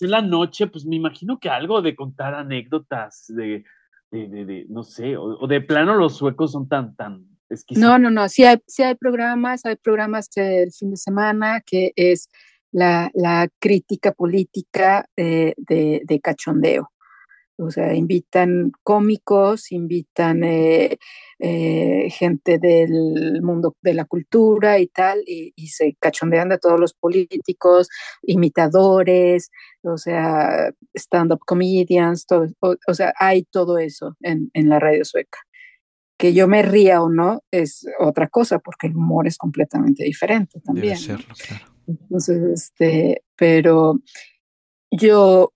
la 0.00 0.22
noche, 0.22 0.66
pues 0.66 0.84
me 0.84 0.96
imagino 0.96 1.38
que 1.38 1.48
algo 1.48 1.82
de 1.82 1.94
contar 1.94 2.34
anécdotas, 2.34 3.26
de, 3.28 3.64
de, 4.10 4.28
de, 4.28 4.66
no 4.68 4.82
sé, 4.82 5.16
o, 5.16 5.46
de 5.46 5.60
plano 5.60 5.94
los 5.94 6.16
suecos 6.16 6.52
son 6.52 6.68
tan, 6.68 6.94
tan 6.96 7.24
exquisitos. 7.48 7.88
No, 7.88 7.98
no, 7.98 8.10
no, 8.10 8.28
sí 8.28 8.44
hay, 8.44 8.58
sí 8.66 8.82
hay 8.82 8.94
programas, 8.94 9.64
hay 9.64 9.76
programas 9.76 10.30
del 10.30 10.72
fin 10.72 10.90
de 10.90 10.96
semana 10.96 11.60
que 11.64 11.92
es 11.96 12.28
la, 12.72 13.10
la 13.14 13.48
crítica 13.58 14.12
política 14.12 15.08
eh, 15.16 15.54
de, 15.56 16.02
de, 16.04 16.20
cachondeo. 16.20 16.90
O 17.58 17.70
sea, 17.70 17.94
invitan 17.94 18.72
cómicos, 18.82 19.72
invitan 19.72 20.44
eh, 20.44 20.98
eh, 21.38 22.08
gente 22.10 22.58
del 22.58 23.40
mundo 23.42 23.74
de 23.82 23.94
la 23.94 24.04
cultura 24.04 24.78
y 24.78 24.88
tal, 24.88 25.22
y, 25.26 25.52
se 25.68 25.96
cachondean 25.98 26.50
de 26.50 26.58
todos 26.58 26.78
los 26.78 26.92
políticos, 26.92 27.88
imitadores, 28.22 29.50
o 29.82 29.96
sea, 29.96 30.70
stand-up 30.94 31.40
comedians, 31.46 32.26
todo, 32.26 32.46
o, 32.60 32.94
sea, 32.94 33.14
hay 33.18 33.44
todo 33.44 33.78
eso 33.78 34.16
en, 34.20 34.50
en 34.52 34.68
la 34.68 34.78
radio 34.78 35.04
sueca. 35.04 35.38
Que 36.18 36.32
yo 36.32 36.48
me 36.48 36.62
ría 36.62 37.02
o 37.02 37.10
no 37.10 37.42
es 37.50 37.86
otra 38.00 38.28
cosa, 38.28 38.58
porque 38.58 38.86
el 38.86 38.96
humor 38.96 39.26
es 39.26 39.38
completamente 39.38 40.04
diferente 40.04 40.60
también. 40.60 40.94
Debe 40.94 40.96
serlo, 40.96 41.34
claro. 41.46 41.76
Entonces, 41.86 42.42
este, 42.52 43.22
pero 43.36 44.00
yo, 44.90 45.52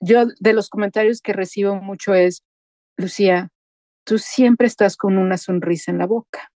yo 0.00 0.26
de 0.38 0.52
los 0.52 0.68
comentarios 0.68 1.20
que 1.20 1.32
recibo 1.32 1.76
mucho 1.76 2.14
es, 2.14 2.44
Lucía, 2.96 3.50
tú 4.04 4.18
siempre 4.18 4.66
estás 4.66 4.96
con 4.96 5.18
una 5.18 5.36
sonrisa 5.36 5.90
en 5.90 5.98
la 5.98 6.06
boca. 6.06 6.50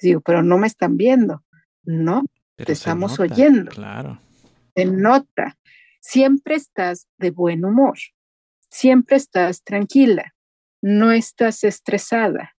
Digo, 0.00 0.20
pero 0.20 0.42
no 0.42 0.58
me 0.58 0.66
están 0.66 0.96
viendo. 0.96 1.44
No, 1.82 2.22
te 2.56 2.72
estamos 2.72 3.18
oyendo. 3.18 3.70
Claro. 3.70 4.20
Se 4.76 4.84
nota. 4.84 5.58
Siempre 6.00 6.54
estás 6.54 7.08
de 7.18 7.30
buen 7.30 7.64
humor. 7.64 7.98
Siempre 8.70 9.16
estás 9.16 9.62
tranquila. 9.64 10.34
No 10.80 11.10
estás 11.10 11.64
estresada. 11.64 12.56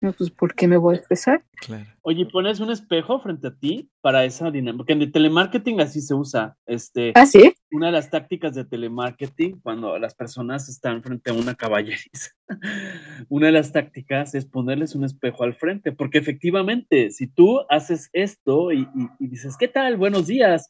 No, 0.00 0.12
pues 0.12 0.30
¿por 0.30 0.54
qué 0.54 0.68
me 0.68 0.76
voy 0.76 0.94
a 0.94 0.98
expresar? 0.98 1.42
Claro. 1.66 1.86
Oye, 2.02 2.26
pones 2.26 2.60
un 2.60 2.70
espejo 2.70 3.18
frente 3.18 3.48
a 3.48 3.54
ti 3.54 3.88
para 4.02 4.24
esa 4.24 4.50
dinámica, 4.50 4.78
porque 4.78 4.92
en 4.92 5.02
el 5.02 5.10
telemarketing 5.10 5.80
así 5.80 6.02
se 6.02 6.12
usa. 6.12 6.56
Este, 6.66 7.12
¿Ah, 7.14 7.24
sí? 7.24 7.54
Una 7.70 7.86
de 7.86 7.92
las 7.92 8.10
tácticas 8.10 8.54
de 8.54 8.66
telemarketing, 8.66 9.60
cuando 9.60 9.98
las 9.98 10.14
personas 10.14 10.68
están 10.68 11.02
frente 11.02 11.30
a 11.30 11.34
una 11.34 11.54
caballeriza, 11.54 12.30
una 13.30 13.46
de 13.46 13.52
las 13.52 13.72
tácticas 13.72 14.34
es 14.34 14.44
ponerles 14.44 14.94
un 14.94 15.04
espejo 15.04 15.44
al 15.44 15.54
frente, 15.54 15.92
porque 15.92 16.18
efectivamente, 16.18 17.10
si 17.10 17.26
tú 17.26 17.60
haces 17.70 18.10
esto 18.12 18.72
y, 18.72 18.86
dices, 19.18 19.56
¿qué 19.58 19.68
tal? 19.68 19.96
Buenos 19.96 20.26
días, 20.26 20.68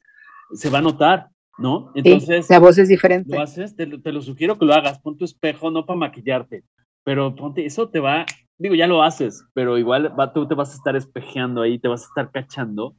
se 0.53 0.70
va 0.70 0.78
a 0.78 0.82
notar, 0.82 1.31
¿no? 1.59 1.90
Entonces, 1.97 2.48
la 2.48 2.61
voz 2.61 2.78
es 2.78 2.89
diferente. 2.89 3.35
Lo 3.35 3.43
haces, 3.43 3.74
te, 3.74 3.86
te, 3.86 4.12
lo 4.12 4.23
sugiero 4.23 4.57
que 4.57 4.66
lo 4.66 4.73
hagas, 4.73 5.01
pon 5.01 5.19
tu 5.19 5.24
espejo 5.24 5.73
no 5.73 5.85
para 5.85 5.98
maquillarte, 5.98 6.62
pero 7.07 7.35
ponte, 7.35 7.65
eso 7.65 7.89
te 7.89 8.01
va 8.01 8.27
digo, 8.59 8.74
ya 8.74 8.87
lo 8.87 9.03
haces, 9.03 9.45
pero 9.55 9.78
igual 9.78 10.15
tú 10.35 10.47
te 10.49 10.55
vas 10.55 10.73
a 10.73 10.77
estar 10.77 10.97
espejeando 10.97 11.62
ahí, 11.62 11.78
te 11.78 11.89
vas 11.89 12.03
a 12.03 12.07
estar 12.07 12.31
cachando. 12.31 12.97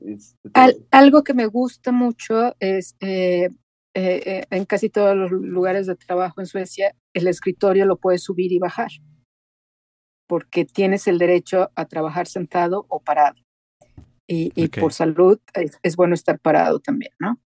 Este, 0.00 0.50
algo 0.90 1.24
que 1.24 1.34
me 1.34 1.46
gusta 1.46 1.92
mucho 1.92 2.54
es 2.60 2.96
eh, 3.00 3.48
eh, 3.94 4.22
eh, 4.24 4.44
en 4.50 4.64
casi 4.64 4.90
todos 4.90 5.16
los 5.16 5.30
lugares 5.30 5.86
de 5.86 5.96
trabajo 5.96 6.40
en 6.40 6.46
Suecia, 6.46 6.94
el 7.14 7.26
escritorio 7.26 7.86
lo 7.86 7.96
puedes 7.96 8.22
subir 8.22 8.52
y 8.52 8.58
bajar, 8.58 8.90
porque 10.28 10.64
tienes 10.64 11.08
el 11.08 11.18
derecho 11.18 11.70
a 11.74 11.86
trabajar 11.86 12.26
sentado 12.26 12.86
o 12.88 13.00
parado. 13.00 13.36
Y, 14.30 14.68
por 14.68 14.92
salud 14.92 15.40
es, 15.82 15.96
bueno 15.96 16.12
estar 16.12 16.38
parado 16.38 16.80
también, 16.80 17.12
¿no? 17.18 17.40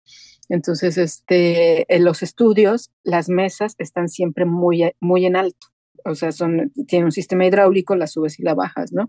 Entonces, 0.50 0.98
este, 0.98 1.92
en 1.94 2.04
los 2.04 2.22
estudios, 2.22 2.90
las 3.02 3.30
mesas 3.30 3.74
están 3.78 4.08
siempre 4.08 4.44
muy, 4.44 4.92
muy 5.00 5.24
en 5.24 5.36
alto 5.36 5.70
o 6.04 6.14
sea, 6.14 6.32
son, 6.32 6.72
tiene 6.86 7.04
un 7.06 7.12
sistema 7.12 7.46
hidráulico, 7.46 7.96
la 7.96 8.06
subes 8.06 8.38
y 8.38 8.42
la 8.42 8.54
bajas, 8.54 8.92
¿no? 8.92 9.06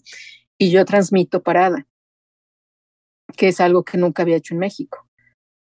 Y 0.58 0.72
yo 0.72 0.86
transmito 0.86 1.42
parada, 1.42 1.88
que 3.36 3.50
es 3.50 3.60
algo 3.60 3.84
que 3.84 3.98
nunca 3.98 4.24
había 4.24 4.38
hecho 4.38 4.54
en 4.54 4.60
México. 4.60 5.08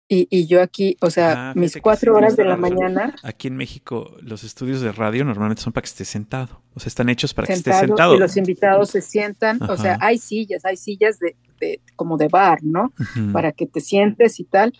Y, 0.06 0.28
y 0.30 0.46
yo 0.46 0.60
aquí, 0.60 0.98
o 1.00 1.08
sea, 1.08 1.50
ah, 1.50 1.52
mis 1.56 1.78
cuatro 1.80 2.14
horas 2.14 2.36
de 2.36 2.44
la 2.44 2.56
mañana. 2.56 3.16
Aquí 3.22 3.48
en 3.48 3.56
México, 3.56 4.14
los 4.20 4.44
estudios 4.44 4.82
de 4.82 4.92
radio 4.92 5.24
normalmente 5.24 5.62
son 5.62 5.72
para 5.72 5.82
que 5.82 5.88
estés 5.88 6.08
sentado. 6.08 6.60
O 6.74 6.80
sea, 6.80 6.88
están 6.88 7.08
hechos 7.08 7.32
para 7.32 7.46
que 7.46 7.54
estés 7.54 7.78
sentado. 7.78 8.14
Y 8.14 8.18
los 8.18 8.36
invitados 8.36 8.90
se 8.90 9.00
sientan. 9.00 9.62
O 9.62 9.78
sea, 9.78 9.96
hay 10.02 10.18
sillas, 10.18 10.66
hay 10.66 10.76
sillas 10.76 11.18
de 11.18 11.36
como 11.96 12.16
de 12.16 12.28
bar, 12.28 12.58
¿no? 12.62 12.92
Para 13.32 13.52
que 13.52 13.66
te 13.66 13.80
sientes 13.80 14.40
y 14.40 14.44
tal. 14.44 14.72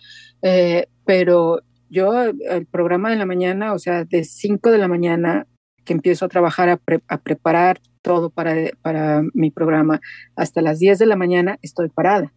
Eh, 0.47 0.85
pero 1.05 1.61
yo, 1.89 2.23
el 2.23 2.67
programa 2.67 3.09
de 3.09 3.15
la 3.15 3.25
mañana, 3.25 3.73
o 3.73 3.79
sea, 3.79 4.05
de 4.05 4.23
5 4.23 4.69
de 4.69 4.77
la 4.77 4.87
mañana 4.87 5.47
que 5.83 5.93
empiezo 5.93 6.25
a 6.25 6.29
trabajar, 6.29 6.69
a, 6.69 6.79
a 7.07 7.17
preparar 7.17 7.79
todo 8.03 8.29
para, 8.29 8.55
para 8.83 9.23
mi 9.33 9.49
programa, 9.49 10.01
hasta 10.35 10.61
las 10.61 10.77
10 10.77 10.99
de 10.99 11.05
la 11.07 11.15
mañana 11.15 11.57
estoy 11.63 11.89
parada. 11.89 12.31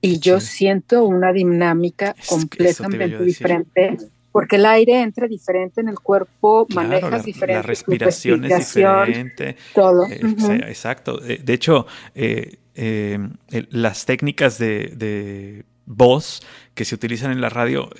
Y 0.00 0.20
yo 0.20 0.38
siento 0.38 1.04
una 1.04 1.32
dinámica 1.32 2.14
completamente 2.28 3.24
diferente 3.24 3.96
porque 4.30 4.56
el 4.56 4.66
aire 4.66 5.00
entra 5.00 5.28
diferente 5.28 5.80
en 5.80 5.88
el 5.88 5.98
cuerpo, 5.98 6.66
manejas 6.74 7.24
diferente. 7.24 7.54
La 7.54 7.62
respiración 7.62 8.44
es 8.44 8.74
diferente. 8.74 9.56
Todo. 9.74 10.06
Eh, 10.06 10.20
exacto. 10.66 11.24
Eh, 11.24 11.40
de 11.42 11.52
hecho, 11.52 11.86
eh, 12.14 12.58
las 13.70 14.04
técnicas 14.06 14.58
de, 14.58 14.92
de, 14.96 15.64
voz 15.86 16.42
que 16.74 16.84
se 16.84 16.94
utilizan 16.94 17.32
en 17.32 17.40
la 17.40 17.48
radio 17.48 17.90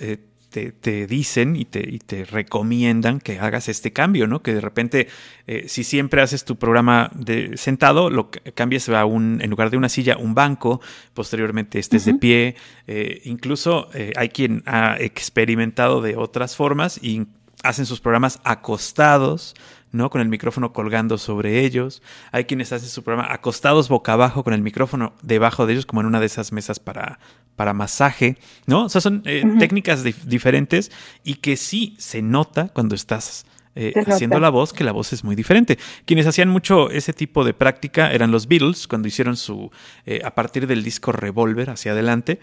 te, 0.73 1.07
dicen 1.07 1.57
y 1.57 1.65
te, 1.65 1.81
y 1.89 1.99
te, 1.99 2.25
recomiendan 2.25 3.19
que 3.19 3.41
hagas 3.41 3.69
este 3.69 3.93
cambio, 3.93 4.27
¿no? 4.27 4.43
Que 4.43 4.55
de 4.55 4.61
repente, 4.61 5.09
eh, 5.47 5.65
si 5.69 5.83
siempre 5.83 6.23
haces 6.23 6.45
tu 6.45 6.57
programa 6.57 7.11
de 7.15 7.57
sentado, 7.57 8.11
lo 8.11 8.31
cambies 8.55 8.89
a 8.89 9.05
un, 9.05 9.41
en 9.43 9.51
lugar 9.51 9.71
de 9.71 9.77
una 9.77 9.89
silla, 9.89 10.17
un 10.17 10.35
banco, 10.35 10.81
posteriormente 11.13 11.79
estés 11.79 12.05
de 12.05 12.15
pie. 12.15 12.57
Eh, 12.87 13.23
incluso 13.25 13.89
eh, 13.95 14.13
hay 14.17 14.29
quien 14.29 14.63
ha 14.67 14.97
experimentado 15.01 16.01
de 16.01 16.17
otras 16.17 16.55
formas 16.55 17.03
y 17.03 17.27
hacen 17.63 17.87
sus 17.87 18.01
programas 18.01 18.41
acostados, 18.45 19.55
¿no? 19.93 20.11
Con 20.11 20.21
el 20.21 20.29
micrófono 20.29 20.73
colgando 20.73 21.19
sobre 21.19 21.65
ellos. 21.65 22.03
Hay 22.33 22.45
quienes 22.45 22.73
hacen 22.73 22.89
su 22.89 23.03
programa 23.03 23.33
acostados 23.33 23.89
boca 23.89 24.13
abajo 24.13 24.43
con 24.43 24.53
el 24.53 24.61
micrófono 24.61 25.15
debajo 25.23 25.67
de 25.67 25.75
ellos, 25.75 25.87
como 25.87 26.01
en 26.01 26.07
una 26.07 26.21
de 26.21 26.27
esas 26.27 26.53
mesas 26.53 26.81
para, 26.81 27.21
para 27.57 27.73
masaje, 27.73 28.37
¿no? 28.67 28.85
O 28.85 28.89
sea, 28.89 29.01
son 29.01 29.23
eh, 29.25 29.45
técnicas 29.59 30.03
diferentes 30.27 30.91
y 31.23 31.35
que 31.37 31.57
sí 31.57 31.95
se 31.99 32.23
nota 32.23 32.69
cuando 32.69 32.95
estás 32.95 33.47
eh, 33.77 33.93
haciendo 34.07 34.39
la 34.41 34.51
voz, 34.51 34.73
que 34.73 34.85
la 34.85 34.93
voz 34.93 35.13
es 35.13 35.23
muy 35.23 35.37
diferente. 35.37 35.79
Quienes 36.07 36.27
hacían 36.27 36.49
mucho 36.49 36.91
ese 36.91 37.13
tipo 37.13 37.45
de 37.45 37.55
práctica 37.55 38.13
eran 38.13 38.31
los 38.31 38.49
Beatles, 38.49 38.89
cuando 38.89 39.09
hicieron 39.09 39.37
su, 39.37 39.71
eh, 40.07 40.23
a 40.25 40.35
partir 40.35 40.67
del 40.67 40.83
disco 40.83 41.13
Revolver 41.13 41.71
hacia 41.71 41.93
adelante, 41.93 42.41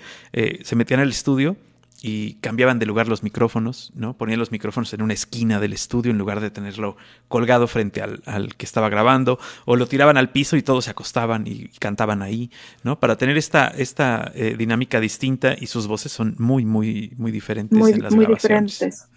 se 0.64 0.76
metían 0.76 1.02
al 1.02 1.10
estudio 1.10 1.58
y 2.02 2.34
cambiaban 2.36 2.80
de 2.80 2.86
lugar 2.86 3.08
los 3.08 3.22
micrófonos, 3.22 3.92
¿no? 3.96 4.18
Ponían 4.18 4.40
los 4.40 4.52
micrófonos 4.52 4.92
en 4.94 5.04
una 5.04 5.14
esquina 5.14 5.60
del 5.60 5.74
estudio 5.74 6.12
en 6.12 6.18
lugar 6.18 6.40
de 6.40 6.50
tenerlo 6.50 6.98
colgado 7.28 7.68
frente 7.68 8.02
al, 8.02 8.24
al 8.26 8.56
que 8.56 8.66
estaba 8.66 8.90
grabando, 8.90 9.40
o 9.66 9.76
lo 9.76 9.88
tiraban 9.88 10.18
al 10.18 10.32
piso 10.32 10.58
y 10.58 10.64
todos 10.64 10.86
se 10.86 10.92
acostaban 10.92 11.46
y, 11.46 11.70
cantaban 11.80 12.22
ahí, 12.22 12.50
¿no? 12.84 13.00
Para 13.00 13.18
tener 13.18 13.38
esta, 13.38 13.68
esta 13.68 14.32
eh, 14.34 14.56
dinámica 14.58 15.00
distinta 15.00 15.56
y 15.60 15.68
sus 15.68 15.88
voces 15.88 16.12
son 16.12 16.36
muy, 16.40 16.66
muy, 16.66 17.14
muy 17.18 17.32
diferentes 17.32 17.80
en 17.88 18.02
las 18.02 18.14
muy 18.14 18.26
grabaciones. 18.26 18.80
Diferentes. 18.80 19.08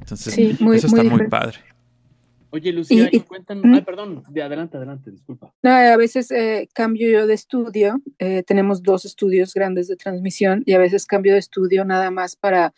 Entonces, 0.00 0.38
eso 0.38 0.86
está 0.86 1.02
muy 1.02 1.26
padre. 1.28 1.73
Oye, 2.54 2.72
Lucía, 2.72 3.08
y, 3.10 3.18
cuentan, 3.18 3.62
ay, 3.74 3.82
perdón, 3.82 4.22
adelante, 4.28 4.76
adelante, 4.76 5.10
disculpa. 5.10 5.52
a 5.64 5.96
veces 5.96 6.30
eh, 6.30 6.68
cambio 6.72 7.10
yo 7.10 7.26
de 7.26 7.34
estudio, 7.34 8.00
eh, 8.20 8.44
tenemos 8.44 8.80
dos 8.80 9.04
estudios 9.04 9.52
grandes 9.54 9.88
de 9.88 9.96
transmisión 9.96 10.62
y 10.64 10.74
a 10.74 10.78
veces 10.78 11.04
cambio 11.04 11.32
de 11.32 11.40
estudio 11.40 11.84
nada 11.84 12.12
más 12.12 12.36
para, 12.36 12.72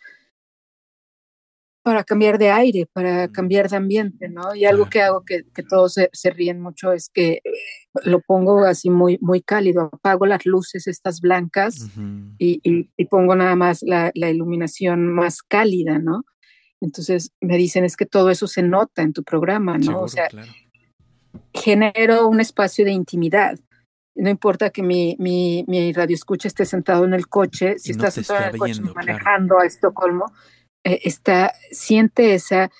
para 1.83 2.03
cambiar 2.03 2.39
de 2.39 2.49
aire, 2.49 2.87
para 2.91 3.27
cambiar 3.27 3.69
de 3.69 3.75
ambiente, 3.75 4.29
¿no? 4.29 4.55
Y 4.55 4.65
algo 4.65 4.89
que 4.89 5.03
hago 5.03 5.23
que, 5.23 5.43
que 5.53 5.61
todos 5.61 5.93
se, 6.11 6.29
ríen 6.31 6.59
mucho 6.59 6.91
es 6.91 7.11
que 7.13 7.33
eh, 7.33 7.41
lo 8.03 8.19
pongo 8.21 8.65
así 8.65 8.89
muy, 8.89 9.19
muy 9.21 9.41
cálido, 9.41 9.91
apago 9.93 10.25
las 10.25 10.43
luces 10.47 10.87
estas 10.87 11.21
blancas 11.21 11.87
y, 12.39 12.61
y, 12.63 13.05
pongo 13.05 13.35
nada 13.35 13.55
más 13.55 13.83
la, 13.83 14.09
la 14.15 14.31
iluminación 14.31 15.07
más 15.07 15.43
cálida, 15.43 15.99
¿no? 15.99 16.23
Entonces 16.81 17.31
me 17.41 17.57
dicen, 17.57 17.83
es 17.83 17.95
que 17.97 18.05
todo 18.05 18.29
eso 18.29 18.47
se 18.47 18.61
nota 18.61 19.01
en 19.01 19.13
tu 19.13 19.23
programa, 19.23 19.77
¿no? 19.77 20.01
o 20.01 20.07
sea, 20.07 20.27
genero 21.53 22.27
un 22.27 22.39
espacio 22.39 22.85
de 22.85 22.91
intimidad. 22.91 23.57
No 24.15 24.29
importa 24.29 24.69
que 24.69 24.81
mi, 24.81 25.15
mi, 25.19 25.63
mi 25.67 25.93
radio 25.93 26.15
escucha 26.15 26.47
esté 26.47 26.65
sentado 26.65 27.05
en 27.05 27.13
el 27.13 27.27
coche, 27.27 27.77
si 27.77 27.91
estás 27.91 28.15
sentado 28.15 28.45
en 28.45 28.53
el 28.55 28.57
coche 28.57 28.81
manejando 28.81 29.59
a 29.59 29.65
Estocolmo, 29.65 30.25
eh, 30.83 31.01
está, 31.03 31.53
siente 31.71 32.33
esa, 32.33 32.71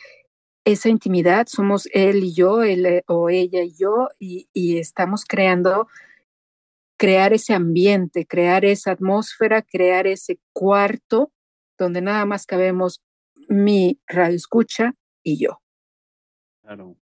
esa 0.65 0.89
intimidad, 0.89 1.47
somos 1.47 1.87
él 1.93 2.23
y 2.23 2.33
yo, 2.33 2.63
él 2.63 2.85
eh, 2.85 3.03
o 3.07 3.29
ella 3.29 3.61
y 3.61 3.73
yo, 3.77 4.09
y, 4.19 4.47
y 4.51 4.79
estamos 4.79 5.25
creando, 5.25 5.87
crear 6.97 7.33
ese 7.33 7.53
ambiente, 7.53 8.25
crear 8.25 8.65
esa 8.65 8.91
atmósfera, 8.91 9.61
crear 9.61 10.07
ese 10.07 10.39
cuarto 10.53 11.31
donde 11.77 12.01
nada 12.01 12.25
más 12.25 12.47
cabemos 12.47 13.03
mi 13.47 13.99
radio 14.07 14.35
escucha 14.35 14.93
y 15.23 15.39
yo. 15.39 15.61
Claro. 16.61 16.97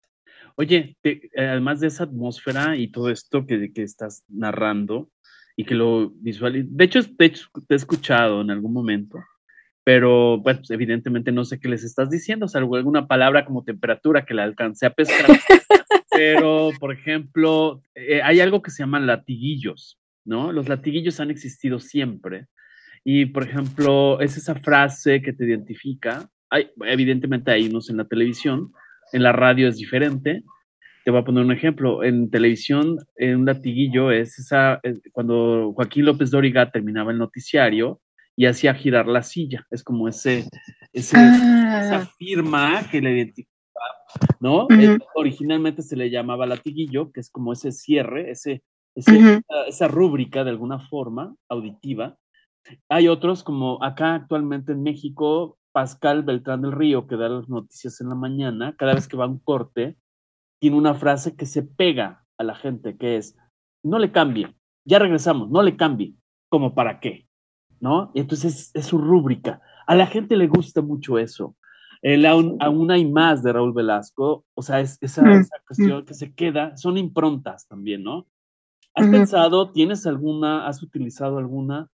Oye, 0.55 0.97
además 1.35 1.79
de 1.79 1.87
esa 1.87 2.03
atmósfera 2.03 2.75
y 2.75 2.89
todo 2.89 3.09
esto 3.09 3.45
que, 3.45 3.71
que 3.73 3.83
estás 3.83 4.23
narrando 4.27 5.09
y 5.55 5.65
que 5.65 5.75
lo 5.75 6.09
visual, 6.09 6.65
de 6.67 6.83
hecho, 6.83 7.01
de 7.03 7.25
hecho, 7.25 7.47
te 7.67 7.75
he 7.75 7.77
escuchado 7.77 8.41
en 8.41 8.51
algún 8.51 8.73
momento, 8.73 9.19
pero 9.83 10.39
bueno, 10.39 10.59
pues, 10.59 10.71
evidentemente 10.71 11.31
no 11.31 11.45
sé 11.45 11.59
qué 11.59 11.67
les 11.67 11.83
estás 11.83 12.09
diciendo, 12.09 12.47
salvo 12.47 12.75
alguna 12.75 13.07
palabra 13.07 13.45
como 13.45 13.63
temperatura 13.63 14.25
que 14.25 14.33
la 14.33 14.43
alcancé 14.43 14.85
a 14.85 14.93
pescar. 14.93 15.25
pero, 16.11 16.71
por 16.79 16.93
ejemplo, 16.93 17.81
eh, 17.95 18.21
hay 18.21 18.39
algo 18.41 18.61
que 18.61 18.71
se 18.71 18.83
llaman 18.83 19.07
latiguillos, 19.07 19.99
¿no? 20.25 20.51
Los 20.51 20.69
latiguillos 20.69 21.19
han 21.19 21.31
existido 21.31 21.79
siempre 21.79 22.47
y, 23.03 23.25
por 23.27 23.43
ejemplo, 23.43 24.19
es 24.19 24.37
esa 24.37 24.55
frase 24.55 25.21
que 25.21 25.33
te 25.33 25.45
identifica. 25.45 26.29
Hay, 26.49 26.69
evidentemente 26.85 27.51
hay 27.51 27.67
unos 27.67 27.89
en 27.89 27.97
la 27.97 28.05
televisión, 28.05 28.71
en 29.11 29.23
la 29.23 29.31
radio 29.31 29.67
es 29.67 29.77
diferente. 29.77 30.43
Te 31.03 31.09
voy 31.09 31.21
a 31.21 31.23
poner 31.23 31.43
un 31.43 31.51
ejemplo. 31.51 32.03
En 32.03 32.29
televisión, 32.29 32.97
en 33.15 33.37
un 33.37 33.45
latiguillo 33.45 34.11
es 34.11 34.37
esa, 34.37 34.79
eh, 34.83 34.99
cuando 35.11 35.73
Joaquín 35.75 36.05
López 36.05 36.29
Dóriga 36.29 36.69
terminaba 36.69 37.11
el 37.11 37.17
noticiario 37.17 37.99
y 38.35 38.45
hacía 38.45 38.75
girar 38.75 39.07
la 39.07 39.23
silla. 39.23 39.65
Es 39.71 39.83
como 39.83 40.07
ese, 40.07 40.47
ese 40.93 41.17
ah. 41.17 41.81
esa 41.83 42.05
firma 42.17 42.87
que 42.91 43.01
le 43.01 43.13
identifica, 43.13 43.49
¿no? 44.39 44.67
originalmente 45.15 45.81
se 45.81 45.95
le 45.95 46.11
llamaba 46.11 46.45
latiguillo, 46.45 47.11
que 47.11 47.19
es 47.19 47.31
como 47.31 47.51
ese 47.51 47.71
cierre, 47.71 48.29
ese, 48.29 48.61
esa, 48.95 49.41
esa 49.67 49.87
rúbrica 49.87 50.43
de 50.43 50.51
alguna 50.51 50.79
forma 50.87 51.35
auditiva 51.49 52.17
hay 52.89 53.07
otros 53.07 53.43
como 53.43 53.83
acá 53.83 54.15
actualmente 54.15 54.71
en 54.71 54.83
México, 54.83 55.57
Pascal 55.71 56.23
Beltrán 56.23 56.61
del 56.61 56.71
Río, 56.71 57.07
que 57.07 57.15
da 57.17 57.29
las 57.29 57.49
noticias 57.49 58.01
en 58.01 58.09
la 58.09 58.15
mañana, 58.15 58.75
cada 58.77 58.93
vez 58.93 59.07
que 59.07 59.17
va 59.17 59.25
a 59.25 59.29
un 59.29 59.39
corte, 59.39 59.97
tiene 60.59 60.77
una 60.77 60.93
frase 60.93 61.35
que 61.35 61.45
se 61.45 61.63
pega 61.63 62.25
a 62.37 62.43
la 62.43 62.55
gente, 62.55 62.97
que 62.97 63.17
es, 63.17 63.35
no 63.83 63.99
le 63.99 64.11
cambie, 64.11 64.55
ya 64.85 64.99
regresamos, 64.99 65.49
no 65.49 65.63
le 65.63 65.75
cambie, 65.75 66.15
como 66.49 66.75
para 66.75 66.99
qué, 66.99 67.27
¿no? 67.79 68.11
Y 68.13 68.19
entonces 68.19 68.71
es, 68.73 68.85
su 68.85 68.97
rúbrica. 68.97 69.61
A 69.87 69.95
la 69.95 70.07
gente 70.07 70.35
le 70.35 70.47
gusta 70.47 70.81
mucho 70.81 71.17
eso. 71.17 71.55
aún, 72.59 72.91
hay 72.91 73.09
más 73.09 73.41
de 73.43 73.53
Raúl 73.53 73.73
Velasco, 73.73 74.45
o 74.53 74.61
sea, 74.61 74.81
es, 74.81 74.97
esa, 75.01 75.23
mm, 75.23 75.31
esa, 75.31 75.55
cuestión 75.65 76.01
mm. 76.01 76.05
que 76.05 76.13
se 76.13 76.33
queda, 76.33 76.77
son 76.77 76.97
improntas 76.97 77.67
también, 77.67 78.03
¿no? 78.03 78.27
¿Has 78.93 79.07
pensado, 79.07 79.71
tienes 79.71 80.05
alguna, 80.05 80.67
has 80.67 80.83
utilizado 80.83 81.37
alguna 81.37 81.89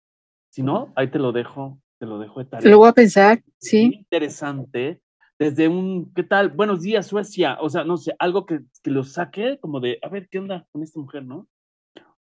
si 0.55 0.63
no, 0.63 0.93
ahí 0.95 1.11
te 1.11 1.19
lo 1.19 1.33
dejo, 1.33 1.81
te 1.99 2.05
lo 2.05 2.17
dejo 2.17 2.39
de 2.39 2.45
tarea. 2.45 2.71
Lo 2.71 2.77
voy 2.77 2.87
a 2.87 2.93
pensar, 2.93 3.43
sí. 3.57 3.91
interesante. 3.93 5.01
Desde 5.37 5.67
un, 5.67 6.13
¿qué 6.13 6.23
tal? 6.23 6.47
Buenos 6.47 6.81
días, 6.81 7.07
Suecia. 7.07 7.57
O 7.59 7.69
sea, 7.69 7.83
no 7.83 7.97
sé, 7.97 8.15
algo 8.19 8.45
que, 8.45 8.61
que 8.81 8.89
lo 8.89 9.03
saque 9.03 9.59
como 9.59 9.81
de, 9.81 9.99
a 10.01 10.07
ver, 10.07 10.29
¿qué 10.31 10.39
onda 10.39 10.65
con 10.71 10.81
esta 10.81 10.97
mujer, 10.97 11.25
no? 11.25 11.49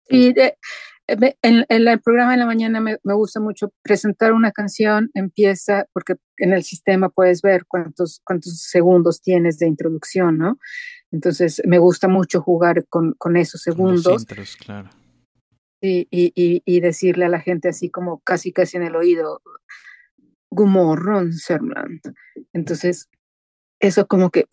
Sí, 0.10 0.34
de, 0.34 0.58
en, 1.08 1.66
el 1.70 2.02
programa 2.02 2.34
de 2.34 2.38
la 2.40 2.46
mañana 2.46 2.82
me, 2.82 2.98
me, 3.02 3.14
gusta 3.14 3.40
mucho 3.40 3.72
presentar 3.82 4.34
una 4.34 4.52
canción, 4.52 5.10
empieza, 5.14 5.86
porque 5.94 6.16
en 6.36 6.52
el 6.52 6.64
sistema 6.64 7.08
puedes 7.08 7.42
ver 7.42 7.64
cuántos, 7.66 8.20
cuántos 8.26 8.60
segundos 8.60 9.22
tienes 9.22 9.58
de 9.58 9.68
introducción, 9.68 10.38
¿no? 10.38 10.60
Entonces 11.14 11.62
me 11.66 11.80
gusta 11.80 12.10
mucho 12.10 12.42
jugar 12.42 12.86
con, 12.90 13.14
con 13.18 13.38
esos 13.38 13.62
segundos. 13.62 14.26
Con 14.26 14.46
claro 14.60 14.90
y, 15.82 16.08
y, 16.12 16.64
y, 16.66 16.80
decirle 16.80 17.26
a 17.26 17.30
la 17.30 17.40
gente 17.40 17.70
así 17.70 17.90
como 17.90 18.20
casi 18.20 18.52
casi 18.52 18.78
en 18.78 18.84
el 18.84 18.96
oído, 18.96 19.42
Gumorron, 20.50 21.34
Sermland. 21.34 22.02
Entonces, 22.54 23.10
eso 23.80 24.08
como 24.08 24.32
que 24.32 24.46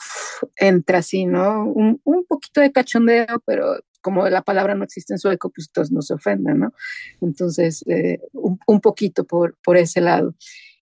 entra 0.56 0.98
así, 0.98 1.26
¿no? 1.26 1.64
Un, 1.64 2.00
un, 2.04 2.24
poquito 2.26 2.60
de 2.60 2.72
cachondeo, 2.72 3.42
pero 3.46 3.76
como 4.02 4.28
la 4.28 4.42
palabra 4.42 4.74
no 4.74 4.84
existe 4.84 5.14
en 5.14 5.18
sueco, 5.18 5.50
pues 5.50 5.70
todos 5.72 5.90
no 5.90 6.02
se 6.02 6.14
ofenden, 6.14 6.58
¿no? 6.60 6.74
Entonces, 7.22 7.82
eh, 7.86 8.20
un, 8.32 8.58
un, 8.66 8.80
poquito 8.80 9.24
por, 9.24 9.56
por 9.64 9.76
ese 9.78 10.00
lado. 10.00 10.34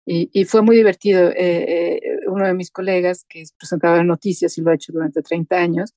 Y, 0.06 0.30
y 0.34 0.46
fue 0.46 0.62
muy 0.62 0.76
divertido. 0.76 1.30
Eh, 1.32 1.98
eh, 1.98 2.02
uno 2.28 2.46
de 2.46 2.54
mis 2.54 2.72
colegas, 2.72 3.26
que 3.28 3.42
es 3.42 3.54
presentador 3.54 3.98
de 4.00 4.04
noticias 4.04 4.58
y 4.58 4.62
lo 4.62 4.72
ha 4.72 4.76
hecho 4.76 4.94
durante 4.94 5.22
30 5.22 5.58
años, 5.58 5.96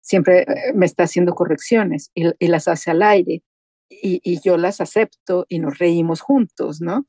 siempre 0.00 0.46
me 0.74 0.86
está 0.86 1.04
haciendo 1.04 1.34
correcciones 1.34 2.10
y, 2.14 2.24
y 2.38 2.48
las 2.48 2.68
hace 2.68 2.90
al 2.90 3.02
aire 3.02 3.42
y, 3.90 4.40
yo 4.42 4.56
las 4.56 4.80
acepto 4.80 5.46
y 5.48 5.58
nos 5.58 5.78
reímos 5.78 6.20
juntos, 6.20 6.80
¿no? 6.80 7.06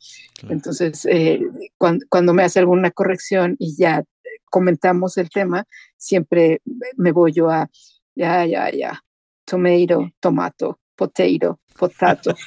Entonces, 0.50 1.06
eh, 1.06 1.42
cuando, 1.78 2.34
me 2.34 2.44
hace 2.44 2.60
alguna 2.60 2.92
corrección 2.92 3.56
y 3.60 3.76
ya 3.78 4.04
comentamos 4.50 5.18
el 5.18 5.30
tema, 5.30 5.66
siempre 5.98 6.62
me 6.96 7.12
voy 7.12 7.34
yo 7.34 7.50
a, 7.50 7.70
ya, 8.16 8.46
ya, 8.46 8.72
ya, 8.72 9.04
tomato, 9.46 10.10
tomato, 10.20 10.80
potato, 10.96 11.60
potato. 11.78 12.34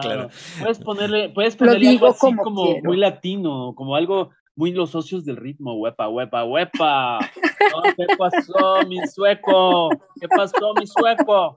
Claro. 0.00 0.30
Puedes 0.60 0.78
ponerle, 0.78 1.28
puedes 1.28 1.56
ponerle 1.56 1.90
algo 1.90 2.06
así 2.06 2.34
como, 2.36 2.78
muy 2.82 2.96
latino, 2.96 3.74
como 3.74 3.96
algo 3.96 4.30
muy 4.56 4.72
los 4.72 4.90
socios 4.90 5.24
del 5.24 5.36
ritmo, 5.36 5.74
huepa, 5.74 6.08
huepa, 6.08 6.44
huepa. 6.44 7.18
¿Qué 7.96 8.06
pasó, 8.16 8.86
mi 8.88 8.98
sueco? 9.08 9.90
¿Qué 10.20 10.28
pasó, 10.28 10.72
mi 10.78 10.86
sueco? 10.86 11.56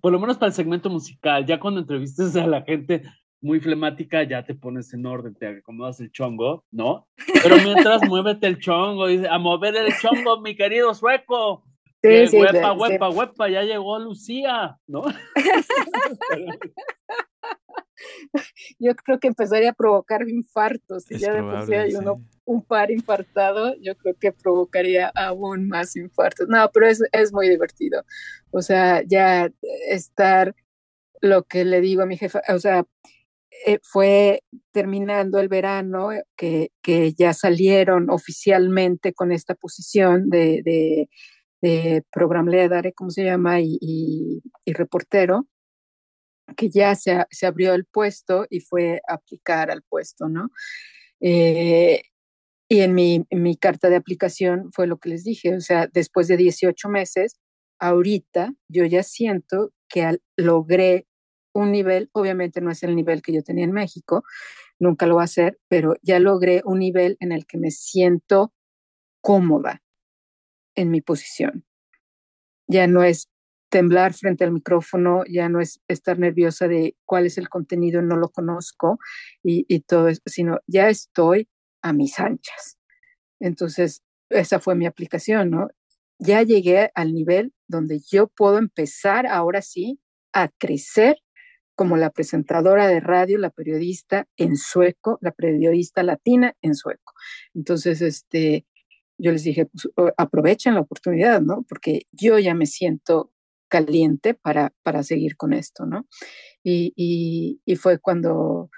Por 0.00 0.12
lo 0.12 0.18
menos 0.18 0.38
para 0.38 0.48
el 0.48 0.54
segmento 0.54 0.90
musical, 0.90 1.46
ya 1.46 1.60
cuando 1.60 1.80
entrevistes 1.80 2.36
a 2.36 2.46
la 2.46 2.62
gente 2.62 3.02
muy 3.40 3.60
flemática, 3.60 4.22
ya 4.22 4.44
te 4.44 4.54
pones 4.54 4.92
en 4.94 5.04
orden, 5.04 5.34
te 5.34 5.58
acomodas 5.58 6.00
el 6.00 6.10
chongo, 6.12 6.64
¿no? 6.70 7.08
Pero 7.42 7.56
mientras 7.56 8.02
muévete 8.08 8.46
el 8.46 8.60
chongo, 8.60 9.08
dice, 9.08 9.28
a 9.28 9.38
mover 9.38 9.74
el 9.76 9.92
chongo, 10.00 10.40
mi 10.40 10.54
querido 10.56 10.94
sueco. 10.94 11.64
Sí, 12.02 12.26
sí, 12.28 12.38
huepa, 12.38 12.72
huepa, 12.72 13.10
huepa, 13.10 13.48
ya 13.48 13.62
llegó 13.62 13.98
Lucía, 13.98 14.78
¿no? 14.86 15.02
yo 18.78 18.94
creo 18.96 19.18
que 19.18 19.28
empezaría 19.28 19.70
a 19.70 19.74
provocar 19.74 20.28
infartos. 20.28 21.04
Si 21.04 21.18
ya 21.18 21.34
de 21.34 21.42
por 21.42 21.66
sí 21.66 21.74
hay 21.74 21.94
uno, 21.94 22.22
un 22.44 22.62
par 22.62 22.90
infartado, 22.90 23.74
yo 23.80 23.96
creo 23.96 24.14
que 24.18 24.32
provocaría 24.32 25.08
aún 25.14 25.68
más 25.68 25.96
infartos. 25.96 26.48
No, 26.48 26.70
pero 26.72 26.86
es, 26.86 27.02
es 27.12 27.32
muy 27.32 27.48
divertido. 27.48 28.04
O 28.50 28.62
sea, 28.62 29.02
ya 29.02 29.50
estar 29.88 30.54
lo 31.20 31.44
que 31.44 31.64
le 31.64 31.80
digo 31.80 32.02
a 32.02 32.06
mi 32.06 32.16
jefa, 32.16 32.42
o 32.48 32.58
sea, 32.58 32.84
eh, 33.66 33.78
fue 33.82 34.42
terminando 34.72 35.38
el 35.38 35.48
verano 35.48 36.10
que, 36.36 36.72
que, 36.82 37.12
ya 37.12 37.32
salieron 37.32 38.10
oficialmente 38.10 39.12
con 39.12 39.30
esta 39.30 39.54
posición 39.54 40.30
de, 40.30 40.62
de, 40.64 41.08
de 41.60 42.02
program 42.10 42.48
leader, 42.48 42.92
¿cómo 42.94 43.10
se 43.10 43.24
llama? 43.24 43.60
y, 43.60 43.78
y 44.64 44.72
reportero 44.72 45.46
que 46.52 46.70
ya 46.70 46.94
se, 46.94 47.24
se, 47.30 47.46
abrió 47.46 47.74
el 47.74 47.84
puesto 47.84 48.46
y 48.50 48.60
fue 48.60 49.00
aplicar 49.08 49.70
al 49.70 49.82
puesto, 49.82 50.28
¿no? 50.28 50.50
Eh, 51.20 52.02
y 52.68 52.80
en 52.80 52.94
mi, 52.94 53.26
mi, 53.30 53.56
carta 53.56 53.90
de 53.90 53.96
aplicación 53.96 54.70
fue 54.72 54.86
lo 54.86 54.98
que 54.98 55.10
les 55.10 55.24
dije, 55.24 55.54
o 55.54 55.60
sea, 55.60 55.88
después 55.92 56.28
de 56.28 56.36
18 56.36 56.88
meses, 56.88 57.38
ahorita 57.78 58.54
yo 58.68 58.84
ya 58.86 59.02
siento 59.02 59.72
que 59.88 60.18
logré 60.36 61.06
un 61.52 61.70
nivel, 61.70 62.08
obviamente 62.12 62.60
no 62.60 62.70
es 62.70 62.82
el 62.82 62.96
nivel 62.96 63.22
que 63.22 63.32
yo 63.32 63.42
tenía 63.42 63.64
en 63.64 63.72
México, 63.72 64.24
nunca 64.78 65.06
lo 65.06 65.16
va 65.16 65.22
a 65.22 65.24
hacer, 65.24 65.58
pero 65.68 65.96
ya 66.02 66.18
logré 66.18 66.62
un 66.64 66.78
nivel 66.78 67.16
en 67.20 67.32
el 67.32 67.46
que 67.46 67.58
me 67.58 67.70
siento 67.70 68.52
cómoda 69.20 69.82
en 70.74 70.90
mi 70.90 71.00
posición. 71.00 71.64
Ya 72.66 72.86
no 72.86 73.02
es 73.02 73.28
temblar 73.72 74.12
frente 74.12 74.44
al 74.44 74.52
micrófono, 74.52 75.24
ya 75.26 75.48
no 75.48 75.58
es 75.58 75.80
estar 75.88 76.18
nerviosa 76.18 76.68
de 76.68 76.94
cuál 77.06 77.24
es 77.24 77.38
el 77.38 77.48
contenido, 77.48 78.02
no 78.02 78.16
lo 78.16 78.28
conozco 78.28 78.98
y, 79.42 79.80
todo 79.80 80.08
eso, 80.08 80.20
sino 80.26 80.58
ya 80.66 80.90
estoy 80.90 81.48
a 81.80 81.94
mis 81.94 82.20
anchas. 82.20 82.78
Entonces, 83.40 84.02
esa 84.28 84.60
fue 84.60 84.74
mi 84.74 84.84
aplicación, 84.84 85.48
¿no? 85.50 85.68
Ya 86.18 86.42
llegué 86.42 86.90
al 86.94 87.14
nivel 87.14 87.54
donde 87.66 88.00
yo 88.10 88.28
puedo 88.28 88.58
empezar 88.58 89.26
ahora 89.26 89.62
sí 89.62 89.98
a 90.34 90.48
crecer 90.58 91.16
como 91.74 91.96
la 91.96 92.10
presentadora 92.10 92.86
de 92.88 93.00
radio, 93.00 93.38
la 93.38 93.48
periodista 93.48 94.28
en 94.36 94.58
sueco, 94.58 95.18
la 95.22 95.32
periodista 95.32 96.02
latina 96.02 96.54
en 96.60 96.74
sueco. 96.74 97.14
Entonces, 97.54 98.02
este, 98.02 98.66
yo 99.16 99.32
les 99.32 99.44
dije, 99.44 99.64
pues, 99.64 99.88
aprovechen 100.18 100.74
la 100.74 100.80
oportunidad, 100.80 101.40
¿no? 101.40 101.64
Porque 101.66 102.02
yo 102.12 102.38
ya 102.38 102.54
me 102.54 102.66
siento 102.66 103.31
caliente 103.72 104.34
para, 104.34 104.74
para 104.82 105.02
seguir 105.02 105.38
con 105.38 105.54
esto, 105.54 105.86
¿no? 105.86 106.06
Y, 106.62 106.92
y, 107.64 107.76
fue 107.76 107.98
cuando, 107.98 108.68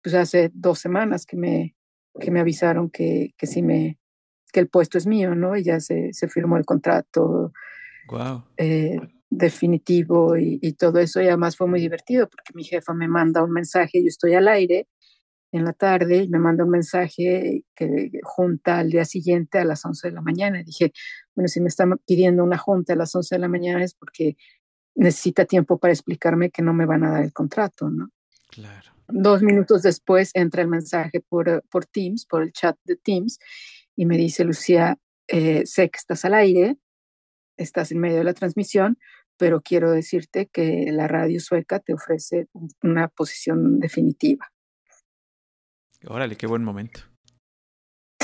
pues 0.00 0.14
hace 0.14 0.52
dos 0.54 0.78
semanas 0.78 1.26
que 1.26 1.36
me, 1.36 1.74
que 2.20 2.30
me 2.30 2.38
avisaron 2.38 2.88
que, 2.88 3.34
que 3.36 3.48
sí 3.48 3.62
me, 3.62 3.98
que 4.52 4.60
el 4.60 4.68
puesto 4.68 4.96
es 4.96 5.08
mío, 5.08 5.34
¿no? 5.34 5.56
Y 5.56 5.64
ya 5.64 5.80
se, 5.80 6.12
se 6.12 6.28
firmó 6.28 6.56
el 6.56 6.64
contrato 6.64 7.52
wow. 8.06 8.44
Eh, 8.56 9.00
definitivo 9.28 10.36
y, 10.36 10.60
y, 10.62 10.74
todo 10.74 11.00
eso. 11.00 11.20
Y 11.20 11.26
además 11.26 11.56
fue 11.56 11.66
muy 11.66 11.80
divertido 11.80 12.28
porque 12.28 12.52
mi 12.54 12.62
jefa 12.62 12.94
me 12.94 13.08
manda 13.08 13.42
un 13.42 13.50
mensaje, 13.50 14.02
yo 14.02 14.08
estoy 14.08 14.34
al 14.34 14.46
aire 14.46 14.86
en 15.50 15.64
la 15.64 15.72
tarde 15.72 16.22
y 16.22 16.28
me 16.28 16.38
manda 16.38 16.62
un 16.62 16.70
mensaje 16.70 17.64
que 17.74 18.10
junta 18.22 18.78
al 18.78 18.90
día 18.90 19.04
siguiente 19.04 19.58
a 19.58 19.64
las 19.64 19.84
11 19.84 20.08
de 20.08 20.14
la 20.14 20.20
mañana. 20.20 20.60
Y 20.60 20.64
dije, 20.64 20.92
bueno, 21.34 21.48
si 21.48 21.60
me 21.60 21.68
están 21.68 21.98
pidiendo 22.06 22.44
una 22.44 22.58
junta 22.58 22.92
a 22.92 22.96
las 22.96 23.14
11 23.14 23.34
de 23.34 23.38
la 23.38 23.48
mañana 23.48 23.82
es 23.82 23.94
porque 23.94 24.36
necesita 24.94 25.44
tiempo 25.44 25.78
para 25.78 25.92
explicarme 25.92 26.50
que 26.50 26.62
no 26.62 26.72
me 26.72 26.86
van 26.86 27.04
a 27.04 27.10
dar 27.10 27.24
el 27.24 27.32
contrato, 27.32 27.90
¿no? 27.90 28.10
Claro. 28.48 28.90
Dos 29.08 29.42
minutos 29.42 29.82
después 29.82 30.30
entra 30.34 30.62
el 30.62 30.68
mensaje 30.68 31.20
por, 31.20 31.62
por 31.68 31.86
Teams, 31.86 32.24
por 32.26 32.42
el 32.42 32.52
chat 32.52 32.76
de 32.84 32.96
Teams, 32.96 33.38
y 33.96 34.06
me 34.06 34.16
dice, 34.16 34.44
Lucía, 34.44 34.98
eh, 35.28 35.66
sé 35.66 35.90
que 35.90 35.98
estás 35.98 36.24
al 36.24 36.34
aire, 36.34 36.78
estás 37.56 37.92
en 37.92 37.98
medio 37.98 38.18
de 38.18 38.24
la 38.24 38.34
transmisión, 38.34 38.98
pero 39.36 39.60
quiero 39.60 39.90
decirte 39.90 40.46
que 40.46 40.86
la 40.92 41.08
radio 41.08 41.40
sueca 41.40 41.80
te 41.80 41.94
ofrece 41.94 42.48
una 42.82 43.08
posición 43.08 43.80
definitiva. 43.80 44.52
Órale, 46.06 46.36
qué 46.36 46.46
buen 46.46 46.62
momento. 46.62 47.00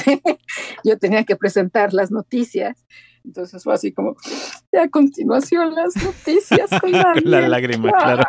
Yo 0.85 0.99
tenía 0.99 1.25
que 1.25 1.37
presentar 1.37 1.93
las 1.93 2.11
noticias, 2.11 2.85
entonces 3.25 3.63
fue 3.63 3.75
así 3.75 3.93
como, 3.93 4.17
ya 4.73 4.85
a 4.85 4.89
continuación 4.89 5.75
las 5.75 5.95
noticias 5.97 6.71
con 6.81 6.93
la 7.25 7.49
lágrima, 7.49 7.91
claro. 7.93 8.23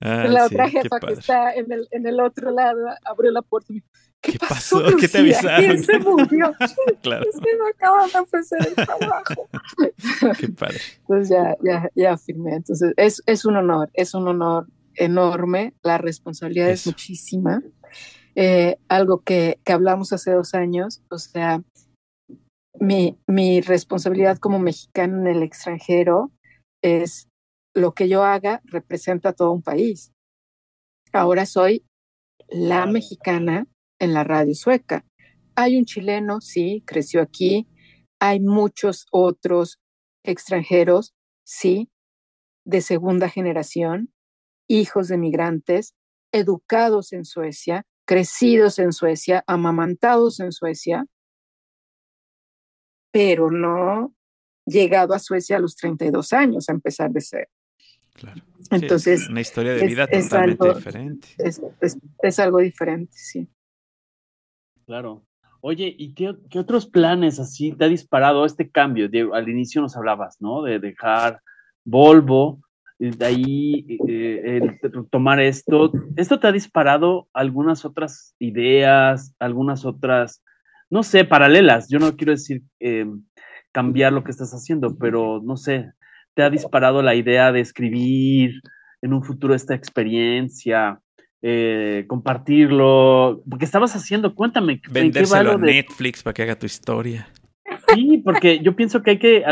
la 0.00 0.46
otra 0.46 0.68
jefa 0.68 1.00
que 1.00 1.12
está 1.12 1.54
en 1.54 1.70
el, 1.72 1.88
en 1.90 2.06
el 2.06 2.20
otro 2.20 2.50
lado 2.50 2.88
abrió 3.04 3.30
la 3.30 3.42
puerta 3.42 3.72
y 3.72 3.74
me 3.74 3.80
dijo, 3.80 3.88
¿Qué, 4.20 4.38
pasó? 4.38 4.82
¿Qué 4.98 5.06
te 5.06 5.18
avisaron? 5.18 5.60
¿Quién 5.60 5.84
se 5.84 5.98
murió? 5.98 6.54
claro. 7.02 7.26
Es 7.28 7.38
que 7.38 7.56
me 7.56 7.68
acaban 7.68 8.10
de 8.10 8.18
ofrecer 8.18 8.58
el 8.66 8.74
trabajo. 8.74 9.50
Qué 10.40 10.48
padre. 10.48 10.78
Entonces 11.00 11.28
ya, 11.28 11.54
ya, 11.62 11.90
ya 11.94 12.16
firmé. 12.16 12.54
Entonces 12.54 12.94
es, 12.96 13.22
es 13.26 13.44
un 13.44 13.56
honor, 13.56 13.90
es 13.92 14.14
un 14.14 14.26
honor 14.26 14.66
enorme, 14.94 15.74
la 15.82 15.98
responsabilidad 15.98 16.70
es 16.70 16.86
muchísima. 16.86 17.62
Eh, 18.36 18.78
algo 18.88 19.22
que, 19.22 19.60
que, 19.64 19.72
hablamos 19.72 20.12
hace 20.12 20.32
dos 20.32 20.54
años, 20.54 21.02
o 21.08 21.18
sea, 21.18 21.62
mi, 22.80 23.16
mi 23.26 23.60
responsabilidad 23.60 24.38
como 24.38 24.58
mexicana 24.58 25.18
en 25.30 25.36
el 25.36 25.42
extranjero 25.42 26.32
es 26.82 27.28
lo 27.74 27.92
que 27.92 28.08
yo 28.08 28.24
haga 28.24 28.60
representa 28.64 29.30
a 29.30 29.32
todo 29.32 29.52
un 29.52 29.62
país. 29.62 30.12
Ahora 31.12 31.46
soy 31.46 31.84
la 32.48 32.86
mexicana 32.86 33.66
en 34.00 34.14
la 34.14 34.24
radio 34.24 34.54
sueca. 34.54 35.04
Hay 35.54 35.76
un 35.76 35.84
chileno, 35.84 36.40
sí, 36.40 36.82
creció 36.86 37.22
aquí. 37.22 37.68
Hay 38.20 38.40
muchos 38.40 39.06
otros 39.12 39.78
extranjeros, 40.24 41.14
sí, 41.44 41.90
de 42.64 42.80
segunda 42.80 43.28
generación, 43.28 44.12
hijos 44.68 45.08
de 45.08 45.18
migrantes, 45.18 45.94
educados 46.32 47.12
en 47.12 47.24
Suecia, 47.24 47.84
crecidos 48.04 48.78
en 48.78 48.92
Suecia, 48.92 49.44
amamantados 49.46 50.40
en 50.40 50.52
Suecia, 50.52 51.06
pero 53.10 53.50
no 53.50 54.14
llegado 54.66 55.14
a 55.14 55.18
Suecia 55.18 55.56
a 55.56 55.60
los 55.60 55.76
32 55.76 56.32
años 56.32 56.68
a 56.68 56.72
empezar 56.72 57.10
de 57.10 57.20
ser. 57.20 57.48
Claro. 58.14 58.42
Entonces, 58.70 59.22
es 59.22 59.28
una 59.28 59.40
historia 59.40 59.74
de 59.74 59.86
vida 59.86 60.06
totalmente 60.06 60.74
diferente. 60.74 61.28
Es, 62.22 62.38
algo 62.38 62.58
diferente, 62.58 63.12
sí. 63.16 63.48
Claro. 64.86 65.26
Oye, 65.60 65.94
¿y 65.98 66.14
qué, 66.14 66.34
qué, 66.50 66.58
otros 66.58 66.86
planes 66.86 67.40
así 67.40 67.72
te 67.72 67.86
ha 67.86 67.88
disparado 67.88 68.44
este 68.44 68.70
cambio? 68.70 69.08
al 69.34 69.48
inicio 69.48 69.80
nos 69.80 69.96
hablabas, 69.96 70.40
¿no? 70.40 70.62
De 70.62 70.78
dejar 70.78 71.40
Volvo 71.84 72.63
de 72.98 73.26
ahí 73.26 73.98
eh, 74.08 74.60
el 74.62 74.78
tomar 75.10 75.40
esto, 75.40 75.92
¿esto 76.16 76.38
te 76.38 76.46
ha 76.46 76.52
disparado 76.52 77.28
algunas 77.32 77.84
otras 77.84 78.34
ideas, 78.38 79.34
algunas 79.38 79.84
otras, 79.84 80.42
no 80.90 81.02
sé, 81.02 81.24
paralelas? 81.24 81.88
Yo 81.90 81.98
no 81.98 82.16
quiero 82.16 82.32
decir 82.32 82.62
em, 82.80 83.22
cambiar 83.72 84.12
lo 84.12 84.22
que 84.22 84.30
estás 84.30 84.52
haciendo, 84.52 84.96
pero 84.96 85.40
no 85.44 85.56
sé, 85.56 85.92
¿te 86.34 86.42
ha 86.42 86.50
disparado 86.50 87.02
la 87.02 87.14
idea 87.14 87.52
de 87.52 87.60
escribir 87.60 88.60
en 89.02 89.12
un 89.12 89.22
futuro 89.22 89.54
esta 89.54 89.74
experiencia? 89.74 91.00
Eh, 91.46 92.06
compartirlo, 92.08 93.42
porque 93.50 93.66
estabas 93.66 93.94
haciendo, 93.94 94.34
cuéntame. 94.34 94.80
Vendérselo 94.90 95.52
a 95.52 95.58
Netflix 95.58 96.22
para 96.22 96.32
que 96.32 96.42
haga 96.42 96.58
tu 96.58 96.64
historia. 96.64 97.28
Sí, 97.94 98.22
porque 98.24 98.60
yo 98.60 98.76
pienso 98.76 99.02
que 99.02 99.12
hay 99.12 99.18
que 99.18 99.42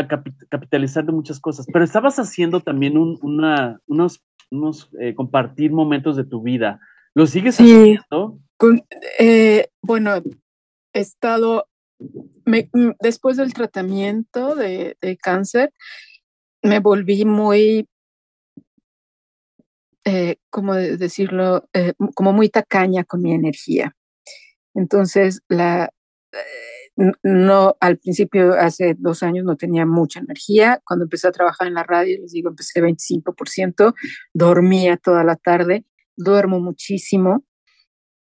capitalizar 0.49 1.05
de 1.05 1.11
muchas 1.11 1.39
cosas, 1.39 1.65
pero 1.71 1.85
estabas 1.85 2.17
haciendo 2.19 2.59
también 2.61 2.97
una, 2.97 3.79
unos, 3.87 4.23
unos 4.51 4.89
eh, 4.99 5.13
compartir 5.15 5.71
momentos 5.71 6.15
de 6.15 6.25
tu 6.25 6.41
vida. 6.41 6.79
¿Lo 7.13 7.27
sigues 7.27 7.59
haciendo? 7.59 8.39
Eh, 9.19 9.67
bueno, 9.81 10.15
he 10.93 10.99
estado, 10.99 11.67
mm, 11.99 12.91
después 12.99 13.37
del 13.37 13.53
tratamiento 13.53 14.55
de, 14.55 14.95
cáncer, 15.21 15.71
me 16.61 16.79
volví 16.79 17.25
muy, 17.25 17.87
eh, 20.05 20.37
¿cómo 20.49 20.75
decirlo? 20.75 21.67
Eh, 21.73 21.93
como 22.15 22.33
muy 22.33 22.49
tacaña 22.49 23.03
con 23.03 23.21
mi 23.21 23.33
energía. 23.33 23.95
Entonces, 24.73 25.41
la, 25.49 25.91
no, 26.95 27.75
al 27.79 27.97
principio, 27.97 28.53
hace 28.53 28.95
dos 28.97 29.23
años, 29.23 29.45
no 29.45 29.57
tenía 29.57 29.85
mucha 29.85 30.19
energía. 30.19 30.81
Cuando 30.85 31.05
empecé 31.05 31.27
a 31.27 31.31
trabajar 31.31 31.67
en 31.67 31.73
la 31.73 31.83
radio, 31.83 32.19
les 32.21 32.31
digo, 32.31 32.49
empecé 32.49 32.81
25%, 32.81 33.95
dormía 34.33 34.97
toda 34.97 35.23
la 35.23 35.35
tarde, 35.35 35.85
duermo 36.15 36.59
muchísimo 36.59 37.43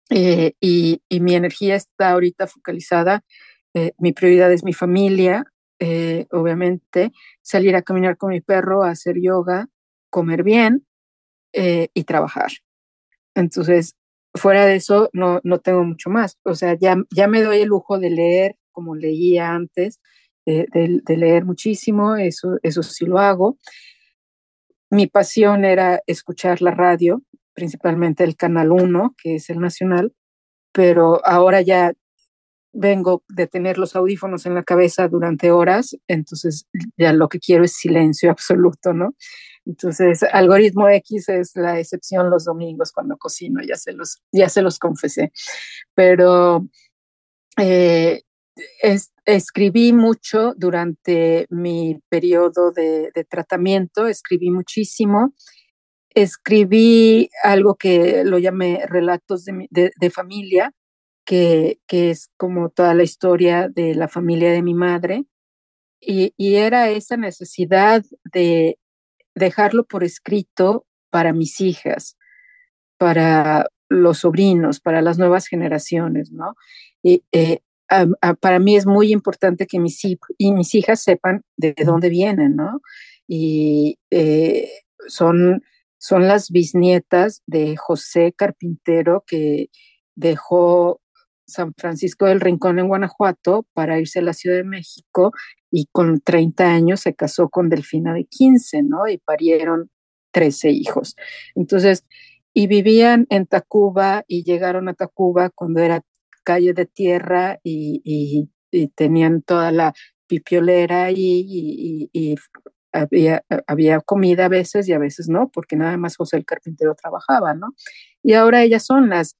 eh, 0.09 0.53
y, 0.59 1.01
mi 1.09 1.35
energía 1.35 1.75
está 1.75 2.11
ahorita 2.11 2.47
focalizada. 2.47 3.23
Eh, 3.73 3.93
mi 3.97 4.11
prioridad 4.13 4.51
es 4.51 4.63
mi 4.63 4.73
familia, 4.73 5.45
eh, 5.79 6.27
obviamente, 6.31 7.11
salir 7.41 7.75
a 7.75 7.81
caminar 7.81 8.17
con 8.17 8.29
mi 8.29 8.41
perro, 8.41 8.83
hacer 8.83 9.15
yoga, 9.21 9.67
comer 10.09 10.43
bien 10.43 10.85
y 11.53 12.03
trabajar. 12.05 12.49
Entonces, 13.35 13.95
fuera 14.33 14.65
de 14.65 14.75
eso, 14.75 15.09
no, 15.13 15.39
no 15.43 15.59
tengo 15.59 15.83
mucho 15.83 16.09
más. 16.09 16.37
O 16.43 16.55
sea, 16.55 16.77
ya, 16.79 16.95
ya 17.15 17.27
me 17.27 17.41
doy 17.41 17.61
el 17.61 17.69
lujo 17.69 17.99
de 17.99 18.09
leer 18.09 18.55
como 18.71 18.95
leía 18.95 19.51
antes, 19.51 19.99
de, 20.45 21.01
leer 21.07 21.45
muchísimo, 21.45 22.15
eso, 22.15 22.57
eso 22.63 22.83
sí 22.83 23.05
lo 23.05 23.19
hago. 23.19 23.57
Mi 24.89 25.07
pasión 25.07 25.65
era 25.65 26.01
escuchar 26.07 26.61
la 26.61 26.71
radio, 26.71 27.21
principalmente 27.53 28.23
el 28.23 28.35
Canal 28.35 28.71
1, 28.71 29.15
que 29.21 29.35
es 29.35 29.49
el 29.49 29.59
nacional, 29.59 30.13
pero 30.73 31.25
ahora 31.25 31.61
ya 31.61 31.93
vengo 32.73 33.23
de 33.27 33.47
tener 33.47 33.77
los 33.77 33.95
audífonos 33.95 34.45
en 34.45 34.55
la 34.55 34.63
cabeza 34.63 35.07
durante 35.07 35.51
horas, 35.51 35.97
entonces 36.07 36.67
ya 36.97 37.13
lo 37.13 37.27
que 37.27 37.39
quiero 37.39 37.63
es 37.65 37.73
silencio 37.73 38.31
absoluto, 38.31 38.93
¿no? 38.93 39.13
Entonces, 39.65 40.23
algoritmo 40.23 40.89
X 40.89 41.29
es 41.29 41.55
la 41.55 41.79
excepción 41.79 42.29
los 42.29 42.45
domingos 42.45 42.91
cuando 42.91 43.17
cocino, 43.17 43.61
ya 43.61 43.75
se 43.75 43.93
los, 43.93 44.21
ya 44.31 44.49
se 44.49 44.61
los 44.61 44.79
confesé. 44.79 45.31
Pero 45.93 46.67
eh, 47.57 48.23
escribí 49.25 49.93
mucho 49.93 50.53
durante 50.57 51.45
mi 51.49 51.99
periodo 52.09 52.71
de, 52.71 53.11
tratamiento, 53.29 54.07
escribí 54.07 54.49
muchísimo. 54.49 55.33
Escribí 56.13 57.29
algo 57.43 57.75
que 57.75 58.23
lo 58.25 58.37
llamé 58.37 58.85
relatos 58.87 59.45
de, 59.45 60.09
familia, 60.09 60.73
que, 61.25 61.79
es 61.87 62.29
como 62.37 62.69
toda 62.69 62.93
la 62.93 63.03
historia 63.03 63.69
de 63.69 63.95
la 63.95 64.07
familia 64.07 64.51
de 64.51 64.63
mi 64.63 64.73
madre. 64.73 65.25
Y, 66.01 66.33
y 66.35 66.55
era 66.55 66.89
esa 66.89 67.15
necesidad 67.15 68.03
de 68.33 68.79
dejarlo 69.35 69.85
por 69.85 70.03
escrito 70.03 70.85
para 71.09 71.33
mis 71.33 71.59
hijas, 71.61 72.17
para 72.97 73.67
los 73.89 74.19
sobrinos, 74.19 74.79
para 74.79 75.01
las 75.01 75.17
nuevas 75.17 75.47
generaciones, 75.47 76.31
¿no? 76.31 76.55
Y, 77.03 77.23
eh, 77.31 77.59
para 78.39 78.59
mí 78.59 78.77
es 78.77 78.85
muy 78.85 79.11
importante 79.11 79.67
que 79.67 79.79
mis, 79.79 80.01
y 80.37 80.53
mis 80.53 80.73
hijas 80.75 81.03
sepan 81.03 81.43
de 81.57 81.75
dónde 81.85 82.07
vienen, 82.07 82.55
¿no? 82.55 82.81
Y 83.27 83.99
eh, 84.11 84.69
son, 85.07 85.63
son 85.97 86.27
las 86.27 86.51
bisnietas 86.51 87.43
de 87.47 87.75
José 87.75 88.33
Carpintero 88.35 89.23
que 89.27 89.67
dejó 90.15 91.00
San 91.51 91.73
Francisco 91.77 92.25
del 92.25 92.41
Rincón 92.41 92.79
en 92.79 92.87
Guanajuato 92.87 93.65
para 93.73 93.99
irse 93.99 94.19
a 94.19 94.23
la 94.23 94.33
Ciudad 94.33 94.57
de 94.57 94.63
México 94.63 95.31
y 95.69 95.87
con 95.91 96.21
30 96.21 96.65
años 96.65 97.01
se 97.01 97.13
casó 97.13 97.49
con 97.49 97.69
Delfina 97.69 98.13
de 98.13 98.25
15, 98.25 98.83
¿no? 98.83 99.07
Y 99.07 99.17
parieron 99.19 99.89
13 100.31 100.71
hijos. 100.71 101.15
Entonces, 101.55 102.05
y 102.53 102.67
vivían 102.67 103.27
en 103.29 103.45
Tacuba 103.45 104.23
y 104.27 104.43
llegaron 104.43 104.89
a 104.89 104.93
Tacuba 104.93 105.49
cuando 105.49 105.81
era 105.81 106.03
calle 106.43 106.73
de 106.73 106.85
tierra 106.85 107.59
y, 107.63 108.49
tenían 108.95 109.41
toda 109.41 109.69
la 109.73 109.93
pipiolera 110.27 111.11
y, 111.11 112.09
y 112.13 112.35
había, 112.93 113.43
había, 113.67 113.99
comida 113.99 114.45
a 114.45 114.49
veces 114.49 114.87
y 114.87 114.93
a 114.93 114.97
veces 114.97 115.27
no, 115.27 115.49
porque 115.49 115.75
nada 115.75 115.97
más 115.97 116.15
José 116.15 116.37
el 116.37 116.45
carpintero 116.45 116.95
trabajaba, 116.95 117.53
¿no? 117.53 117.75
Y 118.23 118.33
ahora 118.33 118.63
ellas 118.63 118.85
son 118.85 119.09
las, 119.09 119.35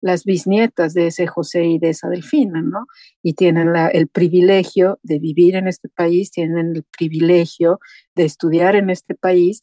las 0.00 0.24
bisnietas 0.24 0.94
de 0.94 1.08
ese 1.08 1.26
José 1.26 1.64
y 1.64 1.78
de 1.78 1.90
esa 1.90 2.08
Delfina, 2.08 2.62
¿no? 2.62 2.86
Y 3.22 3.34
tienen 3.34 3.72
el 3.92 4.08
privilegio 4.08 4.98
de 5.02 5.18
vivir 5.18 5.56
en 5.56 5.68
este 5.68 5.88
país, 5.88 6.30
tienen 6.30 6.74
el 6.74 6.84
privilegio 6.96 7.80
de 8.14 8.24
estudiar 8.24 8.76
en 8.76 8.90
este 8.90 9.14
país, 9.14 9.62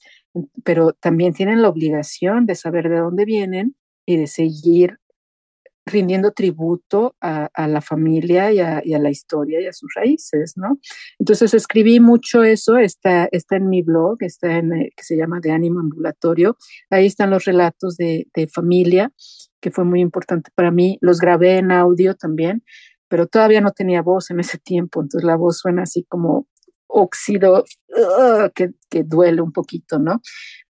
pero 0.64 0.94
también 0.94 1.34
tienen 1.34 1.62
la 1.62 1.70
obligación 1.70 2.46
de 2.46 2.56
saber 2.56 2.90
de 2.90 2.98
dónde 2.98 3.26
vienen 3.26 3.76
y 4.06 4.18
de 4.18 4.28
seguir 4.28 4.98
rindiendo 5.86 6.32
tributo 6.32 7.16
a, 7.20 7.50
la 7.68 7.82
familia 7.82 8.52
y 8.52 8.60
a, 8.60 8.82
la 8.86 9.10
historia 9.10 9.62
y 9.62 9.68
a 9.68 9.74
sus 9.74 9.92
raíces, 9.96 10.54
¿no? 10.56 10.80
Entonces 11.20 11.54
escribí 11.54 12.00
mucho 12.00 12.44
eso, 12.44 12.78
está, 12.78 13.28
está 13.32 13.58
en 13.58 13.70
mi 13.70 13.82
blog, 13.82 14.18
está 14.22 14.58
en, 14.58 14.74
eh, 14.74 14.90
que 14.96 15.04
se 15.04 15.18
llama 15.18 15.40
De 15.42 15.52
Ánimo 15.52 15.80
Ambulatorio, 15.80 16.58
ahí 16.90 17.06
están 17.06 17.30
los 17.30 17.46
relatos 17.46 17.98
de, 17.98 18.28
familia, 18.54 19.12
que 19.64 19.72
fue 19.72 19.86
muy 19.86 20.02
importante 20.02 20.52
para 20.54 20.72
mí, 20.72 20.98
los 21.00 21.20
grabé 21.20 21.58
en 21.58 21.72
audio 21.72 22.16
también, 22.16 22.66
pero 23.08 23.28
todavía 23.28 23.62
no 23.62 23.72
tenía 23.72 24.02
voz 24.02 24.30
en 24.30 24.42
ese 24.42 24.58
tiempo, 24.58 25.02
entonces 25.02 25.26
la 25.26 25.38
voz 25.38 25.60
suena 25.60 25.84
así 25.84 26.04
como 26.04 26.48
óxido, 26.88 27.64
que, 28.54 28.72
que, 28.90 29.04
duele 29.04 29.42
un 29.42 29.54
poquito, 29.54 30.00
¿no? 30.00 30.22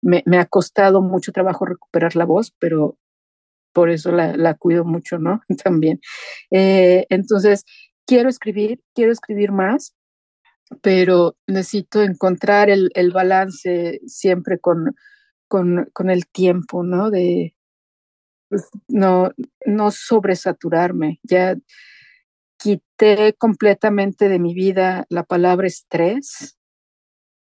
Me, 0.00 0.22
me, 0.24 0.38
ha 0.38 0.46
costado 0.46 1.02
mucho 1.02 1.32
trabajo 1.32 1.66
recuperar 1.66 2.14
la 2.14 2.26
voz, 2.26 2.54
pero 2.60 2.96
por 3.72 3.90
eso 3.90 4.12
la, 4.12 4.54
cuido 4.54 4.84
mucho, 4.84 5.18
¿no? 5.18 5.40
También. 5.64 5.98
Eh, 6.52 7.06
entonces, 7.10 7.64
quiero 8.06 8.28
escribir, 8.28 8.80
quiero 8.94 9.10
escribir 9.10 9.50
más, 9.50 9.96
pero 10.80 11.36
necesito 11.48 12.02
encontrar 12.02 12.70
el, 12.70 13.10
balance 13.12 14.00
siempre 14.06 14.60
con, 14.60 14.94
con, 15.48 16.08
el 16.08 16.28
tiempo, 16.28 16.84
¿no? 16.84 17.10
De 17.10 17.55
no, 18.88 19.30
no 19.64 19.90
sobresaturarme. 19.90 21.20
Ya 21.22 21.56
quité 22.58 23.34
completamente 23.34 24.28
de 24.28 24.38
mi 24.38 24.54
vida 24.54 25.06
la 25.08 25.24
palabra 25.24 25.66
estrés 25.66 26.58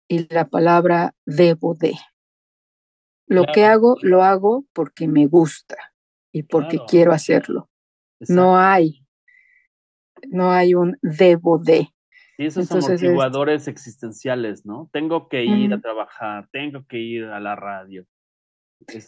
y 0.09 0.33
la 0.33 0.49
palabra 0.49 1.15
debo 1.27 1.75
de. 1.75 1.95
Lo 3.27 3.45
que 3.47 3.65
hago, 3.65 3.97
lo 4.03 4.23
hago 4.23 4.67
porque 4.75 5.09
me 5.09 5.27
gusta 5.27 5.77
y 6.33 6.43
porque 6.43 6.79
quiero 6.87 7.13
hacerlo. 7.13 7.71
No 8.29 8.59
hay, 8.59 9.07
no 10.29 10.53
hay 10.53 10.75
un 10.75 10.99
debo 11.01 11.59
de. 11.59 11.89
Y 12.39 12.47
esos 12.47 12.67
son 12.67 12.81
motivadores 12.81 13.69
existenciales, 13.69 14.67
¿no? 14.67 14.91
Tengo 14.93 15.29
que 15.29 15.45
ir 15.45 15.73
a 15.73 15.81
trabajar, 15.81 16.49
tengo 16.53 16.85
que 16.87 16.99
ir 16.99 17.25
a 17.25 17.41
la 17.41 17.57
radio. 17.57 18.07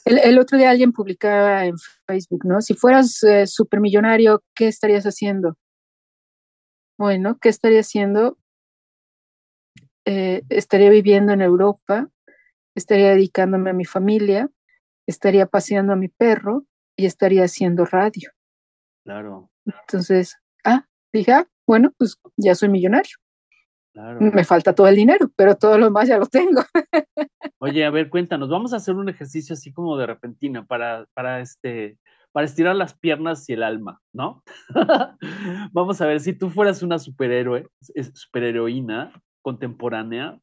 El, 0.05 0.39
otro 0.39 0.59
día 0.59 0.71
alguien 0.71 0.93
publicaba 0.93 1.65
en 1.67 1.77
Facebook, 2.07 2.45
¿no? 2.45 2.61
Si 2.61 2.75
fueras 2.75 3.23
eh, 3.23 3.47
supermillonario, 3.47 4.43
¿qué 4.55 4.69
estarías 4.69 5.05
haciendo? 5.05 5.57
Bueno, 6.99 7.39
¿qué 7.41 7.49
estaría 7.49 7.81
haciendo? 7.81 8.39
Eh, 10.05 10.43
estaría 10.49 10.91
viviendo 10.91 11.33
en 11.33 11.43
Europa, 11.43 12.09
estaría 12.75 13.11
dedicándome 13.11 13.71
a 13.71 13.75
mi 13.75 13.85
familia, 13.85 14.51
estaría 15.07 15.47
paseando 15.47 15.93
a 15.93 15.97
mi 15.97 16.09
perro, 16.09 16.67
y 16.97 17.07
estaría 17.07 17.45
haciendo 17.45 17.85
radio. 17.85 18.31
Claro. 19.05 19.51
Entonces, 19.67 20.37
ah, 20.65 20.87
dije, 21.13 21.33
ah, 21.33 21.49
bueno, 21.67 21.93
pues 21.99 22.19
ya 22.37 22.55
soy 22.55 22.69
millonario. 22.69 23.17
Claro. 23.95 24.21
Me 24.21 24.43
falta 24.43 24.75
todo 24.75 24.89
el 24.89 24.97
dinero, 24.97 25.31
pero 25.37 25.55
todo 25.55 25.79
lo 25.79 25.89
más 25.89 26.09
ya 26.09 26.19
lo 26.19 26.27
tengo. 26.27 26.63
Oye, 27.59 27.85
a 27.85 27.91
ver, 27.91 28.11
cuéntanos, 28.11 28.49
vamos 28.49 28.73
a 28.73 28.77
hacer 28.77 28.97
un 28.97 29.09
ejercicio 29.09 29.55
así 29.55 29.73
como 29.73 29.97
de 29.97 30.07
repentina 30.07 30.67
para, 30.67 31.07
para 31.15 31.39
este, 31.39 31.97
para 32.33 32.47
estirar 32.47 32.75
las 32.75 32.99
piernas 32.99 33.49
y 33.49 33.53
el 33.53 33.63
alma, 33.63 34.01
¿no? 34.13 34.43
vamos 35.73 36.01
a 36.01 36.07
ver, 36.07 36.19
si 36.19 36.33
tú 36.33 36.51
fueras 36.51 36.83
una 36.83 36.99
superhéroe, 36.99 37.69
superheroína 38.13 39.13
contemporánea, 39.43 40.41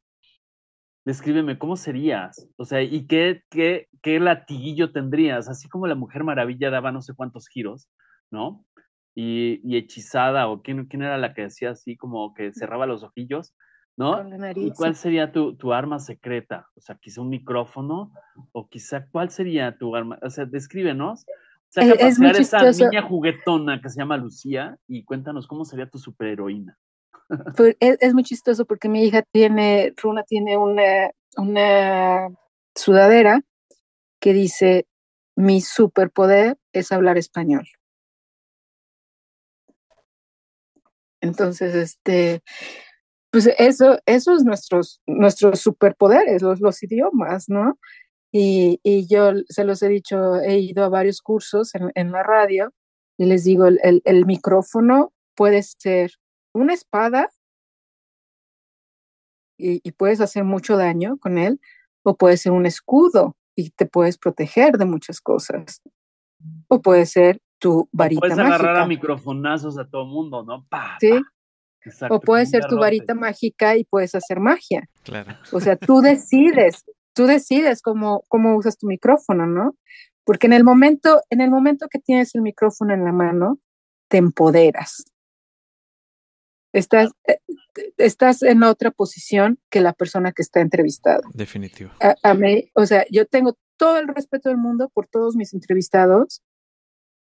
descríbeme 1.04 1.58
cómo 1.58 1.76
serías, 1.76 2.48
o 2.56 2.64
sea, 2.64 2.80
y 2.80 3.06
qué, 3.06 3.42
qué, 3.50 3.88
qué 4.00 4.18
latiguillo 4.18 4.92
tendrías, 4.92 5.50
así 5.50 5.68
como 5.68 5.86
la 5.86 5.94
Mujer 5.94 6.24
Maravilla 6.24 6.70
daba 6.70 6.90
no 6.90 7.02
sé 7.02 7.12
cuántos 7.14 7.46
giros, 7.48 7.86
¿no? 8.30 8.64
Y, 9.14 9.60
y 9.64 9.76
hechizada, 9.76 10.48
o 10.48 10.62
quién, 10.62 10.86
quién 10.86 11.02
era 11.02 11.18
la 11.18 11.34
que 11.34 11.42
decía 11.42 11.70
así 11.70 11.96
como 11.96 12.34
que 12.34 12.52
cerraba 12.52 12.86
los 12.86 13.02
ojillos, 13.02 13.54
¿no? 13.96 14.22
Nariz, 14.24 14.68
¿Y 14.68 14.70
cuál 14.72 14.94
sería 14.94 15.32
tu, 15.32 15.56
tu 15.56 15.72
arma 15.72 15.98
secreta? 15.98 16.68
O 16.76 16.80
sea, 16.80 16.96
quizá 16.96 17.20
un 17.20 17.28
micrófono, 17.28 18.12
o 18.52 18.68
quizá, 18.68 19.06
¿cuál 19.10 19.30
sería 19.30 19.76
tu 19.76 19.94
arma? 19.94 20.18
O 20.22 20.30
sea, 20.30 20.44
descríbenos. 20.46 21.24
Saca 21.68 21.86
Eh, 21.86 21.96
a 22.02 22.08
es 22.08 22.18
esa 22.20 22.70
niña 22.70 23.02
juguetona 23.02 23.80
que 23.80 23.88
se 23.88 23.98
llama 23.98 24.16
Lucía 24.16 24.76
y 24.86 25.04
cuéntanos 25.04 25.46
cómo 25.46 25.64
sería 25.64 25.88
tu 25.88 25.98
superheroína. 25.98 26.78
Es, 27.80 27.96
es 28.00 28.14
muy 28.14 28.24
chistoso 28.24 28.66
porque 28.66 28.88
mi 28.90 29.04
hija 29.04 29.22
tiene, 29.32 29.94
Runa 30.02 30.22
tiene 30.22 30.58
una, 30.58 31.10
una 31.36 32.28
sudadera 32.74 33.40
que 34.20 34.32
dice, 34.34 34.86
mi 35.34 35.60
superpoder 35.62 36.58
es 36.72 36.92
hablar 36.92 37.16
español. 37.16 37.66
Entonces, 41.22 41.74
este, 41.74 42.42
pues 43.30 43.48
eso, 43.58 43.98
eso 44.06 44.34
es 44.36 44.44
nuestros, 44.44 45.00
nuestros 45.06 45.60
superpoderes, 45.60 46.42
los, 46.42 46.60
los 46.60 46.82
idiomas, 46.82 47.48
¿no? 47.48 47.78
Y, 48.32 48.80
y 48.82 49.06
yo 49.08 49.32
se 49.48 49.64
los 49.64 49.82
he 49.82 49.88
dicho, 49.88 50.36
he 50.40 50.58
ido 50.58 50.84
a 50.84 50.88
varios 50.90 51.22
cursos 51.22 51.74
en, 51.74 51.90
en 51.94 52.12
la 52.12 52.22
radio 52.22 52.72
y 53.18 53.26
les 53.26 53.44
digo, 53.44 53.66
el, 53.66 53.80
el- 54.04 54.26
micrófono 54.26 55.12
puede 55.36 55.62
ser 55.62 56.12
una 56.54 56.74
espada 56.74 57.28
y, 59.58 59.80
y 59.84 59.92
puedes 59.92 60.20
hacer 60.20 60.44
mucho 60.44 60.76
daño 60.76 61.18
con 61.18 61.38
él, 61.38 61.60
o 62.04 62.16
puede 62.16 62.36
ser 62.36 62.52
un 62.52 62.66
escudo 62.66 63.36
y 63.54 63.70
te 63.70 63.86
puedes 63.86 64.18
proteger 64.18 64.78
de 64.78 64.86
muchas 64.86 65.20
cosas, 65.20 65.82
o 66.68 66.80
puede 66.82 67.06
ser 67.06 67.40
tu 67.62 67.88
varita 67.92 68.20
Puedes 68.20 68.38
agarrar 68.38 68.76
a 68.76 68.80
mágica, 68.80 68.86
microfonazos 68.88 69.78
a 69.78 69.88
todo 69.88 70.04
mundo, 70.04 70.42
¿no? 70.42 70.66
Pa, 70.68 70.96
¿sí? 71.00 71.10
pa. 71.10 71.20
Exacto, 71.84 72.16
O 72.16 72.20
puede 72.20 72.46
ser 72.46 72.64
tu 72.66 72.76
varita 72.76 73.14
mágica 73.14 73.76
y 73.76 73.84
puedes 73.84 74.14
hacer 74.14 74.40
magia. 74.40 74.88
Claro. 75.04 75.36
O 75.52 75.60
sea, 75.60 75.76
tú 75.76 76.00
decides, 76.00 76.84
tú 77.12 77.26
decides 77.26 77.80
cómo, 77.82 78.22
cómo 78.28 78.56
usas 78.56 78.78
tu 78.78 78.86
micrófono, 78.86 79.46
¿no? 79.46 79.76
Porque 80.24 80.46
en 80.46 80.52
el 80.52 80.64
momento, 80.64 81.22
en 81.30 81.40
el 81.40 81.50
momento 81.50 81.88
que 81.88 81.98
tienes 81.98 82.34
el 82.34 82.42
micrófono 82.42 82.94
en 82.94 83.04
la 83.04 83.12
mano, 83.12 83.58
te 84.08 84.18
empoderas. 84.18 85.04
Estás, 86.72 87.10
eh, 87.26 87.38
estás 87.96 88.42
en 88.42 88.62
otra 88.62 88.90
posición 88.92 89.58
que 89.70 89.80
la 89.80 89.92
persona 89.92 90.32
que 90.32 90.42
está 90.42 90.60
entrevistada. 90.60 91.22
Definitivo. 91.34 91.90
A, 92.00 92.14
a 92.22 92.34
mí, 92.34 92.70
o 92.74 92.86
sea, 92.86 93.04
yo 93.10 93.26
tengo 93.26 93.56
todo 93.76 93.98
el 93.98 94.08
respeto 94.08 94.48
del 94.48 94.58
mundo 94.58 94.88
por 94.94 95.08
todos 95.08 95.34
mis 95.34 95.52
entrevistados, 95.52 96.42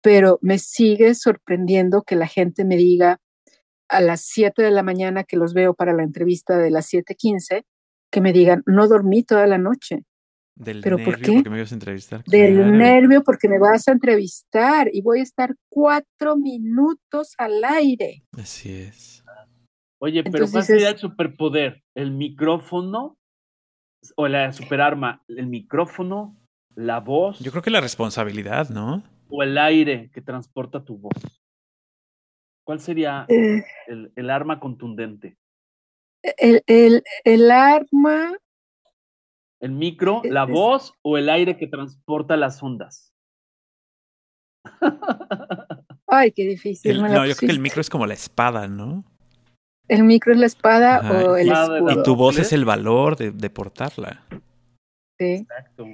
pero 0.02 0.38
me 0.42 0.58
sigue 0.58 1.14
sorprendiendo 1.14 2.02
que 2.02 2.16
la 2.16 2.26
gente 2.26 2.64
me 2.64 2.76
diga 2.76 3.18
a 3.88 4.00
las 4.00 4.22
7 4.22 4.62
de 4.62 4.70
la 4.70 4.82
mañana 4.82 5.24
que 5.24 5.36
los 5.36 5.54
veo 5.54 5.74
para 5.74 5.92
la 5.92 6.02
entrevista 6.02 6.58
de 6.58 6.70
las 6.70 6.86
7:15, 6.92 7.64
que 8.10 8.20
me 8.20 8.32
digan, 8.32 8.62
no 8.66 8.88
dormí 8.88 9.22
toda 9.22 9.46
la 9.46 9.58
noche. 9.58 10.04
Del 10.58 10.80
¿Pero 10.80 10.96
por 10.96 11.18
nervio, 11.18 11.26
qué? 11.26 11.32
porque 11.34 11.50
me 11.50 11.56
ibas 11.58 11.72
a 11.72 11.74
entrevistar. 11.74 12.24
Del 12.24 12.54
Claro. 12.54 12.70
nervio 12.72 13.22
porque 13.22 13.48
me 13.48 13.58
vas 13.58 13.86
a 13.88 13.92
entrevistar 13.92 14.88
y 14.92 15.02
voy 15.02 15.20
a 15.20 15.22
estar 15.22 15.54
cuatro 15.70 16.36
minutos 16.36 17.34
al 17.36 17.62
aire. 17.62 18.24
Así 18.32 18.72
es. 18.72 19.22
Oye, 20.00 20.22
pero 20.24 20.44
Entonces 20.44 20.52
¿cuál 20.52 20.62
dices- 20.62 20.66
sería 20.76 20.90
el 20.90 20.98
superpoder? 20.98 21.82
¿El 21.94 22.12
micrófono 22.12 23.16
o 24.16 24.28
la 24.28 24.52
superarma? 24.52 25.22
¿El 25.28 25.46
micrófono, 25.46 26.36
la 26.74 27.00
voz 27.00 27.38
Yo 27.40 27.50
creo 27.50 27.62
que 27.62 27.70
la 27.70 27.80
responsabilidad, 27.80 28.68
¿no? 28.70 29.02
O 29.28 29.42
el 29.42 29.56
aire 29.58 30.10
que 30.12 30.20
transporta 30.22 30.84
tu 30.84 30.98
voz? 30.98 31.42
¿Cuál 32.64 32.80
sería 32.80 33.26
Eh, 33.28 33.64
el, 33.86 34.12
el 34.16 34.30
arma 34.30 34.58
contundente? 34.60 35.36
el, 36.38 36.62
el, 36.66 37.02
el 37.24 37.50
arma, 37.50 38.36
¿El 39.60 39.72
micro, 39.72 40.20
Es- 40.24 40.30
la 40.32 40.44
es- 40.44 40.50
voz 40.50 40.94
o 41.02 41.16
el 41.16 41.28
aire 41.30 41.56
que 41.56 41.66
transporta 41.66 42.36
las 42.36 42.62
ondas? 42.62 43.12
ay, 46.08 46.32
qué 46.32 46.44
difícil. 46.46 47.00
No, 47.00 47.08
yo 47.26 47.34
creo 47.36 47.48
que 47.48 47.54
el 47.54 47.60
micro 47.60 47.80
es 47.80 47.88
como 47.90 48.06
la 48.06 48.14
espada, 48.14 48.68
¿no? 48.68 49.04
El 49.88 50.02
micro 50.04 50.32
es 50.32 50.38
la 50.40 50.46
espada 50.46 50.96
Ajá, 50.96 51.24
o 51.30 51.36
el 51.36 51.46
la- 51.46 51.68
Y 51.70 51.76
escudo. 51.84 52.02
tu 52.02 52.16
voz 52.16 52.38
es 52.38 52.52
el 52.52 52.64
valor 52.64 53.16
de, 53.16 53.30
de 53.30 53.50
portarla. 53.50 54.24
sí, 55.18 55.24
Exacto. 55.48 55.86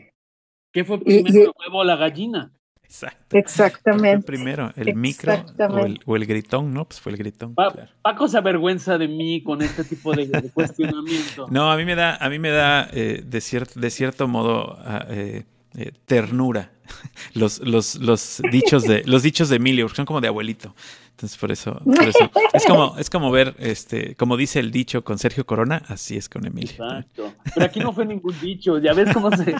¿Qué 0.73 0.85
fue 0.85 0.97
Y- 0.97 1.01
primero, 1.23 1.39
y- 1.39 1.43
el 1.43 1.53
huevo 1.59 1.79
o 1.81 1.85
la 1.85 1.97
gallina? 1.97 2.53
Exacto. 2.93 3.16
¿Qué 3.31 3.31
fue 3.31 3.40
Exactamente. 3.40 4.27
primero? 4.27 4.70
¿El 4.77 4.94
micro 4.94 5.32
o 5.32 5.35
el, 5.35 5.40
Exactamente. 5.40 6.01
o 6.05 6.16
el 6.16 6.27
gritón? 6.27 6.74
No, 6.74 6.85
pues 6.85 7.01
fue 7.01 7.12
el 7.12 7.19
gritón. 7.19 7.55
Pa- 7.55 7.73
claro. 7.73 7.90
Paco 8.02 8.28
se 8.28 8.36
avergüenza 8.36 8.98
de 8.98 9.09
mí 9.09 9.43
con 9.43 9.62
este 9.62 9.82
tipo 9.85 10.12
de, 10.12 10.27
de 10.27 10.51
cuestionamiento. 10.51 11.47
No, 11.51 11.73
a 11.73 11.77
mí 11.78 11.86
me 11.86 11.94
da, 11.94 12.16
a 12.16 12.28
mí 12.28 12.39
me 12.39 12.51
da 12.51 12.86
eh, 12.93 13.23
de, 13.24 13.39
cier- 13.39 13.73
de 13.73 13.89
cierto 13.90 14.28
modo 14.28 14.77
ah, 14.85 15.06
eh, 15.09 15.44
eh, 15.78 15.93
ternura 16.05 16.70
los, 17.35 17.60
los, 17.60 17.94
los 17.94 18.43
dichos 18.51 18.82
de 18.85 19.02
los 19.06 19.23
dichos 19.23 19.48
de 19.48 19.56
Emilio, 19.56 19.86
porque 19.86 19.97
son 19.97 20.05
como 20.06 20.20
de 20.20 20.28
abuelito. 20.28 20.74
Entonces 21.12 21.39
por 21.39 21.51
eso, 21.51 21.81
por 21.85 22.02
eso 22.05 22.31
es 22.52 22.66
como 22.66 22.98
es 22.98 23.09
como 23.09 23.31
ver, 23.31 23.55
este, 23.59 24.14
como 24.16 24.36
dice 24.36 24.60
el 24.60 24.70
dicho 24.70 25.02
con 25.02 25.19
Sergio 25.19 25.47
Corona, 25.47 25.82
así 25.89 26.16
es 26.19 26.28
con 26.28 26.44
Emilio. 26.47 26.73
Exacto. 26.73 27.32
Pero 27.55 27.64
aquí 27.66 27.81
no 27.81 27.93
fue 27.94 28.05
ningún 28.05 28.39
dicho. 28.40 28.78
Ya 28.78 28.93
ves 28.93 29.12
cómo 29.14 29.31
se. 29.35 29.55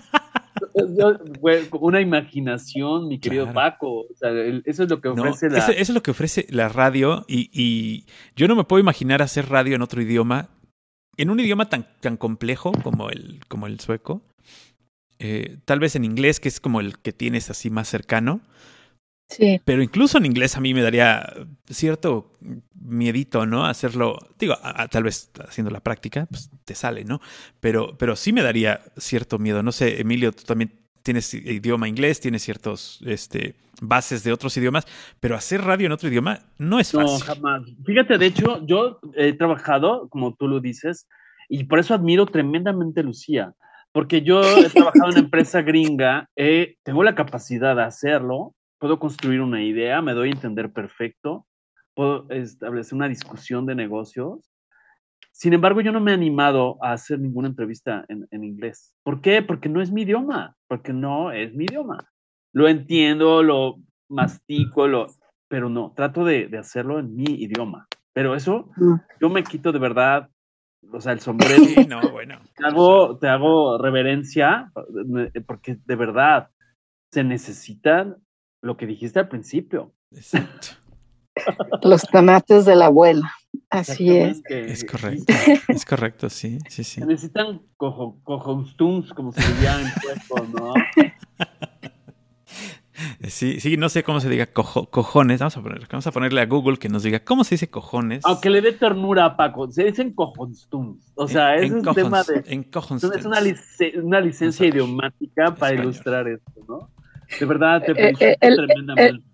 Yo- 0.75 1.19
una 1.81 2.01
imaginación, 2.01 3.09
mi 3.09 3.19
querido 3.19 3.45
Claro. 3.45 3.55
Paco. 3.55 4.01
O 4.03 4.15
sea, 4.15 4.31
el- 4.31 4.63
eso 4.67 4.83
es 4.85 4.91
lo 4.91 5.01
que 5.01 5.09
No, 5.09 5.23
ofrece 5.23 5.51
la. 5.51 5.59
eso, 5.59 5.73
eso 5.73 5.81
es 5.81 5.91
lo 5.91 6.03
que 6.03 6.11
ofrece 6.11 6.47
la 6.51 6.69
radio 6.69 7.25
y, 7.29 7.51
y 7.53 8.07
yo 8.37 8.49
no 8.49 8.57
me 8.57 8.65
puedo 8.65 8.81
imaginar 8.81 9.23
hacer 9.23 9.49
radio 9.49 9.75
en 9.77 9.83
otro 9.83 10.01
idioma, 10.03 10.49
en 11.17 11.31
un 11.31 11.41
idioma 11.41 11.69
tan, 11.69 11.87
tan 12.01 12.17
complejo 12.17 12.73
como 12.83 13.11
el, 13.11 13.41
como 13.49 13.67
el 13.67 13.81
sueco. 13.81 14.23
Eh, 15.19 15.59
tal 15.67 15.79
vez 15.79 15.95
en 15.95 16.05
inglés, 16.05 16.41
que 16.41 16.49
es 16.49 16.59
como 16.59 16.81
el 16.81 16.99
que 16.99 17.13
tienes 17.13 17.49
así 17.51 17.71
más 17.71 17.89
cercano, 17.89 18.41
Sí, 19.29 19.61
pero 19.65 19.83
incluso 19.83 20.19
en 20.19 20.27
inglés 20.27 20.57
a 20.57 20.61
mí 20.61 20.75
me 20.75 20.83
daría 20.83 21.33
cierto 21.71 22.33
miedito, 22.75 23.47
¿no? 23.47 23.65
Hacerlo, 23.65 24.19
digo, 24.39 24.55
a- 24.63 24.83
a- 24.83 24.89
tal 24.89 25.05
vez 25.05 25.31
haciendo 25.49 25.71
la 25.71 25.81
práctica, 25.81 26.27
pues 26.31 26.51
te 26.65 26.75
sale, 26.75 27.05
¿no? 27.05 27.21
Pero, 27.61 27.97
pero 27.97 28.15
sí 28.17 28.33
me 28.33 28.43
daría 28.43 28.81
cierto 28.99 29.39
miedo. 29.39 29.63
No 29.63 29.73
sé, 29.73 30.01
Emilio, 30.01 30.33
tú 30.33 30.43
también 30.45 30.73
tienes 31.03 31.33
idioma 31.35 31.89
inglés, 31.89 32.21
tienes 32.21 32.43
ciertos 32.43 33.01
este, 33.07 33.55
bases 33.81 34.23
de 34.23 34.33
otros 34.33 34.57
idiomas, 34.57 34.87
pero 35.19 35.35
hacer 35.35 35.63
radio 35.63 35.87
en 35.87 35.93
otro 35.93 36.09
idioma 36.09 36.41
no 36.59 36.79
es 36.79 36.93
No, 36.95 37.01
fácil. 37.19 37.27
jamás. 37.27 37.63
Fíjate, 37.87 38.19
de 38.19 38.27
hecho, 38.27 38.65
yo 38.67 39.01
he 39.17 39.33
trabajado, 39.33 40.09
como 40.11 40.35
tú 40.35 40.47
lo 40.47 40.61
dices, 40.61 41.09
y 41.49 41.65
por 41.65 41.79
eso 41.79 41.95
admiro 41.95 42.27
tremendamente 42.27 43.01
a 43.01 43.03
Lucía, 43.05 43.55
porque 43.93 44.23
yo 44.23 44.63
he 44.63 44.69
trabajado 44.71 45.07
en 45.07 45.13
una 45.13 45.21
empresa 45.21 45.63
gringa, 45.63 46.29
eh, 46.37 46.77
tengo 46.83 47.03
la 47.03 47.15
capacidad 47.15 47.75
de 47.77 47.83
hacerlo, 47.83 48.55
puedo 48.83 48.99
construir 48.99 49.41
una 49.41 49.63
idea, 49.63 50.03
me 50.03 50.13
doy 50.13 50.31
a 50.31 50.33
entender 50.33 50.73
perfecto, 50.73 51.47
puedo 51.95 52.29
establecer 52.31 52.97
una 52.97 53.07
discusión 53.09 53.65
de 53.65 53.77
negocios. 53.77 54.41
Sin 55.31 55.53
embargo, 55.53 55.81
yo 55.83 55.93
no 55.93 56.01
me 56.01 56.11
he 56.11 56.15
animado 56.15 56.79
a 56.83 56.91
hacer 56.91 57.21
ninguna 57.21 57.47
entrevista 57.47 58.05
en, 58.09 58.27
en 58.33 58.43
inglés. 58.43 58.93
¿Por 59.05 59.21
qué? 59.21 59.41
Porque 59.41 59.69
no 59.69 59.81
es 59.81 59.93
mi 59.93 60.03
idioma, 60.03 60.57
porque 60.67 60.93
no 60.93 61.31
es 61.31 61.55
mi 61.55 61.67
idioma. 61.67 62.09
Lo 62.53 62.67
entiendo, 62.67 63.45
lo 63.45 63.77
mastico, 64.09 64.89
lo, 64.89 65.07
pero 65.47 65.69
no, 65.69 65.93
trato 65.95 66.25
de, 66.25 66.49
de 66.49 66.59
hacerlo 66.59 66.99
en 66.99 67.15
mi 67.15 67.23
idioma. 67.41 67.87
Pero 68.13 68.35
eso, 68.35 68.69
Mm. 68.77 68.95
yo 69.21 69.31
me 69.31 69.45
quito 69.45 69.71
de 69.71 69.79
verdad, 69.79 70.29
o 70.93 71.01
sea, 71.01 71.13
el 71.13 71.21
sombrero, 71.21 71.63
Sí, 71.65 71.77
no, 71.89 72.01
bueno. 72.11 72.41
te 72.57 72.67
hago, 72.67 73.17
te 73.17 73.29
hago 73.29 73.79
reverencia, 73.79 74.73
eh, 75.35 75.41
porque 75.47 75.79
de 75.87 75.95
verdad 75.95 76.49
se 77.13 77.23
necesitan 77.23 78.17
lo 78.63 78.77
que 78.79 78.87
dijiste 78.87 79.19
al 79.19 79.29
principio. 79.29 79.93
Exacto. 80.13 80.69
los 81.83 82.03
tanates 82.03 82.65
de 82.65 82.77
la 82.77 82.87
abuela. 82.87 83.31
Así 83.71 84.17
es. 84.17 84.43
Es 84.49 84.85
correcto. 84.85 85.33
Es 85.69 85.85
correcto, 85.85 86.29
sí, 86.31 86.59
sí, 86.69 86.85
sí. 86.85 87.01
Se 87.01 87.07
necesitan 87.07 87.61
cojo, 87.77 88.19
como 88.25 89.33
se 89.33 89.41
diría 89.55 89.81
en 89.81 89.89
sueco, 90.01 90.47
¿no? 90.53 90.75
Sí, 93.29 93.59
sí, 93.59 93.77
no 93.77 93.89
sé 93.89 94.05
cómo 94.05 94.21
se 94.21 94.29
diga 94.29 94.47
cojo- 94.53 94.89
cojones. 94.89 95.41
Vamos 95.41 95.57
a, 95.57 95.63
poner, 95.63 95.89
vamos 95.91 96.07
a 96.07 96.13
ponerle 96.13 96.41
a 96.41 96.47
Google 96.47 96.77
que 96.77 96.89
nos 96.89 97.03
diga 97.03 97.21
cómo 97.21 97.43
se 97.43 97.55
dice 97.57 97.69
cojones. 97.71 98.25
Aunque 98.25 98.49
le 98.51 98.61
dé 98.61 98.73
ternura 98.73 99.25
a 99.25 99.37
Paco, 99.37 99.71
se 99.73 99.85
dicen 99.85 100.13
cojostuns. 100.13 101.11
O 101.17 101.27
sea, 101.27 101.57
En- 101.57 101.65
ese 101.65 101.67
en 101.75 101.81
es 101.81 101.87
un 101.89 101.95
tema 101.95 102.23
de... 102.23 102.45
En 102.47 102.63
Es 103.19 103.25
una, 103.25 103.41
lice- 103.41 103.99
una 104.01 104.21
licencia 104.21 104.67
idiomática 104.67 105.47
para 105.47 105.73
Español. 105.73 105.85
ilustrar 105.85 106.29
esto, 106.29 106.53
¿no? 106.69 106.91
De 107.39 107.47
verdad, 107.47 107.83
te 107.85 107.93
Eh, 107.93 107.95
felicito 107.95 108.25
eh, 108.25 108.37
el- 108.41 108.57
tremendamente. 108.57 109.25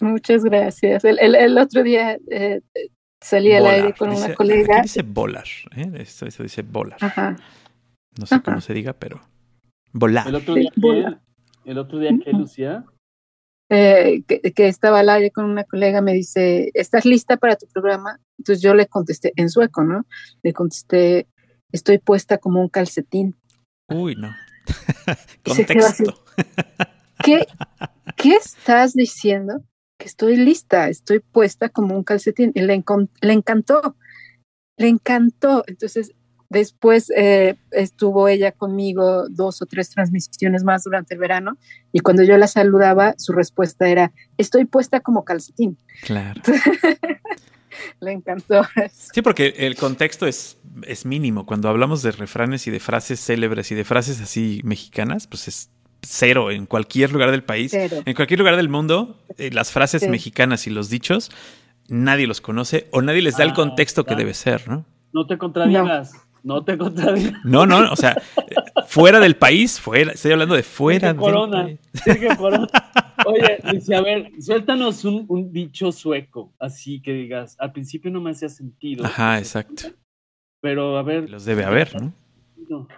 Muchas 0.00 0.44
gracias. 0.44 1.04
El, 1.04 1.18
el, 1.18 1.34
el 1.34 1.56
otro 1.58 1.82
día 1.82 2.18
eh, 2.30 2.60
salí 3.22 3.52
al 3.52 3.66
aire 3.66 3.94
con 3.94 4.10
Dice- 4.10 4.26
una 4.26 4.34
colega. 4.34 4.74
Aquí 4.78 4.82
dice 4.82 5.02
volar. 5.02 5.44
¿eh? 5.74 5.90
Eso, 5.94 6.26
eso 6.26 6.42
dice 6.42 6.62
volar. 6.62 6.98
Ajá. 7.00 7.36
No 8.18 8.26
sé 8.26 8.34
Ajá. 8.34 8.44
cómo 8.44 8.60
se 8.60 8.74
diga, 8.74 8.92
pero 8.92 9.20
volar. 9.92 10.28
el 10.28 10.34
otro 10.34 10.54
sí, 10.54 10.60
día, 10.60 10.70
bola. 10.76 11.20
que, 11.64 11.70
el 11.70 11.78
otro 11.78 11.98
día 11.98 12.10
que, 12.22 12.30
Ujú. 12.30 12.40
Lucía, 12.40 12.84
eh, 13.70 14.22
que, 14.26 14.68
estaba 14.68 15.00
al 15.00 15.08
aire 15.08 15.30
con 15.30 15.46
una 15.46 15.64
colega, 15.64 16.00
me 16.02 16.12
dice, 16.12 16.70
¿estás 16.74 17.04
lista 17.06 17.36
para 17.38 17.56
tu 17.56 17.66
programa? 17.66 18.20
Entonces 18.38 18.62
yo 18.62 18.74
le 18.74 18.86
contesté 18.86 19.32
en 19.36 19.48
sueco, 19.50 19.82
¿no? 19.82 20.04
Le 20.42 20.52
contesté, 20.52 21.26
estoy 21.72 21.98
puesta 21.98 22.36
como 22.38 22.60
un 22.60 22.68
calcetín. 22.68 23.34
Uy, 23.88 24.14
no. 24.14 24.34
Contexto. 25.44 26.22
¿Qué, 27.22 27.46
¿Qué 28.16 28.34
estás 28.34 28.94
diciendo? 28.94 29.62
Que 29.98 30.06
estoy 30.06 30.36
lista, 30.36 30.88
estoy 30.88 31.20
puesta 31.20 31.68
como 31.68 31.96
un 31.96 32.04
calcetín. 32.04 32.52
Y 32.54 32.60
le, 32.60 32.82
le 33.20 33.32
encantó, 33.32 33.96
le 34.76 34.88
encantó. 34.88 35.64
Entonces, 35.66 36.12
Después 36.48 37.10
eh, 37.16 37.56
estuvo 37.72 38.28
ella 38.28 38.52
conmigo 38.52 39.28
dos 39.28 39.62
o 39.62 39.66
tres 39.66 39.90
transmisiones 39.90 40.62
más 40.62 40.84
durante 40.84 41.14
el 41.14 41.20
verano 41.20 41.58
y 41.92 42.00
cuando 42.00 42.22
yo 42.22 42.36
la 42.38 42.46
saludaba, 42.46 43.14
su 43.18 43.32
respuesta 43.32 43.88
era, 43.88 44.12
estoy 44.38 44.64
puesta 44.64 45.00
como 45.00 45.24
calcetín. 45.24 45.76
Claro. 46.02 46.40
Le 48.00 48.12
encantó. 48.12 48.62
Sí, 49.12 49.22
porque 49.22 49.54
el 49.58 49.76
contexto 49.76 50.26
es, 50.26 50.58
es 50.86 51.04
mínimo. 51.04 51.44
Cuando 51.44 51.68
hablamos 51.68 52.02
de 52.02 52.12
refranes 52.12 52.66
y 52.66 52.70
de 52.70 52.80
frases 52.80 53.20
célebres 53.20 53.70
y 53.70 53.74
de 53.74 53.84
frases 53.84 54.20
así 54.20 54.60
mexicanas, 54.64 55.26
pues 55.26 55.48
es 55.48 55.70
cero 56.06 56.50
en 56.50 56.66
cualquier 56.66 57.12
lugar 57.12 57.30
del 57.30 57.42
país. 57.42 57.74
En 57.74 58.14
cualquier 58.14 58.38
lugar 58.40 58.56
del 58.56 58.68
mundo, 58.68 59.16
eh, 59.38 59.50
las 59.52 59.72
frases 59.72 60.08
mexicanas 60.08 60.66
y 60.66 60.70
los 60.70 60.88
dichos, 60.88 61.30
nadie 61.88 62.26
los 62.26 62.40
conoce 62.40 62.88
o 62.92 63.02
nadie 63.02 63.22
les 63.22 63.36
da 63.36 63.44
el 63.44 63.50
ah, 63.50 63.54
contexto 63.54 64.04
que 64.04 64.14
debe 64.14 64.34
ser, 64.34 64.68
¿no? 64.68 64.84
No 65.12 65.26
te 65.26 65.38
contradigas. 65.38 66.12
No 66.42 66.64
te 66.64 66.78
contradigo. 66.78 67.32
No, 67.42 67.66
no, 67.66 67.90
o 67.90 67.96
sea, 67.96 68.16
fuera 68.86 69.18
del 69.18 69.36
país, 69.36 69.80
fuera, 69.80 70.12
estoy 70.12 70.30
hablando 70.30 70.54
de 70.54 70.62
fuera 70.62 71.08
del 71.08 71.16
corona, 71.16 71.64
país. 71.64 72.36
corona. 72.36 72.68
Oye, 73.26 73.58
dice, 73.72 73.96
a 73.96 74.00
ver, 74.02 74.30
suéltanos 74.40 75.04
un, 75.04 75.24
un, 75.28 75.52
dicho 75.52 75.90
sueco, 75.90 76.52
así 76.60 77.00
que 77.00 77.12
digas, 77.12 77.56
al 77.58 77.72
principio 77.72 78.12
no 78.12 78.20
me 78.20 78.30
hacía 78.30 78.48
sentido. 78.48 79.04
Ajá, 79.04 79.38
exacto. 79.38 79.88
Pero 80.60 80.96
a 80.98 81.02
ver. 81.02 81.28
Los 81.28 81.44
debe 81.44 81.64
haber, 81.64 82.00
¿no? 82.00 82.12
no. 82.68 82.88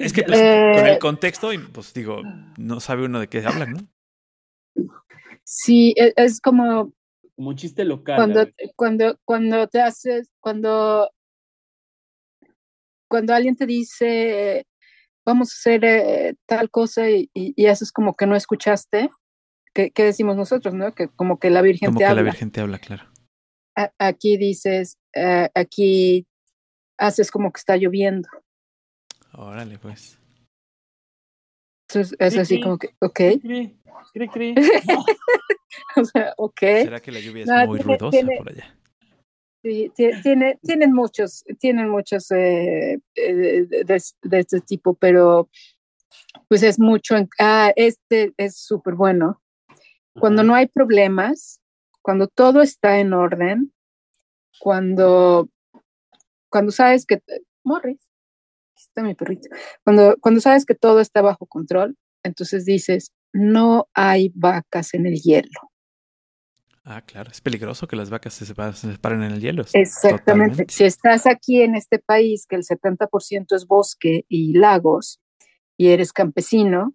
Es 0.00 0.12
que 0.12 0.22
pues, 0.22 0.38
con 0.38 0.86
el 0.86 0.98
contexto, 0.98 1.50
pues 1.72 1.92
digo, 1.94 2.22
no 2.56 2.80
sabe 2.80 3.04
uno 3.04 3.20
de 3.20 3.28
qué 3.28 3.44
hablan, 3.44 3.72
¿no? 3.72 4.88
Sí, 5.44 5.94
e, 5.96 6.12
es 6.16 6.40
como 6.40 6.92
como 7.36 7.50
un 7.50 7.56
chiste 7.56 7.84
local. 7.84 8.16
Cuando, 8.16 8.48
cuando, 8.74 9.18
cuando 9.24 9.68
te 9.68 9.80
haces, 9.80 10.30
cuando 10.40 11.10
cuando 13.08 13.34
alguien 13.34 13.54
te 13.54 13.66
dice, 13.66 14.66
vamos 15.24 15.52
a 15.52 15.54
hacer 15.54 15.84
eh, 15.84 16.34
tal 16.46 16.70
cosa 16.70 17.08
y, 17.08 17.30
y, 17.34 17.66
eso 17.66 17.84
es 17.84 17.92
como 17.92 18.14
que 18.14 18.26
no 18.26 18.34
escuchaste, 18.34 19.10
¿qué, 19.72 19.92
decimos 19.96 20.36
nosotros, 20.36 20.74
no? 20.74 20.92
Que 20.92 21.08
como 21.08 21.38
que 21.38 21.50
la 21.50 21.62
Virgen 21.62 21.94
te 21.94 22.04
habla. 22.04 22.08
Como 22.08 22.16
que 22.16 22.24
la 22.24 22.30
Virgen 22.30 22.50
te 22.50 22.60
habla, 22.60 22.78
claro. 22.78 23.04
aquí 23.98 24.36
dices, 24.38 24.98
eh, 25.14 25.50
aquí 25.54 26.26
haces 26.98 27.30
como 27.30 27.52
que 27.52 27.58
está 27.58 27.76
lloviendo. 27.76 28.28
Órale, 29.36 29.78
pues. 29.78 30.18
Entonces 31.88 32.16
es 32.18 32.38
así 32.38 32.60
como 32.60 32.78
que, 32.78 32.94
ok. 33.00 33.20
Cri, 33.40 34.28
cri, 34.32 34.54
o 35.96 36.04
sea, 36.04 36.34
ok. 36.36 36.60
¿Será 36.60 37.00
que 37.00 37.12
la 37.12 37.20
lluvia 37.20 37.44
es 37.44 37.68
muy 37.68 37.78
ruidosa 37.78 38.18
por 38.38 38.48
allá? 38.48 38.74
Sí, 39.62 39.92
tiene, 40.22 40.58
tienen 40.62 40.92
muchos, 40.92 41.44
tienen 41.58 41.88
muchos 41.88 42.30
eh, 42.30 43.00
eh, 43.16 43.66
de, 43.84 44.38
este 44.38 44.60
tipo, 44.60 44.94
pero 44.94 45.48
pues 46.48 46.62
es 46.62 46.78
mucho. 46.78 47.16
ah, 47.40 47.72
este 47.74 48.32
es 48.36 48.56
súper 48.56 48.94
bueno. 48.94 49.42
Cuando 50.18 50.44
no 50.44 50.54
hay 50.54 50.66
problemas, 50.66 51.60
cuando 52.00 52.28
todo 52.28 52.62
está 52.62 53.00
en 53.00 53.12
orden, 53.12 53.72
cuando, 54.60 55.48
cuando 56.48 56.72
sabes 56.72 57.04
que, 57.04 57.20
Morris, 57.64 58.05
está 58.96 59.02
mi 59.02 59.14
perrito, 59.14 59.48
cuando, 59.84 60.16
cuando 60.20 60.40
sabes 60.40 60.64
que 60.64 60.74
todo 60.74 61.00
está 61.00 61.20
bajo 61.20 61.46
control, 61.46 61.96
entonces 62.22 62.64
dices, 62.64 63.12
no 63.32 63.88
hay 63.94 64.32
vacas 64.34 64.94
en 64.94 65.06
el 65.06 65.20
hielo. 65.20 65.70
Ah, 66.82 67.02
claro, 67.02 67.30
es 67.30 67.40
peligroso 67.40 67.86
que 67.88 67.96
las 67.96 68.10
vacas 68.10 68.32
se 68.32 68.46
separen 68.46 69.22
en 69.22 69.32
el 69.32 69.40
hielo. 69.40 69.64
Exactamente. 69.72 70.66
Si 70.68 70.84
estás 70.84 71.26
aquí 71.26 71.60
en 71.60 71.74
este 71.74 71.98
país, 71.98 72.46
que 72.48 72.56
el 72.56 72.62
70% 72.62 73.54
es 73.54 73.66
bosque 73.66 74.24
y 74.28 74.56
lagos, 74.56 75.20
y 75.76 75.88
eres 75.88 76.12
campesino, 76.12 76.94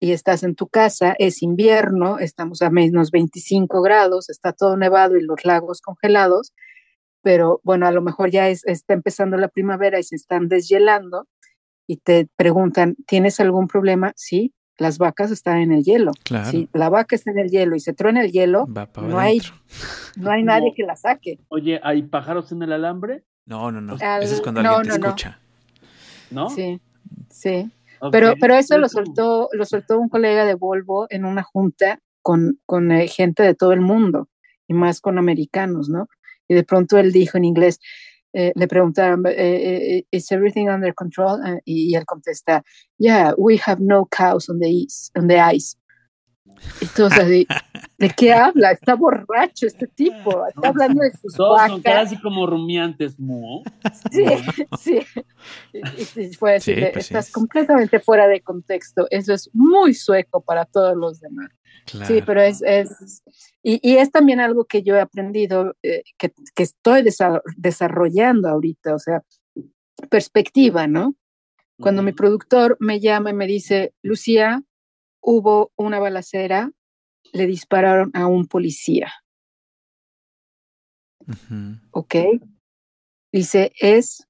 y 0.00 0.12
estás 0.12 0.42
en 0.42 0.54
tu 0.54 0.68
casa, 0.68 1.14
es 1.18 1.42
invierno, 1.42 2.18
estamos 2.18 2.62
a 2.62 2.70
menos 2.70 3.10
25 3.10 3.82
grados, 3.82 4.30
está 4.30 4.52
todo 4.52 4.76
nevado 4.76 5.16
y 5.16 5.22
los 5.22 5.44
lagos 5.44 5.82
congelados, 5.82 6.54
pero 7.22 7.60
bueno, 7.64 7.86
a 7.86 7.90
lo 7.90 8.02
mejor 8.02 8.30
ya 8.30 8.48
está 8.48 8.94
empezando 8.94 9.36
la 9.36 9.48
primavera 9.48 9.98
y 9.98 10.02
se 10.02 10.16
están 10.16 10.48
deshielando 10.48 11.26
y 11.86 11.96
te 11.96 12.28
preguntan, 12.36 12.96
¿tienes 13.06 13.40
algún 13.40 13.66
problema? 13.66 14.12
Sí, 14.16 14.54
las 14.78 14.98
vacas 14.98 15.30
están 15.30 15.58
en 15.58 15.72
el 15.72 15.84
hielo. 15.84 16.12
Si 16.50 16.68
la 16.72 16.88
vaca 16.88 17.14
está 17.14 17.30
en 17.30 17.38
el 17.38 17.50
hielo 17.50 17.76
y 17.76 17.80
se 17.80 17.92
truena 17.92 18.22
el 18.22 18.32
hielo, 18.32 18.66
no 18.66 19.18
hay, 19.18 19.40
no 20.16 20.30
hay 20.30 20.42
nadie 20.42 20.72
que 20.74 20.84
la 20.84 20.96
saque. 20.96 21.38
Oye, 21.48 21.80
¿hay 21.82 22.02
pájaros 22.02 22.50
en 22.52 22.62
el 22.62 22.72
alambre? 22.72 23.24
No, 23.44 23.70
no, 23.70 23.80
no. 23.80 23.96
Eso 23.96 24.34
es 24.34 24.40
cuando 24.40 24.60
alguien 24.60 25.00
te 25.00 25.06
escucha. 25.06 25.40
¿No? 26.30 26.48
Sí, 26.48 26.80
sí. 27.28 27.70
Pero, 28.12 28.34
pero 28.40 28.54
eso 28.54 28.78
lo 28.78 28.88
soltó, 28.88 29.48
lo 29.52 29.64
soltó 29.66 29.98
un 29.98 30.08
colega 30.08 30.46
de 30.46 30.54
Volvo 30.54 31.06
en 31.10 31.24
una 31.26 31.42
junta 31.42 32.00
con, 32.22 32.58
con 32.64 32.92
eh, 32.92 33.08
gente 33.08 33.42
de 33.42 33.54
todo 33.54 33.72
el 33.72 33.80
mundo 33.80 34.28
y 34.66 34.72
más 34.72 35.00
con 35.00 35.18
americanos, 35.18 35.88
¿no? 35.88 36.08
Y 36.50 36.54
de 36.54 36.64
pronto 36.64 36.98
él 36.98 37.12
dijo 37.12 37.38
en 37.38 37.44
inglés, 37.44 37.78
eh, 38.32 38.52
le 38.56 38.66
preguntaron, 38.66 39.24
eh, 39.26 39.34
eh, 39.36 40.04
¿Is 40.10 40.32
everything 40.32 40.68
under 40.68 40.92
control? 40.94 41.38
y, 41.64 41.94
él 41.94 42.04
contesta, 42.04 42.64
Yeah, 42.98 43.34
we 43.38 43.56
have 43.64 43.80
no 43.80 44.06
cows 44.06 44.48
on 44.48 44.58
the, 44.58 44.68
ice, 44.68 45.12
on 45.16 45.28
the 45.28 45.38
ice. 45.38 45.76
Entonces, 46.80 47.46
¿de, 47.98 48.10
qué 48.16 48.32
habla? 48.32 48.72
Está 48.72 48.94
borracho 48.94 49.66
este 49.66 49.86
tipo. 49.86 50.46
Está 50.46 50.68
hablando 50.68 51.02
de 51.02 51.12
sus 51.12 51.34
Todos 51.34 51.60
son 51.66 51.82
casi 51.82 52.16
como 52.20 52.46
rumiantes, 52.46 53.18
¿no? 53.18 53.62
Sí, 54.10 54.24
sí. 54.80 55.00
Y, 55.72 56.34
fue 56.34 56.56
así, 56.56 56.74
pues 56.74 57.06
estás 57.06 57.30
completamente 57.30 58.00
fuera 58.00 58.26
de 58.28 58.40
contexto. 58.40 59.06
Eso 59.10 59.32
es 59.32 59.50
muy 59.52 59.94
sueco 59.94 60.40
para 60.40 60.64
todos 60.64 60.96
los 60.96 61.20
demás. 61.20 61.50
Sí, 62.06 62.22
pero 62.24 62.40
es, 62.40 62.62
es 62.62 63.22
y, 63.62 63.96
es 63.96 64.10
también 64.10 64.40
algo 64.40 64.64
que 64.64 64.82
yo 64.82 64.96
he 64.96 65.00
aprendido, 65.00 65.76
eh, 65.82 66.02
que, 66.16 66.32
estoy 66.56 67.04
desarrollando 67.56 68.48
ahorita, 68.48 68.94
o 68.94 68.98
sea, 68.98 69.22
perspectiva, 70.08 70.86
¿no? 70.86 71.14
Cuando 71.78 72.02
mi 72.02 72.12
productor 72.12 72.76
me 72.78 73.00
llama 73.00 73.30
y 73.30 73.34
me 73.34 73.46
dice, 73.46 73.94
Lucía, 74.02 74.62
hubo 75.20 75.72
una 75.76 75.98
balacera, 75.98 76.72
le 77.32 77.46
dispararon 77.46 78.10
a 78.14 78.26
un 78.26 78.46
policía. 78.46 79.12
¿Ok? 81.92 82.14
Dice, 83.32 83.72
es 83.78 84.26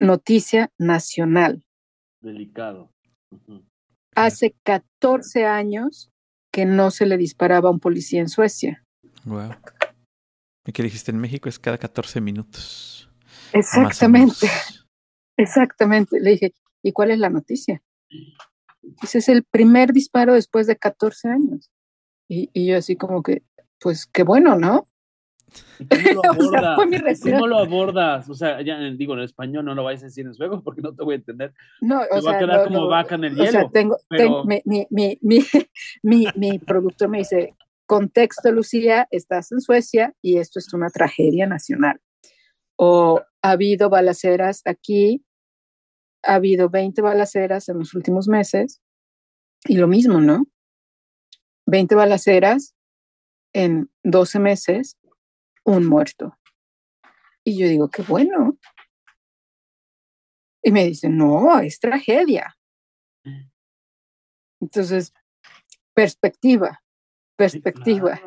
noticia 0.00 0.72
nacional. 0.78 1.64
Delicado. 2.20 2.90
Hace 4.14 4.56
14 4.64 5.46
años 5.46 6.10
que 6.50 6.64
no 6.64 6.90
se 6.90 7.06
le 7.06 7.16
disparaba 7.16 7.68
a 7.68 7.72
un 7.72 7.80
policía 7.80 8.20
en 8.20 8.28
Suecia. 8.28 8.84
Wow. 9.24 9.50
¿Y 10.66 10.72
qué 10.72 10.82
dijiste? 10.82 11.10
En 11.10 11.18
México 11.18 11.48
es 11.48 11.58
cada 11.58 11.78
14 11.78 12.20
minutos. 12.20 13.10
Exactamente. 13.52 14.46
Exactamente. 15.36 16.20
Le 16.20 16.30
dije, 16.30 16.54
¿y 16.82 16.92
cuál 16.92 17.10
es 17.10 17.18
la 17.18 17.30
noticia? 17.30 17.82
Ese 19.02 19.18
es 19.18 19.28
el 19.28 19.44
primer 19.44 19.92
disparo 19.92 20.34
después 20.34 20.66
de 20.66 20.76
14 20.76 21.28
años. 21.28 21.70
Y, 22.28 22.50
y 22.52 22.66
yo 22.66 22.78
así 22.78 22.96
como 22.96 23.22
que, 23.22 23.42
pues 23.80 24.06
qué 24.06 24.22
bueno, 24.22 24.56
¿no? 24.56 24.88
¿Cómo 25.78 25.86
lo 27.46 27.58
abordas? 27.58 28.28
O 28.28 28.34
sea, 28.34 28.60
ya 28.62 28.78
digo, 28.78 29.14
en 29.14 29.20
español 29.20 29.64
no 29.64 29.74
lo 29.74 29.84
vais 29.84 30.02
a 30.02 30.06
decir 30.06 30.26
en 30.26 30.34
sueco 30.34 30.62
porque 30.62 30.82
no 30.82 30.94
te 30.94 31.04
voy 31.04 31.14
a 31.14 31.16
entender. 31.16 31.54
No, 31.80 32.00
o 32.10 32.22
va 32.22 32.36
a 32.36 32.38
quedar 32.38 32.64
como 32.66 32.88
vaca 32.88 33.14
en 33.14 33.24
el 33.24 33.34
hielo. 33.34 33.48
O 33.48 33.52
sea, 33.52 33.68
tengo, 33.70 34.44
mi, 34.44 34.62
mi, 34.64 34.86
mi, 34.90 35.18
mi, 36.02 36.26
mi 36.34 36.58
productor 36.58 37.08
me 37.08 37.18
dice, 37.18 37.54
contexto, 37.86 38.50
Lucía, 38.52 39.08
estás 39.10 39.52
en 39.52 39.60
Suecia 39.60 40.14
y 40.22 40.38
esto 40.38 40.58
es 40.58 40.72
una 40.72 40.90
tragedia 40.90 41.46
nacional. 41.46 42.00
O 42.76 43.22
ha 43.42 43.50
habido 43.50 43.88
balaceras 43.90 44.62
aquí, 44.64 45.24
ha 46.26 46.34
habido 46.34 46.70
20 46.70 47.02
balaceras 47.02 47.68
en 47.68 47.78
los 47.78 47.94
últimos 47.94 48.28
meses 48.28 48.80
y 49.64 49.76
lo 49.76 49.88
mismo, 49.88 50.20
¿no? 50.20 50.46
20 51.66 51.94
balaceras 51.94 52.74
en 53.52 53.90
12 54.02 54.38
meses 54.38 54.98
un 55.64 55.86
muerto. 55.86 56.36
Y 57.44 57.58
yo 57.58 57.68
digo, 57.68 57.88
qué 57.88 58.02
bueno. 58.02 58.58
Y 60.62 60.72
me 60.72 60.84
dicen, 60.84 61.16
no, 61.16 61.58
es 61.60 61.78
tragedia. 61.78 62.56
Entonces, 64.60 65.12
perspectiva. 65.94 66.82
perspectiva. 67.36 68.20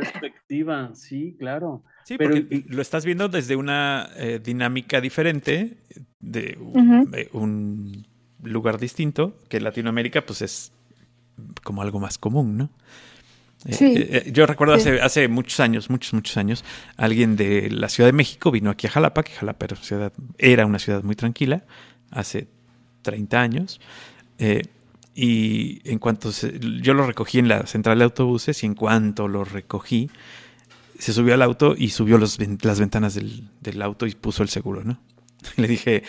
Perspectiva, 0.00 0.90
sí, 0.94 1.36
claro. 1.38 1.82
Sí, 2.04 2.16
pero 2.18 2.34
lo 2.68 2.82
estás 2.82 3.04
viendo 3.04 3.28
desde 3.28 3.56
una 3.56 4.10
eh, 4.16 4.40
dinámica 4.42 5.00
diferente, 5.00 5.78
de 6.20 6.58
un 7.32 8.06
lugar 8.42 8.78
distinto, 8.78 9.38
que 9.48 9.60
Latinoamérica 9.60 10.20
pues 10.24 10.42
es 10.42 10.72
como 11.62 11.82
algo 11.82 11.98
más 11.98 12.18
común, 12.18 12.56
¿no? 12.56 12.70
Eh, 13.64 13.72
sí, 13.72 13.94
eh, 13.96 14.30
yo 14.32 14.46
recuerdo 14.46 14.74
hace, 14.74 15.00
hace 15.00 15.28
muchos 15.28 15.58
años, 15.60 15.90
muchos, 15.90 16.12
muchos 16.12 16.36
años, 16.36 16.64
alguien 16.96 17.36
de 17.36 17.70
la 17.70 17.88
Ciudad 17.88 18.08
de 18.08 18.12
México 18.12 18.50
vino 18.50 18.70
aquí 18.70 18.86
a 18.86 18.90
Jalapa, 18.90 19.22
que 19.22 19.32
Jalapa 19.32 19.64
era, 19.64 19.76
ciudad, 19.76 20.12
era 20.38 20.66
una 20.66 20.78
ciudad 20.78 21.02
muy 21.02 21.16
tranquila, 21.16 21.64
hace 22.10 22.48
30 23.02 23.40
años. 23.40 23.80
Y 25.18 25.80
en 25.90 25.98
cuanto 25.98 26.30
yo 26.30 26.92
lo 26.92 27.06
recogí 27.06 27.38
en 27.38 27.48
la 27.48 27.66
central 27.66 27.98
de 27.98 28.04
autobuses 28.04 28.62
y 28.62 28.66
en 28.66 28.74
cuanto 28.74 29.28
lo 29.28 29.44
recogí, 29.44 30.10
se 30.98 31.14
subió 31.14 31.32
al 31.32 31.40
auto 31.40 31.74
y 31.76 31.88
subió 31.88 32.18
las 32.18 32.36
ventanas 32.78 33.14
del, 33.14 33.82
auto 33.82 34.06
y 34.06 34.14
puso 34.14 34.42
el 34.42 34.50
seguro, 34.50 34.84
¿no? 34.84 35.00
Le 35.56 35.68
dije, 35.68 36.02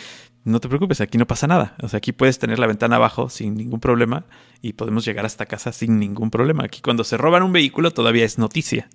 no 0.44 0.60
te 0.60 0.68
preocupes, 0.68 1.00
aquí 1.00 1.18
no 1.18 1.26
pasa 1.26 1.48
nada. 1.48 1.78
O 1.82 1.88
sea, 1.88 2.00
aquí 2.00 2.12
puedes 2.12 2.38
tener 2.38 2.60
la 2.60 2.68
ventana 2.68 2.98
abajo 2.98 3.30
sin 3.30 3.56
ningún 3.56 3.80
problema 3.80 4.26
y 4.62 4.74
podemos 4.74 5.06
llegar 5.06 5.26
hasta 5.26 5.46
casa 5.46 5.72
sin 5.72 6.00
ningún 6.00 6.30
problema. 6.30 6.66
Aquí 6.66 6.82
cuando 6.82 7.06
se 7.06 7.16
roban 7.16 7.44
un 7.44 7.54
vehículo 7.54 7.92
todavía 7.92 8.26
es 8.26 8.38
noticia, 8.38 8.90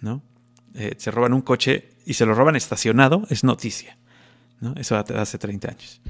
¿no? 0.00 0.22
Eh, 0.74 0.96
se 0.98 1.12
roban 1.12 1.32
un 1.32 1.42
coche 1.42 1.90
y 2.04 2.14
se 2.14 2.26
lo 2.26 2.34
roban 2.34 2.56
estacionado, 2.56 3.22
es 3.30 3.44
noticia, 3.44 3.96
¿no? 4.60 4.74
Eso 4.76 4.96
hace 4.96 5.38
30 5.38 5.68
años. 5.68 6.00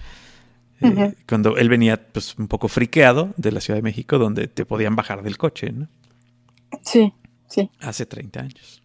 Eh, 0.80 1.14
cuando 1.28 1.56
él 1.56 1.68
venía 1.68 2.08
pues 2.12 2.36
un 2.38 2.48
poco 2.48 2.68
friqueado 2.68 3.32
de 3.36 3.52
la 3.52 3.60
Ciudad 3.60 3.78
de 3.78 3.82
México, 3.82 4.18
donde 4.18 4.46
te 4.46 4.66
podían 4.66 4.96
bajar 4.96 5.22
del 5.22 5.38
coche, 5.38 5.72
¿no? 5.72 5.88
Sí, 6.82 7.14
sí. 7.48 7.70
Hace 7.80 8.06
30 8.06 8.40
años 8.40 8.82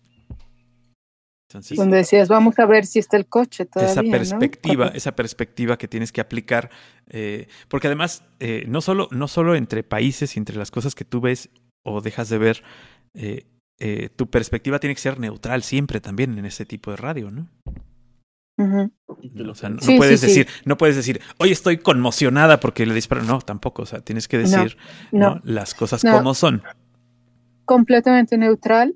donde 1.76 1.97
decías, 1.97 2.30
vamos 2.30 2.57
a 2.59 2.65
ver 2.65 2.85
si 2.85 2.99
está 2.99 3.18
el 3.18 3.26
coche 3.26 3.65
todavía. 3.65 3.91
Esa 3.91 4.03
perspectiva, 4.03 4.88
esa 4.89 5.15
perspectiva 5.15 5.77
que 5.77 5.88
tienes 5.88 6.11
que 6.11 6.22
aplicar, 6.22 6.69
eh, 7.09 7.47
porque 7.68 7.88
además, 7.88 8.23
eh, 8.39 8.63
no, 8.68 8.81
solo, 8.81 9.07
no 9.11 9.27
solo 9.27 9.55
entre 9.55 9.84
países 9.84 10.35
y 10.35 10.39
entre 10.39 10.55
las 10.55 10.72
cosas 10.72 10.95
que 10.95 11.05
tú 11.05 11.22
ves 11.22 11.49
o 11.84 12.01
dejas 12.01 12.30
de 12.30 12.38
ver, 12.38 12.63
eh, 13.13 14.09
tu 14.15 14.30
perspectiva 14.30 14.80
tiene 14.80 14.95
que 14.95 15.01
ser 15.01 15.19
neutral 15.19 15.63
siempre 15.63 15.99
también 15.99 16.38
en 16.38 16.45
ese 16.45 16.65
tipo 16.65 16.91
de 16.91 16.97
radio, 16.97 17.31
¿no? 17.31 17.47
O 18.57 19.56
sea, 19.56 19.69
no, 19.69 19.80
puedes 19.98 20.22
decir, 20.22 20.48
no 20.65 20.78
puedes 20.78 20.95
decir, 20.95 21.19
hoy 21.40 21.52
estoy 21.52 21.78
conmocionada 21.78 22.60
porque 22.60 22.86
le 22.86 22.94
disparan. 22.94 23.28
No, 23.28 23.40
tampoco. 23.41 23.84
O 23.84 23.86
sea, 23.86 24.02
tienes 24.02 24.28
que 24.28 24.38
decir 24.38 24.78
las 25.11 25.73
cosas 25.73 26.02
como 26.02 26.34
son. 26.34 26.61
Completamente 27.65 28.38
neutral 28.38 28.95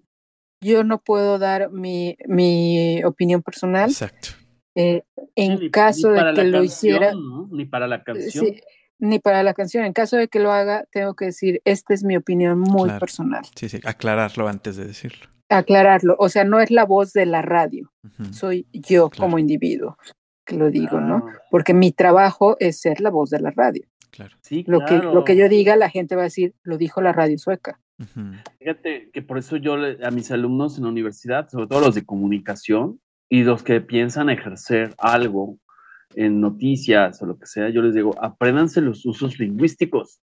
yo 0.66 0.84
no 0.84 1.02
puedo 1.02 1.38
dar 1.38 1.72
mi, 1.72 2.18
mi 2.28 3.04
opinión 3.04 3.42
personal. 3.42 3.90
Exacto. 3.90 4.30
Eh, 4.76 5.04
en 5.36 5.70
caso 5.70 6.10
de 6.10 6.34
que 6.34 6.44
lo 6.46 6.64
hiciera. 6.64 7.14
Ni 7.52 7.66
para 7.66 7.88
la 7.88 8.04
canción. 8.04 8.48
ni 8.98 9.20
para 9.20 9.44
la 9.44 9.54
canción. 9.54 9.86
En 9.86 9.94
caso 9.94 10.18
de 10.18 10.28
que 10.28 10.40
lo 10.40 10.52
haga, 10.52 10.86
tengo 10.92 11.16
que 11.16 11.26
decir, 11.26 11.62
esta 11.66 11.94
es 11.94 12.04
mi 12.04 12.18
opinión 12.18 12.60
muy 12.60 12.90
personal. 13.00 13.46
Sí, 13.56 13.70
sí, 13.70 13.80
aclararlo 13.84 14.48
antes 14.48 14.76
de 14.76 14.86
decirlo. 14.86 15.28
Aclararlo. 15.50 16.16
O 16.20 16.30
sea, 16.30 16.44
no 16.44 16.60
es 16.60 16.72
la 16.72 16.86
voz 16.86 17.14
de 17.14 17.26
la 17.26 17.42
radio. 17.42 17.92
Soy 18.32 18.68
yo 18.72 19.10
como 19.10 19.38
individuo 19.40 19.98
que 20.46 20.56
lo 20.56 20.70
digo, 20.70 21.02
¿no? 21.02 21.26
Ah. 21.28 21.42
Porque 21.50 21.74
mi 21.74 21.92
trabajo 21.92 22.56
es 22.60 22.80
ser 22.80 23.02
la 23.02 23.10
voz 23.10 23.32
de 23.32 23.40
la 23.40 23.52
radio. 23.52 23.86
Claro. 24.12 24.38
Sí, 24.42 24.64
lo, 24.68 24.86
que, 24.86 24.98
lo 24.98 25.26
que 25.26 25.36
yo 25.36 25.50
diga, 25.50 25.76
la 25.76 25.90
gente 25.90 26.16
va 26.16 26.22
a 26.22 26.26
decir, 26.26 26.54
lo 26.64 26.78
dijo 26.78 27.02
la 27.02 27.12
radio 27.12 27.38
sueca. 27.38 27.80
Fíjate 28.60 29.10
que 29.12 29.22
por 29.22 29.38
eso 29.38 29.58
yo 29.58 29.76
a 29.76 30.12
mis 30.12 30.32
alumnos 30.32 30.78
en 30.78 30.84
la 30.84 30.90
universidad, 30.90 31.50
sobre 31.50 31.68
todo 31.68 31.82
los 31.82 31.96
de 31.96 32.06
comunicación 32.06 33.00
y 33.30 33.44
los 33.44 33.64
que 33.64 33.82
piensan 33.82 34.30
ejercer 34.30 34.94
algo 34.98 35.58
en 36.16 36.40
noticias 36.40 37.22
o 37.22 37.26
lo 37.26 37.38
que 37.38 37.46
sea, 37.46 37.70
yo 37.70 37.82
les 37.82 37.94
digo, 37.94 38.16
apréndanse 38.22 38.82
los 38.82 39.06
usos 39.06 39.40
lingüísticos, 39.40 40.22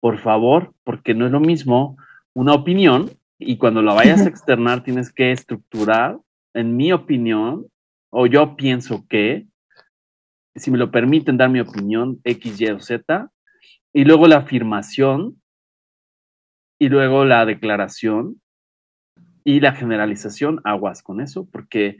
por 0.00 0.18
favor, 0.18 0.74
porque 0.84 1.14
no 1.14 1.26
es 1.26 1.32
lo 1.32 1.40
mismo 1.40 1.96
una 2.34 2.54
opinión 2.54 3.10
y 3.44 3.56
cuando 3.58 3.82
la 3.82 3.94
vayas 3.94 4.22
a 4.22 4.28
externar 4.28 4.82
tienes 4.82 5.12
que 5.12 5.32
estructurar, 5.32 6.18
en 6.54 6.76
mi 6.76 6.92
opinión, 6.92 7.66
o 8.10 8.26
yo 8.26 8.56
pienso 8.56 9.06
que, 9.08 9.46
si 10.54 10.70
me 10.70 10.78
lo 10.78 10.90
permiten 10.90 11.36
dar 11.36 11.48
mi 11.48 11.60
opinión, 11.60 12.20
X, 12.24 12.60
Y 12.60 12.66
o 12.66 12.80
Z, 12.80 13.30
y 13.94 14.04
luego 14.04 14.26
la 14.26 14.38
afirmación 14.38 15.40
y 16.78 16.88
luego 16.88 17.24
la 17.24 17.46
declaración 17.46 18.40
y 19.44 19.60
la 19.60 19.72
generalización, 19.72 20.60
aguas 20.64 21.02
con 21.02 21.20
eso, 21.20 21.48
porque 21.50 21.98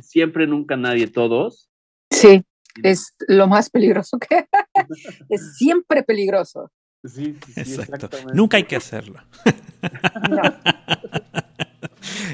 siempre, 0.00 0.46
nunca, 0.46 0.76
nadie, 0.76 1.06
todos. 1.06 1.70
Sí, 2.10 2.44
es 2.82 3.14
lo 3.26 3.46
más 3.46 3.70
peligroso 3.70 4.18
que 4.18 4.46
es 5.28 5.56
siempre 5.56 6.02
peligroso. 6.02 6.70
Sí, 7.04 7.36
sí, 7.46 7.60
Exacto. 7.60 8.08
Nunca 8.34 8.56
hay 8.56 8.64
que 8.64 8.76
hacerlo. 8.76 9.20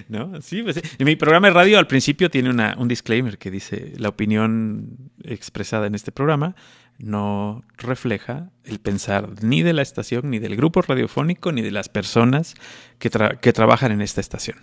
No. 0.09 0.41
Sí, 0.43 0.63
pues, 0.63 0.81
mi 0.99 1.17
programa 1.17 1.49
de 1.49 1.55
radio 1.55 1.79
al 1.79 1.87
principio 1.87 2.31
tiene 2.31 2.51
una, 2.51 2.77
un 2.79 2.87
disclaimer 2.87 3.39
que 3.39 3.51
dice 3.51 3.95
la 3.97 4.11
opinión 4.11 5.11
expresada 5.25 5.87
en 5.87 5.95
este 5.95 6.13
programa 6.13 6.55
no 6.99 7.65
refleja 7.77 8.51
el 8.65 8.79
pensar 8.79 9.43
ni 9.43 9.63
de 9.63 9.73
la 9.73 9.83
estación, 9.83 10.31
ni 10.31 10.39
del 10.39 10.57
grupo 10.57 10.83
radiofónico, 10.83 11.53
ni 11.53 11.63
de 11.63 11.71
las 11.71 11.89
personas 11.89 12.55
que, 12.99 13.11
que 13.41 13.53
trabajan 13.53 13.93
en 13.93 14.01
esta 14.01 14.21
estación. 14.21 14.59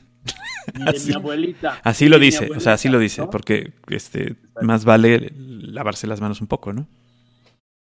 así, 0.88 1.10
mi 1.10 1.16
abuelita. 1.16 1.82
Así 1.84 2.08
lo 2.08 2.20
dice, 2.20 2.50
o 2.56 2.60
sea, 2.60 2.74
así 2.74 2.90
lo 2.90 3.00
dice, 3.00 3.24
porque 3.30 3.74
este, 3.90 4.36
más 4.62 4.86
vale 4.86 5.34
lavarse 5.36 6.08
las 6.08 6.22
manos 6.22 6.42
un 6.42 6.48
poco, 6.48 6.74
¿no? 6.74 6.88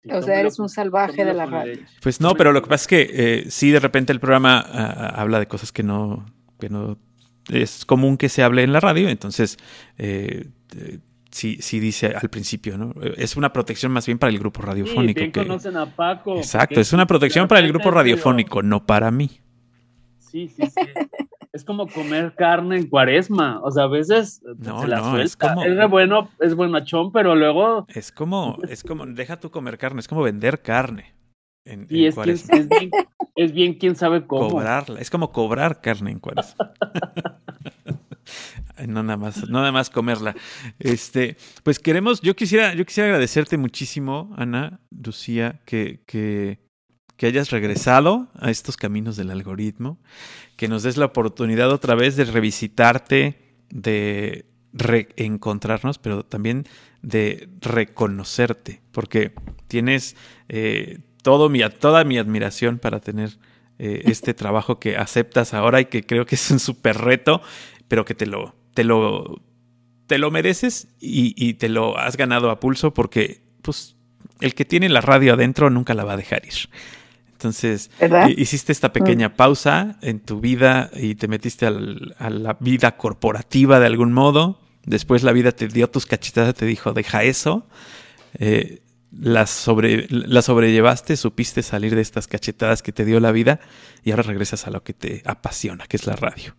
O 0.09 0.21
sea, 0.21 0.39
eres 0.39 0.57
un 0.59 0.69
salvaje 0.69 1.23
de 1.23 1.33
la 1.33 1.45
radio. 1.45 1.79
Pues 2.01 2.19
no, 2.19 2.33
pero 2.35 2.51
lo 2.51 2.61
que 2.61 2.69
pasa 2.69 2.83
es 2.83 2.87
que 2.87 3.09
eh, 3.13 3.45
sí, 3.49 3.69
de 3.69 3.79
repente 3.79 4.11
el 4.11 4.19
programa 4.19 4.59
ah, 4.59 5.13
habla 5.15 5.39
de 5.39 5.47
cosas 5.47 5.71
que 5.71 5.83
no, 5.83 6.25
que 6.59 6.69
no 6.69 6.97
es 7.49 7.85
común 7.85 8.17
que 8.17 8.29
se 8.29 8.43
hable 8.43 8.63
en 8.63 8.73
la 8.73 8.79
radio, 8.79 9.09
entonces 9.09 9.57
eh, 9.97 10.47
sí, 11.31 11.57
sí 11.61 11.79
dice 11.79 12.07
al 12.07 12.29
principio, 12.29 12.77
¿no? 12.77 12.93
Es 13.17 13.35
una 13.35 13.53
protección 13.53 13.91
más 13.91 14.05
bien 14.05 14.17
para 14.17 14.31
el 14.31 14.39
grupo 14.39 14.61
radiofónico. 14.61 15.21
Sí, 15.21 15.31
conocen 15.31 15.77
a 15.77 15.85
Paco. 15.85 16.37
Exacto, 16.37 16.79
es 16.79 16.93
una 16.93 17.05
protección 17.05 17.47
para 17.47 17.61
el 17.61 17.67
grupo 17.67 17.91
radiofónico, 17.91 18.63
no 18.63 18.85
para 18.85 19.11
mí. 19.11 19.39
Sí, 20.19 20.47
sí, 20.47 20.63
sí. 20.65 20.81
Es 21.61 21.65
como 21.65 21.87
comer 21.87 22.33
carne 22.35 22.77
en 22.77 22.87
cuaresma. 22.87 23.59
O 23.61 23.71
sea, 23.71 23.83
a 23.83 23.87
veces 23.87 24.41
no, 24.57 24.85
no, 24.85 25.19
Es, 25.19 25.37
como, 25.37 25.63
es 25.63 25.89
bueno, 25.89 26.29
es 26.39 26.55
buenachón, 26.55 27.11
pero 27.11 27.35
luego. 27.35 27.85
Es 27.89 28.11
como, 28.11 28.57
es 28.67 28.83
como, 28.83 29.05
deja 29.05 29.39
tú 29.39 29.51
comer 29.51 29.77
carne, 29.77 29.99
es 29.99 30.07
como 30.07 30.23
vender 30.23 30.61
carne. 30.61 31.13
En, 31.63 31.85
y 31.89 32.07
es, 32.07 32.17
es, 32.17 32.47
bien, 32.47 32.91
es 33.35 33.53
bien 33.53 33.75
quién 33.75 33.95
sabe 33.95 34.25
cómo. 34.25 34.49
Cobrarla. 34.49 34.99
Es 34.99 35.11
como 35.11 35.31
cobrar 35.31 35.81
carne 35.81 36.11
en 36.11 36.19
cuaresma. 36.19 36.71
no 38.87 39.03
nada 39.03 39.17
más, 39.17 39.47
no 39.47 39.59
nada 39.59 39.71
más 39.71 39.91
comerla. 39.91 40.35
Este, 40.79 41.37
pues 41.61 41.77
queremos, 41.77 42.21
yo 42.21 42.35
quisiera, 42.35 42.73
yo 42.73 42.83
quisiera 42.85 43.09
agradecerte 43.09 43.57
muchísimo, 43.57 44.33
Ana, 44.35 44.79
Lucía, 44.89 45.61
que, 45.65 46.01
que, 46.07 46.57
que 47.21 47.27
hayas 47.27 47.51
regresado 47.51 48.29
a 48.33 48.49
estos 48.49 48.77
caminos 48.77 49.15
del 49.15 49.29
algoritmo, 49.29 49.99
que 50.55 50.67
nos 50.67 50.81
des 50.81 50.97
la 50.97 51.05
oportunidad 51.05 51.69
otra 51.69 51.93
vez 51.93 52.15
de 52.15 52.25
revisitarte, 52.25 53.37
de 53.69 54.47
reencontrarnos, 54.73 55.99
pero 55.99 56.25
también 56.25 56.65
de 57.03 57.47
reconocerte, 57.59 58.81
porque 58.91 59.33
tienes 59.67 60.15
eh, 60.49 60.97
todo 61.21 61.47
mi, 61.47 61.61
toda 61.79 62.03
mi 62.05 62.17
admiración 62.17 62.79
para 62.79 62.99
tener 63.01 63.37
eh, 63.77 64.01
este 64.05 64.33
trabajo 64.43 64.79
que 64.79 64.97
aceptas 64.97 65.53
ahora 65.53 65.79
y 65.79 65.85
que 65.85 66.03
creo 66.03 66.25
que 66.25 66.33
es 66.33 66.49
un 66.49 66.57
súper 66.57 66.97
reto, 66.97 67.43
pero 67.87 68.03
que 68.03 68.15
te 68.15 68.25
lo, 68.25 68.55
te 68.73 68.83
lo, 68.83 69.43
te 70.07 70.17
lo 70.17 70.31
mereces 70.31 70.87
y, 70.99 71.53
te 71.53 71.69
lo 71.69 71.99
has 71.99 72.17
ganado 72.17 72.49
a 72.49 72.59
pulso 72.59 72.95
porque 72.95 73.43
pues, 73.61 73.95
el 74.39 74.55
que 74.55 74.65
tiene 74.65 74.89
la 74.89 75.01
radio 75.01 75.35
adentro 75.35 75.69
nunca 75.69 75.93
la 75.93 76.03
va 76.03 76.13
a 76.13 76.17
dejar 76.17 76.47
ir. 76.47 76.67
Entonces, 77.41 77.89
hiciste 78.37 78.71
esta 78.71 78.93
pequeña 78.93 79.29
mm. 79.29 79.33
pausa 79.33 79.97
en 80.03 80.19
tu 80.19 80.39
vida 80.39 80.91
y 80.93 81.15
te 81.15 81.27
metiste 81.27 81.65
a 81.65 81.71
la 81.71 82.57
vida 82.59 82.97
corporativa 82.97 83.79
de 83.79 83.87
algún 83.87 84.13
modo. 84.13 84.59
Después 84.85 85.23
la 85.23 85.31
vida 85.31 85.51
te 85.51 85.67
dio 85.67 85.89
tus 85.89 86.05
cachetadas, 86.05 86.53
te 86.53 86.67
dijo, 86.67 86.93
deja 86.93 87.23
eso. 87.23 87.65
Eh, 88.35 88.83
sobre, 89.47 90.07
sobrellevaste, 90.43 91.17
supiste 91.17 91.63
salir 91.63 91.95
de 91.95 92.01
estas 92.01 92.27
cachetadas 92.27 92.83
que 92.83 92.91
te 92.91 93.05
dio 93.05 93.19
la 93.19 93.31
vida 93.31 93.59
y 94.03 94.11
ahora 94.11 94.21
regresas 94.21 94.67
a 94.67 94.69
lo 94.69 94.83
que 94.83 94.93
te 94.93 95.23
apasiona, 95.25 95.87
que 95.87 95.97
es 95.97 96.05
la 96.05 96.15
radio. 96.15 96.55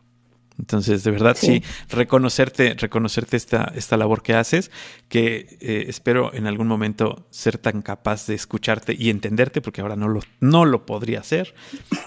Entonces, 0.58 1.02
de 1.02 1.10
verdad, 1.10 1.36
sí, 1.38 1.62
reconocerte, 1.88 2.74
reconocerte 2.74 3.36
esta, 3.36 3.72
esta 3.74 3.96
labor 3.96 4.22
que 4.22 4.34
haces, 4.34 4.70
que 5.08 5.56
eh, 5.60 5.86
espero 5.88 6.32
en 6.34 6.46
algún 6.46 6.68
momento 6.68 7.26
ser 7.30 7.58
tan 7.58 7.82
capaz 7.82 8.26
de 8.26 8.34
escucharte 8.34 8.94
y 8.98 9.10
entenderte, 9.10 9.60
porque 9.60 9.80
ahora 9.80 9.96
no 9.96 10.08
lo, 10.08 10.20
no 10.40 10.64
lo 10.64 10.84
podría 10.84 11.20
hacer. 11.20 11.54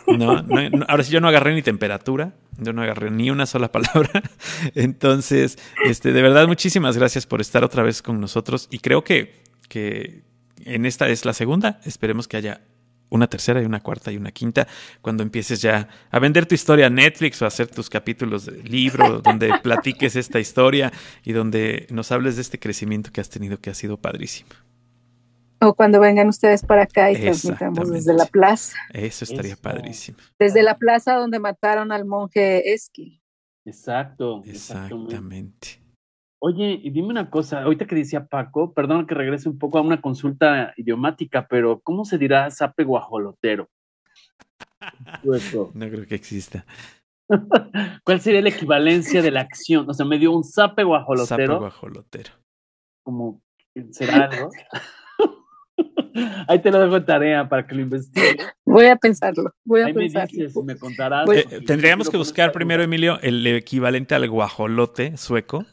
No, 0.08 0.46
ahora 0.88 1.04
sí 1.04 1.12
yo 1.12 1.22
no 1.22 1.28
agarré 1.28 1.56
ni 1.56 1.62
temperatura, 1.62 2.36
yo 2.58 2.72
no 2.72 2.82
agarré 2.82 3.12
ni 3.12 3.32
una 3.32 3.46
sola 3.46 3.72
palabra. 3.72 4.24
Entonces, 4.76 5.58
este, 5.86 6.14
de 6.14 6.22
verdad, 6.22 6.48
muchísimas 6.48 6.98
gracias 6.98 7.26
por 7.26 7.42
estar 7.42 7.64
otra 7.64 7.84
vez 7.84 8.02
con 8.02 8.22
nosotros. 8.22 8.68
Y 8.70 8.80
creo 8.80 9.04
que, 9.04 9.42
que 9.68 10.24
en 10.64 10.86
esta 10.86 11.10
es 11.10 11.26
la 11.26 11.34
segunda. 11.34 11.80
Esperemos 11.84 12.28
que 12.28 12.38
haya 12.38 12.62
una 13.10 13.28
tercera 13.28 13.62
y 13.62 13.66
una 13.66 13.82
cuarta 13.82 14.12
y 14.12 14.18
una 14.18 14.32
quinta, 14.32 14.68
cuando 15.02 15.24
empieces 15.24 15.62
ya 15.62 15.88
a 16.12 16.20
vender 16.20 16.46
tu 16.46 16.56
historia 16.56 16.88
a 16.88 16.90
Netflix 16.90 17.42
o 17.42 17.46
a 17.46 17.48
hacer 17.48 17.68
tus 17.68 17.90
capítulos 17.90 18.46
de 18.46 18.64
libro 18.64 19.20
donde 19.24 19.52
platiques 19.62 20.16
esta 20.16 20.40
historia 20.40 20.92
y 21.24 21.34
donde 21.34 21.88
nos 21.90 22.12
hables 22.12 22.36
de 22.36 22.42
este 22.42 22.60
crecimiento 22.60 23.12
que 23.12 23.22
has 23.22 23.30
tenido 23.30 23.60
que 23.60 23.70
ha 23.70 23.76
sido 23.76 23.98
padrísimo. 23.98 24.50
O 25.62 25.74
cuando 25.74 26.00
vengan 26.00 26.28
ustedes 26.28 26.64
para 26.64 26.84
acá 26.84 27.12
y 27.12 27.16
transmitamos 27.16 27.90
desde 27.90 28.14
la 28.14 28.26
plaza. 28.26 28.76
Eso 28.94 29.24
estaría 29.24 29.56
padrísimo. 29.56 30.18
Desde 30.38 30.62
la 30.62 30.78
plaza 30.78 31.16
donde 31.16 31.40
mataron 31.40 31.92
al 31.92 32.06
monje 32.06 32.74
Esquil. 32.74 33.22
Exacto. 33.64 34.44
Exactamente. 34.46 35.85
Oye, 36.42 36.80
y 36.84 36.90
dime 36.92 37.08
una 37.10 37.30
cosa, 37.30 37.64
ahorita 37.64 37.86
que 37.86 37.96
decía 37.96 38.28
Paco, 38.28 38.74
perdón 38.74 39.08
que 39.08 39.16
regrese 39.16 39.50
un 39.50 39.58
poco 39.58 39.78
a 39.78 39.82
una 39.82 40.02
consulta 40.02 40.74
idiomática, 40.78 41.48
pero 41.48 41.80
¿cómo 41.82 42.06
se 42.06 42.18
dirá 42.18 42.52
sape 42.52 42.84
guajolotero? 42.84 43.70
no 45.74 45.90
creo 45.90 46.06
que 46.06 46.16
exista. 46.16 46.66
¿Cuál 48.04 48.22
sería 48.22 48.42
la 48.42 48.50
equivalencia 48.50 49.22
de 49.22 49.32
la 49.32 49.42
acción? 49.42 49.90
O 49.90 49.94
sea, 49.94 50.06
me 50.06 50.20
dio 50.20 50.32
un 50.32 50.44
sape 50.44 50.84
guajolotero. 50.84 51.54
Sape 51.54 51.60
guajolotero. 51.60 52.32
Como, 53.04 53.42
¿será 53.92 54.26
algo? 54.26 54.52
Ahí 56.48 56.60
te 56.60 56.72
lo 56.72 56.80
dejo 56.80 56.98
en 56.98 57.06
tarea 57.06 57.50
para 57.50 57.66
que 57.68 57.76
lo 57.76 57.82
investigues. 57.82 58.48
Voy 58.64 58.86
a 58.86 58.96
pensarlo. 58.96 59.52
Voy 59.66 59.82
a 59.82 59.88
Ahí 59.88 59.94
me 59.94 60.04
dices, 60.04 60.56
me 60.64 60.78
contarás. 60.78 61.28
Eh, 61.30 61.62
tendríamos 61.66 62.10
que 62.10 62.18
buscar 62.18 62.52
primero, 62.52 62.84
Emilio, 62.84 63.20
el 63.22 63.46
equivalente 63.48 64.16
al 64.16 64.30
guajolote 64.30 65.18
sueco 65.18 65.66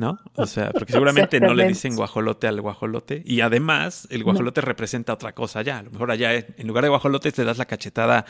¿no? 0.00 0.18
O 0.34 0.46
sea, 0.46 0.70
porque 0.70 0.92
seguramente 0.92 1.38
no 1.40 1.52
le 1.52 1.68
dicen 1.68 1.94
guajolote 1.94 2.48
al 2.48 2.60
guajolote 2.60 3.22
y 3.24 3.42
además 3.42 4.08
el 4.10 4.24
guajolote 4.24 4.62
representa 4.62 5.12
otra 5.12 5.34
cosa 5.34 5.58
allá. 5.58 5.78
A 5.78 5.82
lo 5.82 5.90
mejor 5.90 6.10
allá 6.10 6.34
en 6.34 6.66
lugar 6.66 6.84
de 6.84 6.88
guajolote 6.88 7.30
te 7.30 7.44
das 7.44 7.58
la 7.58 7.66
cachetada 7.66 8.24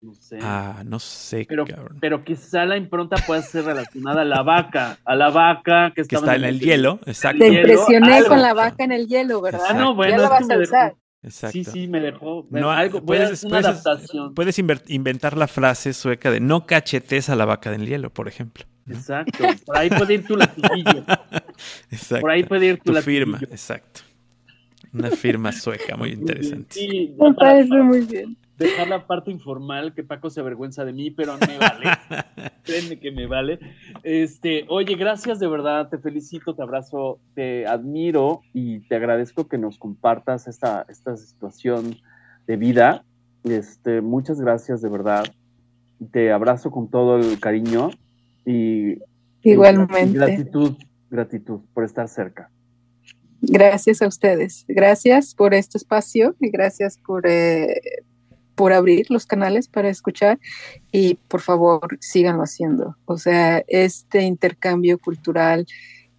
no 0.00 0.14
sé. 0.14 0.38
Ah, 0.42 0.82
no 0.84 0.98
sé, 0.98 1.46
pero, 1.48 1.64
Pero 1.98 2.24
quizá 2.24 2.66
la 2.66 2.76
impronta 2.76 3.16
puede 3.26 3.42
ser 3.42 3.64
relacionada 3.64 4.20
a 4.20 4.24
la 4.26 4.42
vaca, 4.42 4.98
a 5.02 5.16
la 5.16 5.30
vaca 5.30 5.92
que, 5.94 6.02
está 6.02 6.36
en 6.36 6.44
el, 6.44 6.60
hielo, 6.60 7.00
exacto. 7.06 7.38
Te 7.38 7.48
impresioné 7.48 8.22
con 8.24 8.42
la 8.42 8.52
vaca 8.52 8.84
en 8.84 8.92
el 8.92 9.08
hielo, 9.08 9.40
¿verdad? 9.40 9.62
Ah, 9.66 9.72
no, 9.72 9.94
bueno, 9.94 10.16
ya 10.16 10.22
lo 10.22 10.28
vas 10.28 10.50
a 10.50 10.58
usar. 10.58 10.94
Exacto. 11.24 11.52
Sí, 11.52 11.64
sí, 11.64 11.88
me 11.88 12.00
dejó. 12.00 12.46
no, 12.50 12.70
algo, 12.70 13.02
puedes, 13.02 13.44
una 13.44 13.58
adaptación. 13.58 14.34
Puedes 14.34 14.58
inventar 14.58 15.36
la 15.36 15.48
frase 15.48 15.94
sueca 15.94 16.30
de 16.30 16.40
no 16.40 16.66
cachetes 16.66 17.30
a 17.30 17.36
la 17.36 17.46
vaca 17.46 17.70
del 17.70 17.86
hielo, 17.86 18.10
por 18.10 18.28
ejemplo. 18.28 18.64
Exacto. 18.88 19.44
Por 19.64 19.78
ahí 19.78 19.88
puede 19.88 20.14
ir 20.14 20.26
tu 20.26 20.36
latiguillo. 20.36 21.04
Exacto. 21.90 22.20
Por 22.20 22.30
ahí 22.30 22.42
puede 22.42 22.66
ir 22.66 22.78
tu, 22.78 22.92
tu 22.92 23.00
firma, 23.00 23.38
exacto. 23.40 24.02
Una 24.92 25.10
firma 25.10 25.50
sueca 25.50 25.96
muy 25.96 26.10
interesante. 26.10 26.74
Sí, 26.74 27.14
me 27.18 27.32
parece 27.32 27.74
muy 27.74 28.02
bien. 28.02 28.36
Dejar 28.58 28.88
la 28.88 29.06
parte 29.06 29.32
informal, 29.32 29.94
que 29.94 30.04
Paco 30.04 30.30
se 30.30 30.40
avergüenza 30.40 30.84
de 30.84 30.92
mí, 30.92 31.10
pero 31.10 31.34
me 31.38 31.58
vale. 31.58 31.84
Créeme 32.62 33.00
que 33.00 33.10
me 33.10 33.26
vale. 33.26 33.58
Este, 34.04 34.64
oye, 34.68 34.94
gracias 34.94 35.40
de 35.40 35.48
verdad, 35.48 35.88
te 35.88 35.98
felicito, 35.98 36.54
te 36.54 36.62
abrazo, 36.62 37.18
te 37.34 37.66
admiro 37.66 38.42
y 38.52 38.80
te 38.80 38.94
agradezco 38.94 39.48
que 39.48 39.58
nos 39.58 39.78
compartas 39.78 40.46
esta, 40.46 40.86
esta 40.88 41.16
situación 41.16 41.96
de 42.46 42.56
vida. 42.56 43.04
Este, 43.42 44.00
muchas 44.00 44.40
gracias 44.40 44.80
de 44.82 44.88
verdad. 44.88 45.24
Te 46.12 46.32
abrazo 46.32 46.70
con 46.70 46.88
todo 46.88 47.18
el 47.18 47.40
cariño 47.40 47.90
y, 48.46 48.98
Igualmente. 49.42 50.16
gratitud, 50.16 50.76
gratitud 51.10 51.60
por 51.74 51.84
estar 51.84 52.08
cerca. 52.08 52.50
Gracias 53.42 54.00
a 54.00 54.06
ustedes. 54.06 54.64
Gracias 54.68 55.34
por 55.34 55.54
este 55.54 55.76
espacio 55.76 56.34
y 56.40 56.50
gracias 56.50 56.98
por, 56.98 57.26
eh, 57.26 57.80
por 58.54 58.72
abrir 58.72 59.06
los 59.10 59.26
canales 59.26 59.68
para 59.68 59.88
escuchar 59.88 60.38
y 60.92 61.14
por 61.28 61.40
favor 61.40 61.98
síganlo 62.00 62.42
haciendo. 62.42 62.96
O 63.04 63.18
sea, 63.18 63.64
este 63.68 64.22
intercambio 64.22 64.98
cultural 64.98 65.66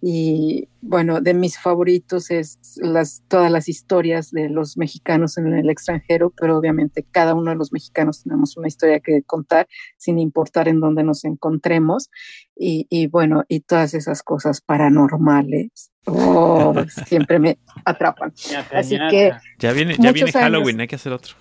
y 0.02 0.68
bueno, 0.82 1.20
de 1.20 1.34
mis 1.34 1.58
favoritos 1.58 2.30
es 2.30 2.78
las, 2.80 3.22
todas 3.28 3.50
las 3.50 3.68
historias 3.68 4.30
de 4.30 4.48
los 4.48 4.76
mexicanos 4.76 5.38
en 5.38 5.52
el 5.52 5.70
extranjero, 5.70 6.32
pero 6.38 6.58
obviamente 6.58 7.04
cada 7.10 7.34
uno 7.34 7.50
de 7.50 7.56
los 7.56 7.72
mexicanos 7.72 8.22
tenemos 8.22 8.56
una 8.56 8.68
historia 8.68 9.00
que 9.00 9.22
contar 9.22 9.66
sin 9.96 10.18
importar 10.18 10.68
en 10.68 10.80
dónde 10.80 11.02
nos 11.02 11.24
encontremos 11.24 12.10
y, 12.54 12.86
y 12.90 13.06
bueno, 13.06 13.44
y 13.48 13.60
todas 13.60 13.94
esas 13.94 14.22
cosas 14.22 14.60
paranormales. 14.60 15.90
Oh, 16.04 16.74
siempre 17.06 17.38
me 17.38 17.58
atrapan. 17.84 18.32
Así 18.72 18.96
que 19.10 19.32
ya 19.58 19.72
viene, 19.72 19.96
ya 19.98 20.12
viene 20.12 20.30
Halloween, 20.30 20.80
hay 20.80 20.86
que 20.88 20.96
hacer 20.96 21.12
otro. 21.12 21.34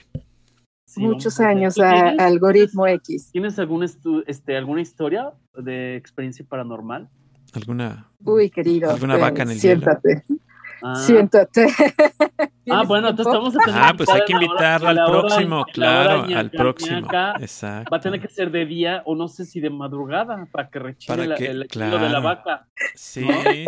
Muchos 0.98 1.40
años 1.40 1.80
a, 1.80 2.10
algoritmo 2.20 2.88
X. 2.88 3.30
¿Tienes 3.32 3.58
algún 3.60 3.84
este, 3.84 4.58
alguna 4.58 4.82
historia 4.82 5.32
de 5.56 5.96
experiencia 5.96 6.46
paranormal? 6.48 7.10
¿Alguna, 7.54 8.10
Uy, 8.24 8.50
querido, 8.50 8.92
alguna 8.92 9.18
vaca 9.18 9.44
en 9.44 9.52
el 9.52 9.60
siéntate. 9.60 10.24
hielo? 10.28 10.42
Ah. 10.88 10.96
Siéntate. 10.96 11.66
ah, 12.70 12.84
bueno, 12.86 13.10
entonces 13.10 13.34
estamos 13.34 13.56
a 13.56 13.60
tener 13.66 13.82
Ah, 13.82 13.94
pues 13.96 14.10
hay 14.10 14.22
que 14.26 14.34
invitarla 14.34 14.90
al 14.90 15.10
próximo, 15.10 15.66
claro, 15.74 16.26
al 16.36 16.52
próximo. 16.52 17.08
Exacto. 17.40 17.90
Va 17.92 17.98
a 17.98 18.00
tener 18.00 18.22
que 18.22 18.28
ser 18.28 18.52
de 18.52 18.66
día 18.66 19.02
o 19.06 19.16
no 19.16 19.28
sé 19.28 19.46
si 19.46 19.60
de 19.60 19.70
madrugada 19.70 20.46
para 20.52 20.70
que 20.70 20.80
rechine 20.80 21.24
el 21.40 21.68
claro. 21.68 21.98
de 21.98 22.10
la 22.10 22.20
vaca. 22.20 22.68
Sí, 22.94 23.26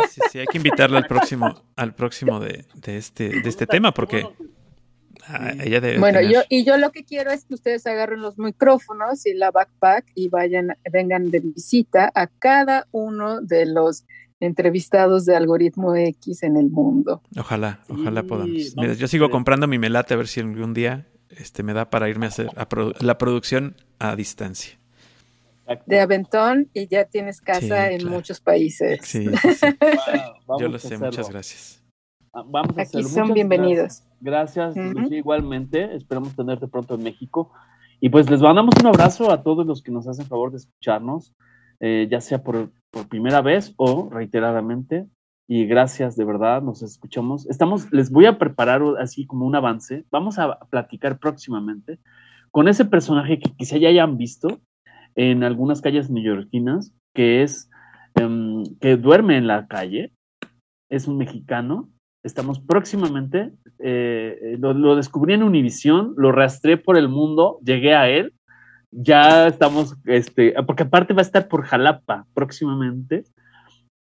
sí, 0.09 0.21
sí, 0.29 0.39
hay 0.39 0.45
que 0.45 0.57
invitarla 0.57 0.99
al 0.99 1.07
próximo, 1.07 1.55
al 1.75 1.95
próximo 1.95 2.39
de, 2.39 2.65
de 2.75 2.97
este, 2.97 3.41
de 3.41 3.49
este 3.49 3.65
tema 3.65 3.91
porque 3.93 4.27
Ah, 5.29 5.53
bueno, 5.99 6.21
yo, 6.21 6.41
y 6.49 6.63
yo 6.63 6.77
lo 6.77 6.91
que 6.91 7.03
quiero 7.03 7.31
es 7.31 7.45
que 7.45 7.55
ustedes 7.55 7.85
agarren 7.85 8.21
los 8.21 8.37
micrófonos 8.37 9.25
y 9.25 9.33
la 9.33 9.51
backpack 9.51 10.05
y 10.15 10.29
vayan, 10.29 10.77
vengan 10.91 11.31
de 11.31 11.41
visita 11.41 12.11
a 12.15 12.27
cada 12.27 12.87
uno 12.91 13.41
de 13.41 13.65
los 13.65 14.05
entrevistados 14.39 15.25
de 15.25 15.35
Algoritmo 15.35 15.95
X 15.95 16.43
en 16.43 16.57
el 16.57 16.69
mundo. 16.69 17.21
Ojalá, 17.37 17.81
ojalá 17.89 18.23
podamos. 18.23 18.75
Mira, 18.77 18.93
yo 18.93 19.07
sigo 19.07 19.29
comprando 19.29 19.67
mi 19.67 19.79
melate 19.79 20.13
a 20.13 20.17
ver 20.17 20.27
si 20.27 20.39
algún 20.39 20.73
día 20.73 21.07
este, 21.29 21.63
me 21.63 21.73
da 21.73 21.89
para 21.89 22.09
irme 22.09 22.27
a 22.27 22.29
hacer 22.29 22.49
la 22.99 23.17
producción 23.17 23.75
a 23.99 24.15
distancia. 24.15 24.79
De 25.85 25.99
Aventón 25.99 26.69
y 26.73 26.87
ya 26.87 27.05
tienes 27.05 27.41
casa 27.41 27.91
en 27.91 28.07
muchos 28.07 28.39
países. 28.39 29.01
Sí, 29.03 29.25
yo 30.59 30.69
lo 30.69 30.79
sé, 30.79 30.97
muchas 30.97 31.29
gracias. 31.29 31.83
Vamos 32.45 32.77
a 32.77 32.81
Aquí 32.81 33.03
son 33.03 33.33
bienvenidos. 33.33 34.03
Gracias, 34.21 34.75
igualmente. 35.09 35.95
Esperamos 35.95 36.35
tenerte 36.35 36.67
pronto 36.67 36.95
en 36.95 37.03
México. 37.03 37.51
Y 37.99 38.09
pues 38.09 38.29
les 38.29 38.41
mandamos 38.41 38.75
un 38.79 38.87
abrazo 38.87 39.31
a 39.31 39.41
todos 39.41 39.65
los 39.65 39.81
que 39.81 39.91
nos 39.91 40.07
hacen 40.07 40.27
favor 40.27 40.51
de 40.51 40.57
escucharnos, 40.57 41.33
eh, 41.79 42.07
ya 42.11 42.21
sea 42.21 42.43
por, 42.43 42.71
por, 42.91 43.07
primera 43.07 43.41
vez 43.41 43.73
o 43.77 44.09
reiteradamente. 44.11 45.07
Y 45.47 45.65
gracias, 45.65 46.15
de 46.15 46.25
verdad, 46.25 46.61
nos 46.61 46.83
escuchamos. 46.83 47.47
Estamos, 47.49 47.91
les 47.91 48.11
voy 48.11 48.25
a 48.25 48.37
preparar 48.37 48.81
así 48.99 49.25
como 49.25 49.47
un 49.47 49.55
avance. 49.55 50.05
Vamos 50.11 50.37
a 50.37 50.59
platicar 50.69 51.17
próximamente 51.17 51.99
con 52.51 52.67
ese 52.67 52.85
personaje 52.85 53.39
que 53.39 53.51
quizá 53.55 53.77
ya 53.77 53.89
hayan 53.89 54.17
visto 54.17 54.59
en 55.15 55.43
algunas 55.43 55.81
calles 55.81 56.11
neoyorquinas, 56.11 56.93
que 57.15 57.41
es 57.41 57.69
em, 58.13 58.63
que 58.79 58.95
duerme 58.95 59.37
en 59.37 59.47
la 59.47 59.67
calle. 59.67 60.13
Es 60.89 61.07
un 61.07 61.17
mexicano 61.17 61.89
Estamos 62.27 62.59
próximamente, 62.59 63.53
eh, 63.79 64.57
lo, 64.59 64.97
descubrí 64.97 65.33
en 65.33 65.43
Univisión, 65.43 66.13
lo 66.17 66.33
rastré 66.33 66.75
por 66.75 66.97
el 66.97 67.07
mundo, 67.07 67.57
llegué 67.63 67.95
a 67.95 68.09
él, 68.09 68.33
ya 68.91 69.47
estamos, 69.47 69.95
este, 70.03 70.53
porque 70.63 70.83
aparte 70.83 71.13
va 71.13 71.21
a 71.21 71.29
estar 71.29 71.47
por 71.47 71.63
Jalapa 71.63 72.27
próximamente, 72.33 73.23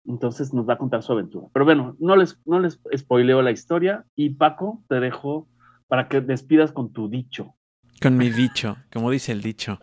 entonces 0.06 0.54
nos 0.54 0.66
va 0.66 0.72
a 0.72 0.78
contar 0.78 1.02
su 1.02 1.12
aventura. 1.12 1.48
Pero 1.52 1.66
bueno, 1.66 1.96
no 2.00 2.16
les, 2.16 2.40
no 2.46 2.60
les 2.60 2.80
spoileo 2.96 3.42
la 3.42 3.50
historia 3.50 4.06
y 4.16 4.30
Paco, 4.30 4.82
te 4.88 5.00
dejo 5.00 5.46
para 5.86 6.08
que 6.08 6.22
despidas 6.22 6.72
con 6.72 6.94
tu 6.94 7.10
dicho. 7.10 7.54
Con 8.00 8.16
mi 8.16 8.30
dicho, 8.30 8.78
como 8.90 9.10
dice 9.10 9.32
el 9.32 9.42
dicho. 9.42 9.80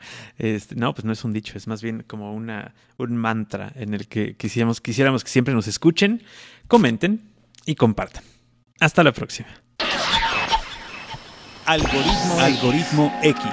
No, 0.76 0.95
pues 0.95 1.05
no 1.05 1.11
es 1.11 1.23
un 1.23 1.31
dicho, 1.31 1.57
es 1.57 1.68
más 1.68 1.84
bien 1.84 2.03
como 2.07 2.34
una, 2.34 2.73
un 2.97 3.15
mantra 3.15 3.72
en 3.76 3.93
el 3.93 4.07
que 4.07 4.35
quisiéramos, 4.35 4.81
quisiéramos 4.81 5.23
que 5.23 5.30
siempre 5.30 5.53
nos 5.53 5.68
escuchen, 5.68 6.23
comenten 6.68 7.31
y 7.66 7.76
compartan. 7.76 8.24
Hasta 8.80 9.04
la 9.04 9.12
próxima. 9.12 9.50
Algoritmo, 11.66 12.40
Algoritmo 12.40 13.20
X. 13.22 13.44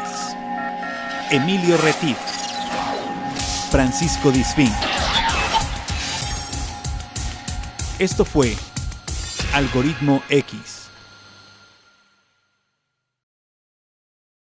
Emilio 1.30 1.76
Retif. 1.78 2.16
Francisco 3.70 4.30
Disfín. 4.30 4.72
Esto 7.98 8.24
fue 8.24 8.56
Algoritmo 9.52 10.22
X 10.30 10.77